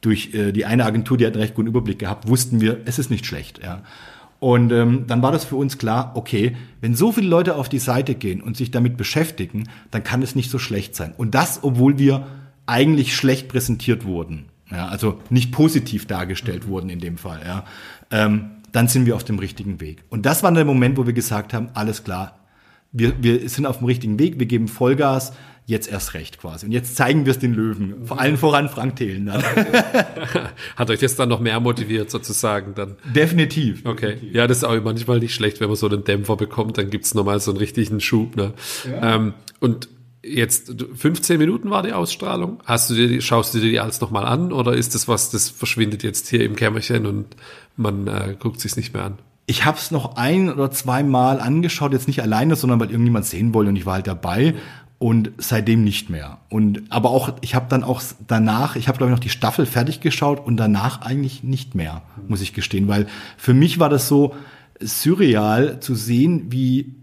durch 0.00 0.34
äh, 0.34 0.52
die 0.52 0.64
eine 0.64 0.84
Agentur, 0.84 1.16
die 1.16 1.26
hat 1.26 1.34
einen 1.34 1.42
recht 1.42 1.54
guten 1.54 1.68
Überblick 1.68 1.98
gehabt, 1.98 2.28
wussten 2.28 2.60
wir, 2.60 2.80
es 2.84 2.98
ist 2.98 3.10
nicht 3.10 3.26
schlecht. 3.26 3.60
Ja. 3.62 3.82
Und 4.38 4.70
ähm, 4.70 5.04
dann 5.06 5.22
war 5.22 5.32
das 5.32 5.44
für 5.44 5.56
uns 5.56 5.78
klar, 5.78 6.12
okay, 6.14 6.56
wenn 6.80 6.94
so 6.94 7.10
viele 7.12 7.28
Leute 7.28 7.56
auf 7.56 7.68
die 7.68 7.78
Seite 7.78 8.14
gehen 8.14 8.42
und 8.42 8.56
sich 8.56 8.70
damit 8.70 8.96
beschäftigen, 8.96 9.68
dann 9.90 10.04
kann 10.04 10.22
es 10.22 10.34
nicht 10.34 10.50
so 10.50 10.58
schlecht 10.58 10.94
sein. 10.94 11.14
Und 11.16 11.34
das, 11.34 11.60
obwohl 11.62 11.98
wir 11.98 12.26
eigentlich 12.66 13.16
schlecht 13.16 13.48
präsentiert 13.48 14.04
wurden. 14.04 14.46
Ja, 14.70 14.88
also 14.88 15.20
nicht 15.30 15.52
positiv 15.52 16.06
dargestellt 16.06 16.66
wurden 16.66 16.90
in 16.90 16.98
dem 16.98 17.16
Fall. 17.16 17.40
Ja. 17.46 17.64
Ähm, 18.10 18.50
dann 18.72 18.88
sind 18.88 19.06
wir 19.06 19.14
auf 19.14 19.24
dem 19.24 19.38
richtigen 19.38 19.80
Weg. 19.80 20.02
Und 20.10 20.26
das 20.26 20.42
war 20.42 20.52
der 20.52 20.64
Moment, 20.64 20.98
wo 20.98 21.06
wir 21.06 21.12
gesagt 21.12 21.54
haben, 21.54 21.68
alles 21.74 22.04
klar, 22.04 22.40
wir, 22.92 23.22
wir 23.22 23.48
sind 23.48 23.66
auf 23.66 23.78
dem 23.78 23.86
richtigen 23.86 24.18
Weg, 24.18 24.38
wir 24.38 24.46
geben 24.46 24.68
Vollgas, 24.68 25.32
jetzt 25.66 25.90
erst 25.90 26.14
recht 26.14 26.38
quasi. 26.38 26.64
Und 26.64 26.72
jetzt 26.72 26.94
zeigen 26.94 27.26
wir 27.26 27.32
es 27.32 27.40
den 27.40 27.52
Löwen. 27.52 28.06
Vor 28.06 28.20
allen 28.20 28.36
voran 28.36 28.68
Frank 28.68 28.96
Thelen 28.96 29.26
dann. 29.26 29.42
Hat 30.76 30.90
euch 30.90 31.00
das 31.00 31.16
dann 31.16 31.28
noch 31.28 31.40
mehr 31.40 31.58
motiviert 31.58 32.08
sozusagen 32.08 32.74
dann? 32.74 32.96
Definitiv. 33.04 33.84
Okay. 33.84 34.12
Definitiv. 34.12 34.34
Ja, 34.34 34.46
das 34.46 34.58
ist 34.58 34.64
auch 34.64 34.80
manchmal 34.82 35.18
nicht 35.18 35.34
schlecht, 35.34 35.60
wenn 35.60 35.66
man 35.66 35.76
so 35.76 35.88
einen 35.88 36.04
Dämpfer 36.04 36.36
bekommt, 36.36 36.78
dann 36.78 36.88
gibt's 36.88 37.14
nochmal 37.14 37.40
so 37.40 37.50
einen 37.50 37.58
richtigen 37.58 38.00
Schub. 38.00 38.36
Ne? 38.36 38.52
Ja. 38.88 39.16
Ähm, 39.16 39.34
und 39.58 39.88
jetzt 40.22 40.72
15 40.94 41.36
Minuten 41.36 41.68
war 41.68 41.82
die 41.82 41.92
Ausstrahlung. 41.92 42.60
Hast 42.64 42.88
du 42.90 42.94
dir, 42.94 43.20
schaust 43.20 43.52
du 43.52 43.58
dir 43.58 43.70
die 43.70 43.80
alles 43.80 44.00
nochmal 44.00 44.24
an 44.24 44.52
oder 44.52 44.74
ist 44.74 44.94
das 44.94 45.08
was, 45.08 45.30
das 45.30 45.50
verschwindet 45.50 46.04
jetzt 46.04 46.28
hier 46.28 46.44
im 46.44 46.54
Kämmerchen 46.54 47.06
und 47.06 47.34
man 47.76 48.06
äh, 48.06 48.36
guckt 48.38 48.60
sich's 48.60 48.76
nicht 48.76 48.94
mehr 48.94 49.04
an? 49.04 49.18
ich 49.46 49.64
habe 49.64 49.78
es 49.78 49.92
noch 49.92 50.16
ein 50.16 50.52
oder 50.52 50.72
zwei 50.72 51.04
Mal 51.04 51.40
angeschaut, 51.40 51.92
jetzt 51.92 52.08
nicht 52.08 52.20
alleine, 52.20 52.56
sondern 52.56 52.80
weil 52.80 52.90
irgendjemand 52.90 53.26
sehen 53.26 53.54
wollte 53.54 53.68
und 53.68 53.76
ich 53.76 53.86
war 53.86 53.94
halt 53.94 54.08
dabei 54.08 54.54
und 54.98 55.32
seitdem 55.38 55.84
nicht 55.84 56.08
mehr. 56.08 56.38
Und 56.48 56.84
aber 56.88 57.10
auch 57.10 57.34
ich 57.42 57.54
habe 57.54 57.66
dann 57.68 57.84
auch 57.84 58.02
danach, 58.26 58.76
ich 58.76 58.88
habe 58.88 58.98
glaube 58.98 59.12
ich 59.12 59.16
noch 59.16 59.22
die 59.22 59.28
Staffel 59.28 59.66
fertig 59.66 60.00
geschaut 60.00 60.44
und 60.44 60.56
danach 60.56 61.02
eigentlich 61.02 61.42
nicht 61.42 61.74
mehr, 61.74 62.02
muss 62.28 62.40
ich 62.40 62.54
gestehen, 62.54 62.88
weil 62.88 63.06
für 63.36 63.54
mich 63.54 63.78
war 63.78 63.88
das 63.88 64.08
so 64.08 64.34
surreal 64.80 65.80
zu 65.80 65.94
sehen, 65.94 66.46
wie 66.50 66.94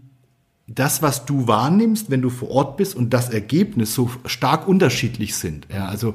das, 0.66 1.02
was 1.02 1.26
du 1.26 1.46
wahrnimmst, 1.46 2.10
wenn 2.10 2.22
du 2.22 2.30
vor 2.30 2.50
Ort 2.50 2.76
bist 2.76 2.96
und 2.96 3.12
das 3.12 3.28
Ergebnis 3.28 3.94
so 3.94 4.10
stark 4.24 4.66
unterschiedlich 4.66 5.34
sind. 5.36 5.66
Ja, 5.72 5.86
also 5.86 6.14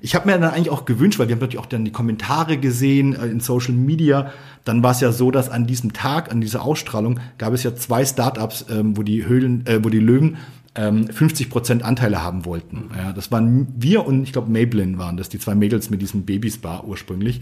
ich 0.00 0.14
habe 0.14 0.26
mir 0.26 0.38
dann 0.38 0.50
eigentlich 0.50 0.70
auch 0.70 0.84
gewünscht, 0.84 1.18
weil 1.18 1.28
wir 1.28 1.34
haben 1.34 1.40
natürlich 1.40 1.58
auch 1.58 1.66
dann 1.66 1.84
die 1.84 1.92
Kommentare 1.92 2.58
gesehen 2.58 3.14
äh, 3.14 3.26
in 3.26 3.40
Social 3.40 3.72
Media. 3.74 4.30
Dann 4.64 4.82
war 4.82 4.90
es 4.90 5.00
ja 5.00 5.10
so, 5.10 5.30
dass 5.30 5.48
an 5.48 5.66
diesem 5.66 5.94
Tag, 5.94 6.30
an 6.30 6.40
dieser 6.40 6.62
Ausstrahlung, 6.62 7.18
gab 7.38 7.54
es 7.54 7.62
ja 7.62 7.74
zwei 7.74 8.04
Startups, 8.04 8.66
ähm, 8.70 8.96
wo 8.96 9.02
die 9.02 9.26
Höhlen, 9.26 9.64
äh, 9.66 9.82
wo 9.82 9.88
die 9.88 9.98
Löwen 9.98 10.36
ähm, 10.76 11.08
50 11.08 11.50
Prozent 11.50 11.82
Anteile 11.82 12.22
haben 12.22 12.44
wollten. 12.44 12.90
Ja, 12.96 13.12
das 13.12 13.32
waren 13.32 13.66
wir 13.76 14.06
und 14.06 14.22
ich 14.22 14.32
glaube 14.32 14.50
Maybelline 14.50 14.98
waren 14.98 15.16
das, 15.16 15.28
die 15.28 15.38
zwei 15.38 15.54
Mädels 15.54 15.90
mit 15.90 16.02
diesem 16.02 16.24
Babyspa 16.24 16.82
ursprünglich. 16.86 17.40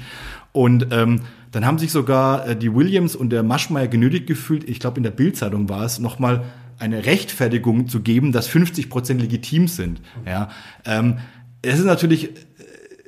Und 0.53 0.89
ähm, 0.93 1.23
dann 1.51 1.67
haben 1.67 1.79
sich 1.79 1.93
sogar 1.93 2.47
äh, 2.47 2.57
die 2.57 2.75
Williams 2.75 3.17
und 3.17 3.31
der 3.31 3.43
Maschmeyer 3.43 3.89
genötigt 3.89 4.27
gefühlt, 4.27 4.69
ich 4.69 4.81
glaube 4.81 4.99
in 4.99 5.03
der 5.03 5.11
Bildzeitung 5.11 5.69
war 5.69 5.85
es, 5.85 5.99
nochmal 5.99 6.45
eine 6.79 7.07
Rechtfertigung 7.07 7.89
zu 7.89 8.01
geben, 8.01 8.33
dass 8.33 8.47
50 8.47 8.89
Prozent 8.89 9.21
legitim 9.21 9.69
sind. 9.69 10.01
Ja, 10.27 10.51
ähm, 10.85 11.19
es 11.63 11.79
ist 11.79 11.87
natürlich 11.87 12.31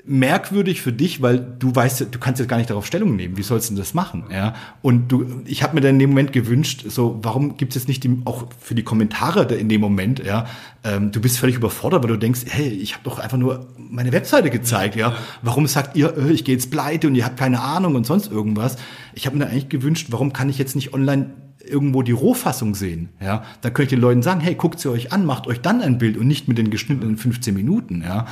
merkwürdig 0.06 0.80
für 0.80 0.92
dich, 0.92 1.20
weil 1.20 1.38
du 1.58 1.74
weißt, 1.74 2.06
du 2.12 2.18
kannst 2.18 2.38
jetzt 2.38 2.48
gar 2.48 2.58
nicht 2.58 2.70
darauf 2.70 2.86
Stellung 2.86 3.16
nehmen. 3.16 3.36
Wie 3.36 3.42
sollst 3.42 3.70
du 3.70 3.74
das 3.74 3.92
machen? 3.92 4.24
Ja. 4.30 4.54
Und 4.80 5.10
du, 5.10 5.42
ich 5.44 5.62
habe 5.62 5.74
mir 5.74 5.80
dann 5.80 5.94
in 5.94 5.98
dem 5.98 6.10
Moment 6.10 6.32
gewünscht, 6.32 6.84
so, 6.88 7.18
warum 7.22 7.56
gibt 7.56 7.74
es 7.74 7.82
jetzt 7.82 7.88
nicht 7.88 8.04
die, 8.04 8.22
auch 8.24 8.46
für 8.60 8.74
die 8.74 8.84
Kommentare 8.84 9.52
in 9.54 9.68
dem 9.68 9.80
Moment, 9.80 10.24
ja, 10.24 10.46
ähm, 10.84 11.10
du 11.10 11.20
bist 11.20 11.38
völlig 11.38 11.56
überfordert, 11.56 12.04
weil 12.04 12.10
du 12.10 12.18
denkst, 12.18 12.42
hey, 12.48 12.68
ich 12.68 12.94
habe 12.94 13.04
doch 13.04 13.18
einfach 13.18 13.36
nur 13.36 13.66
meine 13.76 14.12
Webseite 14.12 14.50
gezeigt, 14.50 14.94
ja. 14.94 15.14
Warum 15.42 15.66
sagt 15.66 15.96
ihr, 15.96 16.16
äh, 16.16 16.30
ich 16.30 16.44
gehe 16.44 16.54
jetzt 16.54 16.70
pleite 16.70 17.08
und 17.08 17.16
ihr 17.16 17.24
habt 17.24 17.36
keine 17.36 17.60
Ahnung 17.60 17.96
und 17.96 18.06
sonst 18.06 18.30
irgendwas? 18.30 18.76
Ich 19.14 19.26
habe 19.26 19.36
mir 19.36 19.44
dann 19.44 19.52
eigentlich 19.52 19.68
gewünscht, 19.68 20.08
warum 20.10 20.32
kann 20.32 20.48
ich 20.48 20.58
jetzt 20.58 20.76
nicht 20.76 20.94
online 20.94 21.30
irgendwo 21.68 22.02
die 22.02 22.12
Rohfassung 22.12 22.76
sehen, 22.76 23.08
ja, 23.20 23.42
dann 23.60 23.74
könnt 23.74 23.90
ihr 23.90 23.98
den 23.98 24.02
Leuten 24.02 24.22
sagen, 24.22 24.38
hey, 24.38 24.54
guckt 24.54 24.78
sie 24.78 24.88
euch 24.88 25.12
an, 25.12 25.26
macht 25.26 25.48
euch 25.48 25.60
dann 25.60 25.80
ein 25.80 25.98
Bild 25.98 26.16
und 26.16 26.28
nicht 26.28 26.46
mit 26.46 26.58
den 26.58 26.70
geschnittenen 26.70 27.16
15 27.16 27.52
Minuten, 27.52 28.02
ja 28.02 28.26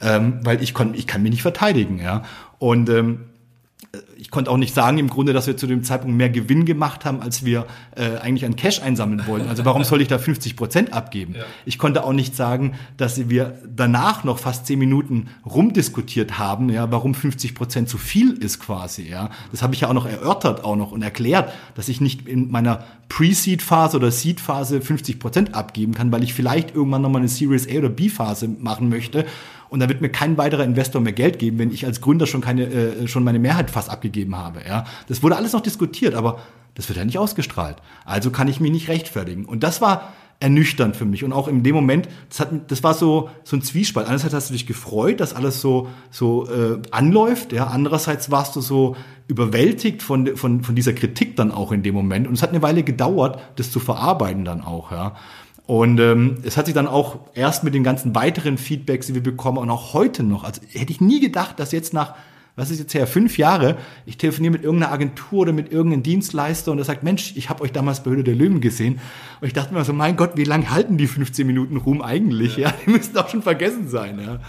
ähm, 0.00 0.40
weil 0.42 0.62
ich, 0.62 0.74
kon, 0.74 0.94
ich 0.94 1.06
kann 1.06 1.22
mich 1.22 1.30
nicht 1.30 1.42
verteidigen. 1.42 1.98
Ja? 1.98 2.22
Und 2.58 2.88
ähm, 2.88 3.26
ich 4.16 4.30
konnte 4.30 4.50
auch 4.50 4.56
nicht 4.56 4.74
sagen 4.74 4.98
im 4.98 5.08
Grunde, 5.08 5.32
dass 5.32 5.46
wir 5.46 5.56
zu 5.56 5.66
dem 5.66 5.82
Zeitpunkt 5.82 6.16
mehr 6.16 6.28
Gewinn 6.28 6.64
gemacht 6.64 7.04
haben, 7.04 7.22
als 7.22 7.44
wir 7.44 7.66
äh, 7.96 8.18
eigentlich 8.18 8.44
an 8.44 8.54
Cash 8.54 8.82
einsammeln 8.82 9.26
wollten. 9.26 9.48
Also 9.48 9.64
warum 9.64 9.82
soll 9.82 10.00
ich 10.02 10.08
da 10.08 10.18
50 10.18 10.56
Prozent 10.56 10.92
abgeben? 10.92 11.34
Ja. 11.36 11.44
Ich 11.64 11.78
konnte 11.78 12.04
auch 12.04 12.12
nicht 12.12 12.36
sagen, 12.36 12.74
dass 12.96 13.30
wir 13.30 13.58
danach 13.66 14.22
noch 14.22 14.38
fast 14.38 14.66
zehn 14.66 14.78
Minuten 14.78 15.28
rumdiskutiert 15.44 16.38
haben, 16.38 16.68
ja, 16.68 16.92
warum 16.92 17.14
50 17.14 17.54
Prozent 17.54 17.88
zu 17.88 17.98
viel 17.98 18.32
ist 18.32 18.60
quasi. 18.60 19.08
Ja, 19.08 19.30
das 19.50 19.62
habe 19.62 19.74
ich 19.74 19.80
ja 19.80 19.88
auch 19.88 19.94
noch 19.94 20.06
erörtert 20.06 20.64
auch 20.64 20.76
noch 20.76 20.92
und 20.92 21.02
erklärt, 21.02 21.52
dass 21.74 21.88
ich 21.88 22.00
nicht 22.00 22.28
in 22.28 22.50
meiner 22.50 22.84
Pre-Seed-Phase 23.08 23.96
oder 23.96 24.10
Seed-Phase 24.10 24.80
50 24.82 25.18
Prozent 25.18 25.54
abgeben 25.54 25.94
kann, 25.94 26.12
weil 26.12 26.22
ich 26.22 26.34
vielleicht 26.34 26.74
irgendwann 26.74 27.02
noch 27.02 27.10
mal 27.10 27.18
eine 27.18 27.28
Series 27.28 27.66
A 27.68 27.78
oder 27.78 27.88
B-Phase 27.88 28.48
machen 28.48 28.88
möchte 28.88 29.24
und 29.70 29.80
da 29.80 29.88
wird 29.88 30.00
mir 30.00 30.10
kein 30.10 30.36
weiterer 30.36 30.64
Investor 30.64 31.00
mehr 31.00 31.12
Geld 31.12 31.38
geben, 31.38 31.58
wenn 31.58 31.70
ich 31.70 31.86
als 31.86 32.00
Gründer 32.00 32.26
schon 32.26 32.40
keine 32.40 32.64
äh, 32.64 33.08
schon 33.08 33.24
meine 33.24 33.38
Mehrheit 33.38 33.70
fast 33.70 33.88
abgegeben 33.88 34.36
habe. 34.36 34.60
Ja, 34.66 34.84
das 35.08 35.22
wurde 35.22 35.36
alles 35.36 35.52
noch 35.52 35.60
diskutiert, 35.60 36.14
aber 36.14 36.40
das 36.74 36.88
wird 36.88 36.98
ja 36.98 37.04
nicht 37.04 37.18
ausgestrahlt. 37.18 37.76
Also 38.04 38.30
kann 38.30 38.48
ich 38.48 38.60
mich 38.60 38.72
nicht 38.72 38.88
rechtfertigen. 38.88 39.44
Und 39.44 39.62
das 39.62 39.80
war 39.80 40.12
ernüchternd 40.40 40.96
für 40.96 41.04
mich 41.04 41.22
und 41.22 41.34
auch 41.34 41.48
in 41.48 41.62
dem 41.62 41.74
Moment, 41.74 42.08
das, 42.30 42.40
hat, 42.40 42.70
das 42.70 42.82
war 42.82 42.94
so 42.94 43.28
so 43.44 43.56
ein 43.56 43.62
Zwiespalt. 43.62 44.08
Einerseits 44.08 44.32
hast 44.32 44.48
du 44.48 44.54
dich 44.54 44.66
gefreut, 44.66 45.20
dass 45.20 45.34
alles 45.34 45.60
so 45.60 45.88
so 46.10 46.48
äh, 46.48 46.78
anläuft, 46.90 47.52
ja. 47.52 47.66
Andererseits 47.66 48.30
warst 48.30 48.56
du 48.56 48.62
so 48.62 48.96
überwältigt 49.28 50.02
von 50.02 50.36
von 50.36 50.62
von 50.62 50.74
dieser 50.74 50.94
Kritik 50.94 51.36
dann 51.36 51.52
auch 51.52 51.72
in 51.72 51.82
dem 51.82 51.94
Moment 51.94 52.26
und 52.26 52.32
es 52.34 52.42
hat 52.42 52.50
eine 52.50 52.62
Weile 52.62 52.82
gedauert, 52.82 53.38
das 53.56 53.70
zu 53.70 53.80
verarbeiten 53.80 54.46
dann 54.46 54.62
auch, 54.62 54.90
ja. 54.90 55.14
Und 55.70 56.00
ähm, 56.00 56.38
es 56.42 56.56
hat 56.56 56.66
sich 56.66 56.74
dann 56.74 56.88
auch 56.88 57.20
erst 57.32 57.62
mit 57.62 57.74
den 57.74 57.84
ganzen 57.84 58.12
weiteren 58.12 58.58
Feedbacks, 58.58 59.06
die 59.06 59.14
wir 59.14 59.22
bekommen, 59.22 59.56
und 59.56 59.70
auch 59.70 59.94
heute 59.94 60.24
noch, 60.24 60.42
also 60.42 60.60
hätte 60.68 60.90
ich 60.90 61.00
nie 61.00 61.20
gedacht, 61.20 61.60
dass 61.60 61.70
jetzt 61.70 61.94
nach, 61.94 62.16
was 62.56 62.72
ist 62.72 62.80
jetzt 62.80 62.92
her, 62.92 63.06
fünf 63.06 63.38
Jahre, 63.38 63.76
ich 64.04 64.18
telefoniere 64.18 64.50
mit 64.50 64.64
irgendeiner 64.64 64.90
Agentur 64.92 65.42
oder 65.42 65.52
mit 65.52 65.70
irgendeinem 65.70 66.02
Dienstleister 66.02 66.72
und 66.72 66.78
der 66.78 66.86
sagt, 66.86 67.04
Mensch, 67.04 67.34
ich 67.36 67.50
habe 67.50 67.62
euch 67.62 67.70
damals 67.70 68.02
bei 68.02 68.10
Höhle 68.10 68.24
der 68.24 68.34
Löwen 68.34 68.60
gesehen. 68.60 68.98
Und 69.40 69.46
ich 69.46 69.52
dachte 69.52 69.72
mir 69.72 69.84
so, 69.84 69.92
mein 69.92 70.16
Gott, 70.16 70.32
wie 70.34 70.42
lange 70.42 70.72
halten 70.72 70.98
die 70.98 71.06
15 71.06 71.46
Minuten 71.46 71.76
Ruhm 71.76 72.02
eigentlich? 72.02 72.56
Ja, 72.56 72.70
ja 72.70 72.74
die 72.84 72.90
müssten 72.90 73.16
auch 73.16 73.28
schon 73.28 73.42
vergessen 73.42 73.88
sein. 73.88 74.18
Ja. 74.18 74.40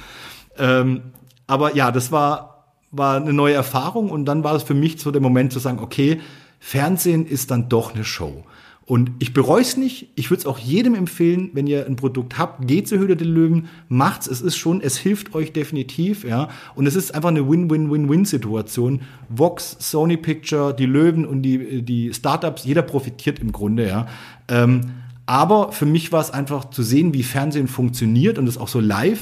Ähm, 0.58 1.02
aber 1.46 1.76
ja, 1.76 1.92
das 1.92 2.12
war, 2.12 2.74
war 2.90 3.18
eine 3.18 3.34
neue 3.34 3.54
Erfahrung 3.54 4.10
und 4.10 4.26
dann 4.26 4.44
war 4.44 4.56
es 4.56 4.64
für 4.64 4.74
mich 4.74 5.00
so 5.00 5.12
der 5.12 5.22
Moment 5.22 5.54
zu 5.54 5.60
sagen, 5.60 5.78
okay, 5.82 6.20
Fernsehen 6.60 7.28
ist 7.28 7.52
dann 7.52 7.70
doch 7.70 7.94
eine 7.94 8.06
Show. 8.06 8.44
Und 8.92 9.14
ich 9.20 9.34
bereue 9.34 9.62
es 9.62 9.78
nicht. 9.78 10.10
Ich 10.16 10.32
würde 10.32 10.42
es 10.42 10.46
auch 10.46 10.60
jedem 10.60 10.96
empfehlen, 10.96 11.52
wenn 11.54 11.66
ihr 11.66 11.86
ein 11.86 11.96
Produkt 11.96 12.38
habt, 12.38 12.68
geht 12.68 12.90
zur 12.90 13.00
Höhle 13.00 13.16
der 13.16 13.26
Löwen, 13.26 13.70
macht's. 13.88 14.28
Es 14.28 14.42
ist 14.42 14.58
schon, 14.58 14.82
es 14.82 14.98
hilft 14.98 15.34
euch 15.34 15.54
definitiv, 15.54 16.26
ja. 16.26 16.50
Und 16.76 16.88
es 16.88 16.96
ist 16.96 17.16
einfach 17.16 17.30
eine 17.30 17.50
Win-Win-Win-Win-Situation. 17.50 19.00
Vox, 19.30 19.78
Sony 19.80 20.18
Picture, 20.18 20.76
die 20.76 20.88
Löwen 20.88 21.26
und 21.26 21.42
die, 21.42 21.84
die 21.84 22.14
Startups, 22.14 22.66
jeder 22.66 22.82
profitiert 22.82 23.40
im 23.40 23.54
Grunde, 23.54 23.88
ja. 23.88 24.08
Ähm, 24.50 24.82
aber 25.26 25.72
für 25.72 25.86
mich 25.86 26.12
war 26.12 26.20
es 26.20 26.32
einfach 26.32 26.66
zu 26.72 26.84
sehen, 26.84 27.14
wie 27.14 27.24
Fernsehen 27.24 27.70
funktioniert 27.70 28.38
und 28.38 28.46
es 28.46 28.58
auch 28.58 28.68
so 28.68 28.82
live 28.82 29.22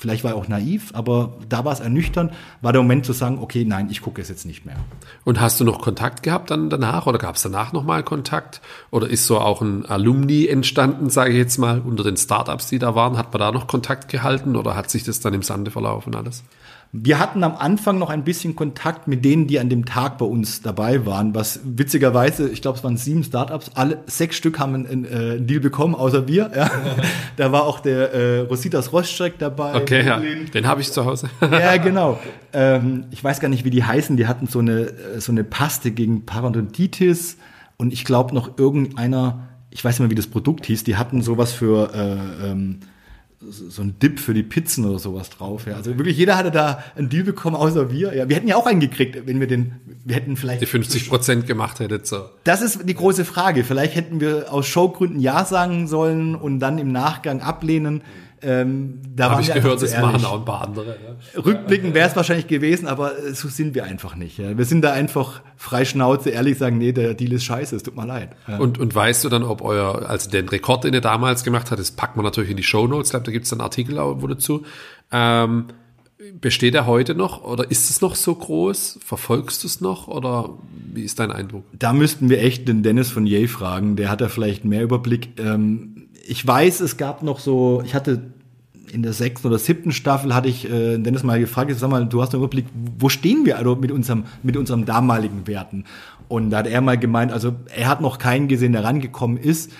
Vielleicht 0.00 0.24
war 0.24 0.30
er 0.30 0.36
auch 0.38 0.48
naiv, 0.48 0.92
aber 0.94 1.34
da 1.46 1.66
war 1.66 1.74
es 1.74 1.80
ernüchternd, 1.80 2.32
war 2.62 2.72
der 2.72 2.80
Moment 2.80 3.04
zu 3.04 3.12
sagen, 3.12 3.38
okay, 3.38 3.66
nein, 3.66 3.88
ich 3.90 4.00
gucke 4.00 4.22
es 4.22 4.30
jetzt 4.30 4.46
nicht 4.46 4.64
mehr. 4.64 4.76
Und 5.24 5.42
hast 5.42 5.60
du 5.60 5.64
noch 5.64 5.82
Kontakt 5.82 6.22
gehabt 6.22 6.50
dann 6.50 6.70
danach 6.70 7.06
oder 7.06 7.18
gab 7.18 7.34
es 7.34 7.42
danach 7.42 7.74
nochmal 7.74 8.02
Kontakt? 8.02 8.62
Oder 8.90 9.10
ist 9.10 9.26
so 9.26 9.38
auch 9.38 9.60
ein 9.60 9.84
Alumni 9.84 10.46
entstanden, 10.46 11.10
sage 11.10 11.32
ich 11.32 11.36
jetzt 11.36 11.58
mal, 11.58 11.80
unter 11.80 12.02
den 12.02 12.16
Startups, 12.16 12.68
die 12.68 12.78
da 12.78 12.94
waren? 12.94 13.18
Hat 13.18 13.30
man 13.30 13.40
da 13.40 13.52
noch 13.52 13.66
Kontakt 13.66 14.08
gehalten 14.08 14.56
oder 14.56 14.74
hat 14.74 14.90
sich 14.90 15.04
das 15.04 15.20
dann 15.20 15.34
im 15.34 15.42
Sande 15.42 15.70
verlaufen 15.70 16.14
alles? 16.14 16.44
Wir 16.92 17.20
hatten 17.20 17.44
am 17.44 17.54
Anfang 17.54 17.98
noch 17.98 18.10
ein 18.10 18.24
bisschen 18.24 18.56
Kontakt 18.56 19.06
mit 19.06 19.24
denen, 19.24 19.46
die 19.46 19.60
an 19.60 19.68
dem 19.68 19.84
Tag 19.84 20.18
bei 20.18 20.24
uns 20.24 20.60
dabei 20.60 21.06
waren, 21.06 21.36
was 21.36 21.60
witzigerweise, 21.62 22.48
ich 22.48 22.62
glaube, 22.62 22.78
es 22.78 22.84
waren 22.84 22.96
sieben 22.96 23.22
Startups, 23.22 23.70
alle 23.74 23.98
sechs 24.06 24.34
Stück 24.34 24.58
haben 24.58 24.74
einen, 24.74 25.04
äh, 25.04 25.08
einen 25.36 25.46
Deal 25.46 25.60
bekommen, 25.60 25.94
außer 25.94 26.26
wir. 26.26 26.50
Ja. 26.52 26.68
da 27.36 27.52
war 27.52 27.62
auch 27.62 27.78
der 27.78 28.12
äh, 28.12 28.38
Rositas 28.40 28.92
Roststreck 28.92 29.38
dabei. 29.38 29.76
Okay, 29.76 30.04
ja. 30.04 30.20
den 30.52 30.66
habe 30.66 30.80
ich 30.80 30.90
zu 30.90 31.04
Hause. 31.04 31.30
ja, 31.40 31.76
genau. 31.76 32.18
Ähm, 32.52 33.04
ich 33.12 33.22
weiß 33.22 33.38
gar 33.38 33.48
nicht, 33.48 33.64
wie 33.64 33.70
die 33.70 33.84
heißen. 33.84 34.16
Die 34.16 34.26
hatten 34.26 34.48
so 34.48 34.58
eine 34.58 34.80
äh, 34.80 35.20
so 35.20 35.30
eine 35.30 35.44
Paste 35.44 35.92
gegen 35.92 36.26
Parodontitis 36.26 37.36
und 37.76 37.92
ich 37.92 38.04
glaube 38.04 38.34
noch 38.34 38.58
irgendeiner, 38.58 39.48
ich 39.70 39.84
weiß 39.84 39.94
nicht 39.94 40.00
mehr, 40.00 40.10
wie 40.10 40.16
das 40.16 40.26
Produkt 40.26 40.66
hieß. 40.66 40.82
Die 40.82 40.96
hatten 40.96 41.22
sowas 41.22 41.52
für 41.52 41.94
äh, 41.94 42.50
ähm, 42.50 42.80
so 43.48 43.80
ein 43.82 43.98
Dip 43.98 44.20
für 44.20 44.34
die 44.34 44.42
Pizzen 44.42 44.84
oder 44.84 44.98
sowas 44.98 45.30
drauf. 45.30 45.66
Ja. 45.66 45.76
Also 45.76 45.96
wirklich 45.96 46.16
jeder 46.18 46.36
hatte 46.36 46.50
da 46.50 46.84
einen 46.94 47.08
Deal 47.08 47.24
bekommen, 47.24 47.56
außer 47.56 47.90
wir. 47.90 48.14
Ja, 48.14 48.28
wir 48.28 48.36
hätten 48.36 48.48
ja 48.48 48.56
auch 48.56 48.66
einen 48.66 48.80
gekriegt, 48.80 49.26
wenn 49.26 49.40
wir 49.40 49.46
den, 49.46 49.76
wir 50.04 50.14
hätten 50.14 50.36
vielleicht 50.36 50.60
die 50.60 50.66
50 50.66 51.08
Prozent 51.08 51.46
gemacht 51.46 51.80
hättet. 51.80 52.06
So. 52.06 52.28
Das 52.44 52.60
ist 52.60 52.86
die 52.86 52.94
große 52.94 53.24
Frage. 53.24 53.64
Vielleicht 53.64 53.94
hätten 53.94 54.20
wir 54.20 54.52
aus 54.52 54.66
Showgründen 54.66 55.20
ja 55.20 55.44
sagen 55.46 55.88
sollen 55.88 56.34
und 56.34 56.60
dann 56.60 56.78
im 56.78 56.92
Nachgang 56.92 57.40
ablehnen. 57.40 57.94
Mhm 57.94 58.29
ähm, 58.42 59.00
da 59.14 59.30
Habe 59.30 59.42
ich 59.42 59.52
gehört, 59.52 59.82
das 59.82 59.96
machen 59.98 60.24
auch 60.24 60.38
ein 60.38 60.44
paar 60.44 60.62
andere. 60.62 60.96
Ja. 61.34 61.40
Rückblickend 61.40 61.94
wäre 61.94 62.08
es 62.08 62.16
wahrscheinlich 62.16 62.46
gewesen, 62.46 62.86
aber 62.86 63.12
so 63.32 63.48
sind 63.48 63.74
wir 63.74 63.84
einfach 63.84 64.16
nicht. 64.16 64.38
Ja. 64.38 64.56
Wir 64.56 64.64
sind 64.64 64.82
da 64.82 64.92
einfach 64.92 65.42
frei 65.56 65.84
Schnauze, 65.84 66.30
ehrlich 66.30 66.56
sagen, 66.56 66.78
nee, 66.78 66.92
der 66.92 67.14
Deal 67.14 67.32
ist 67.32 67.44
scheiße, 67.44 67.76
es 67.76 67.82
tut 67.82 67.96
mir 67.96 68.06
leid. 68.06 68.30
Ja. 68.48 68.58
Und, 68.58 68.78
und 68.78 68.94
weißt 68.94 69.24
du 69.24 69.28
dann, 69.28 69.42
ob 69.42 69.62
euer, 69.62 70.08
also 70.08 70.30
den 70.30 70.48
Rekord, 70.48 70.84
den 70.84 70.94
ihr 70.94 71.02
damals 71.02 71.44
gemacht 71.44 71.70
habt, 71.70 71.80
das 71.80 71.90
packt 71.90 72.16
man 72.16 72.24
natürlich 72.24 72.50
in 72.50 72.56
die 72.56 72.62
Show 72.62 72.86
Notes, 72.86 73.08
ich 73.08 73.10
glaube, 73.10 73.26
da 73.26 73.32
gibt 73.32 73.46
es 73.46 73.52
einen 73.52 73.60
Artikel 73.60 73.98
wo 73.98 74.26
dazu. 74.26 74.64
Ähm, 75.12 75.66
besteht 76.40 76.74
er 76.74 76.86
heute 76.86 77.14
noch 77.14 77.44
oder 77.44 77.70
ist 77.70 77.90
es 77.90 78.00
noch 78.00 78.14
so 78.14 78.34
groß? 78.34 79.00
Verfolgst 79.04 79.62
du 79.62 79.66
es 79.66 79.80
noch 79.80 80.08
oder 80.08 80.50
wie 80.92 81.02
ist 81.02 81.18
dein 81.18 81.32
Eindruck? 81.32 81.64
Da 81.72 81.92
müssten 81.92 82.28
wir 82.28 82.42
echt 82.42 82.68
den 82.68 82.82
Dennis 82.82 83.10
von 83.10 83.26
Yay 83.26 83.48
fragen, 83.48 83.96
der 83.96 84.10
hat 84.10 84.20
da 84.20 84.28
vielleicht 84.28 84.64
mehr 84.64 84.82
Überblick. 84.82 85.40
Ähm, 85.40 85.99
ich 86.30 86.46
weiß, 86.46 86.78
es 86.78 86.96
gab 86.96 87.24
noch 87.24 87.40
so, 87.40 87.82
ich 87.84 87.92
hatte 87.92 88.22
in 88.92 89.02
der 89.02 89.12
sechsten 89.12 89.48
oder 89.48 89.58
siebten 89.58 89.90
Staffel 89.90 90.32
hatte 90.32 90.48
ich 90.48 90.64
äh, 90.64 90.96
Dennis 90.96 91.24
mal 91.24 91.40
gefragt, 91.40 91.72
sag 91.76 91.90
mal, 91.90 92.06
du 92.06 92.22
hast 92.22 92.32
einen 92.32 92.42
Überblick, 92.42 92.66
wo 92.98 93.08
stehen 93.08 93.44
wir 93.44 93.58
also 93.58 93.74
mit 93.74 93.90
unserem, 93.90 94.24
mit 94.44 94.56
unserem 94.56 94.84
damaligen 94.84 95.48
Werten? 95.48 95.86
Und 96.28 96.50
da 96.50 96.58
hat 96.58 96.68
er 96.68 96.80
mal 96.82 96.96
gemeint, 96.96 97.32
also 97.32 97.56
er 97.74 97.88
hat 97.88 98.00
noch 98.00 98.18
keinen 98.18 98.46
gesehen, 98.46 98.72
der 98.72 98.84
rangekommen 98.84 99.38
ist. 99.38 99.72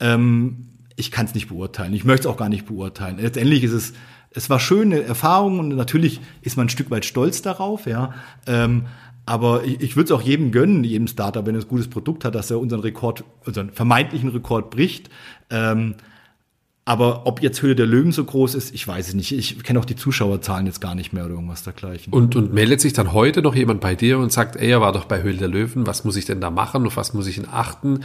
Ähm, 0.00 0.68
ich 0.96 1.10
kann 1.10 1.26
es 1.26 1.34
nicht 1.34 1.48
beurteilen. 1.48 1.92
Ich 1.92 2.04
möchte 2.04 2.26
es 2.26 2.32
auch 2.32 2.38
gar 2.38 2.48
nicht 2.48 2.64
beurteilen. 2.64 3.18
Letztendlich 3.20 3.62
ist 3.62 3.72
es, 3.72 3.92
es 4.30 4.48
war 4.48 4.60
schöne 4.60 5.02
Erfahrung 5.02 5.58
und 5.58 5.76
natürlich 5.76 6.22
ist 6.40 6.56
man 6.56 6.66
ein 6.66 6.70
Stück 6.70 6.90
weit 6.90 7.04
stolz 7.04 7.42
darauf, 7.42 7.84
ja. 7.84 8.14
Ähm, 8.46 8.86
Aber 9.28 9.64
ich, 9.64 9.80
ich 9.80 9.96
würde 9.96 10.06
es 10.06 10.18
auch 10.18 10.22
jedem 10.22 10.52
gönnen, 10.52 10.82
jedem 10.84 11.06
Startup, 11.06 11.44
wenn 11.44 11.54
er 11.54 11.60
ein 11.60 11.68
gutes 11.68 11.88
Produkt 11.88 12.24
hat, 12.24 12.34
dass 12.34 12.50
er 12.50 12.58
unseren 12.58 12.80
Rekord, 12.80 13.24
unseren 13.44 13.70
vermeintlichen 13.70 14.30
Rekord 14.30 14.70
bricht. 14.70 15.10
Ähm, 15.50 15.96
aber 16.86 17.26
ob 17.26 17.42
jetzt 17.42 17.60
Höhle 17.60 17.76
der 17.76 17.84
Löwen 17.84 18.10
so 18.10 18.24
groß 18.24 18.54
ist, 18.54 18.74
ich 18.74 18.88
weiß 18.88 19.08
es 19.08 19.14
nicht. 19.14 19.32
Ich 19.32 19.62
kenne 19.62 19.78
auch 19.78 19.84
die 19.84 19.96
Zuschauerzahlen 19.96 20.64
jetzt 20.64 20.80
gar 20.80 20.94
nicht 20.94 21.12
mehr 21.12 21.26
oder 21.26 21.34
irgendwas 21.34 21.62
dergleichen. 21.62 22.10
Und, 22.10 22.36
und 22.36 22.54
meldet 22.54 22.80
sich 22.80 22.94
dann 22.94 23.12
heute 23.12 23.42
noch 23.42 23.54
jemand 23.54 23.82
bei 23.82 23.94
dir 23.94 24.18
und 24.18 24.32
sagt, 24.32 24.56
ey, 24.56 24.70
er 24.70 24.80
war 24.80 24.92
doch 24.92 25.04
bei 25.04 25.22
Höhle 25.22 25.36
der 25.36 25.48
Löwen, 25.48 25.86
was 25.86 26.04
muss 26.04 26.16
ich 26.16 26.24
denn 26.24 26.40
da 26.40 26.48
machen, 26.50 26.86
auf 26.86 26.96
was 26.96 27.12
muss 27.12 27.26
ich 27.26 27.34
denn 27.34 27.48
achten? 27.52 28.00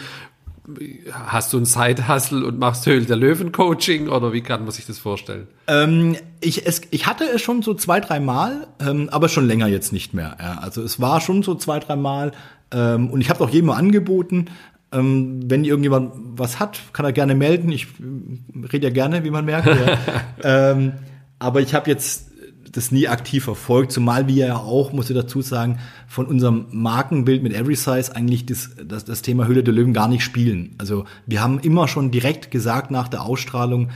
Hast 1.12 1.52
du 1.52 1.58
ein 1.58 1.66
Side-Hustle 1.66 2.46
und 2.46 2.58
machst 2.58 2.86
Höhle 2.86 3.06
der 3.06 3.18
Löwen-Coaching 3.18 4.08
oder 4.08 4.32
wie 4.32 4.42
kann 4.42 4.62
man 4.62 4.72
sich 4.72 4.86
das 4.86 4.98
vorstellen? 4.98 5.48
Ähm, 5.68 6.16
ich, 6.40 6.66
es, 6.66 6.82
ich 6.92 7.06
hatte 7.06 7.26
es 7.26 7.42
schon 7.42 7.62
so 7.62 7.74
zwei, 7.74 8.00
drei 8.00 8.22
Mal, 8.22 8.68
ähm, 8.80 9.10
aber 9.12 9.28
schon 9.28 9.46
länger 9.46 9.68
jetzt 9.68 9.92
nicht 9.92 10.14
mehr. 10.14 10.38
Ja. 10.40 10.60
Also 10.60 10.82
es 10.82 11.02
war 11.02 11.20
schon 11.20 11.44
so 11.44 11.56
zwei, 11.56 11.80
drei 11.80 11.98
Mal 11.98 12.32
ähm, 12.72 13.10
und 13.10 13.20
ich 13.20 13.30
habe 13.30 13.44
auch 13.44 13.50
jedem 13.50 13.72
angeboten. 13.72 14.46
Ähm, 14.94 15.42
wenn 15.46 15.66
irgendjemand 15.66 16.14
was 16.38 16.60
hat, 16.60 16.80
kann 16.94 17.06
er 17.06 17.12
gerne 17.14 17.36
melden. 17.36 17.70
Ich 17.70 17.84
äh, 17.84 18.66
rede 18.72 18.88
ja 18.88 18.94
gerne, 18.94 19.24
wie 19.24 19.32
man 19.32 19.44
merkt. 19.44 19.68
Ja. 19.68 19.98
ähm, 20.72 20.94
aber 21.40 21.60
ich 21.60 21.74
habe 21.74 21.90
jetzt 21.90 22.32
das 22.74 22.92
nie 22.92 23.08
aktiv 23.08 23.46
verfolgt, 23.46 23.92
zumal 23.92 24.28
wir 24.28 24.48
ja 24.48 24.58
auch, 24.58 24.92
muss 24.92 25.10
ich 25.10 25.16
dazu 25.16 25.42
sagen, 25.42 25.80
von 26.08 26.26
unserem 26.26 26.66
Markenbild 26.72 27.42
mit 27.42 27.54
Every 27.54 27.76
Size 27.76 28.16
eigentlich 28.16 28.46
das, 28.46 28.72
das, 28.86 29.06
das 29.06 29.22
Thema 29.22 29.48
Höhle 29.48 29.64
der 29.64 29.74
Löwen 29.74 29.94
gar 29.94 30.08
nicht 30.08 30.24
spielen. 30.24 30.76
Also 30.78 31.06
wir 31.26 31.42
haben 31.42 31.60
immer 31.60 31.88
schon 31.88 32.12
direkt 32.12 32.52
gesagt 32.52 32.92
nach 32.92 33.08
der 33.08 33.24
Ausstrahlung, 33.24 33.90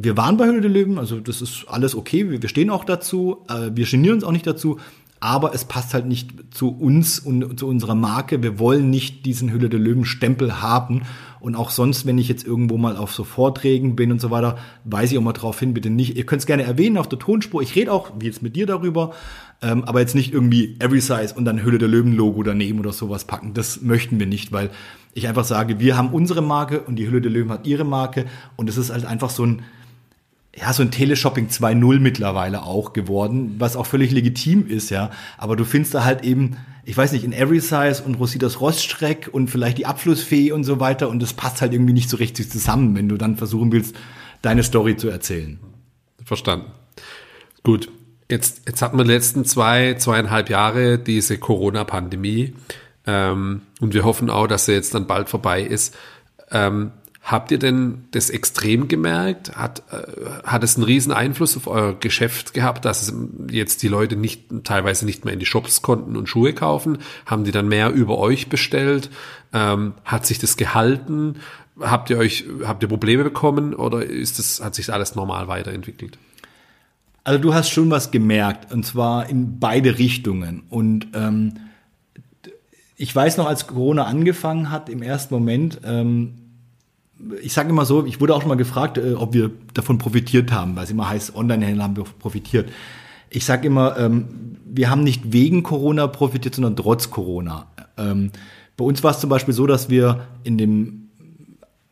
wir 0.00 0.16
waren 0.16 0.36
bei 0.36 0.46
Höhle 0.46 0.60
der 0.60 0.70
Löwen, 0.70 0.98
also 0.98 1.18
das 1.18 1.42
ist 1.42 1.64
alles 1.68 1.96
okay, 1.96 2.30
wir, 2.30 2.42
wir 2.42 2.48
stehen 2.48 2.70
auch 2.70 2.84
dazu, 2.84 3.38
äh, 3.48 3.70
wir 3.74 3.86
genieren 3.86 4.16
uns 4.16 4.24
auch 4.24 4.32
nicht 4.32 4.46
dazu, 4.46 4.78
aber 5.20 5.54
es 5.54 5.64
passt 5.64 5.94
halt 5.94 6.06
nicht 6.06 6.30
zu 6.54 6.68
uns 6.68 7.18
und 7.18 7.58
zu 7.58 7.66
unserer 7.66 7.96
Marke. 7.96 8.42
Wir 8.42 8.58
wollen 8.58 8.88
nicht 8.90 9.26
diesen 9.26 9.52
Hülle 9.52 9.68
der 9.68 9.80
Löwen 9.80 10.04
Stempel 10.04 10.62
haben. 10.62 11.02
Und 11.40 11.54
auch 11.54 11.70
sonst, 11.70 12.06
wenn 12.06 12.18
ich 12.18 12.28
jetzt 12.28 12.46
irgendwo 12.46 12.78
mal 12.78 12.96
auf 12.96 13.12
so 13.12 13.24
Vorträgen 13.24 13.96
bin 13.96 14.10
und 14.10 14.20
so 14.20 14.30
weiter, 14.30 14.58
weise 14.84 15.14
ich 15.14 15.18
auch 15.18 15.22
mal 15.22 15.32
drauf 15.32 15.58
hin, 15.60 15.74
bitte 15.74 15.90
nicht. 15.90 16.16
Ihr 16.16 16.26
könnt 16.26 16.40
es 16.40 16.46
gerne 16.46 16.64
erwähnen 16.64 16.98
auf 16.98 17.08
der 17.08 17.18
Tonspur. 17.18 17.62
Ich 17.62 17.74
rede 17.74 17.92
auch, 17.92 18.12
wie 18.18 18.26
jetzt 18.26 18.42
mit 18.42 18.56
dir 18.56 18.66
darüber, 18.66 19.12
ähm, 19.62 19.84
aber 19.84 20.00
jetzt 20.00 20.14
nicht 20.14 20.32
irgendwie 20.32 20.76
Every 20.78 21.00
Size 21.00 21.34
und 21.34 21.44
dann 21.44 21.62
Hülle 21.62 21.78
der 21.78 21.88
Löwen 21.88 22.14
Logo 22.14 22.42
daneben 22.42 22.80
oder 22.80 22.92
sowas 22.92 23.24
packen. 23.24 23.54
Das 23.54 23.82
möchten 23.82 24.18
wir 24.18 24.26
nicht, 24.26 24.52
weil 24.52 24.70
ich 25.14 25.28
einfach 25.28 25.44
sage, 25.44 25.80
wir 25.80 25.96
haben 25.96 26.10
unsere 26.10 26.42
Marke 26.42 26.80
und 26.80 26.96
die 26.96 27.06
Hülle 27.06 27.20
der 27.20 27.30
Löwen 27.30 27.50
hat 27.50 27.66
ihre 27.66 27.84
Marke 27.84 28.26
und 28.56 28.68
es 28.68 28.76
ist 28.76 28.90
halt 28.90 29.04
einfach 29.04 29.30
so 29.30 29.44
ein, 29.44 29.62
ja, 30.56 30.72
so 30.72 30.82
ein 30.82 30.90
Teleshopping 30.90 31.48
2.0 31.48 32.00
mittlerweile 32.00 32.62
auch 32.62 32.92
geworden, 32.92 33.56
was 33.58 33.76
auch 33.76 33.86
völlig 33.86 34.10
legitim 34.10 34.66
ist, 34.66 34.90
ja. 34.90 35.10
Aber 35.36 35.56
du 35.56 35.64
findest 35.64 35.94
da 35.94 36.04
halt 36.04 36.24
eben, 36.24 36.56
ich 36.88 36.96
weiß 36.96 37.12
nicht, 37.12 37.22
in 37.22 37.34
Every 37.34 37.60
Size 37.60 38.02
und 38.02 38.14
Rositas 38.14 38.62
Roststreck 38.62 39.28
und 39.30 39.50
vielleicht 39.50 39.76
die 39.76 39.84
Abflussfee 39.84 40.52
und 40.52 40.64
so 40.64 40.80
weiter 40.80 41.10
und 41.10 41.20
das 41.20 41.34
passt 41.34 41.60
halt 41.60 41.74
irgendwie 41.74 41.92
nicht 41.92 42.08
so 42.08 42.16
richtig 42.16 42.50
zusammen, 42.50 42.96
wenn 42.96 43.10
du 43.10 43.18
dann 43.18 43.36
versuchen 43.36 43.70
willst, 43.72 43.94
deine 44.40 44.62
Story 44.62 44.96
zu 44.96 45.10
erzählen. 45.10 45.58
Verstanden. 46.24 46.70
Gut. 47.62 47.90
Jetzt, 48.30 48.62
jetzt 48.66 48.80
hatten 48.80 48.96
wir 48.96 49.04
die 49.04 49.10
letzten 49.10 49.44
zwei, 49.44 49.94
zweieinhalb 49.98 50.48
Jahre 50.48 50.98
diese 50.98 51.36
Corona-Pandemie 51.36 52.54
ähm, 53.06 53.60
und 53.80 53.92
wir 53.92 54.04
hoffen 54.04 54.30
auch, 54.30 54.46
dass 54.46 54.64
sie 54.64 54.72
jetzt 54.72 54.94
dann 54.94 55.06
bald 55.06 55.28
vorbei 55.28 55.60
ist. 55.62 55.94
Ähm, 56.50 56.92
Habt 57.28 57.50
ihr 57.50 57.58
denn 57.58 58.06
das 58.12 58.30
extrem 58.30 58.88
gemerkt? 58.88 59.54
Hat, 59.54 59.82
äh, 59.92 60.46
hat 60.46 60.64
es 60.64 60.76
einen 60.76 60.84
riesen 60.84 61.12
Einfluss 61.12 61.58
auf 61.58 61.66
euer 61.66 61.92
Geschäft 61.92 62.54
gehabt, 62.54 62.86
dass 62.86 63.12
jetzt 63.50 63.82
die 63.82 63.88
Leute 63.88 64.16
nicht, 64.16 64.64
teilweise 64.64 65.04
nicht 65.04 65.26
mehr 65.26 65.34
in 65.34 65.38
die 65.38 65.44
Shops 65.44 65.82
konnten 65.82 66.16
und 66.16 66.26
Schuhe 66.26 66.54
kaufen? 66.54 66.96
Haben 67.26 67.44
die 67.44 67.50
dann 67.50 67.68
mehr 67.68 67.90
über 67.90 68.16
euch 68.16 68.48
bestellt? 68.48 69.10
Ähm, 69.52 69.92
hat 70.06 70.24
sich 70.24 70.38
das 70.38 70.56
gehalten? 70.56 71.34
Habt 71.78 72.08
ihr 72.08 72.16
euch, 72.16 72.46
habt 72.64 72.82
ihr 72.82 72.88
Probleme 72.88 73.24
bekommen 73.24 73.74
oder 73.74 74.06
ist 74.06 74.38
das, 74.38 74.64
hat 74.64 74.74
sich 74.74 74.90
alles 74.90 75.14
normal 75.14 75.48
weiterentwickelt? 75.48 76.16
Also 77.24 77.38
du 77.38 77.52
hast 77.52 77.68
schon 77.68 77.90
was 77.90 78.10
gemerkt 78.10 78.72
und 78.72 78.86
zwar 78.86 79.28
in 79.28 79.58
beide 79.58 79.98
Richtungen 79.98 80.62
und 80.70 81.08
ähm, 81.12 81.58
ich 82.96 83.14
weiß 83.14 83.36
noch, 83.36 83.46
als 83.46 83.66
Corona 83.66 84.04
angefangen 84.04 84.70
hat, 84.70 84.88
im 84.88 85.02
ersten 85.02 85.34
Moment, 85.34 85.82
ähm, 85.84 86.47
ich 87.42 87.52
sage 87.52 87.70
immer 87.70 87.84
so, 87.84 88.04
ich 88.06 88.20
wurde 88.20 88.34
auch 88.34 88.40
schon 88.40 88.48
mal 88.48 88.56
gefragt, 88.56 88.98
äh, 88.98 89.14
ob 89.14 89.32
wir 89.34 89.50
davon 89.74 89.98
profitiert 89.98 90.52
haben, 90.52 90.76
weil 90.76 90.84
es 90.84 90.90
immer 90.90 91.08
heißt, 91.08 91.34
Online-Händler 91.34 91.84
haben 91.84 91.96
wir 91.96 92.04
profitiert. 92.04 92.70
Ich 93.30 93.44
sage 93.44 93.66
immer, 93.66 93.98
ähm, 93.98 94.56
wir 94.64 94.90
haben 94.90 95.02
nicht 95.02 95.32
wegen 95.32 95.62
Corona 95.62 96.06
profitiert, 96.06 96.54
sondern 96.54 96.76
trotz 96.76 97.10
Corona. 97.10 97.66
Ähm, 97.96 98.30
bei 98.76 98.84
uns 98.84 99.02
war 99.02 99.10
es 99.10 99.20
zum 99.20 99.28
Beispiel 99.28 99.54
so, 99.54 99.66
dass 99.66 99.90
wir 99.90 100.28
in 100.44 100.56
dem, 100.56 101.08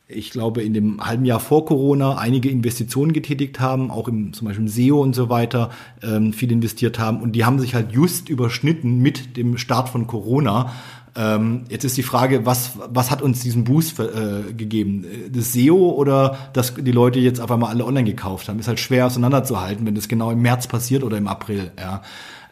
ich 0.08 0.30
glaube, 0.30 0.62
in 0.62 0.72
dem 0.72 1.04
halben 1.04 1.24
Jahr 1.24 1.40
vor 1.40 1.66
Corona 1.66 2.16
einige 2.16 2.48
Investitionen 2.48 3.12
getätigt 3.12 3.58
haben, 3.58 3.90
auch 3.90 4.08
im, 4.08 4.32
zum 4.32 4.46
Beispiel 4.46 4.64
im 4.64 4.68
SEO 4.68 5.02
und 5.02 5.14
so 5.14 5.28
weiter, 5.28 5.70
ähm, 6.02 6.32
viel 6.32 6.52
investiert 6.52 6.98
haben. 6.98 7.20
Und 7.20 7.32
die 7.32 7.44
haben 7.44 7.58
sich 7.58 7.74
halt 7.74 7.92
just 7.92 8.28
überschnitten 8.28 9.00
mit 9.02 9.36
dem 9.36 9.58
Start 9.58 9.88
von 9.88 10.06
Corona. 10.06 10.72
Ähm, 11.16 11.64
jetzt 11.68 11.84
ist 11.84 11.96
die 11.96 12.02
Frage, 12.02 12.44
was, 12.44 12.72
was 12.88 13.10
hat 13.10 13.22
uns 13.22 13.40
diesen 13.40 13.64
Boost 13.64 13.98
äh, 13.98 14.52
gegeben? 14.52 15.04
Das 15.32 15.52
SEO 15.52 15.90
oder 15.92 16.36
dass 16.52 16.74
die 16.74 16.92
Leute 16.92 17.18
jetzt 17.18 17.40
auf 17.40 17.50
einmal 17.50 17.70
alle 17.70 17.84
online 17.84 18.04
gekauft 18.04 18.48
haben? 18.48 18.58
Ist 18.58 18.68
halt 18.68 18.80
schwer 18.80 19.06
auseinanderzuhalten, 19.06 19.86
wenn 19.86 19.94
das 19.94 20.08
genau 20.08 20.30
im 20.30 20.42
März 20.42 20.66
passiert 20.66 21.02
oder 21.02 21.16
im 21.16 21.26
April. 21.26 21.70
Ja. 21.78 22.02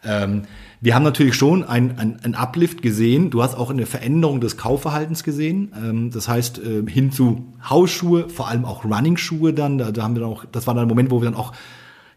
Ähm, 0.03 0.43
wir 0.81 0.93
haben 0.93 1.03
natürlich 1.03 1.35
schon 1.35 1.63
ein, 1.63 1.97
ein, 1.97 2.19
ein 2.23 2.35
Uplift 2.35 2.81
gesehen. 2.81 3.29
Du 3.29 3.41
hast 3.41 3.55
auch 3.55 3.69
eine 3.69 3.85
Veränderung 3.85 4.41
des 4.41 4.57
Kaufverhaltens 4.57 5.23
gesehen. 5.23 5.71
Ähm, 5.75 6.11
das 6.11 6.27
heißt, 6.27 6.59
äh, 6.59 6.83
hin 6.89 7.11
zu 7.11 7.45
Hausschuhe, 7.67 8.29
vor 8.29 8.47
allem 8.47 8.65
auch 8.65 8.83
Running-Schuhe 8.85 9.53
dann. 9.53 9.77
Da, 9.77 9.91
da 9.91 10.03
haben 10.03 10.15
wir 10.15 10.21
dann 10.21 10.31
auch, 10.31 10.45
das 10.51 10.67
war 10.67 10.73
dann 10.73 10.85
ein 10.85 10.89
Moment, 10.89 11.11
wo 11.11 11.21
wir 11.21 11.25
dann 11.25 11.39
auch 11.39 11.53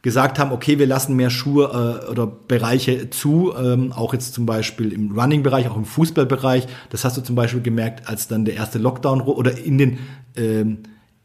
gesagt 0.03 0.39
haben, 0.39 0.53
okay, 0.53 0.79
wir 0.79 0.87
lassen 0.87 1.17
mehr 1.17 1.31
Schuhe 1.31 2.03
äh, 2.07 2.11
oder 2.11 2.27
Bereiche 2.27 3.11
zu, 3.11 3.53
ähm, 3.57 3.93
auch 3.93 4.13
jetzt 4.13 4.35
zum 4.35 4.47
Beispiel 4.47 4.93
im 4.93 5.19
Running-Bereich, 5.19 5.69
auch 5.69 5.77
im 5.77 5.85
Fußballbereich. 5.85 6.67
Das 6.91 7.05
hast 7.05 7.17
du 7.17 7.21
zum 7.21 7.35
Beispiel 7.35 7.63
gemerkt, 7.63 8.09
als 8.09 8.29
dann 8.29 8.45
der 8.45 8.55
erste 8.55 8.79
Lockdown 8.79 9.23
oder 9.23 9.59
in 9.59 9.79
den 9.79 9.99
ähm, 10.37 10.79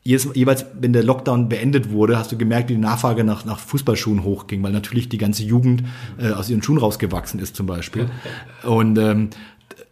jeweils, 0.04 0.66
wenn 0.80 0.92
der 0.92 1.04
Lockdown 1.04 1.48
beendet 1.50 1.92
wurde, 1.92 2.18
hast 2.18 2.32
du 2.32 2.38
gemerkt, 2.38 2.70
wie 2.70 2.74
die 2.74 2.80
Nachfrage 2.80 3.24
nach, 3.24 3.46
nach 3.46 3.60
Fußballschuhen 3.60 4.24
hochging, 4.24 4.62
weil 4.62 4.72
natürlich 4.74 5.08
die 5.08 5.18
ganze 5.18 5.44
Jugend 5.44 5.84
äh, 6.18 6.32
aus 6.32 6.50
ihren 6.50 6.62
Schuhen 6.62 6.78
rausgewachsen 6.78 7.40
ist 7.40 7.56
zum 7.56 7.68
Beispiel. 7.68 8.10
Und 8.64 8.98
ähm, 8.98 9.30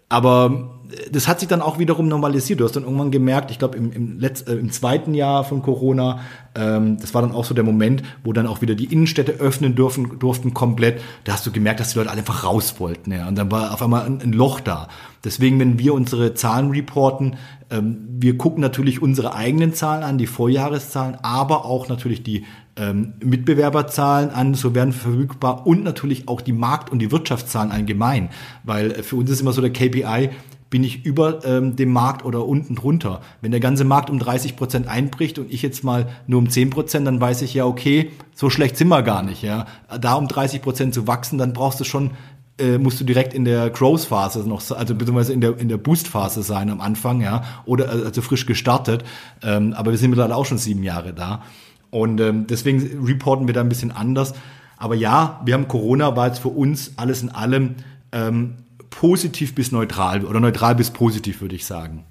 aber 0.10 0.81
das 1.12 1.28
hat 1.28 1.40
sich 1.40 1.50
dann 1.50 1.62
auch 1.62 1.80
wiederum 1.80 2.08
normalisiert. 2.08 2.60
Du 2.60 2.66
hast 2.66 2.76
dann 2.76 2.84
irgendwann 2.84 3.12
gemerkt, 3.12 3.52
ich 3.52 3.60
glaube 3.60 3.78
im, 3.78 3.92
im, 3.92 4.24
äh, 4.24 4.52
im 4.52 4.72
zweiten 4.72 5.14
Jahr 5.14 5.44
von 5.44 5.62
Corona, 5.62 6.20
ähm, 6.56 6.98
das 7.00 7.14
war 7.14 7.22
dann 7.22 7.32
auch 7.32 7.46
so 7.46 7.54
der 7.54 7.64
Moment, 7.64 8.04
wo 8.24 8.34
dann 8.34 8.48
auch 8.48 8.62
wieder 8.62 8.76
die 8.76 8.86
Innenstädte 8.86 9.34
öffnen 9.34 9.76
dürfen, 9.76 10.20
durften 10.20 10.54
komplett. 10.54 11.02
Da 11.24 11.34
hast 11.34 11.46
du 11.46 11.52
gemerkt, 11.52 11.80
dass 11.80 11.94
die 11.94 11.98
Leute 11.98 12.10
alle 12.10 12.20
einfach 12.20 12.44
raus 12.44 12.76
wollten. 12.80 13.12
Ja. 13.12 13.28
Und 13.28 13.38
dann 13.38 13.52
war 13.52 13.74
auf 13.74 13.82
einmal 13.82 14.06
ein, 14.06 14.22
ein 14.22 14.34
Loch 14.34 14.60
da. 14.60 14.88
Deswegen, 15.24 15.60
wenn 15.60 15.78
wir 15.78 15.94
unsere 15.94 16.34
Zahlen 16.34 16.72
reporten, 16.72 17.38
ähm, 17.70 18.08
wir 18.20 18.38
gucken 18.38 18.62
natürlich 18.62 19.02
unsere 19.02 19.34
eigenen 19.34 19.74
Zahlen 19.74 20.04
an, 20.04 20.18
die 20.18 20.28
Vorjahreszahlen, 20.28 21.16
aber 21.22 21.66
auch 21.66 21.88
natürlich 21.88 22.24
die 22.24 22.46
ähm, 22.76 23.14
Mitbewerberzahlen 23.24 24.30
an, 24.30 24.54
so 24.54 24.74
werden 24.76 24.94
verfügbar 24.94 25.68
und 25.68 25.84
natürlich 25.84 26.28
auch 26.28 26.42
die 26.42 26.54
Markt- 26.54 26.90
und 26.90 27.00
die 27.00 27.12
Wirtschaftszahlen 27.12 27.72
allgemein. 27.72 28.30
Weil 28.64 29.04
für 29.04 29.16
uns 29.18 29.30
ist 29.30 29.42
immer 29.42 29.54
so 29.54 29.62
der 29.62 29.72
KPI, 29.72 30.30
bin 30.72 30.84
ich 30.84 31.06
über 31.06 31.46
ähm, 31.46 31.76
dem 31.76 31.92
Markt 31.92 32.26
oder 32.26 32.48
unten 32.48 32.76
drunter. 32.76 33.22
Wenn 33.42 33.52
der 33.52 33.60
ganze 33.60 33.84
Markt 33.84 34.10
um 34.10 34.18
30 34.18 34.56
Prozent 34.56 34.88
einbricht 34.88 35.38
und 35.38 35.52
ich 35.52 35.62
jetzt 35.62 35.84
mal 35.84 36.08
nur 36.26 36.40
um 36.40 36.50
10 36.50 36.72
Prozent, 36.72 37.06
dann 37.06 37.22
weiß 37.22 37.44
ich 37.44 37.54
ja, 37.54 37.66
okay, 37.66 38.12
so 38.34 38.50
schlecht 38.50 38.78
sind 38.78 38.88
wir 38.88 39.04
gar 39.04 39.22
nicht. 39.22 39.44
Ja, 39.44 39.68
Da 40.00 40.14
um 40.16 40.28
30 40.28 40.62
Prozent 40.62 40.94
zu 40.94 41.06
wachsen, 41.08 41.38
dann 41.38 41.54
brauchst 41.54 41.80
du 41.82 41.84
schon 41.84 42.12
äh, 42.58 42.78
musst 42.78 43.00
du 43.02 43.04
direkt 43.04 43.34
in 43.34 43.44
der 43.44 43.70
Growth-Phase 43.70 44.48
noch, 44.48 44.62
also 44.72 44.96
beziehungsweise 44.96 45.34
in 45.34 45.42
der, 45.42 45.58
in 45.58 45.68
der 45.68 45.78
Boost-Phase 45.78 46.42
sein 46.42 46.70
am 46.70 46.80
Anfang, 46.80 47.20
ja, 47.20 47.44
oder 47.66 47.90
also 47.90 48.22
frisch 48.22 48.46
gestartet. 48.46 49.04
Ähm, 49.44 49.74
aber 49.74 49.92
wir 49.92 49.98
sind 49.98 50.10
mittlerweile 50.10 50.36
auch 50.36 50.46
schon 50.46 50.58
sieben 50.58 50.84
Jahre 50.84 51.14
da. 51.14 51.44
Und 51.90 52.22
ähm, 52.22 52.48
deswegen 52.48 53.06
reporten 53.06 53.48
wir 53.48 53.54
da 53.54 53.60
ein 53.60 53.70
bisschen 53.70 53.92
anders. 53.92 54.34
Aber 54.78 54.96
ja, 54.96 55.42
wir 55.44 55.54
haben 55.54 55.68
Corona, 55.68 56.16
war 56.16 56.28
jetzt 56.28 56.40
für 56.40 56.50
uns 56.50 56.94
alles 56.96 57.22
in 57.22 57.30
allem 57.30 57.76
ähm, 58.14 58.56
positiv 58.92 59.56
bis 59.56 59.72
neutral 59.72 60.24
oder 60.26 60.40
neutral 60.40 60.76
bis 60.76 60.92
positiv, 60.92 61.42
würde 61.42 61.56
ich 61.56 61.66
sagen. 61.66 62.06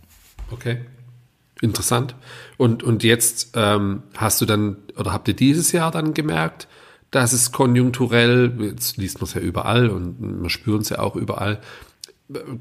Okay. 0.51 0.81
Interessant. 1.62 2.16
Und, 2.57 2.83
und 2.83 3.05
jetzt 3.05 3.53
ähm, 3.55 4.03
hast 4.16 4.41
du 4.41 4.47
dann, 4.47 4.76
oder 4.97 5.12
habt 5.12 5.28
ihr 5.28 5.35
dieses 5.35 5.72
Jahr 5.72 5.91
dann 5.91 6.14
gemerkt, 6.14 6.66
dass 7.11 7.33
es 7.33 7.53
konjunkturell, 7.53 8.55
jetzt 8.61 8.97
liest 8.97 9.20
man 9.20 9.24
es 9.24 9.35
ja 9.35 9.41
überall 9.41 9.91
und 9.91 10.20
man 10.20 10.51
spürt 10.51 10.83
es 10.83 10.89
ja 10.89 11.01
auch 11.01 11.16
überall, 11.16 11.61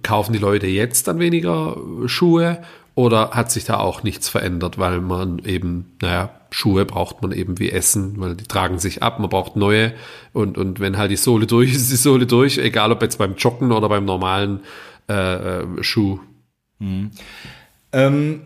kaufen 0.04 0.34
die 0.34 0.40
Leute 0.40 0.68
jetzt 0.68 1.08
dann 1.08 1.20
weniger 1.20 1.78
Schuhe 2.08 2.62
Oder 3.00 3.30
hat 3.32 3.50
sich 3.50 3.64
da 3.64 3.80
auch 3.80 4.04
nichts 4.04 4.28
verändert, 4.28 4.78
weil 4.78 5.00
man 5.00 5.40
eben, 5.46 5.94
naja, 6.02 6.32
Schuhe 6.52 6.84
braucht 6.84 7.22
man 7.22 7.32
eben 7.32 7.58
wie 7.58 7.72
Essen, 7.72 8.16
weil 8.18 8.36
die 8.36 8.44
tragen 8.44 8.78
sich 8.78 9.02
ab, 9.02 9.22
man 9.22 9.30
braucht 9.30 9.56
neue 9.56 9.94
und, 10.34 10.58
und 10.58 10.82
wenn 10.82 10.98
halt 10.98 11.10
die 11.10 11.16
Sohle 11.16 11.48
durch 11.48 11.72
ist, 11.72 11.78
ist 11.84 11.92
die 11.94 11.96
Sohle 11.96 12.26
durch, 12.26 12.58
egal 12.58 12.92
ob 12.92 13.02
jetzt 13.02 13.18
beim 13.18 13.36
Joggen 13.36 13.72
oder 13.72 13.88
beim 13.88 14.04
normalen 14.04 14.60
äh, 15.08 15.14
äh 15.14 15.66
Schuh. 15.82 16.20
Mhm. 16.80 17.12
Ähm, 17.94 18.42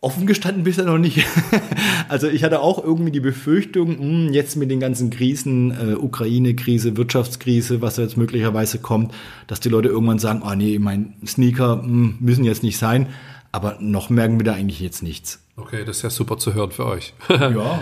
Offen 0.00 0.26
gestanden 0.26 0.64
bisher 0.64 0.86
noch 0.86 0.96
nicht. 0.96 1.22
also 2.08 2.28
ich 2.28 2.44
hatte 2.44 2.60
auch 2.60 2.82
irgendwie 2.82 3.12
die 3.12 3.20
Befürchtung, 3.20 3.90
mh, 3.90 4.28
hm, 4.28 4.32
jetzt 4.32 4.56
mit 4.56 4.70
den 4.70 4.80
ganzen 4.80 5.10
Krisen, 5.10 5.72
äh, 5.72 5.94
Ukraine-Krise, 5.94 6.96
Wirtschaftskrise, 6.96 7.82
was 7.82 7.96
da 7.96 8.02
jetzt 8.02 8.16
möglicherweise 8.16 8.78
kommt, 8.78 9.12
dass 9.46 9.60
die 9.60 9.68
Leute 9.68 9.90
irgendwann 9.90 10.18
sagen, 10.18 10.40
ah 10.42 10.52
oh, 10.52 10.54
nee, 10.54 10.78
mein 10.78 11.12
Sneaker 11.26 11.76
mh, 11.76 11.82
hm, 11.82 12.16
müssen 12.18 12.44
jetzt 12.44 12.62
nicht 12.62 12.78
sein. 12.78 13.08
Aber 13.52 13.76
noch 13.80 14.08
merken 14.10 14.40
wir 14.40 14.44
da 14.44 14.54
eigentlich 14.54 14.80
jetzt 14.80 15.02
nichts. 15.02 15.44
Okay, 15.56 15.84
das 15.84 15.98
ist 15.98 16.02
ja 16.02 16.10
super 16.10 16.38
zu 16.38 16.54
hören 16.54 16.72
für 16.72 16.86
euch. 16.86 17.12
ja. 17.28 17.80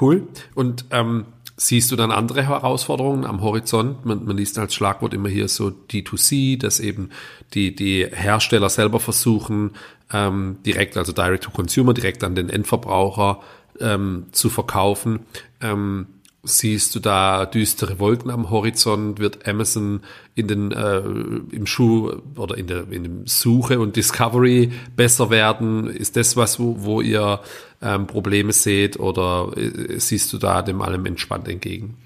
Cool. 0.00 0.26
Und 0.54 0.86
ähm, 0.90 1.26
siehst 1.56 1.90
du 1.90 1.96
dann 1.96 2.10
andere 2.10 2.46
Herausforderungen 2.46 3.24
am 3.24 3.42
Horizont? 3.42 4.04
Man, 4.04 4.24
man 4.24 4.36
liest 4.36 4.58
als 4.58 4.74
Schlagwort 4.74 5.14
immer 5.14 5.28
hier 5.28 5.48
so 5.48 5.68
D2C, 5.68 6.58
dass 6.58 6.80
eben 6.80 7.10
die, 7.54 7.74
die 7.74 8.06
Hersteller 8.10 8.70
selber 8.70 9.00
versuchen, 9.00 9.72
ähm, 10.12 10.58
direkt, 10.64 10.96
also 10.96 11.12
Direct 11.12 11.44
to 11.44 11.50
Consumer, 11.50 11.94
direkt 11.94 12.24
an 12.24 12.34
den 12.34 12.48
Endverbraucher 12.48 13.40
ähm, 13.80 14.26
zu 14.32 14.48
verkaufen. 14.48 15.20
Ähm, 15.60 16.06
siehst 16.46 16.94
du 16.94 17.00
da 17.00 17.44
düstere 17.46 17.98
Wolken 17.98 18.30
am 18.30 18.50
Horizont? 18.50 19.18
Wird 19.18 19.46
Amazon 19.46 20.00
in 20.34 20.48
den 20.48 20.72
äh, 20.72 20.98
im 20.98 21.66
Schuh 21.66 22.12
oder 22.36 22.56
in 22.56 22.66
der 22.66 22.90
in 22.90 23.02
dem 23.02 23.26
Suche 23.26 23.78
und 23.78 23.96
Discovery 23.96 24.72
besser 24.96 25.30
werden? 25.30 25.88
Ist 25.88 26.16
das 26.16 26.36
was, 26.36 26.58
wo, 26.58 26.76
wo 26.78 27.00
ihr 27.00 27.40
ähm, 27.82 28.06
Probleme 28.06 28.52
seht 28.52 28.98
oder 28.98 29.52
äh, 29.56 29.98
siehst 29.98 30.32
du 30.32 30.38
da 30.38 30.62
dem 30.62 30.80
allem 30.80 31.06
entspannt 31.06 31.48
entgegen? 31.48 31.96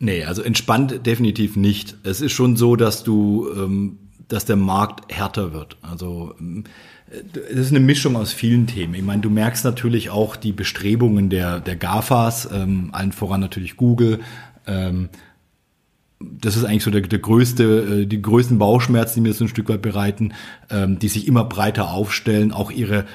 Nee, 0.00 0.24
also 0.24 0.42
entspannt 0.42 1.06
definitiv 1.06 1.56
nicht. 1.56 1.96
Es 2.04 2.20
ist 2.20 2.32
schon 2.32 2.56
so, 2.56 2.76
dass 2.76 3.02
du, 3.02 3.48
ähm, 3.56 3.98
dass 4.28 4.44
der 4.44 4.56
Markt 4.56 5.12
härter 5.12 5.52
wird. 5.52 5.76
Also 5.82 6.34
ähm, 6.38 6.64
es 7.10 7.58
ist 7.58 7.70
eine 7.70 7.80
Mischung 7.80 8.16
aus 8.16 8.32
vielen 8.32 8.66
Themen. 8.66 8.94
Ich 8.94 9.02
meine, 9.02 9.22
du 9.22 9.30
merkst 9.30 9.64
natürlich 9.64 10.10
auch 10.10 10.36
die 10.36 10.52
Bestrebungen 10.52 11.30
der, 11.30 11.60
der 11.60 11.76
GAFAs, 11.76 12.50
ähm, 12.52 12.90
allen 12.92 13.12
voran 13.12 13.40
natürlich 13.40 13.76
Google. 13.76 14.20
Ähm, 14.66 15.08
das 16.20 16.56
ist 16.56 16.64
eigentlich 16.64 16.82
so 16.82 16.90
der, 16.90 17.02
der 17.02 17.18
größte, 17.18 18.02
äh, 18.02 18.06
die 18.06 18.20
größten 18.20 18.58
Bauchschmerzen, 18.58 19.14
die 19.16 19.28
mir 19.28 19.34
so 19.34 19.44
ein 19.44 19.48
Stück 19.48 19.68
weit 19.68 19.82
bereiten, 19.82 20.34
ähm, 20.70 20.98
die 20.98 21.08
sich 21.08 21.26
immer 21.26 21.44
breiter 21.44 21.90
aufstellen, 21.90 22.52
auch 22.52 22.70
ihre, 22.70 23.06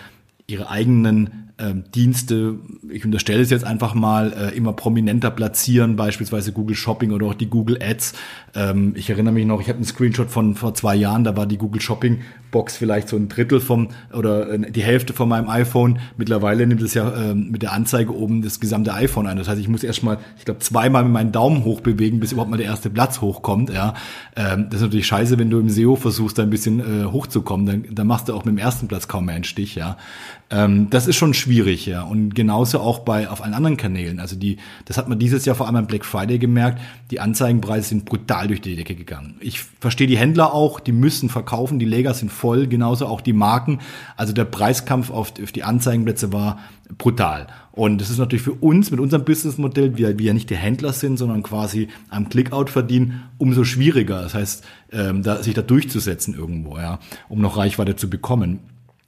ihre 0.48 0.70
eigenen 0.70 1.43
ähm, 1.60 1.84
Dienste, 1.94 2.60
ich 2.90 3.06
unterstelle 3.06 3.42
es 3.42 3.50
jetzt 3.50 3.66
einfach 3.66 3.94
mal, 3.94 4.34
äh, 4.34 4.58
immer 4.58 4.74
prominenter 4.74 5.32
platzieren, 5.32 5.96
beispielsweise 5.96 6.52
Google 6.52 6.76
Shopping 6.76 7.12
oder 7.12 7.28
auch 7.28 7.34
die 7.34 7.50
Google 7.50 7.78
Ads. 7.82 8.14
Ähm, 8.56 8.94
ich 8.96 9.10
erinnere 9.10 9.34
mich 9.34 9.46
noch, 9.46 9.62
ich 9.62 9.70
habe 9.70 9.78
einen 9.78 9.86
Screenshot 9.86 10.30
von 10.30 10.56
vor 10.56 10.74
zwei 10.74 10.96
Jahren, 10.96 11.24
da 11.24 11.38
war 11.38 11.46
die 11.46 11.58
Google 11.58 11.82
Shopping 11.82 12.22
Box 12.54 12.78
vielleicht 12.78 13.10
so 13.10 13.18
ein 13.18 13.28
Drittel 13.28 13.60
vom 13.60 13.90
oder 14.14 14.50
äh, 14.50 14.72
die 14.72 14.82
Hälfte 14.82 15.12
von 15.12 15.28
meinem 15.28 15.50
iPhone. 15.50 16.00
Mittlerweile 16.16 16.66
nimmt 16.66 16.82
es 16.82 16.94
ja 16.94 17.14
ähm, 17.14 17.50
mit 17.52 17.64
der 17.64 17.74
Anzeige 17.74 18.16
oben 18.16 18.42
das 18.42 18.62
gesamte 18.62 18.94
iPhone 18.94 19.28
ein. 19.28 19.36
Das 19.36 19.50
heißt, 19.50 19.60
ich 19.60 19.68
muss 19.68 19.84
erstmal, 19.84 20.20
ich 20.38 20.46
glaube, 20.46 20.62
zweimal 20.62 21.04
mit 21.04 21.12
meinen 21.12 21.34
Daumen 21.34 21.66
hoch 21.66 21.82
bewegen, 21.82 22.22
bis 22.22 22.32
überhaupt 22.32 22.52
mal 22.52 22.58
der 22.58 22.68
erste 22.68 22.90
Platz 22.90 23.20
hochkommt. 23.20 23.74
Ja, 23.74 23.96
ähm, 24.38 24.68
das 24.70 24.76
ist 24.76 24.84
natürlich 24.84 25.08
scheiße, 25.08 25.38
wenn 25.38 25.50
du 25.50 25.60
im 25.60 25.70
SEO 25.70 25.98
versuchst, 25.98 26.38
da 26.38 26.44
ein 26.44 26.50
bisschen 26.50 26.80
äh, 26.80 27.06
hochzukommen. 27.06 27.66
Dann, 27.66 27.86
dann 27.94 28.08
machst 28.08 28.30
du 28.30 28.34
auch 28.34 28.46
mit 28.46 28.54
dem 28.54 28.60
ersten 28.60 28.88
Platz 28.88 29.10
kaum 29.10 29.26
mehr 29.26 29.36
einen 29.36 29.44
Stich. 29.44 29.76
Ja, 29.76 29.98
ähm, 30.54 30.90
das 30.92 31.08
ist 31.08 31.16
schon 31.16 31.34
schwierig, 31.34 31.88
ja. 31.88 32.04
Und 32.04 32.36
genauso 32.36 32.80
auch 32.80 33.00
bei 33.00 33.28
auf 33.28 33.44
allen 33.44 33.56
anderen 33.56 33.76
Kanälen. 33.76 34.20
Also 34.20 34.36
die, 34.36 34.58
das 34.86 34.98
hat 34.98 35.10
man 35.10 35.18
dieses 35.18 35.46
Jahr 35.46 35.56
vor 35.56 35.66
allem 35.66 35.76
am 35.76 35.88
Black 35.88 36.06
Friday 36.06 36.38
gemerkt. 36.38 36.80
Die 37.10 37.20
Anzeigenpreise 37.20 37.90
sind 37.90 38.06
brutal 38.06 38.48
durch 38.48 38.62
die 38.62 38.76
Decke 38.76 38.94
gegangen. 38.94 39.36
Ich 39.40 39.62
verstehe 39.80 40.06
die 40.06 40.18
Händler 40.18 40.54
auch, 40.54 40.80
die 40.80 40.92
müssen 40.92 41.30
verkaufen, 41.30 41.80
die 41.80 41.86
Lager 41.86 42.14
sind 42.14 42.32
voll, 42.44 42.68
genauso 42.68 43.06
auch 43.06 43.22
die 43.22 43.32
Marken. 43.32 43.80
Also 44.18 44.34
der 44.34 44.44
Preiskampf 44.44 45.10
auf, 45.12 45.32
auf 45.42 45.54
die 45.54 45.64
Anzeigenplätze 45.64 46.34
war 46.34 46.60
brutal. 46.98 47.48
Und 47.72 48.02
das 48.02 48.10
ist 48.10 48.18
natürlich 48.18 48.44
für 48.44 48.52
uns 48.52 48.92
mit 48.92 49.00
unserem 49.00 49.24
Businessmodell, 49.24 49.98
wir, 49.98 50.20
wir 50.20 50.26
ja 50.26 50.34
nicht 50.34 50.50
die 50.50 50.58
Händler 50.58 50.92
sind, 50.92 51.16
sondern 51.16 51.42
quasi 51.42 51.88
am 52.10 52.28
Clickout 52.28 52.70
verdienen, 52.70 53.24
umso 53.38 53.64
schwieriger. 53.64 54.22
Das 54.22 54.34
heißt, 54.34 54.66
ähm, 54.92 55.24
da, 55.24 55.42
sich 55.42 55.54
da 55.54 55.62
durchzusetzen 55.62 56.36
irgendwo, 56.36 56.78
ja, 56.78 57.00
um 57.30 57.40
noch 57.40 57.56
Reichweite 57.56 57.96
zu 57.96 58.10
bekommen. 58.10 58.60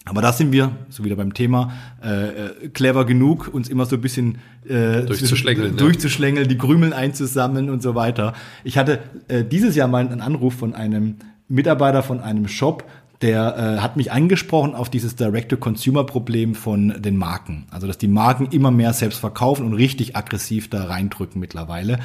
Aber 0.06 0.22
da 0.22 0.32
sind 0.32 0.54
wir, 0.54 0.72
so 0.88 1.04
wieder 1.04 1.18
beim 1.18 1.34
Thema, 1.34 1.74
äh, 2.02 2.28
äh, 2.30 2.70
clever 2.70 3.06
genug, 3.06 3.50
uns 3.54 3.68
immer 3.68 3.86
so 3.86 3.98
ein 3.98 4.02
bisschen 4.02 4.38
äh, 4.66 5.02
durchzuschlängeln, 5.02 5.76
durchzuschlängeln, 5.76 6.48
die 6.48 6.58
Krümel 6.58 6.94
einzusammeln 6.94 7.70
und 7.70 7.84
so 7.84 7.96
weiter. 7.96 8.34
Ich 8.64 8.78
hatte 8.78 9.00
äh, 9.28 9.44
dieses 9.44 9.76
Jahr 9.76 9.90
mal 9.90 10.08
einen 10.08 10.22
Anruf 10.22 10.54
von 10.54 10.74
einem 10.74 11.16
Mitarbeiter 11.48 12.02
von 12.02 12.20
einem 12.20 12.48
Shop, 12.48 12.84
der 13.22 13.58
äh, 13.58 13.82
hat 13.82 13.98
mich 13.98 14.12
angesprochen 14.12 14.76
auf 14.76 14.90
dieses 14.90 15.16
Direct-to-Consumer-Problem 15.16 16.56
von 16.56 17.02
den 17.02 17.18
Marken. 17.18 17.66
Also, 17.72 17.88
dass 17.88 17.98
die 17.98 18.08
Marken 18.08 18.48
immer 18.52 18.72
mehr 18.72 18.94
selbst 18.94 19.20
verkaufen 19.20 19.66
und 19.66 19.74
richtig 19.74 20.16
aggressiv 20.16 20.70
da 20.70 20.86
reindrücken 20.86 21.40
mittlerweile 21.40 22.00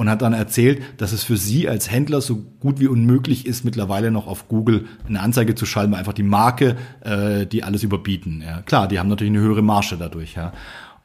und 0.00 0.08
hat 0.08 0.22
dann 0.22 0.32
erzählt, 0.32 0.82
dass 0.96 1.12
es 1.12 1.24
für 1.24 1.36
sie 1.36 1.68
als 1.68 1.90
Händler 1.90 2.22
so 2.22 2.36
gut 2.60 2.80
wie 2.80 2.86
unmöglich 2.86 3.44
ist, 3.44 3.64
mittlerweile 3.64 4.10
noch 4.10 4.26
auf 4.26 4.48
Google 4.48 4.86
eine 5.06 5.20
Anzeige 5.20 5.54
zu 5.54 5.66
schalten, 5.66 5.92
weil 5.92 5.98
einfach 5.98 6.14
die 6.14 6.22
Marke, 6.22 6.76
äh, 7.00 7.46
die 7.46 7.64
alles 7.64 7.82
überbieten. 7.82 8.42
Ja. 8.42 8.62
Klar, 8.62 8.88
die 8.88 8.98
haben 8.98 9.08
natürlich 9.08 9.32
eine 9.32 9.42
höhere 9.42 9.62
Marge 9.62 9.96
dadurch. 9.98 10.36
Ja. 10.36 10.52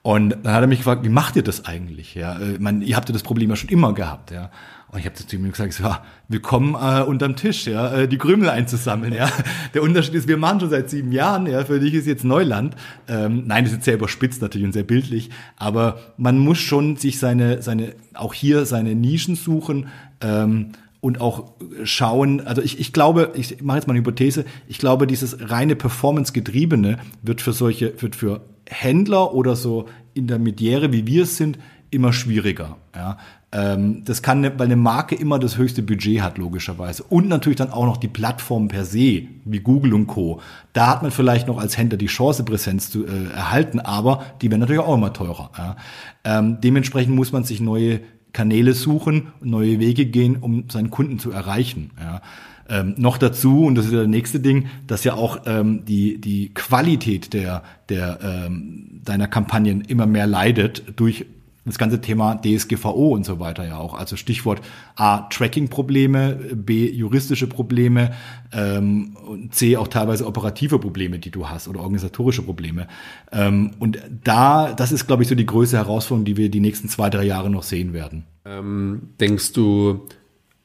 Und 0.02 0.38
dann 0.44 0.54
hat 0.54 0.62
er 0.62 0.68
mich 0.68 0.80
gefragt, 0.80 1.04
wie 1.04 1.10
macht 1.10 1.36
ihr 1.36 1.44
das 1.44 1.66
eigentlich? 1.66 2.16
Ja, 2.16 2.38
äh, 2.38 2.54
ich 2.54 2.60
meine, 2.60 2.86
ihr 2.86 2.96
habt 2.96 3.10
ja 3.10 3.14
das 3.14 3.24
Problem 3.24 3.50
ja 3.50 3.56
schon 3.56 3.70
immer 3.70 3.94
gehabt. 3.94 4.32
Ja. 4.32 4.50
Und 4.90 5.00
ich 5.00 5.06
habe 5.06 5.16
zu 5.16 5.36
ihm 5.36 5.50
gesagt, 5.50 5.80
ja, 5.80 6.04
willkommen 6.28 6.76
äh, 6.76 7.02
unterm 7.02 7.36
Tisch, 7.36 7.68
ja, 7.68 7.94
äh, 7.94 8.08
die 8.08 8.18
Krümel 8.18 8.50
einzusammeln, 8.50 9.14
ja. 9.14 9.30
Der 9.74 9.84
Unterschied 9.84 10.14
ist, 10.14 10.28
wir 10.28 10.38
machen 10.38 10.62
schon 10.62 10.70
seit 10.70 10.90
sieben 10.90 11.12
Jahren, 11.12 11.48
ja, 11.48 11.66
für 11.66 11.80
dich 11.80 11.94
ist 11.94 12.08
jetzt 12.08 12.24
Neuland. 12.24 12.76
Ähm, 13.08 13.44
nein, 13.46 13.66
das 13.66 13.74
ist 13.74 13.84
sehr 13.84 13.96
überspitzt 13.96 14.42
natürlich 14.42 14.66
und 14.66 14.74
sehr 14.74 14.84
bildlich, 14.84 15.32
aber 15.58 16.00
man 16.18 16.38
muss 16.38 16.60
schon 16.60 16.96
sich 16.96 17.20
seine, 17.20 17.62
seine, 17.62 17.96
auch 18.14 18.34
hier 18.34 18.66
seine 18.66 18.96
Nischen 18.96 19.36
suchen, 19.36 19.88
ähm, 20.22 20.72
und 21.06 21.22
auch 21.22 21.52
schauen, 21.84 22.42
also 22.48 22.64
ich, 22.64 22.80
ich 22.80 22.92
glaube, 22.92 23.32
ich 23.36 23.62
mache 23.62 23.78
jetzt 23.78 23.88
mal 23.88 23.92
eine 23.92 24.00
Hypothese, 24.00 24.44
ich 24.68 24.80
glaube, 24.80 25.06
dieses 25.06 25.52
reine 25.52 25.76
Performance-getriebene 25.76 26.98
wird 27.22 27.42
für 27.42 27.54
solche, 27.54 28.02
wird 28.02 28.16
für 28.16 28.42
Händler 28.68 29.36
oder 29.36 29.56
so 29.56 29.88
Intermediäre, 30.16 30.92
wie 30.92 31.06
wir 31.06 31.22
es 31.22 31.38
sind, 31.38 31.60
immer 31.92 32.12
schwieriger. 32.12 32.78
Ja. 32.96 33.20
Ähm, 33.56 34.04
das 34.04 34.22
kann, 34.22 34.42
ne, 34.42 34.52
weil 34.58 34.66
eine 34.66 34.76
Marke 34.76 35.16
immer 35.16 35.40
das 35.40 35.58
höchste 35.58 35.82
Budget 35.82 36.22
hat, 36.22 36.38
logischerweise. 36.38 37.04
Und 37.04 37.30
natürlich 37.30 37.56
dann 37.56 37.72
auch 37.72 37.86
noch 37.86 37.96
die 37.96 38.10
Plattform 38.10 38.68
per 38.68 38.84
se, 38.84 39.24
wie 39.46 39.60
Google 39.62 39.94
und 39.94 40.08
Co. 40.08 40.42
Da 40.74 40.88
hat 40.88 41.04
man 41.04 41.12
vielleicht 41.12 41.48
noch 41.48 41.58
als 41.58 41.78
Händler 41.78 41.98
die 41.98 42.08
Chance, 42.08 42.44
Präsenz 42.44 42.90
zu 42.90 43.06
äh, 43.06 43.32
erhalten, 43.34 43.80
aber 43.80 44.26
die 44.42 44.52
werden 44.52 44.60
natürlich 44.60 44.82
auch 44.82 44.96
immer 44.96 45.14
teurer. 45.14 45.52
Ja. 45.58 45.78
Ähm, 46.26 46.58
dementsprechend 46.60 47.16
muss 47.16 47.32
man 47.32 47.46
sich 47.46 47.62
neue 47.62 48.02
Kanäle 48.34 48.74
suchen, 48.74 49.28
neue 49.42 49.80
Wege 49.80 50.06
gehen, 50.06 50.36
um 50.36 50.70
seinen 50.70 50.90
Kunden 50.90 51.18
zu 51.18 51.32
erreichen. 51.32 51.92
Ja. 51.98 52.22
Ähm, 52.68 52.96
noch 52.98 53.18
dazu, 53.18 53.64
und 53.64 53.76
das 53.76 53.86
ist 53.86 53.94
ja 53.94 54.00
das 54.00 54.10
nächste 54.10 54.42
Ding, 54.42 54.66
dass 54.86 55.06
ja 55.06 55.14
auch 55.14 55.44
ähm, 55.46 55.86
die, 55.86 56.20
die 56.20 56.54
Qualität 56.54 57.32
der, 57.32 57.64
der, 57.88 58.20
ähm, 58.22 59.02
deiner 59.06 59.28
Kampagnen 59.28 59.80
immer 59.82 60.08
mehr 60.08 60.28
leidet 60.28 60.84
durch 60.98 61.26
das 61.66 61.78
ganze 61.80 62.00
Thema 62.00 62.36
DSGVO 62.36 63.10
und 63.10 63.26
so 63.26 63.40
weiter 63.40 63.66
ja 63.66 63.78
auch. 63.78 63.96
Also 63.96 64.16
Stichwort 64.16 64.62
A, 64.96 65.22
Tracking-Probleme, 65.30 66.36
B, 66.54 66.90
juristische 66.92 67.48
Probleme, 67.48 68.14
ähm, 68.52 69.18
C, 69.50 69.76
auch 69.78 69.88
teilweise 69.88 70.28
operative 70.28 70.80
Probleme, 70.80 71.18
die 71.18 71.32
du 71.32 71.50
hast 71.50 71.68
oder 71.68 71.82
organisatorische 71.82 72.44
Probleme. 72.44 72.88
Ähm, 73.32 73.72
und 73.80 74.00
da, 74.24 74.74
das 74.74 74.92
ist, 74.92 75.08
glaube 75.08 75.24
ich, 75.24 75.30
so 75.30 75.36
die 75.36 75.46
größte 75.46 75.78
Herausforderung, 75.78 76.26
die 76.26 76.38
wir 76.38 76.50
die 76.50 76.60
nächsten 76.60 76.88
zwei, 76.88 77.10
drei 77.10 77.24
Jahre 77.24 77.50
noch 77.50 77.64
sehen 77.64 77.94
werden. 77.94 78.26
Ähm, 78.46 79.10
denkst 79.20 79.54
du, 79.54 80.06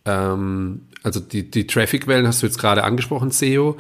ähm, 0.05 0.83
also 1.03 1.21
die, 1.21 1.51
die 1.51 1.67
Traffic-Wellen 1.67 2.27
hast 2.27 2.43
du 2.43 2.47
jetzt 2.47 2.59
gerade 2.59 2.85
angesprochen, 2.85 3.31
SEO 3.31 3.77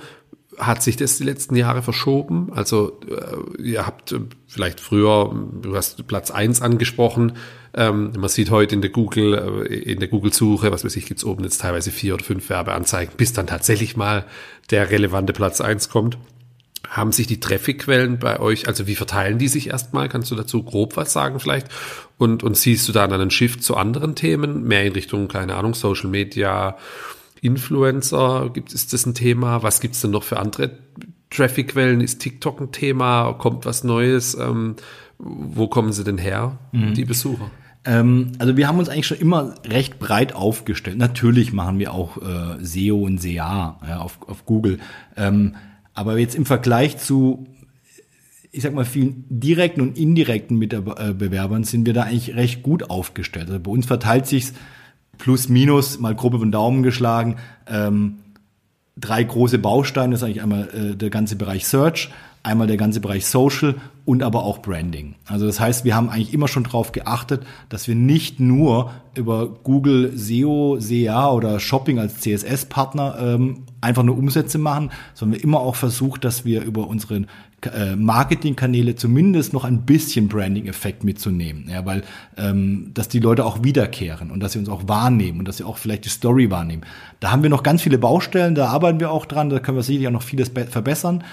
hat 0.58 0.82
sich 0.82 0.96
das 0.96 1.18
die 1.18 1.24
letzten 1.24 1.56
Jahre 1.56 1.82
verschoben? 1.82 2.52
Also 2.54 3.00
äh, 3.08 3.62
ihr 3.62 3.86
habt 3.86 4.12
äh, 4.12 4.20
vielleicht 4.46 4.80
früher, 4.80 5.34
du 5.62 5.76
hast 5.76 6.06
Platz 6.06 6.30
eins 6.30 6.60
angesprochen, 6.60 7.34
ähm, 7.72 8.12
man 8.18 8.28
sieht 8.28 8.50
heute 8.50 8.74
in 8.74 8.80
der 8.80 8.90
Google, 8.90 9.66
äh, 9.68 9.74
in 9.74 10.00
der 10.00 10.08
Google-Suche, 10.08 10.72
was 10.72 10.84
weiß 10.84 10.96
ich, 10.96 11.06
gibt's 11.06 11.24
oben 11.24 11.44
jetzt 11.44 11.60
teilweise 11.60 11.90
vier 11.90 12.14
oder 12.14 12.24
fünf 12.24 12.48
Werbeanzeigen, 12.48 13.14
bis 13.16 13.32
dann 13.32 13.46
tatsächlich 13.46 13.96
mal 13.96 14.24
der 14.70 14.90
relevante 14.90 15.32
Platz 15.32 15.60
eins 15.60 15.88
kommt. 15.88 16.18
Haben 16.88 17.12
sich 17.12 17.28
die 17.28 17.38
Traffic-Quellen 17.38 18.18
bei 18.18 18.40
euch, 18.40 18.66
also 18.66 18.88
wie 18.88 18.96
verteilen 18.96 19.38
die 19.38 19.46
sich 19.46 19.68
erstmal? 19.68 20.08
Kannst 20.08 20.30
du 20.32 20.34
dazu 20.34 20.64
grob 20.64 20.96
was 20.96 21.12
sagen 21.12 21.38
vielleicht? 21.38 21.68
Und, 22.18 22.42
und 22.42 22.56
siehst 22.56 22.88
du 22.88 22.92
da 22.92 23.06
dann 23.06 23.20
einen 23.20 23.30
Shift 23.30 23.62
zu 23.62 23.76
anderen 23.76 24.16
Themen, 24.16 24.64
mehr 24.64 24.84
in 24.84 24.92
Richtung, 24.94 25.28
keine 25.28 25.54
Ahnung, 25.54 25.74
Social 25.74 26.10
Media, 26.10 26.76
Influencer, 27.42 28.50
gibt, 28.52 28.72
ist 28.72 28.92
das 28.92 29.06
ein 29.06 29.14
Thema? 29.14 29.62
Was 29.62 29.80
gibt 29.80 29.94
es 29.94 30.00
denn 30.00 30.10
noch 30.10 30.22
für 30.22 30.38
andere 30.38 30.78
Traffic-Quellen? 31.30 32.00
Ist 32.00 32.20
TikTok 32.20 32.60
ein 32.60 32.72
Thema? 32.72 33.32
Kommt 33.34 33.64
was 33.64 33.84
Neues? 33.84 34.34
Ähm, 34.34 34.76
wo 35.18 35.68
kommen 35.68 35.92
sie 35.92 36.04
denn 36.04 36.18
her, 36.18 36.58
mhm. 36.72 36.94
die 36.94 37.04
Besucher? 37.04 37.50
Ähm, 37.84 38.32
also 38.38 38.56
wir 38.56 38.68
haben 38.68 38.78
uns 38.78 38.88
eigentlich 38.88 39.06
schon 39.06 39.18
immer 39.18 39.54
recht 39.66 39.98
breit 39.98 40.34
aufgestellt. 40.34 40.98
Natürlich 40.98 41.52
machen 41.52 41.78
wir 41.78 41.92
auch 41.92 42.18
äh, 42.18 42.62
SEO 42.64 43.04
und 43.04 43.20
SEA 43.20 43.78
ja, 43.86 43.98
auf, 43.98 44.18
auf 44.28 44.44
Google. 44.44 44.78
Ähm, 45.16 45.56
aber 45.94 46.18
jetzt 46.18 46.34
im 46.34 46.46
Vergleich 46.46 46.98
zu, 46.98 47.46
ich 48.52 48.62
sag 48.62 48.74
mal, 48.74 48.84
vielen 48.84 49.24
direkten 49.28 49.80
und 49.80 49.98
indirekten 49.98 50.58
Mitbewerbern 50.58 51.64
sind 51.64 51.86
wir 51.86 51.94
da 51.94 52.02
eigentlich 52.02 52.34
recht 52.36 52.62
gut 52.62 52.90
aufgestellt. 52.90 53.48
Also 53.48 53.60
bei 53.60 53.70
uns 53.70 53.86
verteilt 53.86 54.26
sich's 54.26 54.52
plus 55.20 55.48
minus, 55.48 56.00
mal 56.00 56.14
grob 56.14 56.34
über 56.34 56.44
den 56.44 56.50
Daumen 56.50 56.82
geschlagen, 56.82 57.36
ähm, 57.68 58.16
drei 58.96 59.22
große 59.22 59.58
Bausteine. 59.58 60.12
Das 60.12 60.20
ist 60.20 60.24
eigentlich 60.24 60.42
einmal 60.42 60.68
äh, 60.74 60.96
der 60.96 61.10
ganze 61.10 61.36
Bereich 61.36 61.66
Search, 61.66 62.10
einmal 62.42 62.66
der 62.66 62.76
ganze 62.76 63.00
Bereich 63.00 63.26
Social 63.26 63.76
und 64.04 64.22
aber 64.22 64.44
auch 64.44 64.58
Branding. 64.58 65.14
Also 65.26 65.46
das 65.46 65.60
heißt, 65.60 65.84
wir 65.84 65.94
haben 65.94 66.08
eigentlich 66.08 66.32
immer 66.32 66.48
schon 66.48 66.64
darauf 66.64 66.92
geachtet, 66.92 67.44
dass 67.68 67.86
wir 67.86 67.94
nicht 67.94 68.40
nur 68.40 68.90
über 69.14 69.46
Google 69.46 70.12
SEO, 70.16 70.78
SEA 70.80 71.30
oder 71.30 71.60
Shopping 71.60 71.98
als 71.98 72.20
CSS-Partner 72.20 73.16
ähm, 73.20 73.64
einfach 73.80 74.02
nur 74.02 74.16
Umsätze 74.16 74.58
machen, 74.58 74.90
sondern 75.14 75.38
wir 75.38 75.44
immer 75.44 75.60
auch 75.60 75.76
versucht, 75.76 76.24
dass 76.24 76.44
wir 76.44 76.62
über 76.62 76.88
unsere 76.88 77.16
äh, 77.16 77.24
Marketingkanäle 77.96 78.96
zumindest 78.96 79.52
noch 79.52 79.64
ein 79.64 79.82
bisschen 79.82 80.28
Branding-Effekt 80.28 81.04
mitzunehmen. 81.04 81.66
Ja, 81.68 81.84
weil 81.84 82.02
ähm, 82.36 82.90
dass 82.94 83.08
die 83.08 83.20
Leute 83.20 83.44
auch 83.44 83.62
wiederkehren 83.62 84.30
und 84.30 84.40
dass 84.40 84.52
sie 84.52 84.58
uns 84.58 84.68
auch 84.68 84.88
wahrnehmen 84.88 85.40
und 85.40 85.48
dass 85.48 85.58
sie 85.58 85.64
auch 85.64 85.78
vielleicht 85.78 86.04
die 86.04 86.10
Story 86.10 86.50
wahrnehmen. 86.50 86.82
Da 87.20 87.30
haben 87.30 87.42
wir 87.42 87.50
noch 87.50 87.62
ganz 87.62 87.82
viele 87.82 87.98
Baustellen, 87.98 88.54
da 88.54 88.68
arbeiten 88.68 89.00
wir 89.00 89.10
auch 89.10 89.26
dran, 89.26 89.50
da 89.50 89.58
können 89.58 89.76
wir 89.76 89.82
sicherlich 89.82 90.08
auch 90.08 90.12
noch 90.12 90.22
vieles 90.22 90.48
verbessern. 90.48 91.24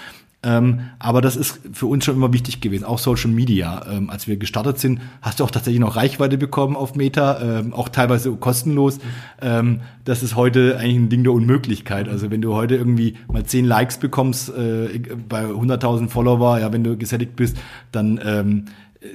Ähm, 0.42 0.80
aber 1.00 1.20
das 1.20 1.34
ist 1.34 1.60
für 1.72 1.86
uns 1.86 2.04
schon 2.04 2.14
immer 2.14 2.32
wichtig 2.32 2.60
gewesen, 2.60 2.84
auch 2.84 3.00
Social 3.00 3.30
Media. 3.30 3.84
Ähm, 3.90 4.08
als 4.08 4.28
wir 4.28 4.36
gestartet 4.36 4.78
sind, 4.78 5.00
hast 5.20 5.40
du 5.40 5.44
auch 5.44 5.50
tatsächlich 5.50 5.80
noch 5.80 5.96
Reichweite 5.96 6.38
bekommen 6.38 6.76
auf 6.76 6.94
Meta, 6.94 7.40
ähm, 7.58 7.74
auch 7.74 7.88
teilweise 7.88 8.30
kostenlos. 8.36 9.00
Ähm, 9.42 9.80
das 10.04 10.22
ist 10.22 10.36
heute 10.36 10.78
eigentlich 10.78 10.96
ein 10.96 11.08
Ding 11.08 11.24
der 11.24 11.32
Unmöglichkeit. 11.32 12.08
Also 12.08 12.30
wenn 12.30 12.40
du 12.40 12.54
heute 12.54 12.76
irgendwie 12.76 13.16
mal 13.32 13.44
zehn 13.44 13.64
Likes 13.64 13.98
bekommst 13.98 14.48
äh, 14.50 15.00
bei 15.28 15.46
100.000 15.46 16.08
Follower, 16.08 16.60
ja, 16.60 16.72
wenn 16.72 16.84
du 16.84 16.96
gesättigt 16.96 17.34
bist, 17.34 17.56
dann 17.90 18.20
ähm, 18.24 18.66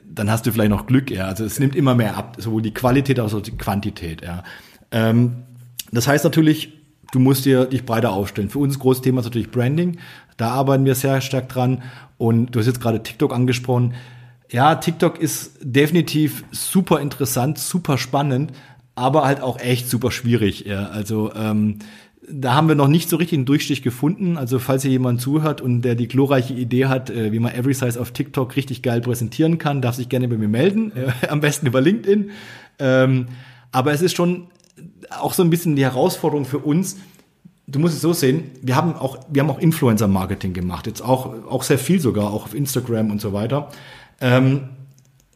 dann 0.06 0.30
hast 0.30 0.46
du 0.46 0.52
vielleicht 0.52 0.70
noch 0.70 0.88
Glück. 0.88 1.12
Ja. 1.12 1.28
Also 1.28 1.46
es 1.46 1.60
nimmt 1.60 1.76
immer 1.76 1.96
mehr 1.96 2.18
ab, 2.18 2.38
sowohl 2.40 2.62
die 2.62 2.74
Qualität 2.74 3.20
als 3.20 3.34
auch 3.34 3.42
die 3.42 3.52
Quantität. 3.52 4.22
Ja. 4.22 4.44
Ähm, 4.92 5.44
das 5.92 6.08
heißt 6.08 6.24
natürlich, 6.24 6.74
du 7.12 7.20
musst 7.20 7.46
dir 7.46 7.66
dich 7.66 7.86
breiter 7.86 8.12
aufstellen. 8.12 8.50
Für 8.50 8.60
uns 8.60 8.80
großes 8.80 9.04
Thema 9.04 9.20
ist 9.20 9.26
natürlich 9.26 9.52
Branding. 9.52 9.98
Da 10.38 10.50
arbeiten 10.50 10.86
wir 10.86 10.96
sehr 10.96 11.22
stark 11.22 11.50
dran. 11.50 11.84
Und 12.18 12.52
du 12.52 12.60
hast 12.60 12.68
jetzt 12.68 12.82
gerade 12.82 13.04
TikTok 13.04 13.34
angesprochen. 13.34 13.94
Ja, 14.50 14.76
TikTok 14.76 15.20
ist 15.20 15.58
definitiv 15.62 16.44
super 16.52 17.00
interessant, 17.02 17.58
super 17.58 17.98
spannend, 17.98 18.52
aber 18.96 19.26
halt 19.26 19.42
auch 19.42 19.60
echt 19.60 19.90
super 19.90 20.12
schwierig. 20.12 20.66
Ja, 20.66 20.90
also 20.90 21.34
ähm, 21.34 21.80
da 22.30 22.54
haben 22.54 22.68
wir 22.68 22.76
noch 22.76 22.88
nicht 22.88 23.10
so 23.10 23.18
richtig 23.18 23.40
einen 23.40 23.46
Durchstich 23.46 23.82
gefunden. 23.82 24.38
Also 24.38 24.60
falls 24.60 24.84
hier 24.84 24.92
jemand 24.92 25.22
zuhört 25.22 25.62
und 25.62 25.82
der 25.82 25.96
die 25.96 26.08
glorreiche 26.08 26.54
Idee 26.54 26.86
hat, 26.86 27.10
äh, 27.10 27.32
wie 27.32 27.40
man 27.40 27.54
Every 27.54 27.74
Size 27.74 28.00
auf 28.00 28.12
TikTok 28.12 28.56
richtig 28.56 28.82
geil 28.82 29.02
präsentieren 29.02 29.58
kann, 29.58 29.82
darf 29.82 29.96
sich 29.96 30.10
gerne 30.10 30.28
bei 30.28 30.38
mir 30.38 30.48
melden. 30.48 30.92
Äh, 30.96 31.28
am 31.28 31.42
besten 31.42 31.68
über 31.68 31.82
LinkedIn. 31.82 32.32
Ähm, 32.80 33.28
aber 33.72 33.92
es 33.92 34.02
ist 34.02 34.16
schon 34.16 34.48
auch 35.20 35.34
so 35.34 35.44
ein 35.44 35.50
bisschen 35.50 35.76
die 35.76 35.84
Herausforderung 35.84 36.46
für 36.46 36.60
uns, 36.60 36.98
du 37.68 37.80
musst 37.80 37.96
es 37.96 38.02
so 38.02 38.14
sehen, 38.14 38.52
wir 38.62 38.76
haben 38.76 38.96
auch, 38.96 39.18
wir 39.30 39.42
haben 39.42 39.50
auch 39.50 39.60
Influencer-Marketing 39.60 40.54
gemacht, 40.54 40.88
jetzt 40.88 41.02
auch, 41.02 41.34
auch 41.50 41.64
sehr 41.64 41.80
viel 41.80 42.00
sogar, 42.00 42.32
auch 42.32 42.46
auf 42.46 42.54
Instagram 42.54 43.12
und 43.12 43.22
so 43.22 43.34
weiter. 43.34 43.70
Ähm, 44.20 44.70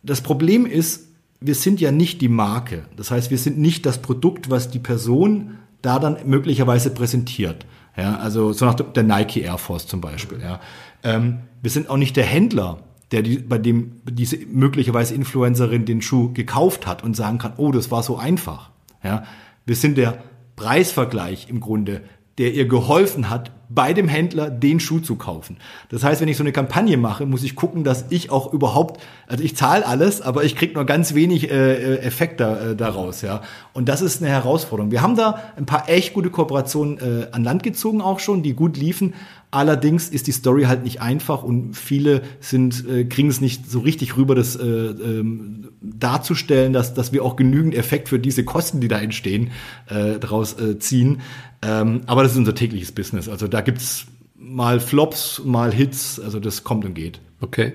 das 0.04 0.22
Problem 0.22 0.66
ist, 0.66 1.08
wir 1.40 1.56
sind 1.56 1.80
ja 1.80 1.92
nicht 1.92 2.22
die 2.22 2.30
Marke. 2.30 2.86
Das 2.96 3.12
heißt, 3.12 3.30
wir 3.30 3.38
sind 3.38 3.58
nicht 3.60 3.86
das 3.86 4.02
Produkt, 4.02 4.50
was 4.50 4.70
die 4.70 4.80
Person 4.80 5.58
da 5.82 6.00
dann 6.00 6.18
möglicherweise 6.26 6.90
präsentiert. 6.90 7.66
Ja, 7.96 8.18
also 8.18 8.54
so 8.54 8.66
nach 8.66 8.76
der 8.76 9.04
Nike 9.04 9.42
Air 9.42 9.58
Force 9.58 9.88
zum 9.88 10.02
Beispiel. 10.02 10.40
Ja. 10.42 10.60
Ähm, 11.04 11.40
wir 11.62 11.72
sind 11.72 11.90
auch 11.90 11.98
nicht 11.98 12.16
der 12.16 12.26
Händler, 12.26 12.80
der 13.12 13.22
die, 13.22 13.38
bei 13.38 13.58
dem 13.58 14.02
diese 14.10 14.38
möglicherweise 14.38 15.16
Influencerin 15.16 15.86
den 15.86 16.02
Schuh 16.02 16.34
gekauft 16.34 16.86
hat 16.86 17.04
und 17.04 17.16
sagen 17.16 17.38
kann, 17.38 17.54
oh, 17.58 17.72
das 17.72 17.90
war 17.90 18.04
so 18.04 18.18
einfach. 18.18 18.72
Ja. 19.04 19.24
Wir 19.66 19.76
sind 19.76 19.98
der 19.98 20.24
Preisvergleich 20.56 21.50
im 21.50 21.60
Grunde 21.60 22.02
der 22.38 22.54
ihr 22.54 22.68
geholfen 22.68 23.30
hat, 23.30 23.52
bei 23.70 23.94
dem 23.94 24.08
Händler 24.08 24.50
den 24.50 24.80
Schuh 24.80 25.00
zu 25.00 25.16
kaufen. 25.16 25.58
Das 25.90 26.04
heißt, 26.04 26.22
wenn 26.22 26.30
ich 26.30 26.38
so 26.38 26.44
eine 26.44 26.54
Kampagne 26.54 26.96
mache, 26.96 27.26
muss 27.26 27.44
ich 27.44 27.56
gucken, 27.56 27.84
dass 27.84 28.06
ich 28.10 28.30
auch 28.30 28.54
überhaupt, 28.54 29.02
also 29.28 29.44
ich 29.44 29.58
zahle 29.58 29.86
alles, 29.86 30.22
aber 30.22 30.46
ich 30.46 30.56
kriege 30.56 30.74
nur 30.74 30.86
ganz 30.86 31.14
wenig 31.16 31.52
äh, 31.52 31.96
äh 31.96 31.98
Effekte 32.00 32.72
äh, 32.72 32.76
daraus, 32.76 33.22
ja. 33.22 33.42
Und 33.74 33.90
das 33.90 34.02
ist 34.02 34.22
eine 34.22 34.32
Herausforderung. 34.32 34.92
Wir 34.92 35.02
haben 35.02 35.16
da 35.16 35.42
ein 35.58 35.66
paar 35.66 35.90
echt 35.90 36.14
gute 36.14 36.30
Kooperationen 36.30 37.00
äh, 37.00 37.28
an 37.32 37.44
Land 37.44 37.64
gezogen 37.64 38.02
auch 38.02 38.20
schon, 38.20 38.42
die 38.42 38.54
gut 38.54 38.78
liefen. 38.78 39.14
Allerdings 39.50 40.10
ist 40.10 40.28
die 40.28 40.34
Story 40.34 40.64
halt 40.64 40.84
nicht 40.84 41.02
einfach 41.02 41.42
und 41.42 41.74
viele 41.74 42.22
sind 42.42 42.86
äh, 42.88 43.06
kriegen 43.06 43.30
es 43.30 43.40
nicht 43.40 43.70
so 43.70 43.80
richtig 43.80 44.18
rüber, 44.18 44.36
das 44.36 44.58
äh, 44.58 44.66
ähm, 44.66 45.70
darzustellen, 45.82 46.74
dass 46.74 46.94
dass 46.94 47.14
wir 47.14 47.24
auch 47.24 47.38
genügend 47.38 47.74
Effekt 47.74 48.10
für 48.10 48.20
diese 48.20 48.44
Kosten, 48.44 48.82
die 48.82 48.90
da 48.90 49.00
entstehen, 49.00 49.52
äh, 49.88 50.20
daraus 50.20 50.60
äh, 50.60 50.80
ziehen. 50.80 51.22
Ähm, 51.62 52.02
aber 52.08 52.24
das 52.24 52.34
ist 52.34 52.38
unser 52.38 52.56
tägliches 52.56 52.92
Business. 52.92 53.30
Also 53.30 53.48
da 53.48 53.62
gibt's 53.62 54.08
mal 54.36 54.80
Flops, 54.82 55.42
mal 55.46 55.74
Hits. 55.74 56.20
Also 56.20 56.40
das 56.40 56.64
kommt 56.66 56.84
und 56.84 56.94
geht. 56.94 57.22
Okay. 57.40 57.74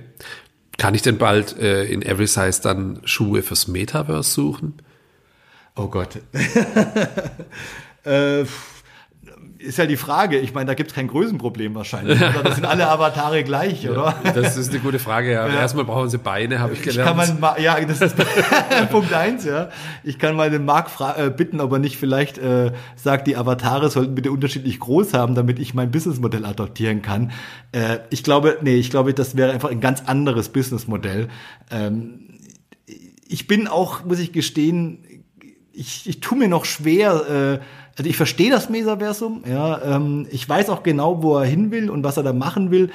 Kann 0.78 0.94
ich 0.94 1.02
denn 1.02 1.18
bald 1.18 1.58
äh, 1.58 1.84
in 1.84 2.02
Every 2.02 2.26
Size 2.26 2.60
dann 2.62 3.00
Schuhe 3.04 3.42
fürs 3.42 3.68
Metaverse 3.68 4.30
suchen? 4.30 4.74
Oh 5.76 5.86
Gott. 5.86 6.18
äh, 8.04 8.44
ist 9.62 9.78
ja 9.78 9.86
die 9.86 9.96
Frage. 9.96 10.38
Ich 10.38 10.54
meine, 10.54 10.66
da 10.66 10.74
gibt 10.74 10.90
es 10.90 10.94
kein 10.94 11.08
Größenproblem 11.08 11.74
wahrscheinlich. 11.74 12.18
Oder? 12.20 12.42
Das 12.42 12.56
sind 12.56 12.64
alle 12.64 12.88
Avatare 12.88 13.44
gleich, 13.44 13.84
ja, 13.84 13.92
oder? 13.92 14.14
Das 14.34 14.56
ist 14.56 14.70
eine 14.70 14.80
gute 14.80 14.98
Frage. 14.98 15.32
Ja. 15.32 15.46
ja. 15.46 15.54
Erstmal 15.54 15.84
brauchen 15.84 16.08
sie 16.10 16.18
Beine, 16.18 16.58
habe 16.58 16.74
ich 16.74 16.82
gelernt. 16.82 17.18
Ich 17.18 17.26
kann 17.26 17.40
mal, 17.40 17.60
ja, 17.60 17.80
das 17.80 18.00
ist 18.00 18.16
Punkt 18.90 19.12
eins. 19.12 19.44
Ja, 19.44 19.68
ich 20.04 20.18
kann 20.18 20.36
mal 20.36 20.50
den 20.50 20.64
Marc 20.64 20.90
äh, 21.16 21.30
bitten, 21.30 21.60
ob 21.60 21.72
er 21.72 21.78
nicht 21.78 21.96
vielleicht 21.96 22.38
äh, 22.38 22.72
sagt, 22.96 23.26
die 23.26 23.36
Avatare 23.36 23.90
sollten 23.90 24.14
bitte 24.14 24.32
unterschiedlich 24.32 24.80
groß 24.80 25.14
haben, 25.14 25.34
damit 25.34 25.58
ich 25.58 25.74
mein 25.74 25.90
Businessmodell 25.90 26.44
adoptieren 26.44 27.02
kann. 27.02 27.32
Äh, 27.72 27.98
ich 28.10 28.22
glaube, 28.22 28.58
nee, 28.62 28.76
ich 28.76 28.90
glaube, 28.90 29.14
das 29.14 29.36
wäre 29.36 29.52
einfach 29.52 29.70
ein 29.70 29.80
ganz 29.80 30.02
anderes 30.06 30.48
Businessmodell. 30.48 31.28
Ähm, 31.70 32.38
ich 33.28 33.46
bin 33.46 33.68
auch, 33.68 34.04
muss 34.04 34.18
ich 34.18 34.32
gestehen, 34.32 35.04
ich, 35.72 36.06
ich 36.06 36.20
tue 36.20 36.38
mir 36.38 36.48
noch 36.48 36.64
schwer. 36.64 37.60
Äh, 37.60 37.64
also 37.96 38.08
ich 38.08 38.16
verstehe 38.16 38.50
das 38.50 38.68
Metaversum, 38.70 39.44
ja, 39.48 39.96
ähm, 39.96 40.26
ich 40.30 40.48
weiß 40.48 40.70
auch 40.70 40.82
genau, 40.82 41.22
wo 41.22 41.36
er 41.38 41.44
hin 41.44 41.70
will 41.70 41.90
und 41.90 42.04
was 42.04 42.16
er 42.16 42.22
da 42.22 42.32
machen 42.32 42.70
will, 42.70 42.90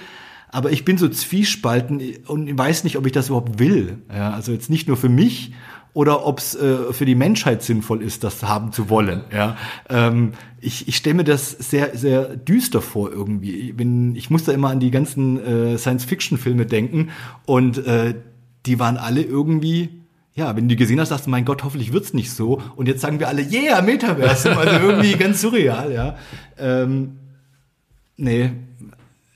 aber 0.50 0.72
ich 0.72 0.86
bin 0.86 0.98
so 0.98 1.08
zwiespalten 1.10 2.02
und 2.26 2.58
weiß 2.58 2.84
nicht, 2.84 2.98
ob 2.98 3.06
ich 3.06 3.12
das 3.12 3.28
überhaupt 3.28 3.60
will. 3.60 4.00
Ja, 4.14 4.32
also 4.32 4.52
jetzt 4.52 4.70
nicht 4.70 4.88
nur 4.88 4.98
für 4.98 5.10
mich 5.10 5.54
oder 5.94 6.26
ob 6.26 6.40
es 6.40 6.56
äh, 6.56 6.94
für 6.94 7.06
die 7.06 7.16
Menschheit 7.16 7.64
sinnvoll 7.64 8.02
ist, 8.02 8.24
das 8.24 8.44
haben 8.44 8.72
zu 8.72 8.90
wollen. 8.90 9.24
Ja, 9.34 9.58
ähm, 9.90 10.34
ich, 10.60 10.88
ich 10.88 10.96
stelle 10.96 11.16
mir 11.16 11.24
das 11.24 11.52
sehr 11.52 11.98
sehr 11.98 12.38
düster 12.38 12.82
vor 12.82 13.12
irgendwie. 13.12 13.56
Ich, 13.56 13.76
bin, 13.76 14.16
ich 14.16 14.30
muss 14.30 14.46
da 14.46 14.52
immer 14.52 14.70
an 14.70 14.80
die 14.80 14.92
ganzen 14.92 15.44
äh, 15.44 15.78
Science-Fiction-Filme 15.78 16.66
denken 16.66 17.10
und 17.46 17.86
äh, 17.86 18.16
die 18.66 18.80
waren 18.80 18.98
alle 18.98 19.22
irgendwie 19.22 19.90
ja, 20.38 20.56
wenn 20.56 20.70
du 20.70 20.76
gesehen 20.76 21.00
hast, 21.00 21.10
sagst 21.10 21.26
du, 21.26 21.32
mein 21.32 21.46
Gott, 21.46 21.64
hoffentlich 21.64 21.92
wird's 21.92 22.14
nicht 22.14 22.32
so. 22.32 22.62
Und 22.76 22.88
jetzt 22.88 23.02
sagen 23.02 23.20
wir 23.20 23.28
alle, 23.28 23.42
yeah, 23.42 23.82
Metaversum. 23.82 24.52
Also 24.58 24.86
irgendwie 24.86 25.14
ganz 25.14 25.42
surreal, 25.42 25.92
ja. 25.92 26.16
Ähm, 26.60 27.18
nee. 28.18 28.52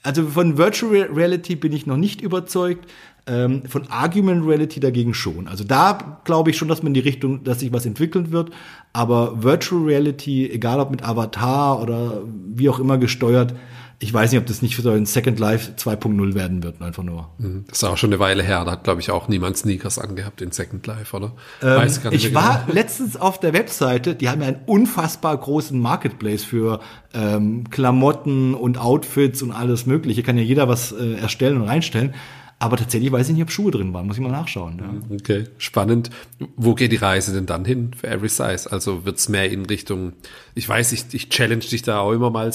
Also 0.04 0.28
von 0.28 0.60
Virtual 0.60 1.10
Reality 1.12 1.56
bin 1.56 1.74
ich 1.74 1.88
noch 1.88 1.98
nicht 1.98 2.22
überzeugt. 2.22 2.88
Ähm, 3.26 3.64
von 3.68 3.88
Argument 3.90 4.46
Reality 4.46 4.80
dagegen 4.80 5.16
schon. 5.16 5.48
Also 5.48 5.64
da 5.64 6.22
glaube 6.24 6.52
ich 6.52 6.58
schon, 6.58 6.68
dass 6.68 6.84
man 6.84 6.92
in 6.92 6.96
die 6.96 7.00
Richtung, 7.02 7.44
dass 7.44 7.62
sich 7.62 7.74
was 7.74 7.86
entwickeln 7.88 8.32
wird. 8.32 8.52
Aber 8.94 9.42
Virtual 9.42 9.84
Reality, 9.84 10.52
egal 10.52 10.80
ob 10.80 10.92
mit 10.92 11.04
Avatar 11.04 11.82
oder 11.82 12.22
wie 12.54 12.70
auch 12.70 12.80
immer 12.80 13.00
gesteuert, 13.00 13.56
ich 14.04 14.12
weiß 14.12 14.32
nicht, 14.32 14.42
ob 14.42 14.48
das 14.48 14.64
nicht 14.64 14.76
für 14.76 14.82
so 14.82 14.90
ein 14.90 15.06
Second 15.06 15.40
Life 15.40 15.74
2.0 15.78 16.34
werden 16.34 16.64
wird, 16.64 16.82
einfach 16.82 17.04
nur. 17.04 17.30
Mhm. 17.38 17.66
Das 17.68 17.78
ist 17.78 17.84
auch 17.84 17.98
schon 17.98 18.10
eine 18.10 18.20
Weile 18.20 18.42
her. 18.42 18.66
Da 18.66 18.72
hat, 18.72 18.84
glaube 18.84 19.00
ich, 19.00 19.12
auch 19.12 19.28
niemand 19.28 19.58
Sneakers 19.58 20.00
angehabt 20.00 20.42
in 20.42 20.52
Second 20.52 20.88
Life, 20.88 21.16
oder? 21.16 21.34
Ähm, 21.62 21.68
weiß 21.78 22.02
gar 22.02 22.10
nicht 22.10 22.26
ich 22.26 22.34
war 22.34 22.64
genau. 22.66 22.74
letztens 22.74 23.16
auf 23.16 23.40
der 23.40 23.54
Webseite, 23.54 24.16
die 24.16 24.28
haben 24.28 24.42
ja 24.42 24.48
einen 24.48 24.62
unfassbar 24.66 25.38
großen 25.38 25.80
Marketplace 25.80 26.44
für 26.44 26.80
ähm, 27.14 27.70
Klamotten 27.70 28.56
und 28.56 28.80
Outfits 28.80 29.44
und 29.44 29.52
alles 29.52 29.86
Mögliche. 29.86 30.24
Kann 30.24 30.36
ja 30.36 30.44
jeder 30.44 30.68
was 30.68 30.92
äh, 30.92 31.14
erstellen 31.14 31.62
und 31.62 31.68
reinstellen. 31.68 32.16
Aber 32.58 32.78
tatsächlich 32.78 33.12
weiß 33.12 33.28
ich 33.28 33.34
nicht, 33.34 33.44
ob 33.44 33.52
Schuhe 33.52 33.72
drin 33.72 33.94
waren. 33.94 34.06
Muss 34.08 34.18
ich 34.18 34.22
mal 34.22 34.30
nachschauen. 34.30 34.80
Ja. 34.80 35.16
Okay, 35.16 35.46
spannend. 35.58 36.12
Wo 36.56 36.76
geht 36.76 36.92
die 36.92 36.98
Reise 36.98 37.34
denn 37.34 37.48
dann 37.48 37.66
hin 37.66 37.92
für 37.96 38.08
Every 38.08 38.30
Size? 38.30 38.72
Also 38.72 39.04
wird's 39.04 39.30
mehr 39.30 39.50
in 39.52 39.66
Richtung, 39.66 40.14
ich 40.54 40.70
weiß, 40.70 40.92
ich, 40.92 41.06
ich 41.12 41.30
challenge 41.30 41.66
dich 41.66 41.82
da 41.82 42.00
auch 42.00 42.12
immer 42.12 42.30
mal 42.30 42.52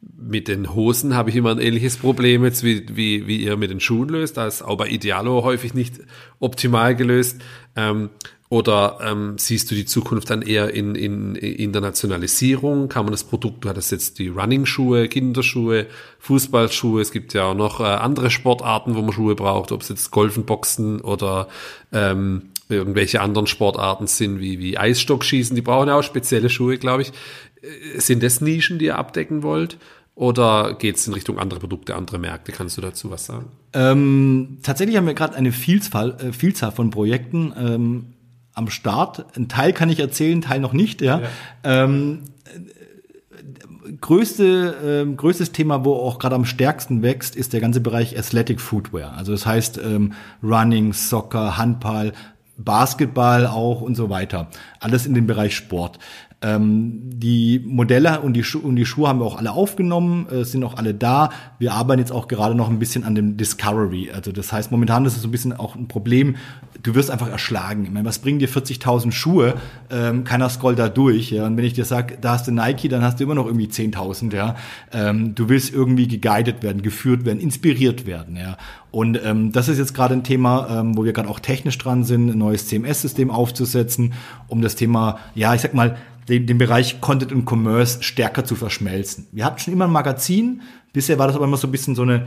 mit 0.00 0.48
den 0.48 0.74
Hosen 0.74 1.14
habe 1.14 1.30
ich 1.30 1.36
immer 1.36 1.50
ein 1.50 1.58
ähnliches 1.58 1.96
Problem 1.96 2.44
jetzt, 2.44 2.62
wie, 2.62 2.84
wie, 2.96 3.26
wie 3.26 3.42
ihr 3.42 3.56
mit 3.56 3.70
den 3.70 3.80
Schuhen 3.80 4.08
löst. 4.08 4.36
Da 4.36 4.46
ist 4.46 4.62
auch 4.62 4.76
bei 4.76 4.88
Idealo 4.88 5.42
häufig 5.42 5.74
nicht 5.74 6.00
optimal 6.38 6.94
gelöst. 6.94 7.40
Ähm, 7.76 8.10
oder 8.50 8.98
ähm, 9.02 9.34
siehst 9.36 9.70
du 9.70 9.74
die 9.74 9.84
Zukunft 9.84 10.30
dann 10.30 10.40
eher 10.40 10.72
in, 10.72 10.94
in, 10.94 11.34
Internationalisierung? 11.34 12.88
Kann 12.88 13.04
man 13.04 13.12
das 13.12 13.24
Produkt, 13.24 13.64
du 13.64 13.68
hattest 13.68 13.92
jetzt 13.92 14.18
die 14.18 14.28
Running-Schuhe, 14.28 15.08
Kinderschuhe, 15.08 15.86
Fußballschuhe, 16.20 17.02
es 17.02 17.12
gibt 17.12 17.34
ja 17.34 17.44
auch 17.44 17.54
noch 17.54 17.80
äh, 17.80 17.84
andere 17.84 18.30
Sportarten, 18.30 18.94
wo 18.94 19.02
man 19.02 19.12
Schuhe 19.12 19.34
braucht, 19.34 19.70
ob 19.70 19.82
es 19.82 19.90
jetzt 19.90 20.10
Golfen, 20.12 20.46
Boxen 20.46 21.02
oder 21.02 21.48
ähm, 21.92 22.44
irgendwelche 22.68 23.20
anderen 23.20 23.46
Sportarten 23.46 24.06
sind, 24.06 24.40
wie, 24.40 24.58
wie 24.58 24.78
Eisstockschießen, 24.78 25.56
die 25.56 25.62
brauchen 25.62 25.88
ja 25.88 25.98
auch 25.98 26.02
spezielle 26.02 26.50
Schuhe, 26.50 26.78
glaube 26.78 27.02
ich. 27.02 27.12
Äh, 27.62 28.00
sind 28.00 28.22
das 28.22 28.40
Nischen, 28.40 28.78
die 28.78 28.86
ihr 28.86 28.98
abdecken 28.98 29.42
wollt? 29.42 29.78
Oder 30.14 30.74
geht 30.74 30.96
es 30.96 31.06
in 31.06 31.14
Richtung 31.14 31.38
andere 31.38 31.60
Produkte, 31.60 31.94
andere 31.94 32.18
Märkte? 32.18 32.50
Kannst 32.50 32.76
du 32.76 32.80
dazu 32.80 33.10
was 33.10 33.26
sagen? 33.26 33.46
Ähm, 33.72 34.58
tatsächlich 34.62 34.96
haben 34.96 35.06
wir 35.06 35.14
gerade 35.14 35.36
eine 35.36 35.52
Vielzahl, 35.52 36.16
äh, 36.20 36.32
Vielzahl 36.32 36.72
von 36.72 36.90
Projekten. 36.90 37.52
Ähm, 37.56 38.06
am 38.58 38.68
Start. 38.68 39.24
Ein 39.36 39.48
Teil 39.48 39.72
kann 39.72 39.88
ich 39.88 40.00
erzählen, 40.00 40.42
Teil 40.42 40.58
noch 40.60 40.72
nicht. 40.72 41.00
Ja. 41.00 41.20
ja. 41.20 41.28
Ähm, 41.62 42.24
größte, 44.00 45.06
äh, 45.06 45.14
größtes 45.14 45.52
Thema, 45.52 45.84
wo 45.84 45.94
auch 45.94 46.18
gerade 46.18 46.34
am 46.34 46.44
stärksten 46.44 47.02
wächst, 47.02 47.36
ist 47.36 47.52
der 47.52 47.60
ganze 47.60 47.80
Bereich 47.80 48.18
Athletic 48.18 48.60
Footwear. 48.60 49.12
Also 49.16 49.32
das 49.32 49.46
heißt 49.46 49.78
ähm, 49.78 50.12
Running, 50.42 50.92
Soccer, 50.92 51.56
Handball, 51.56 52.12
Basketball 52.58 53.46
auch 53.46 53.80
und 53.80 53.94
so 53.94 54.10
weiter. 54.10 54.48
Alles 54.80 55.06
in 55.06 55.14
dem 55.14 55.26
Bereich 55.26 55.54
Sport. 55.54 55.98
Ähm, 56.40 57.00
die 57.02 57.60
Modelle 57.66 58.20
und 58.20 58.34
die, 58.34 58.44
und 58.62 58.76
die 58.76 58.86
Schuhe 58.86 59.08
haben 59.08 59.18
wir 59.18 59.24
auch 59.24 59.38
alle 59.38 59.50
aufgenommen, 59.50 60.28
äh, 60.28 60.44
sind 60.44 60.62
auch 60.62 60.76
alle 60.76 60.94
da. 60.94 61.30
Wir 61.58 61.72
arbeiten 61.72 61.98
jetzt 61.98 62.12
auch 62.12 62.28
gerade 62.28 62.54
noch 62.54 62.70
ein 62.70 62.78
bisschen 62.78 63.02
an 63.02 63.16
dem 63.16 63.36
Discovery. 63.36 64.12
Also 64.12 64.30
das 64.30 64.52
heißt, 64.52 64.70
momentan 64.70 65.04
ist 65.04 65.16
es 65.16 65.22
so 65.22 65.28
ein 65.28 65.32
bisschen 65.32 65.52
auch 65.52 65.74
ein 65.74 65.88
Problem. 65.88 66.36
Du 66.80 66.94
wirst 66.94 67.10
einfach 67.10 67.28
erschlagen. 67.28 67.84
Ich 67.84 67.90
meine, 67.90 68.06
was 68.06 68.20
bringen 68.20 68.38
dir 68.38 68.48
40.000 68.48 69.10
Schuhe? 69.10 69.54
Ähm, 69.90 70.22
keiner 70.22 70.48
scrollt 70.48 70.78
da 70.78 70.88
durch. 70.88 71.32
Ja? 71.32 71.44
Und 71.44 71.56
wenn 71.56 71.64
ich 71.64 71.72
dir 71.72 71.84
sage, 71.84 72.16
da 72.20 72.34
hast 72.34 72.46
du 72.46 72.52
Nike, 72.52 72.88
dann 72.88 73.02
hast 73.02 73.18
du 73.18 73.24
immer 73.24 73.34
noch 73.34 73.46
irgendwie 73.46 73.66
10.000. 73.66 74.32
Ja? 74.32 74.54
Ähm, 74.92 75.34
du 75.34 75.48
willst 75.48 75.74
irgendwie 75.74 76.06
geguided 76.06 76.62
werden, 76.62 76.82
geführt 76.82 77.24
werden, 77.24 77.40
inspiriert 77.40 78.06
werden. 78.06 78.36
Ja? 78.36 78.56
Und 78.92 79.20
ähm, 79.24 79.50
das 79.50 79.66
ist 79.68 79.78
jetzt 79.78 79.92
gerade 79.92 80.14
ein 80.14 80.22
Thema, 80.22 80.68
ähm, 80.70 80.96
wo 80.96 81.04
wir 81.04 81.12
gerade 81.12 81.28
auch 81.28 81.40
technisch 81.40 81.78
dran 81.78 82.04
sind, 82.04 82.30
ein 82.30 82.38
neues 82.38 82.68
CMS-System 82.68 83.32
aufzusetzen, 83.32 84.12
um 84.46 84.62
das 84.62 84.76
Thema, 84.76 85.18
ja, 85.34 85.52
ich 85.52 85.62
sag 85.62 85.74
mal, 85.74 85.96
den, 86.28 86.46
den 86.46 86.58
Bereich 86.58 87.00
Content 87.00 87.32
und 87.32 87.50
Commerce 87.50 88.02
stärker 88.02 88.44
zu 88.44 88.54
verschmelzen. 88.54 89.26
Wir 89.32 89.44
hatten 89.44 89.58
schon 89.58 89.72
immer 89.72 89.86
ein 89.86 89.92
Magazin, 89.92 90.62
bisher 90.92 91.18
war 91.18 91.26
das 91.26 91.36
aber 91.36 91.46
immer 91.46 91.56
so 91.56 91.68
ein 91.68 91.72
bisschen 91.72 91.94
so 91.94 92.02
eine 92.02 92.26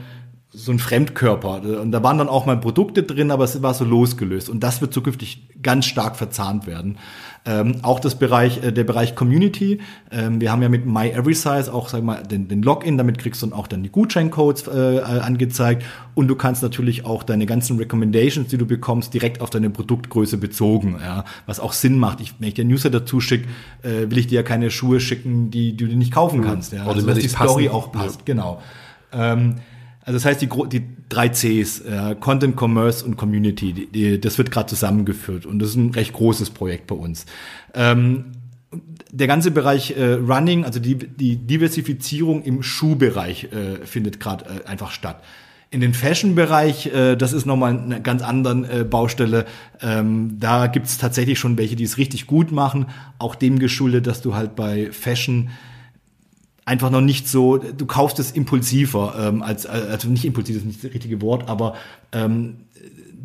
so 0.53 0.72
ein 0.72 0.80
Fremdkörper. 0.80 1.61
Und 1.82 1.91
da 1.91 2.03
waren 2.03 2.18
dann 2.18 2.28
auch 2.28 2.45
mal 2.45 2.57
Produkte 2.57 3.03
drin, 3.03 3.32
aber 3.32 3.45
es 3.45 3.61
war 3.64 3.73
so 3.73 3.86
losgelöst. 3.86 4.49
Und 4.49 4.61
das 4.61 4.82
wird 4.82 4.94
zukünftig 4.94 5.48
ganz 5.61 5.86
stark 5.86 6.18
verzahnt 6.18 6.68
werden. 6.68 6.98
Ähm, 7.44 7.78
auch 7.82 8.00
das 8.00 8.16
Bereich, 8.16 8.64
äh, 8.64 8.72
der 8.72 8.84
Bereich 8.84 9.16
Community. 9.16 9.80
Ähm, 10.12 10.40
wir 10.40 10.52
haben 10.52 10.62
ja 10.62 10.70
mit 10.70 10.86
MyEverySize 10.86 11.74
auch, 11.74 11.90
sag 11.90 12.04
mal, 12.04 12.22
den, 12.22 12.48
den 12.48 12.62
Login, 12.62 13.00
damit 13.00 13.18
kriegst 13.18 13.42
du 13.42 13.48
dann 13.48 13.58
auch 13.58 13.66
dann 13.66 13.82
die 13.82 13.90
Gutscheincodes 13.90 14.68
äh, 14.68 14.98
äh, 14.98 15.02
angezeigt. 15.02 15.84
Und 16.14 16.28
du 16.28 16.36
kannst 16.36 16.62
natürlich 16.62 17.04
auch 17.04 17.24
deine 17.24 17.48
ganzen 17.48 17.78
Recommendations, 17.80 18.50
die 18.50 18.58
du 18.58 18.68
bekommst, 18.68 19.16
direkt 19.16 19.42
auf 19.42 19.50
deine 19.50 19.72
Produktgröße 19.72 20.38
bezogen, 20.38 20.98
ja, 21.02 21.26
was 21.48 21.60
auch 21.60 21.74
Sinn 21.74 21.98
macht. 21.98 22.22
Ich, 22.22 22.36
wenn 22.38 22.48
ich 22.48 22.54
dir 22.54 22.66
Newsletter 22.66 23.00
dazu 23.00 23.20
schicke, 23.20 23.48
äh, 23.82 24.12
will 24.12 24.20
ich 24.20 24.28
dir 24.28 24.36
ja 24.36 24.44
keine 24.44 24.70
Schuhe 24.70 25.00
schicken, 25.00 25.50
die, 25.50 25.76
die 25.76 25.88
du 25.88 25.98
nicht 25.98 26.12
kaufen 26.12 26.44
kannst. 26.44 26.74
Ja. 26.74 26.86
Also, 26.86 27.08
dass 27.08 27.18
die 27.18 27.28
Story 27.28 27.66
passen. 27.66 27.76
auch 27.76 27.92
passt, 27.92 28.20
ja. 28.20 28.26
genau. 28.26 28.62
Ähm, 29.12 29.56
also 30.03 30.18
das 30.18 30.26
heißt, 30.26 30.41
die, 30.41 30.49
die 30.69 30.84
drei 31.10 31.30
Cs, 31.30 31.82
äh, 31.82 32.15
Content, 32.19 32.60
Commerce 32.60 33.06
und 33.06 33.18
Community, 33.18 33.73
die, 33.73 33.88
die, 33.88 34.19
das 34.19 34.38
wird 34.38 34.52
gerade 34.52 34.68
zusammengeführt 34.68 35.45
und 35.45 35.60
das 35.60 35.69
ist 35.69 35.76
ein 35.76 35.91
recht 35.91 36.14
großes 36.14 36.49
Projekt 36.52 36.88
bei 36.88 36.95
uns. 36.95 37.26
Ähm, 37.73 38.26
der 39.11 39.28
ganze 39.28 39.52
Bereich 39.52 39.98
äh, 39.98 40.14
Running, 40.14 40.64
also 40.64 40.80
die, 40.80 40.95
die 40.95 41.36
Diversifizierung 41.36 42.44
im 42.44 42.64
Schuhbereich 42.64 43.49
äh, 43.52 43.86
findet 43.86 44.19
gerade 44.19 44.45
äh, 44.45 44.68
einfach 44.68 44.91
statt. 44.91 45.22
In 45.69 45.82
den 45.82 45.94
Fashion-Bereich, 45.94 46.88
äh, 46.88 47.15
das 47.15 47.34
ist 47.34 47.45
nochmal 47.45 47.78
eine 47.78 48.02
ganz 48.02 48.22
andere 48.22 48.80
äh, 48.80 48.84
Baustelle. 48.84 49.45
Ähm, 49.82 50.38
da 50.40 50.68
gibt 50.68 50.88
es 50.88 50.98
tatsächlich 50.98 51.40
schon 51.40 51.57
welche, 51.57 51.76
die 51.76 51.84
es 51.84 51.98
richtig 51.98 52.28
gut 52.28 52.52
machen. 52.52 52.88
Auch 53.19 53.36
dem 53.36 53.60
geschuldet, 53.60 54.07
dass 54.07 54.22
du 54.22 54.36
halt 54.36 54.56
bei 54.56 54.91
Fashion 54.91 55.49
einfach 56.72 56.89
noch 56.89 57.02
nicht 57.02 57.27
so, 57.27 57.57
du 57.57 57.85
kaufst 57.85 58.18
es 58.19 58.31
impulsiver, 58.31 59.14
ähm, 59.19 59.41
als, 59.41 59.65
also 59.65 60.07
nicht 60.07 60.23
impulsiv, 60.23 60.56
das 60.56 60.64
ist 60.64 60.68
nicht 60.68 60.84
das 60.84 60.93
richtige 60.93 61.22
Wort, 61.22 61.49
aber 61.49 61.76
ähm, 62.14 62.56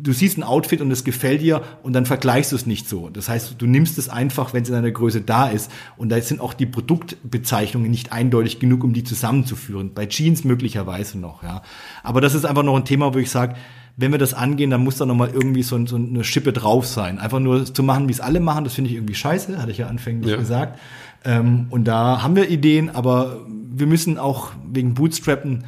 du 0.03 0.11
siehst 0.11 0.37
ein 0.37 0.43
Outfit 0.43 0.81
und 0.81 0.91
es 0.91 1.05
gefällt 1.05 1.41
dir 1.41 1.61
und 1.81 1.93
dann 1.93 2.05
vergleichst 2.05 2.51
du 2.51 2.57
es 2.57 2.65
nicht 2.65 2.89
so. 2.89 3.09
Das 3.09 3.29
heißt, 3.29 3.55
du 3.57 3.65
nimmst 3.65 3.97
es 3.97 4.09
einfach, 4.09 4.53
wenn 4.53 4.63
es 4.63 4.69
in 4.69 4.75
einer 4.75 4.91
Größe 4.91 5.21
da 5.21 5.47
ist 5.47 5.71
und 5.95 6.09
da 6.09 6.19
sind 6.19 6.41
auch 6.41 6.53
die 6.53 6.65
Produktbezeichnungen 6.65 7.89
nicht 7.89 8.11
eindeutig 8.11 8.59
genug, 8.59 8.83
um 8.83 8.91
die 8.91 9.05
zusammenzuführen. 9.05 9.93
Bei 9.93 10.05
Jeans 10.05 10.43
möglicherweise 10.43 11.17
noch, 11.17 11.41
ja. 11.41 11.61
Aber 12.03 12.19
das 12.19 12.35
ist 12.35 12.45
einfach 12.45 12.63
noch 12.63 12.75
ein 12.75 12.85
Thema, 12.85 13.13
wo 13.13 13.17
ich 13.17 13.31
sage, 13.31 13.55
wenn 13.97 14.11
wir 14.11 14.19
das 14.19 14.35
angehen, 14.35 14.69
dann 14.69 14.83
muss 14.83 14.97
da 14.97 15.05
nochmal 15.05 15.31
irgendwie 15.33 15.63
so, 15.63 15.83
so, 15.87 15.95
eine 15.95 16.23
Schippe 16.23 16.53
drauf 16.53 16.85
sein. 16.85 17.17
Einfach 17.17 17.39
nur 17.39 17.65
zu 17.65 17.81
machen, 17.81 18.07
wie 18.07 18.11
es 18.11 18.21
alle 18.21 18.39
machen, 18.39 18.63
das 18.63 18.75
finde 18.75 18.91
ich 18.91 18.95
irgendwie 18.95 19.15
scheiße, 19.15 19.59
hatte 19.59 19.71
ich 19.71 19.79
ja 19.79 19.87
anfänglich 19.87 20.31
ja. 20.31 20.37
gesagt. 20.37 20.79
Ähm, 21.25 21.65
und 21.71 21.85
da 21.85 22.21
haben 22.21 22.35
wir 22.35 22.49
Ideen, 22.49 22.91
aber 22.91 23.39
wir 23.47 23.87
müssen 23.87 24.19
auch 24.19 24.51
wegen 24.71 24.93
Bootstrappen 24.93 25.63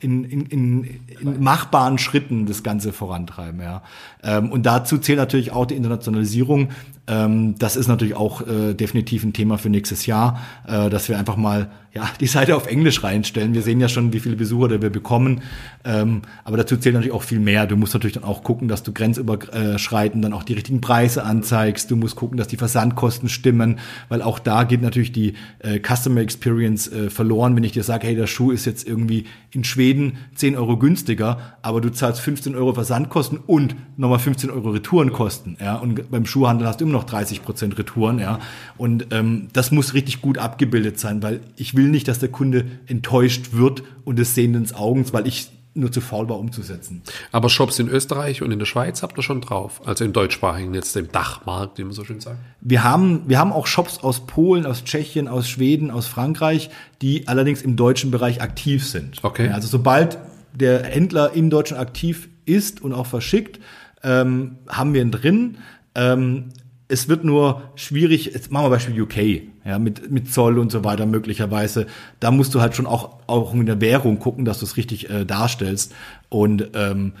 in, 0.00 0.24
in, 0.24 0.46
in, 0.46 1.00
in 1.20 1.42
machbaren 1.42 1.98
Schritten 1.98 2.46
das 2.46 2.62
Ganze 2.62 2.92
vorantreiben. 2.92 3.60
Ja. 3.60 3.82
Ähm, 4.22 4.50
und 4.50 4.64
dazu 4.64 4.98
zählt 4.98 5.18
natürlich 5.18 5.52
auch 5.52 5.66
die 5.66 5.74
Internationalisierung. 5.74 6.70
Ähm, 7.06 7.54
das 7.58 7.76
ist 7.76 7.88
natürlich 7.88 8.14
auch 8.14 8.46
äh, 8.46 8.74
definitiv 8.74 9.24
ein 9.24 9.32
Thema 9.32 9.58
für 9.58 9.68
nächstes 9.68 10.06
Jahr, 10.06 10.40
äh, 10.66 10.88
dass 10.88 11.08
wir 11.08 11.18
einfach 11.18 11.36
mal 11.36 11.70
ja, 11.94 12.08
die 12.20 12.26
Seite 12.26 12.56
auf 12.56 12.66
Englisch 12.66 13.02
reinstellen. 13.02 13.54
Wir 13.54 13.62
sehen 13.62 13.80
ja 13.80 13.88
schon, 13.88 14.12
wie 14.12 14.20
viele 14.20 14.36
Besucher 14.36 14.70
wir 14.82 14.90
bekommen. 14.90 15.42
Ähm, 15.84 16.22
aber 16.44 16.56
dazu 16.56 16.76
zählt 16.76 16.94
natürlich 16.94 17.14
auch 17.14 17.22
viel 17.22 17.40
mehr. 17.40 17.66
Du 17.66 17.76
musst 17.76 17.94
natürlich 17.94 18.14
dann 18.14 18.24
auch 18.24 18.42
gucken, 18.42 18.68
dass 18.68 18.82
du 18.82 18.92
grenzüberschreitend 18.92 20.24
dann 20.24 20.32
auch 20.32 20.42
die 20.42 20.54
richtigen 20.54 20.80
Preise 20.80 21.24
anzeigst. 21.24 21.90
Du 21.90 21.96
musst 21.96 22.16
gucken, 22.16 22.38
dass 22.38 22.48
die 22.48 22.56
Versandkosten 22.56 23.28
stimmen, 23.28 23.78
weil 24.08 24.22
auch 24.22 24.38
da 24.38 24.64
geht 24.64 24.82
natürlich 24.82 25.12
die 25.12 25.34
äh, 25.60 25.78
Customer 25.78 26.20
Experience 26.20 26.90
äh, 26.90 27.10
verloren, 27.10 27.54
wenn 27.56 27.64
ich 27.64 27.72
dir 27.72 27.84
sage, 27.84 28.06
hey, 28.06 28.16
der 28.16 28.26
Schuh 28.26 28.50
ist 28.50 28.64
jetzt 28.64 28.86
irgendwie 28.86 29.26
in 29.50 29.62
Schweden 29.64 30.18
10 30.34 30.56
Euro 30.56 30.78
günstiger, 30.78 31.56
aber 31.62 31.80
du 31.80 31.90
zahlst 31.90 32.20
15 32.20 32.54
Euro 32.54 32.72
Versandkosten 32.72 33.38
und 33.38 33.76
nochmal 33.96 34.18
15 34.18 34.50
Euro 34.50 34.70
Retourenkosten. 34.70 35.58
Ja? 35.60 35.76
Und 35.76 36.10
beim 36.10 36.26
Schuhhandel 36.26 36.66
hast 36.66 36.80
du 36.80 36.86
immer 36.86 36.93
noch 36.94 37.04
30 37.04 37.42
Prozent 37.42 37.78
Retouren. 37.78 38.18
Ja? 38.18 38.40
Und 38.76 39.08
ähm, 39.10 39.48
das 39.52 39.70
muss 39.70 39.92
richtig 39.92 40.22
gut 40.22 40.38
abgebildet 40.38 40.98
sein, 40.98 41.22
weil 41.22 41.40
ich 41.56 41.74
will 41.76 41.88
nicht, 41.88 42.08
dass 42.08 42.18
der 42.18 42.30
Kunde 42.30 42.64
enttäuscht 42.86 43.52
wird 43.52 43.82
und 44.04 44.18
es 44.18 44.34
sehen 44.34 44.54
ins 44.54 44.74
Augen, 44.74 45.04
weil 45.12 45.26
ich 45.26 45.50
nur 45.74 45.90
zu 45.90 46.00
faul 46.00 46.28
war 46.28 46.38
umzusetzen. 46.38 47.02
Aber 47.32 47.48
Shops 47.48 47.78
in 47.78 47.88
Österreich 47.88 48.42
und 48.42 48.52
in 48.52 48.58
der 48.58 48.66
Schweiz 48.66 49.02
habt 49.02 49.18
ihr 49.18 49.22
schon 49.22 49.40
drauf, 49.40 49.82
also 49.84 50.04
im 50.04 50.12
deutschsprachigen, 50.12 50.72
jetzt 50.72 50.96
im 50.96 51.10
Dachmarkt, 51.10 51.78
wie 51.78 51.84
man 51.84 51.92
so 51.92 52.04
schön 52.04 52.20
sagt. 52.20 52.38
Wir 52.60 52.84
haben, 52.84 53.22
wir 53.26 53.38
haben 53.38 53.52
auch 53.52 53.66
Shops 53.66 53.98
aus 53.98 54.26
Polen, 54.26 54.66
aus 54.66 54.84
Tschechien, 54.84 55.26
aus 55.26 55.48
Schweden, 55.48 55.90
aus 55.90 56.06
Frankreich, 56.06 56.70
die 57.02 57.26
allerdings 57.26 57.60
im 57.62 57.76
deutschen 57.76 58.10
Bereich 58.12 58.40
aktiv 58.40 58.86
sind. 58.86 59.18
Okay. 59.22 59.48
Also 59.48 59.66
sobald 59.66 60.18
der 60.52 60.84
Händler 60.84 61.32
im 61.32 61.50
Deutschen 61.50 61.76
aktiv 61.76 62.28
ist 62.46 62.80
und 62.80 62.92
auch 62.92 63.06
verschickt, 63.06 63.58
ähm, 64.04 64.58
haben 64.68 64.94
wir 64.94 65.02
ihn 65.02 65.10
drin. 65.10 65.58
Ähm, 65.96 66.50
es 66.88 67.08
wird 67.08 67.24
nur 67.24 67.70
schwierig, 67.76 68.26
jetzt 68.26 68.52
machen 68.52 68.66
wir 68.66 68.70
Beispiel 68.70 69.00
UK, 69.00 69.42
ja, 69.64 69.78
mit, 69.78 70.10
mit 70.10 70.32
Zoll 70.32 70.58
und 70.58 70.70
so 70.70 70.84
weiter 70.84 71.06
möglicherweise. 71.06 71.86
Da 72.20 72.30
musst 72.30 72.54
du 72.54 72.60
halt 72.60 72.74
schon 72.76 72.86
auch, 72.86 73.20
auch 73.26 73.54
in 73.54 73.66
der 73.66 73.80
Währung 73.80 74.18
gucken, 74.18 74.44
dass 74.44 74.58
du 74.58 74.66
es 74.66 74.76
richtig 74.76 75.08
äh, 75.08 75.24
darstellst. 75.24 75.94
Und 76.28 76.70
ähm, 76.74 77.14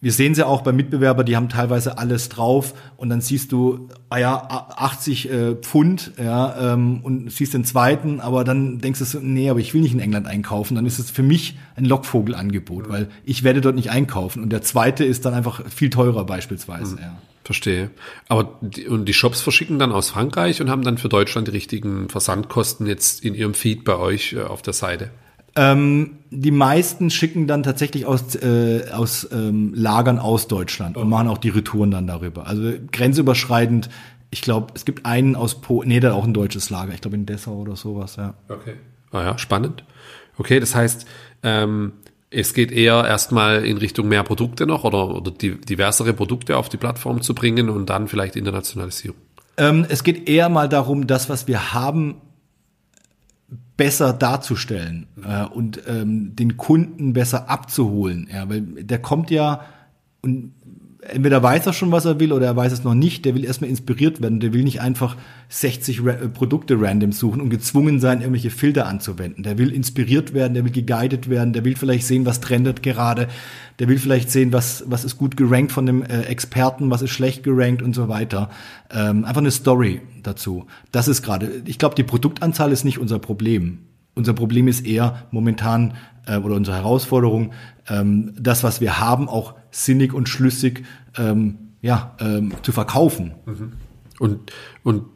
wir 0.00 0.12
sehen 0.12 0.34
sie 0.34 0.44
auch 0.44 0.62
bei 0.62 0.72
Mitbewerber, 0.72 1.22
die 1.22 1.36
haben 1.36 1.48
teilweise 1.48 1.96
alles 1.96 2.28
drauf 2.28 2.74
und 2.96 3.08
dann 3.08 3.20
siehst 3.20 3.52
du, 3.52 3.88
ah 4.08 4.18
ja, 4.18 4.36
80 4.76 5.30
äh, 5.30 5.54
Pfund, 5.54 6.12
ja, 6.18 6.72
ähm, 6.72 7.00
und 7.04 7.30
siehst 7.30 7.54
den 7.54 7.64
zweiten, 7.64 8.18
aber 8.18 8.42
dann 8.42 8.78
denkst 8.78 8.98
du 8.98 9.04
so, 9.04 9.20
nee, 9.20 9.48
aber 9.48 9.60
ich 9.60 9.74
will 9.74 9.82
nicht 9.82 9.94
in 9.94 10.00
England 10.00 10.26
einkaufen. 10.26 10.74
Dann 10.74 10.86
ist 10.86 10.98
es 10.98 11.10
für 11.12 11.22
mich 11.22 11.56
ein 11.76 11.84
Lockvogelangebot, 11.84 12.88
weil 12.88 13.10
ich 13.24 13.44
werde 13.44 13.60
dort 13.60 13.76
nicht 13.76 13.90
einkaufen. 13.90 14.42
Und 14.42 14.50
der 14.50 14.62
zweite 14.62 15.04
ist 15.04 15.24
dann 15.24 15.34
einfach 15.34 15.68
viel 15.68 15.90
teurer 15.90 16.26
beispielsweise, 16.26 16.96
mhm. 16.96 17.02
ja. 17.02 17.16
Verstehe. 17.44 17.90
Aber 18.28 18.58
die, 18.60 18.86
und 18.86 19.06
die 19.06 19.14
Shops 19.14 19.40
verschicken 19.40 19.78
dann 19.78 19.92
aus 19.92 20.10
Frankreich 20.10 20.60
und 20.60 20.70
haben 20.70 20.82
dann 20.82 20.98
für 20.98 21.08
Deutschland 21.08 21.48
die 21.48 21.52
richtigen 21.52 22.08
Versandkosten 22.08 22.86
jetzt 22.86 23.24
in 23.24 23.34
ihrem 23.34 23.54
Feed 23.54 23.84
bei 23.84 23.96
euch 23.96 24.34
äh, 24.34 24.42
auf 24.42 24.62
der 24.62 24.72
Seite? 24.72 25.10
Ähm, 25.54 26.18
die 26.30 26.50
meisten 26.50 27.10
schicken 27.10 27.46
dann 27.46 27.62
tatsächlich 27.62 28.06
aus, 28.06 28.34
äh, 28.36 28.84
aus 28.92 29.28
ähm, 29.32 29.72
Lagern 29.74 30.18
aus 30.18 30.48
Deutschland 30.48 30.96
und 30.96 31.08
machen 31.08 31.28
auch 31.28 31.38
die 31.38 31.50
Retouren 31.50 31.90
dann 31.90 32.06
darüber. 32.06 32.46
Also 32.46 32.72
grenzüberschreitend, 32.90 33.90
ich 34.30 34.40
glaube, 34.40 34.72
es 34.74 34.86
gibt 34.86 35.04
einen 35.04 35.36
aus 35.36 35.60
Polen, 35.60 35.88
nee, 35.88 36.00
hat 36.00 36.12
auch 36.12 36.24
ein 36.24 36.32
deutsches 36.32 36.70
Lager, 36.70 36.94
ich 36.94 37.02
glaube 37.02 37.16
in 37.16 37.26
Dessau 37.26 37.56
oder 37.56 37.76
sowas, 37.76 38.16
ja. 38.16 38.34
Okay. 38.48 38.74
Ah 39.10 39.24
ja, 39.24 39.38
spannend. 39.38 39.84
Okay, 40.38 40.58
das 40.58 40.74
heißt, 40.74 41.06
ähm, 41.42 41.92
es 42.32 42.54
geht 42.54 42.72
eher 42.72 43.04
erstmal 43.06 43.64
in 43.64 43.76
Richtung 43.78 44.08
mehr 44.08 44.22
Produkte 44.22 44.66
noch 44.66 44.84
oder, 44.84 45.14
oder 45.14 45.30
die, 45.30 45.60
diversere 45.60 46.12
Produkte 46.12 46.56
auf 46.56 46.68
die 46.68 46.76
Plattform 46.76 47.22
zu 47.22 47.34
bringen 47.34 47.68
und 47.68 47.90
dann 47.90 48.08
vielleicht 48.08 48.36
Internationalisierung. 48.36 49.16
Ähm, 49.56 49.86
es 49.88 50.02
geht 50.02 50.28
eher 50.28 50.48
mal 50.48 50.68
darum, 50.68 51.06
das, 51.06 51.28
was 51.28 51.46
wir 51.46 51.74
haben, 51.74 52.16
besser 53.76 54.12
darzustellen 54.12 55.06
äh, 55.26 55.44
und 55.44 55.82
ähm, 55.86 56.34
den 56.36 56.56
Kunden 56.56 57.12
besser 57.12 57.50
abzuholen. 57.50 58.28
Ja, 58.32 58.48
weil 58.48 58.60
der 58.60 59.00
kommt 59.00 59.30
ja 59.30 59.64
und 60.22 60.52
entweder 61.02 61.42
weiß 61.42 61.66
er 61.66 61.72
schon, 61.72 61.90
was 61.90 62.04
er 62.04 62.20
will, 62.20 62.32
oder 62.32 62.46
er 62.46 62.56
weiß 62.56 62.72
es 62.72 62.84
noch 62.84 62.94
nicht. 62.94 63.24
Der 63.24 63.34
will 63.34 63.44
erstmal 63.44 63.68
inspiriert 63.68 64.22
werden. 64.22 64.40
Der 64.40 64.52
will 64.52 64.62
nicht 64.62 64.80
einfach 64.80 65.16
60 65.48 66.04
Ra 66.04 66.12
äh, 66.12 66.28
Produkte 66.28 66.80
random 66.80 67.12
suchen 67.12 67.40
und 67.40 67.50
gezwungen 67.50 68.00
sein, 68.00 68.20
irgendwelche 68.20 68.50
Filter 68.50 68.86
anzuwenden. 68.86 69.42
Der 69.42 69.58
will 69.58 69.72
inspiriert 69.72 70.32
werden, 70.32 70.54
der 70.54 70.64
will 70.64 70.72
geguided 70.72 71.28
werden, 71.28 71.52
der 71.52 71.64
will 71.64 71.76
vielleicht 71.76 72.06
sehen, 72.06 72.24
was 72.24 72.40
trendet 72.40 72.82
gerade. 72.82 73.28
Der 73.78 73.88
will 73.88 73.98
vielleicht 73.98 74.30
sehen, 74.30 74.52
was, 74.52 74.84
was 74.86 75.04
ist 75.04 75.18
gut 75.18 75.36
gerankt 75.36 75.72
von 75.72 75.86
dem 75.86 76.02
äh, 76.02 76.22
Experten, 76.22 76.90
was 76.90 77.02
ist 77.02 77.10
schlecht 77.10 77.42
gerankt 77.42 77.82
und 77.82 77.94
so 77.94 78.08
weiter. 78.08 78.50
Ähm, 78.90 79.24
einfach 79.24 79.40
eine 79.40 79.50
Story 79.50 80.00
dazu. 80.22 80.66
Das 80.92 81.08
ist 81.08 81.22
gerade, 81.22 81.62
ich 81.66 81.78
glaube, 81.78 81.96
die 81.96 82.04
Produktanzahl 82.04 82.70
ist 82.70 82.84
nicht 82.84 82.98
unser 82.98 83.18
Problem. 83.18 83.78
Unser 84.14 84.34
Problem 84.34 84.68
ist 84.68 84.86
eher 84.86 85.26
momentan 85.30 85.94
äh, 86.26 86.36
oder 86.36 86.56
unsere 86.56 86.76
Herausforderung, 86.76 87.52
ähm, 87.88 88.34
das, 88.38 88.64
was 88.64 88.80
wir 88.80 89.00
haben, 89.00 89.28
auch 89.28 89.54
sinnig 89.70 90.12
und 90.12 90.28
schlüssig 90.28 90.84
ähm, 91.16 91.58
ja, 91.80 92.16
ähm, 92.20 92.54
zu 92.62 92.72
verkaufen. 92.72 93.34
Mhm. 93.46 93.72
Und, 94.18 94.52
und 94.82 95.06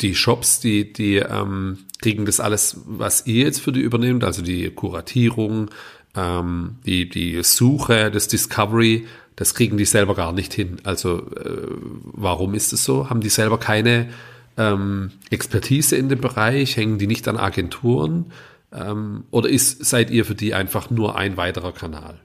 die 0.00 0.14
Shops, 0.14 0.60
die, 0.60 0.92
die 0.92 1.16
ähm, 1.16 1.78
kriegen 2.00 2.26
das 2.26 2.40
alles, 2.40 2.80
was 2.86 3.26
ihr 3.26 3.44
jetzt 3.44 3.60
für 3.60 3.72
die 3.72 3.80
übernehmt, 3.80 4.24
also 4.24 4.42
die 4.42 4.70
Kuratierung, 4.70 5.70
ähm, 6.14 6.76
die, 6.84 7.08
die 7.08 7.42
Suche, 7.42 8.10
das 8.10 8.28
Discovery, 8.28 9.06
das 9.36 9.54
kriegen 9.54 9.78
die 9.78 9.84
selber 9.84 10.14
gar 10.14 10.32
nicht 10.32 10.52
hin. 10.52 10.76
Also 10.84 11.30
äh, 11.36 11.68
warum 12.02 12.54
ist 12.54 12.72
es 12.72 12.84
so? 12.84 13.08
Haben 13.10 13.20
die 13.20 13.30
selber 13.30 13.58
keine 13.58 14.08
ähm, 14.56 15.10
Expertise 15.30 15.96
in 15.96 16.08
dem 16.08 16.20
Bereich? 16.20 16.76
Hängen 16.76 16.98
die 16.98 17.06
nicht 17.06 17.26
an 17.26 17.36
Agenturen? 17.36 18.26
Ähm, 18.74 19.24
oder 19.30 19.48
ist, 19.48 19.84
seid 19.84 20.10
ihr 20.10 20.24
für 20.24 20.34
die 20.34 20.54
einfach 20.54 20.90
nur 20.90 21.16
ein 21.16 21.36
weiterer 21.36 21.72
Kanal? 21.72 22.18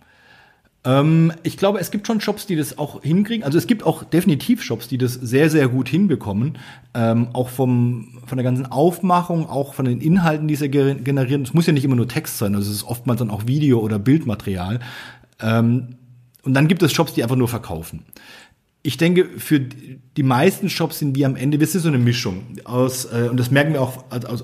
Ähm, 0.86 1.34
ich 1.44 1.58
glaube, 1.58 1.80
es 1.80 1.92
gibt 1.92 2.08
schon 2.08 2.22
Shops, 2.22 2.46
die 2.46 2.56
das 2.56 2.78
auch 2.78 3.02
hinkriegen. 3.04 3.44
Also 3.44 3.58
es 3.58 3.68
gibt 3.68 3.84
auch 3.84 4.04
definitiv 4.04 4.64
Shops, 4.64 4.88
die 4.88 4.98
das 4.98 5.14
sehr, 5.14 5.50
sehr 5.50 5.68
gut 5.68 5.90
hinbekommen. 5.90 6.58
Ähm, 6.94 7.30
auch 7.34 7.50
vom, 7.50 8.20
von 8.26 8.38
der 8.38 8.44
ganzen 8.44 8.66
Aufmachung, 8.66 9.48
auch 9.48 9.74
von 9.74 9.86
den 9.86 10.02
Inhalten, 10.02 10.48
die 10.48 10.56
sie 10.56 10.70
generieren. 10.70 11.44
Es 11.44 11.54
muss 11.54 11.68
ja 11.68 11.74
nicht 11.74 11.84
immer 11.84 11.96
nur 11.96 12.08
Text 12.08 12.38
sein, 12.38 12.56
also 12.56 12.70
es 12.70 12.78
ist 12.78 12.84
oftmals 12.84 13.20
dann 13.20 13.30
auch 13.30 13.46
Video- 13.46 13.80
oder 13.80 14.00
Bildmaterial. 14.00 14.80
Ähm, 15.42 15.96
und 16.44 16.54
dann 16.54 16.68
gibt 16.68 16.82
es 16.82 16.94
Shops, 16.94 17.14
die 17.14 17.24
einfach 17.24 17.36
nur 17.36 17.50
verkaufen. 17.50 18.06
Ich 18.90 18.98
denke, 18.98 19.30
für 19.38 19.60
die 19.60 20.24
meisten 20.24 20.68
Shops 20.68 20.98
sind 20.98 21.16
wir 21.16 21.28
am 21.28 21.36
Ende, 21.36 21.60
wir 21.60 21.68
sind 21.68 21.82
so 21.82 21.90
eine 21.90 21.99
Mischung 21.99 22.41
aus, 22.64 23.06
äh, 23.06 23.28
und 23.30 23.40
das 23.40 23.52
merken 23.52 23.74
wir 23.74 23.84
auch, 23.84 24.06
aus, 24.10 24.44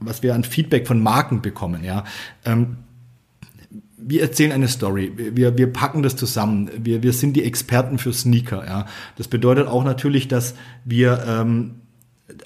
was 0.00 0.22
wir 0.22 0.34
an 0.34 0.44
Feedback 0.44 0.86
von 0.86 1.02
Marken 1.02 1.40
bekommen, 1.40 1.82
ja. 1.82 2.04
Ähm, 2.44 2.76
wir 3.96 4.20
erzählen 4.20 4.52
eine 4.52 4.68
Story, 4.68 5.12
wir, 5.16 5.56
wir 5.56 5.72
packen 5.72 6.02
das 6.02 6.14
zusammen, 6.14 6.68
wir, 6.76 7.02
wir 7.02 7.14
sind 7.14 7.36
die 7.36 7.42
Experten 7.42 7.96
für 7.96 8.12
Sneaker. 8.12 8.66
Ja. 8.66 8.84
Das 9.16 9.28
bedeutet 9.28 9.66
auch 9.66 9.82
natürlich, 9.82 10.28
dass 10.28 10.54
wir 10.84 11.24
ähm, 11.26 11.76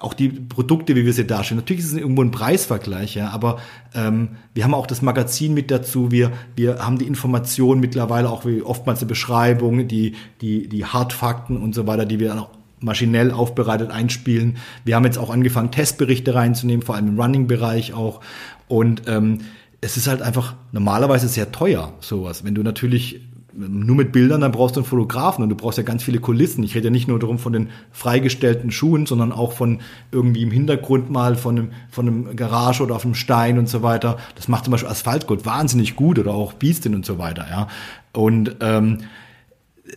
auch 0.01 0.13
die 0.13 0.29
Produkte, 0.29 0.97
wie 0.97 1.07
wir 1.07 1.13
sie 1.13 1.27
darstellen. 1.27 1.61
Natürlich 1.61 1.85
ist 1.85 1.93
es 1.93 1.99
irgendwo 1.99 2.23
ein 2.23 2.33
Preisvergleich, 2.33 3.15
ja, 3.15 3.31
aber 3.31 3.59
ähm, 3.95 4.31
wir 4.53 4.65
haben 4.65 4.75
auch 4.75 4.89
das 4.89 5.03
Magazin 5.03 5.55
mit 5.55 5.71
dazu. 5.71 6.11
Wir 6.11 6.33
wir 6.57 6.85
haben 6.85 6.99
die 6.99 7.07
Informationen 7.07 7.81
mittlerweile 7.81 8.29
auch 8.29 8.45
wie 8.45 8.63
oftmals 8.63 9.01
eine 9.01 9.09
Beschreibung, 9.09 9.87
die 9.87 10.17
die 10.41 10.69
die 10.69 10.85
Hardfakten 10.85 11.57
und 11.57 11.75
so 11.75 11.87
weiter, 11.87 12.07
die 12.07 12.19
wir 12.19 12.35
auch 12.41 12.51
maschinell 12.81 13.31
aufbereitet 13.31 13.91
einspielen. 13.91 14.57
Wir 14.85 14.97
haben 14.97 15.05
jetzt 15.05 15.19
auch 15.19 15.31
angefangen 15.31 15.71
Testberichte 15.71 16.35
reinzunehmen, 16.35 16.85
vor 16.85 16.97
allem 16.97 17.09
im 17.09 17.21
Running-Bereich 17.21 17.95
auch 17.95 18.21
und 18.67 19.03
ähm, 19.07 19.39
es 19.81 19.97
ist 19.97 20.09
halt 20.09 20.23
einfach 20.23 20.57
normalerweise 20.73 21.29
sehr 21.29 21.53
teuer, 21.53 21.93
sowas. 22.01 22.45
Wenn 22.45 22.55
du 22.57 22.65
natürlich 22.65 23.21
nur 23.59 23.97
mit 23.97 24.13
Bildern, 24.13 24.41
dann 24.41 24.53
brauchst 24.53 24.77
du 24.77 24.81
einen 24.81 24.87
Fotografen 24.87 25.43
und 25.43 25.51
du 25.51 25.57
brauchst 25.57 25.79
ja 25.79 25.85
ganz 25.85 26.05
viele 26.05 26.21
Kulissen. 26.21 26.63
Ich 26.63 26.75
rede 26.75 26.87
ja 26.87 26.91
nicht 26.91 27.09
nur 27.09 27.19
darum 27.19 27.39
von 27.39 27.53
den 27.53 27.71
freigestellten 27.91 28.71
Schuhen, 28.71 29.07
sondern 29.07 29.33
auch 29.33 29.53
von 29.53 29.81
irgendwie 30.13 30.43
im 30.43 30.51
Hintergrund 30.51 31.11
mal 31.11 31.37
von 31.37 31.59
einem, 31.59 31.73
von 31.91 32.07
einem 32.07 32.37
Garage 32.37 32.83
oder 32.83 32.95
auf 32.95 33.05
einem 33.05 33.15
Stein 33.15 33.59
und 33.59 33.69
so 33.69 33.83
weiter. 33.83 34.19
Das 34.37 34.49
macht 34.49 34.65
zum 34.65 34.73
Beispiel 34.73 34.89
Asphaltgold 34.89 35.45
wahnsinnig 35.45 35.97
gut 35.97 36.19
oder 36.19 36.33
auch 36.33 36.53
Beastin 36.53 36.95
und 36.95 37.05
so 37.05 37.19
weiter, 37.19 37.47
ja. 37.51 37.69
Und, 38.13 38.57
ähm, 38.61 38.99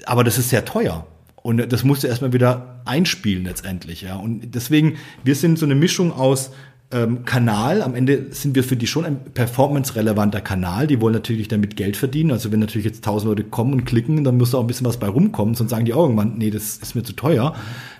aber 0.06 0.24
das 0.24 0.38
ist 0.38 0.50
sehr 0.50 0.66
teuer. 0.66 1.06
Und 1.44 1.72
das 1.72 1.84
musst 1.84 2.04
du 2.04 2.08
erstmal 2.08 2.34
wieder 2.34 2.82
einspielen 2.86 3.44
letztendlich, 3.46 4.02
ja. 4.02 4.16
Und 4.16 4.56
deswegen, 4.56 4.98
wir 5.24 5.36
sind 5.36 5.60
so 5.60 5.66
eine 5.66 5.76
Mischung 5.76 6.12
aus 6.12 6.52
ähm, 6.92 7.26
Kanal. 7.26 7.82
Am 7.82 7.96
Ende 7.96 8.28
sind 8.32 8.56
wir 8.56 8.64
für 8.64 8.76
die 8.76 8.88
schon 8.88 9.06
ein 9.06 9.20
performance-relevanter 9.34 10.42
Kanal. 10.42 10.88
Die 10.88 11.02
wollen 11.02 11.14
natürlich 11.14 11.48
damit 11.48 11.76
Geld 11.76 11.98
verdienen. 11.98 12.32
Also 12.32 12.52
wenn 12.52 12.60
natürlich 12.60 12.86
jetzt 12.86 13.04
tausend 13.04 13.30
Leute 13.30 13.44
kommen 13.44 13.74
und 13.74 13.86
klicken, 13.86 14.24
dann 14.24 14.38
muss 14.38 14.52
da 14.52 14.58
auch 14.58 14.62
ein 14.62 14.68
bisschen 14.68 14.86
was 14.86 14.98
bei 14.98 15.08
rumkommen. 15.08 15.56
Sonst 15.56 15.72
sagen 15.72 15.86
die 15.86 15.94
auch 15.94 16.04
irgendwann, 16.04 16.38
nee, 16.38 16.50
das 16.50 16.78
ist 16.78 16.96
mir 16.96 17.04
zu 17.04 17.14
teuer. 17.14 17.56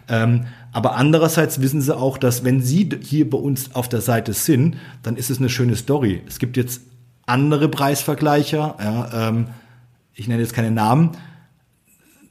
Ähm, 0.08 0.46
aber 0.72 0.96
andererseits 0.96 1.62
wissen 1.62 1.82
sie 1.82 1.96
auch, 1.96 2.18
dass 2.18 2.44
wenn 2.44 2.62
sie 2.62 2.90
hier 3.02 3.30
bei 3.30 3.38
uns 3.38 3.76
auf 3.76 3.90
der 3.90 4.02
Seite 4.02 4.34
sind, 4.34 4.78
dann 5.04 5.16
ist 5.16 5.30
es 5.30 5.40
eine 5.40 5.50
schöne 5.50 5.76
Story. 5.76 6.22
Es 6.28 6.40
gibt 6.40 6.58
jetzt 6.58 6.82
andere 7.26 7.70
Preisvergleicher. 7.70 8.76
Ja, 8.80 9.30
ähm, 9.30 9.48
ich 10.14 10.28
nenne 10.28 10.42
jetzt 10.42 10.54
keine 10.54 10.72
Namen. 10.72 11.12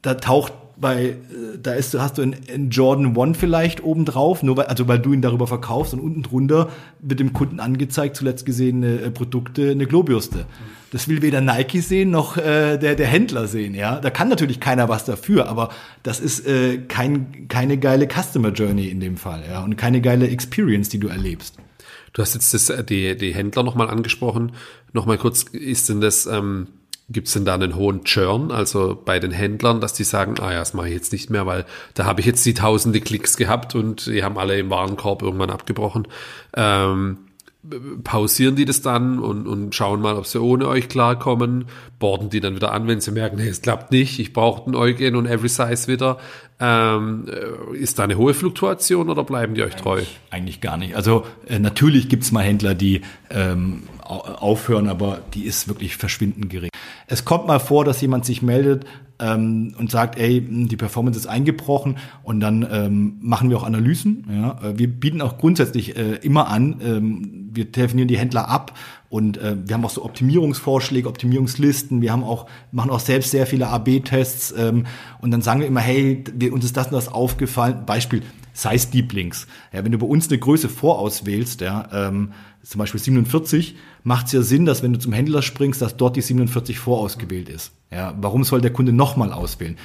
Da 0.02 0.14
taucht 0.14 0.52
bei, 0.80 1.04
äh, 1.04 1.16
da 1.62 1.74
ist, 1.74 1.98
hast 1.98 2.18
du 2.18 2.22
einen, 2.22 2.70
Jordan 2.70 3.16
One 3.16 3.34
vielleicht 3.34 3.82
oben 3.82 4.04
drauf, 4.04 4.42
nur 4.42 4.56
weil, 4.56 4.66
also 4.66 4.88
weil 4.88 4.98
du 4.98 5.12
ihn 5.12 5.22
darüber 5.22 5.46
verkaufst 5.46 5.92
und 5.94 6.00
unten 6.00 6.22
drunter 6.22 6.70
wird 7.00 7.20
dem 7.20 7.32
Kunden 7.32 7.60
angezeigt, 7.60 8.16
zuletzt 8.16 8.46
gesehene 8.46 9.00
äh, 9.00 9.10
Produkte, 9.10 9.70
eine 9.70 9.86
Globürste. 9.86 10.46
Das 10.92 11.06
will 11.06 11.22
weder 11.22 11.40
Nike 11.40 11.80
sehen 11.80 12.10
noch 12.10 12.36
äh, 12.36 12.78
der, 12.78 12.94
der 12.96 13.06
Händler 13.06 13.46
sehen, 13.46 13.74
ja. 13.74 14.00
Da 14.00 14.10
kann 14.10 14.28
natürlich 14.28 14.58
keiner 14.58 14.88
was 14.88 15.04
dafür, 15.04 15.48
aber 15.48 15.70
das 16.02 16.18
ist 16.18 16.46
äh, 16.46 16.78
kein, 16.78 17.48
keine 17.48 17.78
geile 17.78 18.08
Customer 18.08 18.50
Journey 18.50 18.88
in 18.88 19.00
dem 19.00 19.16
Fall, 19.16 19.44
ja, 19.48 19.62
und 19.62 19.76
keine 19.76 20.00
geile 20.00 20.28
Experience, 20.28 20.88
die 20.88 20.98
du 20.98 21.08
erlebst. 21.08 21.56
Du 22.12 22.22
hast 22.22 22.34
jetzt 22.34 22.54
das, 22.54 22.70
äh, 22.70 22.82
die, 22.82 23.16
die 23.16 23.34
Händler 23.34 23.62
nochmal 23.62 23.90
angesprochen. 23.90 24.52
Nochmal 24.92 25.18
kurz, 25.18 25.42
ist 25.42 25.88
denn 25.88 26.00
das 26.00 26.26
ähm, 26.26 26.66
Gibt 27.10 27.26
es 27.26 27.34
denn 27.34 27.44
da 27.44 27.54
einen 27.54 27.74
hohen 27.74 28.04
Churn, 28.04 28.52
also 28.52 29.00
bei 29.04 29.18
den 29.18 29.32
Händlern, 29.32 29.80
dass 29.80 29.92
die 29.92 30.04
sagen, 30.04 30.36
ah 30.40 30.52
ja, 30.52 30.60
das 30.60 30.74
mache 30.74 30.88
ich 30.88 30.94
jetzt 30.94 31.12
nicht 31.12 31.28
mehr, 31.28 31.44
weil 31.44 31.66
da 31.94 32.04
habe 32.04 32.20
ich 32.20 32.26
jetzt 32.26 32.46
die 32.46 32.54
tausende 32.54 33.00
Klicks 33.00 33.36
gehabt 33.36 33.74
und 33.74 34.06
die 34.06 34.22
haben 34.22 34.38
alle 34.38 34.58
im 34.58 34.70
Warenkorb 34.70 35.22
irgendwann 35.22 35.50
abgebrochen. 35.50 36.06
Ähm, 36.54 37.18
pausieren 38.04 38.56
die 38.56 38.64
das 38.64 38.80
dann 38.80 39.18
und, 39.18 39.46
und 39.46 39.74
schauen 39.74 40.00
mal, 40.00 40.16
ob 40.16 40.26
sie 40.26 40.40
ohne 40.40 40.66
euch 40.66 40.88
klarkommen, 40.88 41.66
borden 41.98 42.30
die 42.30 42.40
dann 42.40 42.54
wieder 42.54 42.72
an, 42.72 42.88
wenn 42.88 43.00
sie 43.00 43.10
merken, 43.10 43.36
nee, 43.36 43.48
es 43.48 43.60
klappt 43.60 43.92
nicht, 43.92 44.18
ich 44.18 44.32
brauche 44.32 44.64
den 44.64 44.74
Eugen 44.74 45.14
und 45.14 45.26
Every 45.26 45.48
Size 45.48 45.86
wieder. 45.86 46.18
Ähm, 46.58 47.26
äh, 47.28 47.76
ist 47.76 47.98
da 47.98 48.04
eine 48.04 48.16
hohe 48.16 48.32
Fluktuation 48.32 49.10
oder 49.10 49.24
bleiben 49.24 49.54
die 49.54 49.62
euch 49.62 49.76
treu? 49.76 49.98
Eigentlich, 49.98 50.20
eigentlich 50.30 50.60
gar 50.60 50.76
nicht. 50.78 50.96
Also 50.96 51.24
äh, 51.46 51.58
natürlich 51.58 52.08
gibt's 52.08 52.32
mal 52.32 52.44
Händler, 52.44 52.74
die 52.74 53.02
ähm, 53.30 53.82
aufhören, 54.02 54.88
aber 54.88 55.20
die 55.34 55.44
ist 55.44 55.68
wirklich 55.68 55.96
verschwindend 55.96 56.50
gering. 56.50 56.70
Es 57.06 57.24
kommt 57.24 57.46
mal 57.46 57.60
vor, 57.60 57.84
dass 57.84 58.00
jemand 58.00 58.24
sich 58.24 58.42
meldet 58.42 58.86
ähm, 59.20 59.74
und 59.78 59.90
sagt, 59.90 60.18
ey, 60.18 60.40
die 60.40 60.76
Performance 60.76 61.18
ist 61.18 61.26
eingebrochen 61.26 61.98
und 62.22 62.40
dann 62.40 62.66
ähm, 62.70 63.18
machen 63.20 63.50
wir 63.50 63.58
auch 63.58 63.64
Analysen. 63.64 64.26
Ja? 64.30 64.58
Äh, 64.62 64.78
wir 64.78 64.88
bieten 64.88 65.20
auch 65.20 65.38
grundsätzlich 65.38 65.96
äh, 65.96 66.16
immer 66.16 66.48
an, 66.48 66.80
ähm, 66.82 67.49
wir 67.52 67.72
telefonieren 67.72 68.08
die 68.08 68.18
Händler 68.18 68.48
ab 68.48 68.76
und 69.08 69.38
äh, 69.38 69.56
wir 69.66 69.74
haben 69.74 69.84
auch 69.84 69.90
so 69.90 70.04
Optimierungsvorschläge, 70.04 71.08
Optimierungslisten. 71.08 72.00
Wir 72.00 72.12
haben 72.12 72.22
auch 72.22 72.46
machen 72.72 72.90
auch 72.90 73.00
selbst 73.00 73.32
sehr 73.32 73.46
viele 73.46 73.68
AB-Tests 73.68 74.54
ähm, 74.56 74.86
und 75.20 75.30
dann 75.30 75.42
sagen 75.42 75.60
wir 75.60 75.66
immer, 75.66 75.80
hey, 75.80 76.24
wir, 76.32 76.52
uns 76.52 76.64
ist 76.64 76.76
das 76.76 76.86
und 76.86 76.92
das 76.92 77.08
aufgefallen. 77.08 77.84
Beispiel 77.86 78.22
Size 78.52 78.88
Deep 78.88 79.12
Links. 79.12 79.46
Ja, 79.72 79.84
wenn 79.84 79.92
du 79.92 79.98
bei 79.98 80.06
uns 80.06 80.28
eine 80.28 80.38
Größe 80.38 80.68
vorauswählst, 80.68 81.60
ja, 81.60 81.88
ähm, 81.92 82.32
zum 82.62 82.78
Beispiel 82.78 83.00
47, 83.00 83.76
macht 84.04 84.26
es 84.26 84.32
ja 84.32 84.42
Sinn, 84.42 84.66
dass 84.66 84.82
wenn 84.82 84.92
du 84.92 84.98
zum 84.98 85.12
Händler 85.12 85.42
springst, 85.42 85.80
dass 85.80 85.96
dort 85.96 86.16
die 86.16 86.20
47 86.20 86.78
vorausgewählt 86.78 87.48
ist. 87.48 87.72
Ja, 87.90 88.14
warum 88.20 88.44
soll 88.44 88.60
der 88.60 88.72
Kunde 88.72 88.92
nochmal 88.92 89.32
auswählen? 89.32 89.76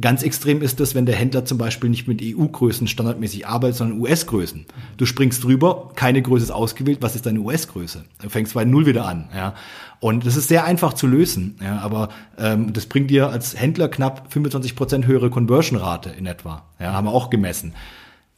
Ganz 0.00 0.22
extrem 0.22 0.62
ist 0.62 0.80
es, 0.80 0.94
wenn 0.94 1.06
der 1.06 1.16
Händler 1.16 1.44
zum 1.44 1.58
Beispiel 1.58 1.90
nicht 1.90 2.06
mit 2.06 2.20
EU-Größen 2.22 2.86
standardmäßig 2.86 3.46
arbeitet, 3.46 3.76
sondern 3.76 4.00
US-Größen. 4.00 4.66
Du 4.96 5.06
springst 5.06 5.44
drüber, 5.44 5.90
keine 5.96 6.22
Größe 6.22 6.44
ist 6.44 6.50
ausgewählt, 6.50 6.98
was 7.00 7.16
ist 7.16 7.26
deine 7.26 7.40
US-Größe? 7.40 8.04
Du 8.22 8.28
fängst 8.28 8.54
bei 8.54 8.64
Null 8.64 8.86
wieder 8.86 9.06
an. 9.06 9.28
Ja? 9.34 9.54
Und 9.98 10.24
das 10.24 10.36
ist 10.36 10.48
sehr 10.48 10.64
einfach 10.64 10.92
zu 10.94 11.06
lösen, 11.06 11.56
ja? 11.62 11.80
aber 11.80 12.08
ähm, 12.38 12.72
das 12.72 12.86
bringt 12.86 13.10
dir 13.10 13.30
als 13.30 13.58
Händler 13.58 13.88
knapp 13.88 14.32
25 14.32 14.76
Prozent 14.76 15.06
höhere 15.06 15.28
Conversion-Rate 15.28 16.10
in 16.10 16.26
etwa. 16.26 16.62
Ja? 16.78 16.92
Haben 16.92 17.06
wir 17.06 17.12
auch 17.12 17.28
gemessen. 17.28 17.74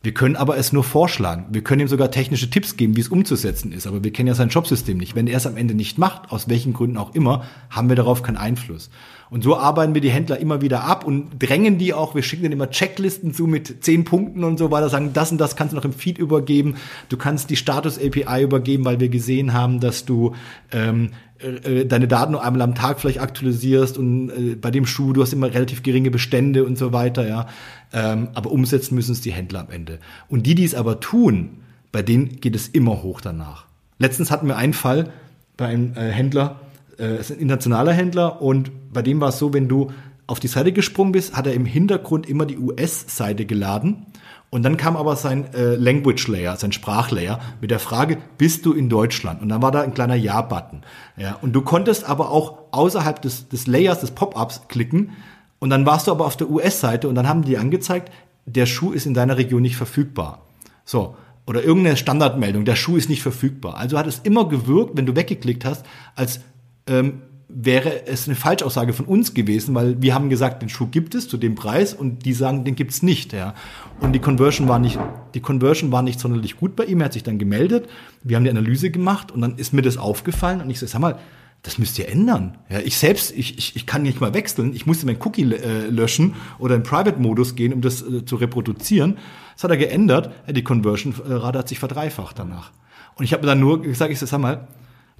Wir 0.04 0.14
können 0.14 0.34
aber 0.34 0.56
es 0.56 0.72
nur 0.72 0.82
vorschlagen. 0.82 1.46
Wir 1.50 1.62
können 1.62 1.82
ihm 1.82 1.88
sogar 1.88 2.10
technische 2.10 2.50
Tipps 2.50 2.76
geben, 2.76 2.96
wie 2.96 3.00
es 3.00 3.08
umzusetzen 3.08 3.70
ist. 3.70 3.86
Aber 3.86 4.02
wir 4.02 4.12
kennen 4.12 4.26
ja 4.26 4.34
sein 4.34 4.48
Jobsystem 4.48 4.98
nicht. 4.98 5.14
Wenn 5.14 5.28
er 5.28 5.36
es 5.36 5.46
am 5.46 5.56
Ende 5.56 5.74
nicht 5.74 5.96
macht, 5.96 6.32
aus 6.32 6.48
welchen 6.48 6.72
Gründen 6.72 6.96
auch 6.96 7.14
immer, 7.14 7.44
haben 7.70 7.88
wir 7.88 7.94
darauf 7.94 8.24
keinen 8.24 8.36
Einfluss. 8.36 8.90
Und 9.32 9.42
so 9.42 9.56
arbeiten 9.56 9.94
wir 9.94 10.02
die 10.02 10.10
Händler 10.10 10.38
immer 10.40 10.60
wieder 10.60 10.84
ab 10.84 11.06
und 11.06 11.38
drängen 11.38 11.78
die 11.78 11.94
auch. 11.94 12.14
Wir 12.14 12.22
schicken 12.22 12.42
denen 12.42 12.52
immer 12.52 12.68
Checklisten 12.68 13.32
zu 13.32 13.46
mit 13.46 13.82
zehn 13.82 14.04
Punkten 14.04 14.44
und 14.44 14.58
so 14.58 14.70
weiter, 14.70 14.90
sagen, 14.90 15.14
das 15.14 15.32
und 15.32 15.38
das 15.38 15.56
kannst 15.56 15.72
du 15.72 15.76
noch 15.78 15.86
im 15.86 15.94
Feed 15.94 16.18
übergeben. 16.18 16.74
Du 17.08 17.16
kannst 17.16 17.48
die 17.48 17.56
Status-API 17.56 18.42
übergeben, 18.42 18.84
weil 18.84 19.00
wir 19.00 19.08
gesehen 19.08 19.54
haben, 19.54 19.80
dass 19.80 20.04
du 20.04 20.34
ähm, 20.70 21.12
äh, 21.38 21.86
deine 21.86 22.08
Daten 22.08 22.32
nur 22.32 22.44
einmal 22.44 22.60
am 22.60 22.74
Tag 22.74 23.00
vielleicht 23.00 23.22
aktualisierst 23.22 23.96
und 23.96 24.28
äh, 24.28 24.54
bei 24.54 24.70
dem 24.70 24.84
Schuh, 24.84 25.14
du 25.14 25.22
hast 25.22 25.32
immer 25.32 25.46
relativ 25.46 25.82
geringe 25.82 26.10
Bestände 26.10 26.66
und 26.66 26.76
so 26.76 26.92
weiter, 26.92 27.26
ja. 27.26 27.46
Ähm, 27.94 28.28
aber 28.34 28.52
umsetzen 28.52 28.94
müssen 28.94 29.12
es 29.12 29.22
die 29.22 29.32
Händler 29.32 29.60
am 29.60 29.70
Ende. 29.70 29.98
Und 30.28 30.46
die, 30.46 30.54
die 30.54 30.64
es 30.64 30.74
aber 30.74 31.00
tun, 31.00 31.52
bei 31.90 32.02
denen 32.02 32.38
geht 32.42 32.54
es 32.54 32.68
immer 32.68 33.02
hoch 33.02 33.22
danach. 33.22 33.64
Letztens 33.98 34.30
hatten 34.30 34.46
wir 34.46 34.58
einen 34.58 34.74
Fall 34.74 35.10
bei 35.56 35.68
einem 35.68 35.94
äh, 35.94 36.10
Händler, 36.10 36.60
äh, 36.98 37.20
ist 37.20 37.30
ein 37.30 37.38
internationaler 37.38 37.92
Händler 37.92 38.42
und 38.42 38.70
bei 38.92 39.02
dem 39.02 39.20
war 39.20 39.30
es 39.30 39.38
so, 39.38 39.52
wenn 39.52 39.68
du 39.68 39.90
auf 40.26 40.40
die 40.40 40.48
Seite 40.48 40.72
gesprungen 40.72 41.12
bist, 41.12 41.36
hat 41.36 41.46
er 41.46 41.54
im 41.54 41.66
Hintergrund 41.66 42.28
immer 42.28 42.46
die 42.46 42.58
US-Seite 42.58 43.44
geladen 43.44 44.06
und 44.54 44.64
dann 44.64 44.76
kam 44.76 44.98
aber 44.98 45.16
sein 45.16 45.54
äh, 45.54 45.76
Language 45.76 46.28
Layer, 46.28 46.58
sein 46.58 46.72
Sprachlayer 46.72 47.40
mit 47.62 47.70
der 47.70 47.78
Frage, 47.78 48.18
bist 48.36 48.66
du 48.66 48.74
in 48.74 48.90
Deutschland? 48.90 49.40
Und 49.40 49.48
dann 49.48 49.62
war 49.62 49.70
da 49.70 49.80
ein 49.80 49.94
kleiner 49.94 50.14
Ja-Button. 50.14 50.82
Ja, 51.16 51.38
und 51.40 51.54
du 51.54 51.62
konntest 51.62 52.06
aber 52.06 52.30
auch 52.30 52.58
außerhalb 52.70 53.22
des, 53.22 53.48
des 53.48 53.66
Layers, 53.66 54.00
des 54.00 54.10
Pop-ups 54.10 54.68
klicken. 54.68 55.12
Und 55.58 55.70
dann 55.70 55.86
warst 55.86 56.06
du 56.06 56.10
aber 56.10 56.26
auf 56.26 56.36
der 56.36 56.50
US-Seite 56.50 57.08
und 57.08 57.14
dann 57.14 57.26
haben 57.26 57.44
die 57.44 57.56
angezeigt, 57.56 58.12
der 58.44 58.66
Schuh 58.66 58.92
ist 58.92 59.06
in 59.06 59.14
deiner 59.14 59.38
Region 59.38 59.62
nicht 59.62 59.76
verfügbar. 59.76 60.44
So. 60.84 61.16
Oder 61.46 61.64
irgendeine 61.64 61.96
Standardmeldung, 61.96 62.66
der 62.66 62.76
Schuh 62.76 62.96
ist 62.96 63.08
nicht 63.08 63.22
verfügbar. 63.22 63.78
Also 63.78 63.96
hat 63.98 64.06
es 64.06 64.18
immer 64.18 64.50
gewirkt, 64.50 64.98
wenn 64.98 65.06
du 65.06 65.16
weggeklickt 65.16 65.64
hast, 65.64 65.86
als 66.14 66.40
ähm, 66.86 67.22
wäre 67.54 68.06
es 68.06 68.26
eine 68.26 68.34
Falschaussage 68.34 68.92
von 68.92 69.04
uns 69.04 69.34
gewesen, 69.34 69.74
weil 69.74 70.00
wir 70.00 70.14
haben 70.14 70.30
gesagt, 70.30 70.62
den 70.62 70.68
Schuh 70.68 70.86
gibt 70.86 71.14
es 71.14 71.28
zu 71.28 71.36
dem 71.36 71.54
Preis 71.54 71.92
und 71.92 72.24
die 72.24 72.32
sagen, 72.32 72.64
den 72.64 72.76
gibt's 72.76 73.02
nicht, 73.02 73.32
ja. 73.32 73.54
Und 74.00 74.12
die 74.12 74.20
Conversion 74.20 74.68
war 74.68 74.78
nicht, 74.78 74.98
die 75.34 75.40
Conversion 75.40 75.92
war 75.92 76.02
nicht 76.02 76.18
sonderlich 76.18 76.56
gut 76.56 76.76
bei 76.76 76.84
ihm. 76.84 77.00
Er 77.00 77.06
hat 77.06 77.12
sich 77.12 77.22
dann 77.22 77.38
gemeldet. 77.38 77.88
Wir 78.22 78.36
haben 78.36 78.44
die 78.44 78.50
Analyse 78.50 78.90
gemacht 78.90 79.30
und 79.30 79.42
dann 79.42 79.56
ist 79.56 79.72
mir 79.72 79.82
das 79.82 79.98
aufgefallen 79.98 80.60
und 80.62 80.70
ich 80.70 80.78
so, 80.78 80.86
sag 80.86 81.00
mal, 81.00 81.18
das 81.62 81.78
müsst 81.78 81.98
ihr 81.98 82.08
ändern. 82.08 82.58
Ja, 82.68 82.80
ich 82.80 82.96
selbst, 82.96 83.32
ich, 83.36 83.56
ich, 83.56 83.76
ich 83.76 83.86
kann 83.86 84.02
nicht 84.02 84.20
mal 84.20 84.34
wechseln. 84.34 84.74
Ich 84.74 84.86
musste 84.86 85.06
meinen 85.06 85.20
Cookie 85.22 85.44
äh, 85.44 85.86
löschen 85.88 86.34
oder 86.58 86.74
in 86.74 86.82
Private-Modus 86.82 87.54
gehen, 87.54 87.72
um 87.72 87.80
das 87.80 88.02
äh, 88.02 88.24
zu 88.24 88.36
reproduzieren. 88.36 89.18
Das 89.54 89.64
hat 89.64 89.70
er 89.70 89.76
geändert. 89.76 90.32
Die 90.48 90.64
Conversion-Rate 90.64 91.58
hat 91.58 91.68
sich 91.68 91.78
verdreifacht 91.78 92.38
danach. 92.38 92.72
Und 93.14 93.24
ich 93.24 93.32
habe 93.32 93.46
dann 93.46 93.60
nur 93.60 93.80
gesagt, 93.82 94.10
ich 94.10 94.18
so, 94.18 94.26
sag 94.26 94.40
mal, 94.40 94.66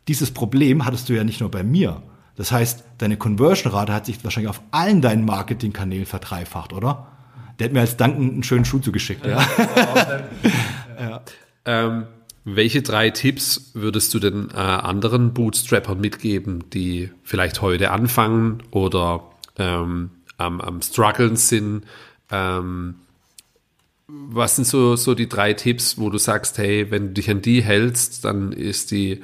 dieses 0.08 0.30
Problem 0.30 0.84
hattest 0.84 1.08
du 1.08 1.14
ja 1.14 1.24
nicht 1.24 1.40
nur 1.40 1.50
bei 1.50 1.62
mir. 1.62 2.02
Das 2.36 2.50
heißt, 2.50 2.84
deine 2.98 3.16
Conversion-Rate 3.16 3.92
hat 3.92 4.06
sich 4.06 4.22
wahrscheinlich 4.24 4.50
auf 4.50 4.62
allen 4.70 5.00
deinen 5.00 5.24
Marketing-Kanälen 5.24 6.06
verdreifacht, 6.06 6.72
oder? 6.72 7.08
Der 7.58 7.66
hat 7.66 7.74
mir 7.74 7.80
als 7.80 7.96
Dank 7.96 8.16
einen 8.16 8.42
schönen 8.42 8.64
Schuh 8.64 8.78
zugeschickt. 8.78 9.24
Ja. 9.26 9.46
ja. 10.98 11.22
Ähm, 11.64 12.06
welche 12.44 12.82
drei 12.82 13.10
Tipps 13.10 13.70
würdest 13.74 14.12
du 14.14 14.18
den 14.18 14.50
äh, 14.50 14.56
anderen 14.56 15.32
Bootstrappern 15.32 16.00
mitgeben, 16.00 16.64
die 16.70 17.10
vielleicht 17.22 17.62
heute 17.62 17.92
anfangen 17.92 18.62
oder 18.70 19.30
ähm, 19.58 20.10
am, 20.38 20.60
am 20.60 20.82
struggeln 20.82 21.36
sind? 21.36 21.84
Ähm, 22.30 22.96
was 24.08 24.56
sind 24.56 24.66
so, 24.66 24.96
so 24.96 25.14
die 25.14 25.28
drei 25.28 25.52
Tipps, 25.52 25.98
wo 25.98 26.10
du 26.10 26.18
sagst, 26.18 26.58
hey, 26.58 26.90
wenn 26.90 27.08
du 27.08 27.12
dich 27.14 27.30
an 27.30 27.42
die 27.42 27.62
hältst, 27.62 28.24
dann 28.24 28.52
ist 28.52 28.90
die 28.90 29.22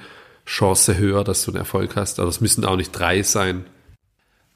Chance 0.49 0.97
höher, 0.97 1.25
dass 1.25 1.45
du 1.45 1.51
einen 1.51 1.59
Erfolg 1.59 1.95
hast. 1.95 2.19
Aber 2.19 2.29
es 2.29 2.41
müssen 2.41 2.65
auch 2.65 2.77
nicht 2.77 2.93
drei 2.93 3.23
sein. 3.23 3.65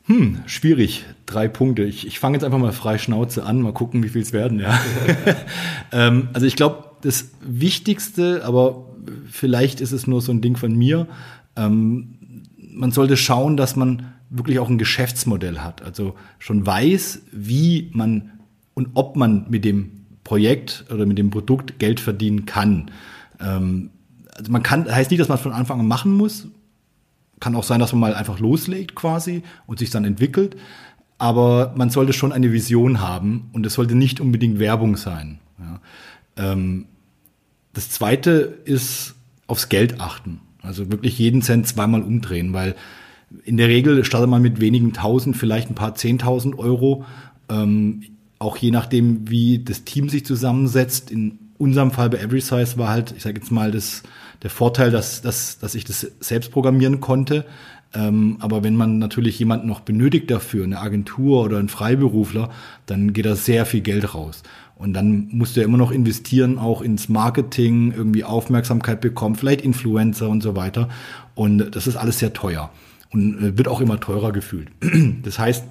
Hm, 0.05 0.41
schwierig. 0.47 1.05
Drei 1.27 1.49
Punkte. 1.49 1.85
Ich, 1.85 2.07
ich 2.07 2.19
fange 2.19 2.37
jetzt 2.37 2.45
einfach 2.45 2.59
mal 2.59 2.73
frei 2.73 2.97
Schnauze 2.97 3.45
an, 3.45 3.61
mal 3.61 3.75
gucken, 3.75 4.03
wie 4.03 4.09
viel 4.09 4.23
es 4.23 4.33
werden, 4.33 4.59
ja. 4.59 4.81
ähm, 5.93 6.29
also 6.33 6.47
ich 6.47 6.57
glaube, 6.57 6.91
das 7.03 7.31
Wichtigste, 7.43 8.43
aber 8.45 8.89
vielleicht 9.31 9.81
ist 9.81 9.93
es 9.93 10.07
nur 10.07 10.23
so 10.23 10.33
ein 10.33 10.41
Ding 10.41 10.57
von 10.57 10.75
mir, 10.75 11.07
ähm, 11.57 12.15
man 12.57 12.91
sollte 12.91 13.17
schauen, 13.17 13.57
dass 13.57 13.77
man 13.77 14.15
wirklich 14.31 14.59
auch 14.59 14.71
ein 14.71 14.79
Geschäftsmodell 14.79 15.59
hat. 15.59 15.83
Also 15.83 16.15
schon 16.39 16.67
weiß, 16.67 17.23
wie 17.33 17.91
man 17.93 18.41
und 18.75 18.89
ob 18.95 19.17
man 19.17 19.47
mit 19.51 19.65
dem 19.67 20.07
Projekt 20.25 20.87
oder 20.91 21.05
mit 21.05 21.19
dem 21.19 21.31
Produkt 21.31 21.79
Geld 21.79 22.01
verdienen 22.01 22.47
kann. 22.47 22.91
Ähm, 23.41 23.91
also 24.43 24.53
man 24.53 24.63
kann, 24.63 24.93
heißt 24.93 25.11
nicht, 25.11 25.21
dass 25.21 25.29
man 25.29 25.39
von 25.39 25.53
Anfang 25.53 25.81
an 25.81 25.87
machen 25.87 26.13
muss. 26.13 26.49
Kann 27.41 27.55
auch 27.55 27.65
sein, 27.65 27.81
dass 27.81 27.93
man 27.93 28.01
mal 28.01 28.15
einfach 28.15 28.39
loslegt 28.41 28.95
quasi 28.95 29.43
und 29.67 29.79
sich 29.79 29.91
dann 29.91 30.05
entwickelt. 30.05 30.57
Aber 31.19 31.73
man 31.77 31.91
sollte 31.91 32.13
schon 32.13 32.33
eine 32.33 32.53
Vision 32.53 33.01
haben 33.01 33.51
und 33.53 33.65
es 33.65 33.75
sollte 33.75 33.95
nicht 33.95 34.21
unbedingt 34.21 34.59
Werbung 34.59 34.97
sein. 34.97 35.39
Ja. 35.61 35.81
Ähm, 36.37 36.87
das 37.73 37.91
zweite 37.91 38.59
ist 38.65 39.15
aufs 39.47 39.69
Geld 39.69 40.01
achten. 40.01 40.41
Also 40.63 40.91
wirklich 40.91 41.19
jeden 41.19 41.43
Cent 41.43 41.67
zweimal 41.69 42.03
umdrehen, 42.03 42.53
weil 42.53 42.75
in 43.45 43.57
der 43.57 43.69
Regel 43.69 44.05
startet 44.05 44.29
man 44.29 44.43
mit 44.43 44.61
wenigen 44.61 44.93
tausend, 44.93 45.37
vielleicht 45.37 45.71
ein 45.71 45.75
paar 45.75 45.95
zehntausend 45.95 46.59
Euro. 46.59 47.05
Ähm, 47.49 48.03
auch 48.41 48.57
je 48.57 48.73
nachdem, 48.73 49.31
wie 49.31 49.61
das 49.61 49.85
Team 49.85 50.09
sich 50.09 50.27
zusammensetzt. 50.27 51.11
In 51.13 51.39
unserem 51.59 51.93
Fall 51.93 52.11
bei 52.11 52.19
Every 52.19 52.41
Size 52.41 52.77
war 52.77 52.89
halt, 52.89 53.15
ich 53.17 53.23
sage 53.23 53.39
jetzt 53.39 53.53
mal, 53.53 53.71
das 53.71 54.03
der 54.43 54.51
Vorteil, 54.51 54.91
dass, 54.91 55.23
dass, 55.23 55.59
dass 55.59 55.75
ich 55.75 55.85
das 55.85 56.07
selbst 56.21 56.51
programmieren 56.51 57.01
konnte. 57.01 57.45
Ähm, 57.95 58.39
aber 58.41 58.65
wenn 58.65 58.77
man 58.77 58.99
natürlich 58.99 59.39
jemanden 59.39 59.67
noch 59.67 59.81
benötigt 59.81 60.31
dafür, 60.31 60.65
eine 60.65 60.81
Agentur 60.81 61.45
oder 61.45 61.59
ein 61.59 61.69
Freiberufler, 61.69 62.51
dann 62.87 63.13
geht 63.13 63.27
da 63.27 63.37
sehr 63.37 63.67
viel 63.67 63.83
Geld 63.83 64.15
raus. 64.15 64.43
Und 64.77 64.95
dann 64.95 65.29
musst 65.31 65.55
du 65.55 65.61
ja 65.61 65.67
immer 65.67 65.79
noch 65.79 65.93
investieren, 65.93 66.59
auch 66.59 66.83
ins 66.83 67.09
Marketing, 67.09 67.93
irgendwie 67.93 68.25
Aufmerksamkeit 68.25 69.01
bekommen, 69.01 69.37
vielleicht 69.37 69.61
Influencer 69.61 70.29
und 70.29 70.43
so 70.43 70.57
weiter. 70.57 70.89
Und 71.35 71.77
das 71.77 71.87
ist 71.87 71.97
alles 71.97 72.19
sehr 72.19 72.33
teuer 72.33 72.71
und 73.11 73.39
äh, 73.39 73.59
wird 73.59 73.69
auch 73.69 73.81
immer 73.81 74.01
teurer 74.01 74.33
gefühlt. 74.33 74.69
Das 75.23 75.39
heißt, 75.39 75.65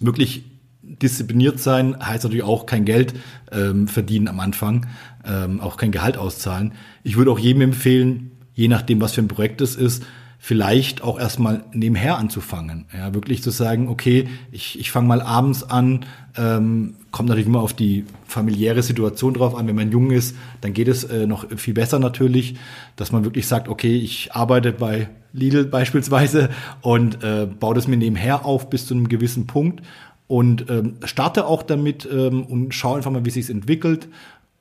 wirklich 0.00 0.44
diszipliniert 0.88 1.60
sein 1.60 1.96
heißt 2.00 2.24
natürlich 2.24 2.44
auch 2.44 2.66
kein 2.66 2.84
Geld 2.84 3.14
ähm, 3.52 3.88
verdienen 3.88 4.28
am 4.28 4.40
Anfang, 4.40 4.86
ähm, 5.24 5.60
auch 5.60 5.76
kein 5.76 5.92
Gehalt 5.92 6.16
auszahlen. 6.16 6.72
Ich 7.02 7.16
würde 7.16 7.30
auch 7.30 7.38
jedem 7.38 7.62
empfehlen, 7.62 8.32
je 8.54 8.68
nachdem, 8.68 9.00
was 9.00 9.12
für 9.12 9.22
ein 9.22 9.28
Projekt 9.28 9.60
es 9.60 9.76
ist, 9.76 10.04
vielleicht 10.40 11.02
auch 11.02 11.18
erstmal 11.18 11.64
nebenher 11.72 12.16
anzufangen. 12.16 12.86
Ja, 12.96 13.12
wirklich 13.12 13.42
zu 13.42 13.50
sagen, 13.50 13.88
okay, 13.88 14.28
ich, 14.52 14.78
ich 14.78 14.90
fange 14.90 15.08
mal 15.08 15.20
abends 15.20 15.64
an, 15.64 16.06
ähm, 16.36 16.94
kommt 17.10 17.28
natürlich 17.28 17.48
immer 17.48 17.60
auf 17.60 17.72
die 17.72 18.04
familiäre 18.24 18.82
Situation 18.82 19.34
drauf 19.34 19.56
an. 19.56 19.66
Wenn 19.66 19.74
man 19.74 19.90
jung 19.90 20.12
ist, 20.12 20.36
dann 20.60 20.72
geht 20.72 20.88
es 20.88 21.04
äh, 21.04 21.26
noch 21.26 21.46
viel 21.56 21.74
besser 21.74 21.98
natürlich, 21.98 22.54
dass 22.94 23.10
man 23.10 23.24
wirklich 23.24 23.48
sagt, 23.48 23.68
okay, 23.68 23.96
ich 23.96 24.32
arbeite 24.32 24.72
bei 24.72 25.08
Lidl 25.32 25.64
beispielsweise 25.64 26.50
und 26.82 27.22
äh, 27.22 27.46
baue 27.46 27.74
das 27.74 27.88
mir 27.88 27.96
nebenher 27.96 28.44
auf 28.44 28.70
bis 28.70 28.86
zu 28.86 28.94
einem 28.94 29.08
gewissen 29.08 29.46
Punkt 29.46 29.82
und 30.28 30.70
ähm, 30.70 30.96
starte 31.04 31.46
auch 31.46 31.62
damit 31.62 32.08
ähm, 32.10 32.44
und 32.44 32.74
schaue 32.74 32.98
einfach 32.98 33.10
mal, 33.10 33.24
wie 33.24 33.30
sich 33.30 33.50
entwickelt. 33.50 34.08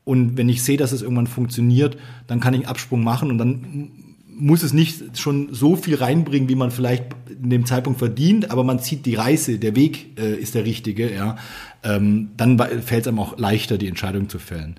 Und 0.06 0.38
wenn 0.38 0.48
ich 0.48 0.64
sehe, 0.64 0.78
dass 0.78 0.94
es 0.94 1.02
irgendwann 1.02 1.28
funktioniert, 1.28 1.98
dann 2.26 2.40
kann 2.40 2.54
ich 2.54 2.62
einen 2.62 2.70
Absprung 2.70 3.04
machen 3.04 3.30
und 3.30 3.38
dann 3.38 3.92
muss 4.40 4.64
es 4.64 4.72
nicht 4.72 5.18
schon 5.18 5.50
so 5.52 5.76
viel 5.76 5.96
reinbringen, 5.96 6.48
wie 6.48 6.56
man 6.56 6.72
vielleicht 6.72 7.06
in 7.42 7.50
dem 7.50 7.66
Zeitpunkt 7.66 8.00
verdient, 8.00 8.52
aber 8.52 8.64
man 8.64 8.80
zieht 8.80 9.06
die 9.06 9.16
Reise, 9.16 9.58
der 9.58 9.76
Weg 9.76 10.18
äh, 10.18 10.36
ist 10.36 10.56
der 10.56 10.64
richtige, 10.64 11.14
ja. 11.14 11.38
Ähm, 11.84 12.30
dann 12.38 12.58
fällt 12.58 13.02
es 13.02 13.08
einem 13.08 13.20
auch 13.20 13.38
leichter, 13.38 13.78
die 13.78 13.88
Entscheidung 13.88 14.30
zu 14.30 14.40
fällen. 14.40 14.76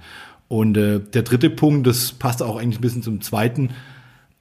Und 0.46 0.76
äh, 0.76 1.00
der 1.00 1.22
dritte 1.22 1.50
Punkt, 1.50 1.86
das 1.86 2.12
passt 2.12 2.42
auch 2.42 2.56
eigentlich 2.56 2.78
ein 2.78 2.82
bisschen 2.82 3.02
zum 3.02 3.20
zweiten, 3.20 3.70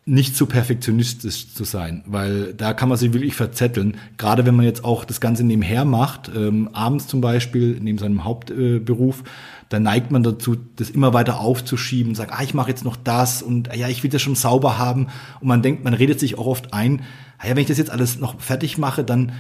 nicht 0.07 0.37
zu 0.37 0.45
perfektionistisch 0.45 1.53
zu 1.53 1.65
sein, 1.65 2.01
weil 2.07 2.53
da 2.53 2.73
kann 2.73 2.87
man 2.87 2.97
sich 2.97 3.11
wirklich 3.11 3.35
verzetteln. 3.35 3.97
Gerade 4.17 4.45
wenn 4.45 4.55
man 4.55 4.65
jetzt 4.65 4.85
auch 4.85 5.03
das 5.03 5.19
Ganze 5.19 5.43
nebenher 5.43 5.83
macht, 5.83 6.31
ähm, 6.33 6.69
abends 6.71 7.07
zum 7.07 7.19
Beispiel, 7.19 7.77
neben 7.81 7.97
seinem 7.97 8.23
Hauptberuf, 8.23 9.19
äh, 9.21 9.29
dann 9.67 9.83
neigt 9.83 10.09
man 10.09 10.23
dazu, 10.23 10.55
das 10.77 10.89
immer 10.89 11.13
weiter 11.13 11.41
aufzuschieben, 11.41 12.15
sagt, 12.15 12.31
ah, 12.31 12.41
ich 12.41 12.53
mache 12.53 12.69
jetzt 12.69 12.85
noch 12.85 12.95
das 12.95 13.41
und 13.41 13.69
ah, 13.69 13.75
ja, 13.75 13.89
ich 13.89 14.01
will 14.01 14.09
das 14.09 14.21
schon 14.21 14.35
sauber 14.35 14.77
haben. 14.77 15.07
Und 15.41 15.49
man 15.49 15.61
denkt, 15.61 15.83
man 15.83 15.93
redet 15.93 16.21
sich 16.21 16.37
auch 16.37 16.47
oft 16.47 16.73
ein, 16.73 17.01
ah, 17.37 17.47
ja, 17.47 17.49
wenn 17.51 17.61
ich 17.61 17.67
das 17.67 17.77
jetzt 17.77 17.91
alles 17.91 18.17
noch 18.17 18.39
fertig 18.39 18.77
mache, 18.77 19.03
dann 19.03 19.33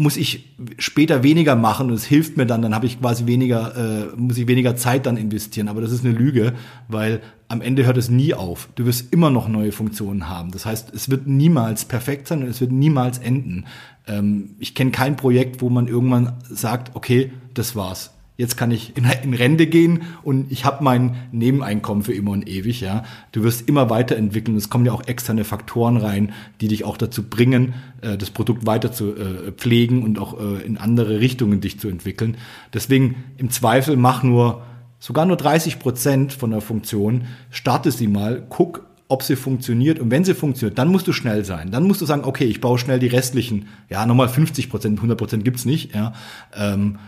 muss 0.00 0.16
ich 0.16 0.56
später 0.78 1.22
weniger 1.22 1.56
machen 1.56 1.88
und 1.88 1.92
es 1.92 2.04
hilft 2.04 2.38
mir 2.38 2.46
dann, 2.46 2.62
dann 2.62 2.74
habe 2.74 2.86
ich 2.86 3.00
quasi 3.00 3.26
weniger, 3.26 3.76
äh, 3.76 4.16
muss 4.16 4.38
ich 4.38 4.48
weniger 4.48 4.74
Zeit 4.74 5.04
dann 5.04 5.18
investieren. 5.18 5.68
Aber 5.68 5.82
das 5.82 5.92
ist 5.92 6.06
eine 6.06 6.14
Lüge, 6.14 6.54
weil 6.88 7.20
am 7.48 7.60
Ende 7.60 7.84
hört 7.84 7.98
es 7.98 8.08
nie 8.08 8.32
auf. 8.32 8.70
Du 8.76 8.86
wirst 8.86 9.12
immer 9.12 9.28
noch 9.28 9.46
neue 9.46 9.72
Funktionen 9.72 10.30
haben. 10.30 10.52
Das 10.52 10.64
heißt, 10.64 10.94
es 10.94 11.10
wird 11.10 11.26
niemals 11.26 11.84
perfekt 11.84 12.28
sein 12.28 12.42
und 12.42 12.48
es 12.48 12.62
wird 12.62 12.72
niemals 12.72 13.18
enden. 13.18 13.66
Ähm, 14.06 14.54
ich 14.58 14.74
kenne 14.74 14.90
kein 14.90 15.16
Projekt, 15.16 15.60
wo 15.60 15.68
man 15.68 15.86
irgendwann 15.86 16.32
sagt, 16.48 16.96
okay, 16.96 17.32
das 17.52 17.76
war's. 17.76 18.10
Jetzt 18.40 18.56
kann 18.56 18.70
ich 18.70 18.96
in, 18.96 19.04
in 19.22 19.34
Rente 19.34 19.66
gehen 19.66 20.00
und 20.22 20.50
ich 20.50 20.64
habe 20.64 20.82
mein 20.82 21.14
Nebeneinkommen 21.30 22.02
für 22.02 22.14
immer 22.14 22.30
und 22.30 22.48
ewig. 22.48 22.80
Ja, 22.80 23.04
du 23.32 23.44
wirst 23.44 23.68
immer 23.68 23.90
weiterentwickeln. 23.90 24.56
Es 24.56 24.70
kommen 24.70 24.86
ja 24.86 24.92
auch 24.92 25.06
externe 25.06 25.44
Faktoren 25.44 25.98
rein, 25.98 26.32
die 26.62 26.68
dich 26.68 26.84
auch 26.84 26.96
dazu 26.96 27.22
bringen, 27.22 27.74
äh, 28.00 28.16
das 28.16 28.30
Produkt 28.30 28.66
weiter 28.66 28.92
zu 28.92 29.14
äh, 29.14 29.52
pflegen 29.52 30.02
und 30.02 30.18
auch 30.18 30.40
äh, 30.40 30.62
in 30.64 30.78
andere 30.78 31.20
Richtungen 31.20 31.60
dich 31.60 31.78
zu 31.78 31.88
entwickeln. 31.88 32.38
Deswegen 32.72 33.16
im 33.36 33.50
Zweifel 33.50 33.96
mach 33.96 34.22
nur 34.22 34.62
sogar 34.98 35.26
nur 35.26 35.36
30 35.36 35.78
Prozent 35.78 36.32
von 36.32 36.50
der 36.50 36.62
Funktion, 36.62 37.24
starte 37.50 37.90
sie 37.90 38.06
mal, 38.06 38.44
guck, 38.48 38.86
ob 39.08 39.22
sie 39.22 39.36
funktioniert. 39.36 39.98
Und 39.98 40.10
wenn 40.10 40.24
sie 40.24 40.34
funktioniert, 40.34 40.78
dann 40.78 40.88
musst 40.88 41.06
du 41.08 41.12
schnell 41.12 41.44
sein. 41.44 41.70
Dann 41.70 41.82
musst 41.82 42.00
du 42.00 42.06
sagen, 42.06 42.24
okay, 42.24 42.44
ich 42.44 42.60
baue 42.60 42.78
schnell 42.78 43.00
die 43.00 43.08
restlichen, 43.08 43.66
ja, 43.90 44.06
nochmal 44.06 44.28
50 44.28 44.70
Prozent, 44.70 44.98
100 44.98 45.18
Prozent 45.18 45.44
gibt's 45.44 45.64
nicht, 45.64 45.94
ja. 45.94 46.14
Ähm, 46.54 46.98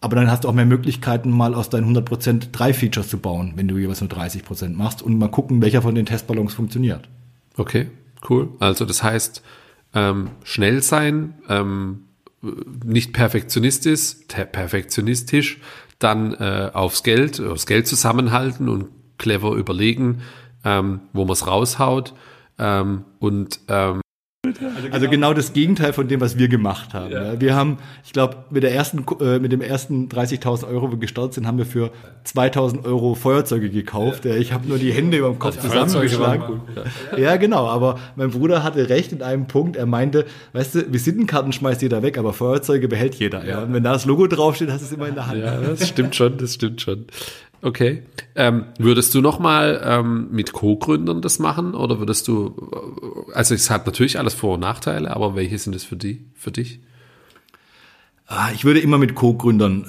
aber 0.00 0.16
dann 0.16 0.30
hast 0.30 0.44
du 0.44 0.48
auch 0.48 0.54
mehr 0.54 0.66
Möglichkeiten, 0.66 1.30
mal 1.30 1.54
aus 1.54 1.68
deinen 1.68 1.82
100 1.82 2.04
Prozent 2.04 2.48
drei 2.52 2.72
Features 2.72 3.08
zu 3.08 3.18
bauen, 3.18 3.52
wenn 3.56 3.68
du 3.68 3.76
jeweils 3.76 4.00
nur 4.00 4.08
30 4.08 4.44
Prozent 4.44 4.76
machst 4.76 5.02
und 5.02 5.18
mal 5.18 5.28
gucken, 5.28 5.60
welcher 5.60 5.82
von 5.82 5.94
den 5.94 6.06
Testballons 6.06 6.54
funktioniert. 6.54 7.08
Okay, 7.56 7.90
cool. 8.28 8.48
Also 8.60 8.86
das 8.86 9.02
heißt, 9.02 9.42
ähm, 9.94 10.30
schnell 10.42 10.82
sein, 10.82 11.34
ähm, 11.48 12.04
nicht 12.84 13.12
perfektionistisch, 13.12 14.16
perfektionistisch, 14.28 15.60
dann 15.98 16.32
äh, 16.34 16.70
aufs 16.72 17.02
Geld, 17.02 17.38
aufs 17.40 17.66
Geld 17.66 17.86
zusammenhalten 17.86 18.70
und 18.70 18.86
clever 19.18 19.52
überlegen, 19.52 20.22
ähm, 20.64 21.00
wo 21.12 21.24
man 21.24 21.32
es 21.32 21.46
raushaut. 21.46 22.14
Ähm, 22.58 23.04
und 23.18 23.60
ähm, 24.86 24.92
also, 24.92 25.06
also 25.06 25.10
genau, 25.10 25.34
das 25.34 25.52
Gegenteil 25.52 25.92
von 25.92 26.08
dem, 26.08 26.20
was 26.20 26.38
wir 26.38 26.48
gemacht 26.48 26.94
haben. 26.94 27.12
Ja. 27.12 27.40
Wir 27.40 27.54
haben, 27.54 27.78
ich 28.04 28.12
glaube, 28.12 28.36
mit 28.50 28.62
der 28.62 28.74
ersten, 28.74 29.04
äh, 29.20 29.38
mit 29.38 29.52
dem 29.52 29.60
ersten 29.60 30.08
30.000 30.08 30.68
Euro, 30.68 30.88
wo 30.88 30.92
wir 30.92 30.98
gestartet 30.98 31.34
sind, 31.34 31.46
haben 31.46 31.58
wir 31.58 31.66
für 31.66 31.90
2.000 32.26 32.84
Euro 32.84 33.14
Feuerzeuge 33.14 33.70
gekauft. 33.70 34.24
Ja. 34.24 34.34
Ich 34.36 34.52
habe 34.52 34.68
nur 34.68 34.78
die 34.78 34.92
Hände 34.92 35.18
über 35.18 35.28
dem 35.28 35.38
Kopf 35.38 35.56
also 35.56 35.68
zusammengeschlagen. 35.68 36.60
Ja, 37.16 37.36
genau. 37.36 37.66
Aber 37.66 37.98
mein 38.16 38.30
Bruder 38.30 38.62
hatte 38.62 38.88
recht 38.88 39.12
in 39.12 39.22
einem 39.22 39.46
Punkt. 39.46 39.76
Er 39.76 39.86
meinte, 39.86 40.26
weißt 40.52 40.74
du, 40.74 40.92
Visitenkarten 40.92 41.52
schmeißt 41.52 41.82
jeder 41.82 42.02
weg, 42.02 42.18
aber 42.18 42.32
Feuerzeuge 42.32 42.88
behält 42.88 43.14
jeder. 43.16 43.40
Und 43.62 43.72
wenn 43.72 43.82
da 43.82 43.92
das 43.92 44.04
Logo 44.04 44.26
draufsteht, 44.26 44.70
hast 44.70 44.80
du 44.80 44.86
es 44.86 44.92
immer 44.92 45.08
in 45.08 45.14
der 45.14 45.26
Hand. 45.26 45.38
Ja, 45.38 45.60
das 45.60 45.88
stimmt 45.88 46.14
schon. 46.16 46.36
Das 46.38 46.54
stimmt 46.54 46.80
schon. 46.80 47.06
Okay. 47.62 48.02
Ähm, 48.34 48.66
würdest 48.78 49.14
du 49.14 49.20
nochmal 49.20 49.82
ähm, 49.84 50.28
mit 50.30 50.52
Co-Gründern 50.52 51.20
das 51.20 51.38
machen 51.38 51.74
oder 51.74 51.98
würdest 51.98 52.26
du, 52.28 52.54
also 53.34 53.54
es 53.54 53.68
hat 53.68 53.86
natürlich 53.86 54.18
alles 54.18 54.34
Vor- 54.34 54.54
und 54.54 54.60
Nachteile, 54.60 55.14
aber 55.14 55.34
welche 55.34 55.58
sind 55.58 55.74
es 55.74 55.84
für 55.84 55.96
die, 55.96 56.24
für 56.34 56.52
dich? 56.52 56.80
Ah, 58.26 58.50
ich 58.54 58.64
würde 58.64 58.80
immer 58.80 58.96
mit 58.96 59.14
Co-Gründern 59.14 59.84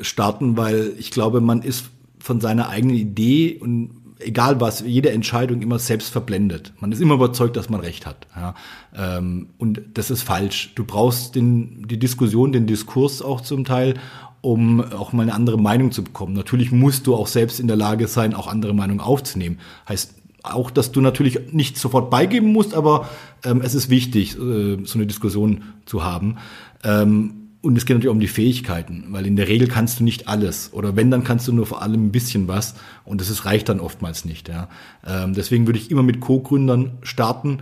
äh, 0.00 0.04
starten, 0.04 0.56
weil 0.56 0.92
ich 0.98 1.10
glaube, 1.10 1.40
man 1.40 1.62
ist 1.62 1.86
von 2.18 2.40
seiner 2.40 2.68
eigenen 2.68 2.96
Idee 2.96 3.58
und 3.60 4.04
egal 4.18 4.60
was, 4.60 4.80
jede 4.80 5.10
Entscheidung 5.10 5.62
immer 5.62 5.78
selbst 5.78 6.10
verblendet. 6.10 6.72
Man 6.80 6.92
ist 6.92 7.00
immer 7.00 7.14
überzeugt, 7.14 7.56
dass 7.56 7.68
man 7.68 7.80
recht 7.80 8.06
hat. 8.06 8.26
Ja. 8.34 8.54
Ähm, 8.94 9.48
und 9.58 9.82
das 9.94 10.10
ist 10.10 10.22
falsch. 10.22 10.72
Du 10.74 10.84
brauchst 10.84 11.34
den, 11.34 11.86
die 11.86 11.98
Diskussion, 11.98 12.52
den 12.52 12.66
Diskurs 12.66 13.22
auch 13.22 13.40
zum 13.40 13.64
Teil 13.64 13.94
um 14.44 14.80
auch 14.92 15.12
mal 15.12 15.22
eine 15.22 15.34
andere 15.34 15.58
Meinung 15.58 15.90
zu 15.90 16.04
bekommen. 16.04 16.34
Natürlich 16.34 16.70
musst 16.70 17.06
du 17.06 17.14
auch 17.14 17.26
selbst 17.26 17.60
in 17.60 17.66
der 17.66 17.76
Lage 17.76 18.08
sein, 18.08 18.34
auch 18.34 18.46
andere 18.46 18.74
Meinungen 18.74 19.00
aufzunehmen. 19.00 19.58
Heißt 19.88 20.14
auch, 20.42 20.70
dass 20.70 20.92
du 20.92 21.00
natürlich 21.00 21.52
nicht 21.52 21.78
sofort 21.78 22.10
beigeben 22.10 22.52
musst, 22.52 22.74
aber 22.74 23.08
ähm, 23.44 23.62
es 23.62 23.74
ist 23.74 23.88
wichtig, 23.88 24.36
äh, 24.36 24.84
so 24.84 24.98
eine 24.98 25.06
Diskussion 25.06 25.62
zu 25.86 26.04
haben. 26.04 26.36
Ähm, 26.82 27.44
und 27.62 27.78
es 27.78 27.86
geht 27.86 27.96
natürlich 27.96 28.12
um 28.12 28.20
die 28.20 28.28
Fähigkeiten, 28.28 29.06
weil 29.08 29.26
in 29.26 29.36
der 29.36 29.48
Regel 29.48 29.68
kannst 29.68 29.98
du 29.98 30.04
nicht 30.04 30.28
alles. 30.28 30.74
Oder 30.74 30.96
wenn, 30.96 31.10
dann 31.10 31.24
kannst 31.24 31.48
du 31.48 31.52
nur 31.54 31.64
vor 31.64 31.80
allem 31.80 32.08
ein 32.08 32.12
bisschen 32.12 32.46
was. 32.46 32.74
Und 33.06 33.22
das 33.22 33.46
reicht 33.46 33.70
dann 33.70 33.80
oftmals 33.80 34.26
nicht. 34.26 34.50
Ja. 34.50 34.68
Ähm, 35.06 35.32
deswegen 35.32 35.66
würde 35.66 35.78
ich 35.78 35.90
immer 35.90 36.02
mit 36.02 36.20
Co-Gründern 36.20 36.98
starten, 37.02 37.60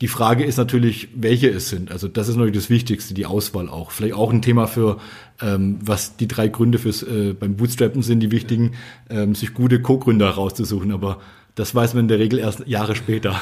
die 0.00 0.08
Frage 0.08 0.44
ist 0.44 0.56
natürlich, 0.56 1.08
welche 1.14 1.48
es 1.50 1.68
sind. 1.68 1.92
Also 1.92 2.08
das 2.08 2.28
ist 2.28 2.36
natürlich 2.36 2.56
das 2.56 2.70
Wichtigste, 2.70 3.12
die 3.12 3.26
Auswahl 3.26 3.68
auch. 3.68 3.90
Vielleicht 3.90 4.14
auch 4.14 4.32
ein 4.32 4.40
Thema 4.40 4.66
für, 4.66 4.98
ähm, 5.42 5.78
was 5.82 6.16
die 6.16 6.26
drei 6.26 6.48
Gründe 6.48 6.78
fürs 6.78 7.02
äh, 7.02 7.34
beim 7.34 7.56
Bootstrappen 7.56 8.02
sind, 8.02 8.20
die 8.20 8.30
wichtigen, 8.30 8.72
ähm, 9.10 9.34
sich 9.34 9.52
gute 9.52 9.82
Co-Gründer 9.82 10.30
rauszusuchen. 10.30 10.90
Aber 10.92 11.20
das 11.54 11.74
weiß 11.74 11.92
man 11.94 12.04
in 12.04 12.08
der 12.08 12.18
Regel 12.18 12.38
erst 12.38 12.66
Jahre 12.66 12.96
später. 12.96 13.40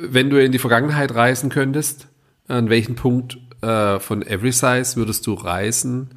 Wenn 0.00 0.30
du 0.30 0.42
in 0.42 0.50
die 0.50 0.58
Vergangenheit 0.58 1.14
reisen 1.14 1.48
könntest, 1.48 2.08
an 2.48 2.68
welchen 2.68 2.96
Punkt 2.96 3.38
äh, 3.60 4.00
von 4.00 4.22
Every 4.22 4.52
Size 4.52 4.96
würdest 4.96 5.26
du 5.28 5.34
reisen 5.34 6.10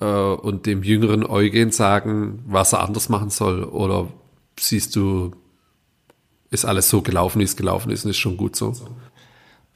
äh, 0.00 0.04
und 0.04 0.66
dem 0.66 0.82
jüngeren 0.82 1.24
Eugen 1.24 1.70
sagen, 1.70 2.42
was 2.46 2.72
er 2.72 2.82
anders 2.82 3.08
machen 3.08 3.30
soll? 3.30 3.62
Oder 3.62 4.08
siehst 4.58 4.96
du 4.96 5.32
ist 6.56 6.64
alles 6.64 6.88
so 6.88 7.02
gelaufen, 7.02 7.38
wie 7.40 7.44
es 7.44 7.56
gelaufen 7.56 7.90
ist 7.90 8.04
und 8.04 8.10
ist 8.10 8.18
schon 8.18 8.36
gut 8.36 8.56
so? 8.56 8.74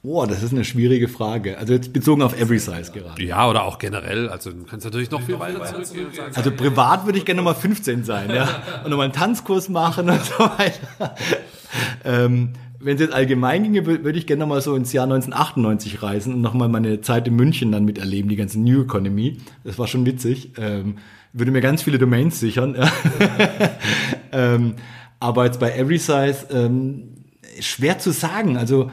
Boah, 0.03 0.25
das 0.25 0.41
ist 0.41 0.51
eine 0.51 0.65
schwierige 0.65 1.07
Frage. 1.07 1.59
Also 1.59 1.73
jetzt 1.73 1.93
bezogen 1.93 2.23
auf 2.23 2.35
Every 2.39 2.57
Size 2.57 2.91
gerade. 2.91 3.23
Ja, 3.23 3.47
oder 3.47 3.65
auch 3.65 3.77
generell. 3.77 4.29
Also 4.29 4.51
du 4.51 4.63
kannst 4.63 4.83
natürlich 4.83 5.11
noch 5.11 5.21
viel 5.21 5.39
weiter 5.39 5.63
zurückgehen. 5.63 6.07
Also 6.33 6.51
privat 6.51 7.05
würde 7.05 7.19
ich 7.19 7.25
gerne 7.25 7.37
nochmal 7.37 7.53
15 7.53 8.03
sein, 8.03 8.31
ja. 8.33 8.63
Und 8.83 8.89
nochmal 8.89 9.05
einen 9.05 9.13
Tanzkurs 9.13 9.69
machen 9.69 10.09
und 10.09 10.25
so 10.25 10.39
weiter. 10.39 11.15
ähm, 12.03 12.53
wenn 12.79 12.95
es 12.95 13.01
jetzt 13.01 13.13
allgemein 13.13 13.61
ginge, 13.61 13.85
würde 13.85 14.17
ich 14.17 14.25
gerne 14.25 14.39
nochmal 14.39 14.61
so 14.61 14.75
ins 14.75 14.91
Jahr 14.91 15.03
1998 15.03 16.01
reisen 16.01 16.33
und 16.33 16.41
nochmal 16.41 16.67
meine 16.67 17.01
Zeit 17.01 17.27
in 17.27 17.35
München 17.35 17.71
dann 17.71 17.85
miterleben, 17.85 18.27
die 18.27 18.37
ganze 18.37 18.59
New 18.59 18.81
Economy. 18.81 19.37
Das 19.63 19.77
war 19.77 19.85
schon 19.85 20.03
witzig. 20.07 20.53
Ähm, 20.57 20.95
würde 21.31 21.51
mir 21.51 21.61
ganz 21.61 21.83
viele 21.83 21.99
Domains 21.99 22.39
sichern. 22.39 22.75
ähm, 24.31 24.73
aber 25.21 25.45
jetzt 25.45 25.59
bei 25.59 25.71
Every 25.71 25.97
Size 25.97 26.47
ähm, 26.51 27.13
schwer 27.59 27.99
zu 27.99 28.11
sagen. 28.11 28.57
Also 28.57 28.91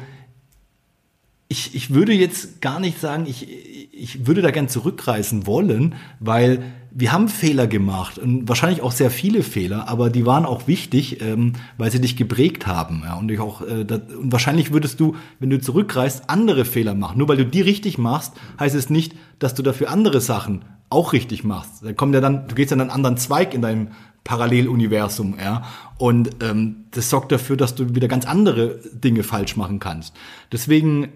ich, 1.48 1.74
ich 1.74 1.94
würde 1.94 2.12
jetzt 2.12 2.60
gar 2.60 2.78
nicht 2.78 3.00
sagen, 3.00 3.24
ich, 3.26 3.48
ich 3.92 4.26
würde 4.26 4.42
da 4.42 4.50
gern 4.50 4.68
zurückreisen 4.68 5.46
wollen, 5.46 5.94
weil 6.20 6.62
wir 6.90 7.12
haben 7.12 7.28
Fehler 7.28 7.66
gemacht 7.66 8.18
und 8.18 8.48
wahrscheinlich 8.48 8.82
auch 8.82 8.92
sehr 8.92 9.10
viele 9.10 9.42
Fehler, 9.42 9.88
aber 9.88 10.10
die 10.10 10.26
waren 10.26 10.44
auch 10.44 10.66
wichtig, 10.66 11.22
ähm, 11.22 11.55
weil 11.78 11.90
sie 11.90 12.00
dich 12.00 12.16
geprägt 12.16 12.66
haben. 12.66 13.02
Ja, 13.05 13.14
und, 13.14 13.30
ich 13.30 13.40
auch, 13.40 13.62
äh, 13.62 13.84
das, 13.84 14.00
und 14.18 14.32
wahrscheinlich 14.32 14.72
würdest 14.72 15.00
du, 15.00 15.16
wenn 15.38 15.50
du 15.50 15.60
zurückreist, 15.60 16.28
andere 16.28 16.64
Fehler 16.64 16.94
machen. 16.94 17.18
Nur 17.18 17.28
weil 17.28 17.36
du 17.38 17.46
die 17.46 17.60
richtig 17.60 17.98
machst, 17.98 18.34
heißt 18.60 18.74
es 18.74 18.90
nicht, 18.90 19.14
dass 19.38 19.55
du 19.55 19.62
dafür 19.62 19.90
andere 19.90 20.20
Sachen 20.20 20.64
auch 20.90 21.12
richtig 21.12 21.44
machst. 21.44 21.84
Da 21.84 21.92
kommt 21.92 22.14
ja 22.14 22.20
dann, 22.20 22.48
du 22.48 22.55
gehst 22.55 22.72
dann 22.72 22.80
einen 22.80 22.90
anderen 22.90 23.16
Zweig 23.16 23.55
in 23.55 23.62
deinem 23.62 23.88
Paralleluniversum, 24.24 25.36
ja. 25.42 25.62
Und 25.98 26.30
ähm, 26.42 26.84
das 26.92 27.10
sorgt 27.10 27.32
dafür, 27.32 27.56
dass 27.56 27.74
du 27.74 27.94
wieder 27.94 28.08
ganz 28.08 28.24
andere 28.24 28.80
Dinge 28.92 29.24
falsch 29.24 29.56
machen 29.56 29.80
kannst. 29.80 30.14
Deswegen 30.52 31.08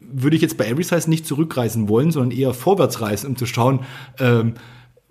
würde 0.00 0.36
ich 0.36 0.42
jetzt 0.42 0.56
bei 0.56 0.66
Every 0.66 0.82
Size 0.82 1.08
nicht 1.08 1.26
zurückreisen 1.26 1.88
wollen, 1.88 2.10
sondern 2.10 2.36
eher 2.36 2.54
vorwärts 2.54 3.00
reisen, 3.00 3.28
um 3.28 3.36
zu 3.36 3.46
schauen, 3.46 3.80
ähm, 4.18 4.54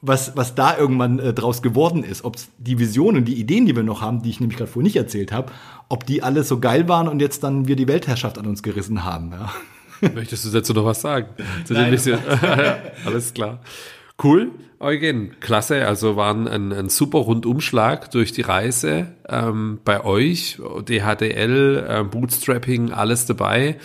was, 0.02 0.36
was 0.36 0.56
da 0.56 0.76
irgendwann 0.76 1.20
äh, 1.20 1.34
draus 1.34 1.62
geworden 1.62 2.04
ist. 2.04 2.24
Ob 2.24 2.38
die 2.58 2.80
Visionen, 2.80 3.24
die 3.24 3.36
Ideen, 3.36 3.68
die 3.68 3.76
wir 3.76 3.84
noch 3.84 4.02
haben, 4.02 4.24
die 4.24 4.32
ich 4.32 4.40
nämlich 4.40 4.58
gerade 4.58 4.70
vorhin 4.70 4.86
nicht 4.86 4.96
erzählt 4.96 5.32
habe, 5.32 5.52
ob 5.90 6.06
die 6.06 6.24
alle 6.24 6.44
so 6.44 6.60
geil 6.60 6.88
waren 6.90 7.08
und 7.08 7.22
jetzt 7.22 7.44
dann 7.44 7.68
wir 7.68 7.76
die 7.76 7.88
Weltherrschaft 7.88 8.38
an 8.40 8.48
uns 8.48 8.64
gerissen 8.64 9.04
haben. 9.04 9.32
Ja. 9.32 9.52
Möchtest 10.16 10.46
du 10.46 10.50
dazu 10.50 10.74
noch 10.74 10.86
was 10.86 11.02
sagen? 11.02 11.28
Zu 11.66 11.74
Nein. 11.74 11.96
Alles 13.06 13.34
klar. 13.34 13.60
Cool, 14.24 14.52
Eugen, 14.80 15.36
klasse. 15.40 15.88
Also 15.88 16.16
war 16.16 16.34
ein, 16.34 16.72
ein 16.74 16.90
super 16.90 17.20
Rundumschlag 17.20 18.12
durch 18.12 18.32
die 18.32 18.42
Reise 18.42 19.08
ähm, 19.28 19.80
bei 19.84 20.04
euch. 20.04 20.60
DHDL, 20.88 21.86
äh, 21.88 22.04
Bootstrapping, 22.04 22.92
alles 22.92 23.26
dabei. 23.26 23.78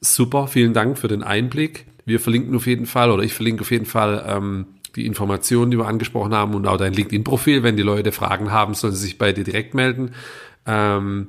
Super, 0.00 0.46
vielen 0.46 0.74
Dank 0.74 0.98
für 0.98 1.08
den 1.08 1.22
Einblick. 1.22 1.86
Wir 2.04 2.20
verlinken 2.20 2.54
auf 2.54 2.66
jeden 2.66 2.86
Fall, 2.86 3.10
oder 3.10 3.22
ich 3.22 3.32
verlinke 3.32 3.62
auf 3.62 3.70
jeden 3.70 3.86
Fall 3.86 4.24
ähm, 4.28 4.66
die 4.94 5.06
Informationen, 5.06 5.70
die 5.70 5.78
wir 5.78 5.86
angesprochen 5.86 6.34
haben 6.34 6.54
und 6.54 6.66
auch 6.66 6.76
dein 6.76 6.92
LinkedIn-Profil. 6.92 7.62
Wenn 7.62 7.76
die 7.76 7.82
Leute 7.82 8.12
Fragen 8.12 8.52
haben, 8.52 8.74
sollen 8.74 8.94
sie 8.94 9.02
sich 9.02 9.18
bei 9.18 9.32
dir 9.32 9.44
direkt 9.44 9.74
melden. 9.74 10.12
Ähm, 10.66 11.28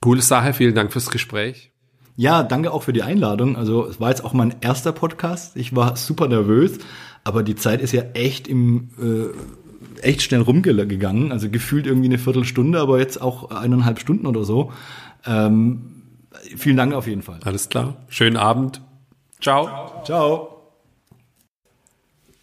coole 0.00 0.22
Sache, 0.22 0.52
vielen 0.52 0.74
Dank 0.74 0.92
fürs 0.92 1.10
Gespräch. 1.10 1.70
Ja, 2.16 2.44
danke 2.44 2.70
auch 2.72 2.84
für 2.84 2.92
die 2.92 3.02
Einladung. 3.02 3.56
Also 3.56 3.86
es 3.86 4.00
war 4.00 4.10
jetzt 4.10 4.24
auch 4.24 4.34
mein 4.34 4.54
erster 4.60 4.92
Podcast. 4.92 5.56
Ich 5.56 5.74
war 5.74 5.96
super 5.96 6.28
nervös, 6.28 6.78
aber 7.24 7.42
die 7.42 7.56
Zeit 7.56 7.80
ist 7.80 7.92
ja 7.92 8.02
echt 8.12 8.46
im 8.48 8.90
äh, 9.00 9.36
echt 10.04 10.22
schnell 10.22 10.42
rumgegangen. 10.42 11.32
Also 11.32 11.50
gefühlt 11.50 11.86
irgendwie 11.86 12.08
eine 12.08 12.18
Viertelstunde, 12.18 12.78
aber 12.78 12.98
jetzt 12.98 13.20
auch 13.20 13.50
eineinhalb 13.50 13.98
Stunden 13.98 14.26
oder 14.26 14.44
so. 14.44 14.72
Ähm, 15.26 16.02
vielen 16.56 16.76
Dank 16.76 16.92
auf 16.92 17.06
jeden 17.06 17.22
Fall. 17.22 17.40
Alles 17.44 17.68
klar. 17.68 17.96
Schönen 18.08 18.36
Abend. 18.36 18.80
Ciao. 19.40 20.02
Ciao. 20.04 20.50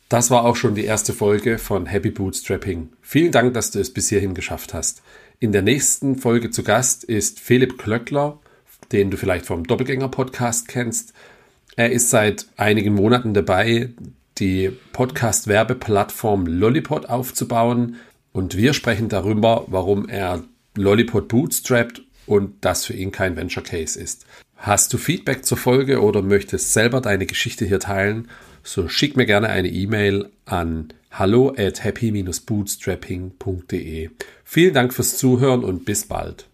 Das 0.09 0.29
war 0.29 0.43
auch 0.43 0.57
schon 0.57 0.75
die 0.75 0.83
erste 0.83 1.13
Folge 1.13 1.57
von 1.57 1.85
Happy 1.85 2.11
Bootstrapping. 2.11 2.89
Vielen 3.01 3.31
Dank, 3.31 3.53
dass 3.53 3.71
du 3.71 3.79
es 3.79 3.93
bis 3.93 4.09
hierhin 4.09 4.33
geschafft 4.33 4.73
hast. 4.73 5.01
In 5.39 5.53
der 5.53 5.61
nächsten 5.61 6.17
Folge 6.17 6.49
zu 6.51 6.63
Gast 6.63 7.03
ist 7.03 7.39
Philipp 7.39 7.77
Klöckler, 7.77 8.39
den 8.91 9.09
du 9.09 9.17
vielleicht 9.17 9.45
vom 9.45 9.65
Doppelgänger-Podcast 9.65 10.67
kennst. 10.67 11.13
Er 11.77 11.91
ist 11.91 12.09
seit 12.09 12.47
einigen 12.57 12.93
Monaten 12.93 13.33
dabei, 13.33 13.91
die 14.41 14.71
Podcast-Werbeplattform 14.91 16.47
Lollipod 16.47 17.07
aufzubauen 17.07 17.95
und 18.33 18.57
wir 18.57 18.73
sprechen 18.73 19.07
darüber, 19.07 19.63
warum 19.67 20.09
er 20.09 20.43
Lollipod 20.75 21.29
bootstrapped 21.29 22.01
und 22.25 22.55
das 22.61 22.85
für 22.85 22.93
ihn 22.93 23.11
kein 23.11 23.37
Venture 23.37 23.63
Case 23.63 23.99
ist. 23.99 24.25
Hast 24.57 24.93
du 24.93 24.97
Feedback 24.97 25.45
zur 25.45 25.57
Folge 25.57 26.01
oder 26.01 26.21
möchtest 26.21 26.73
selber 26.73 27.01
deine 27.01 27.25
Geschichte 27.25 27.65
hier 27.65 27.79
teilen, 27.79 28.27
so 28.63 28.87
schick 28.89 29.17
mir 29.17 29.25
gerne 29.25 29.49
eine 29.49 29.69
E-Mail 29.69 30.29
an 30.45 30.93
hallo 31.11 31.53
at 31.57 31.83
happy-bootstrapping.de. 31.83 34.09
Vielen 34.43 34.73
Dank 34.73 34.93
fürs 34.93 35.17
Zuhören 35.17 35.63
und 35.63 35.85
bis 35.85 36.05
bald. 36.05 36.50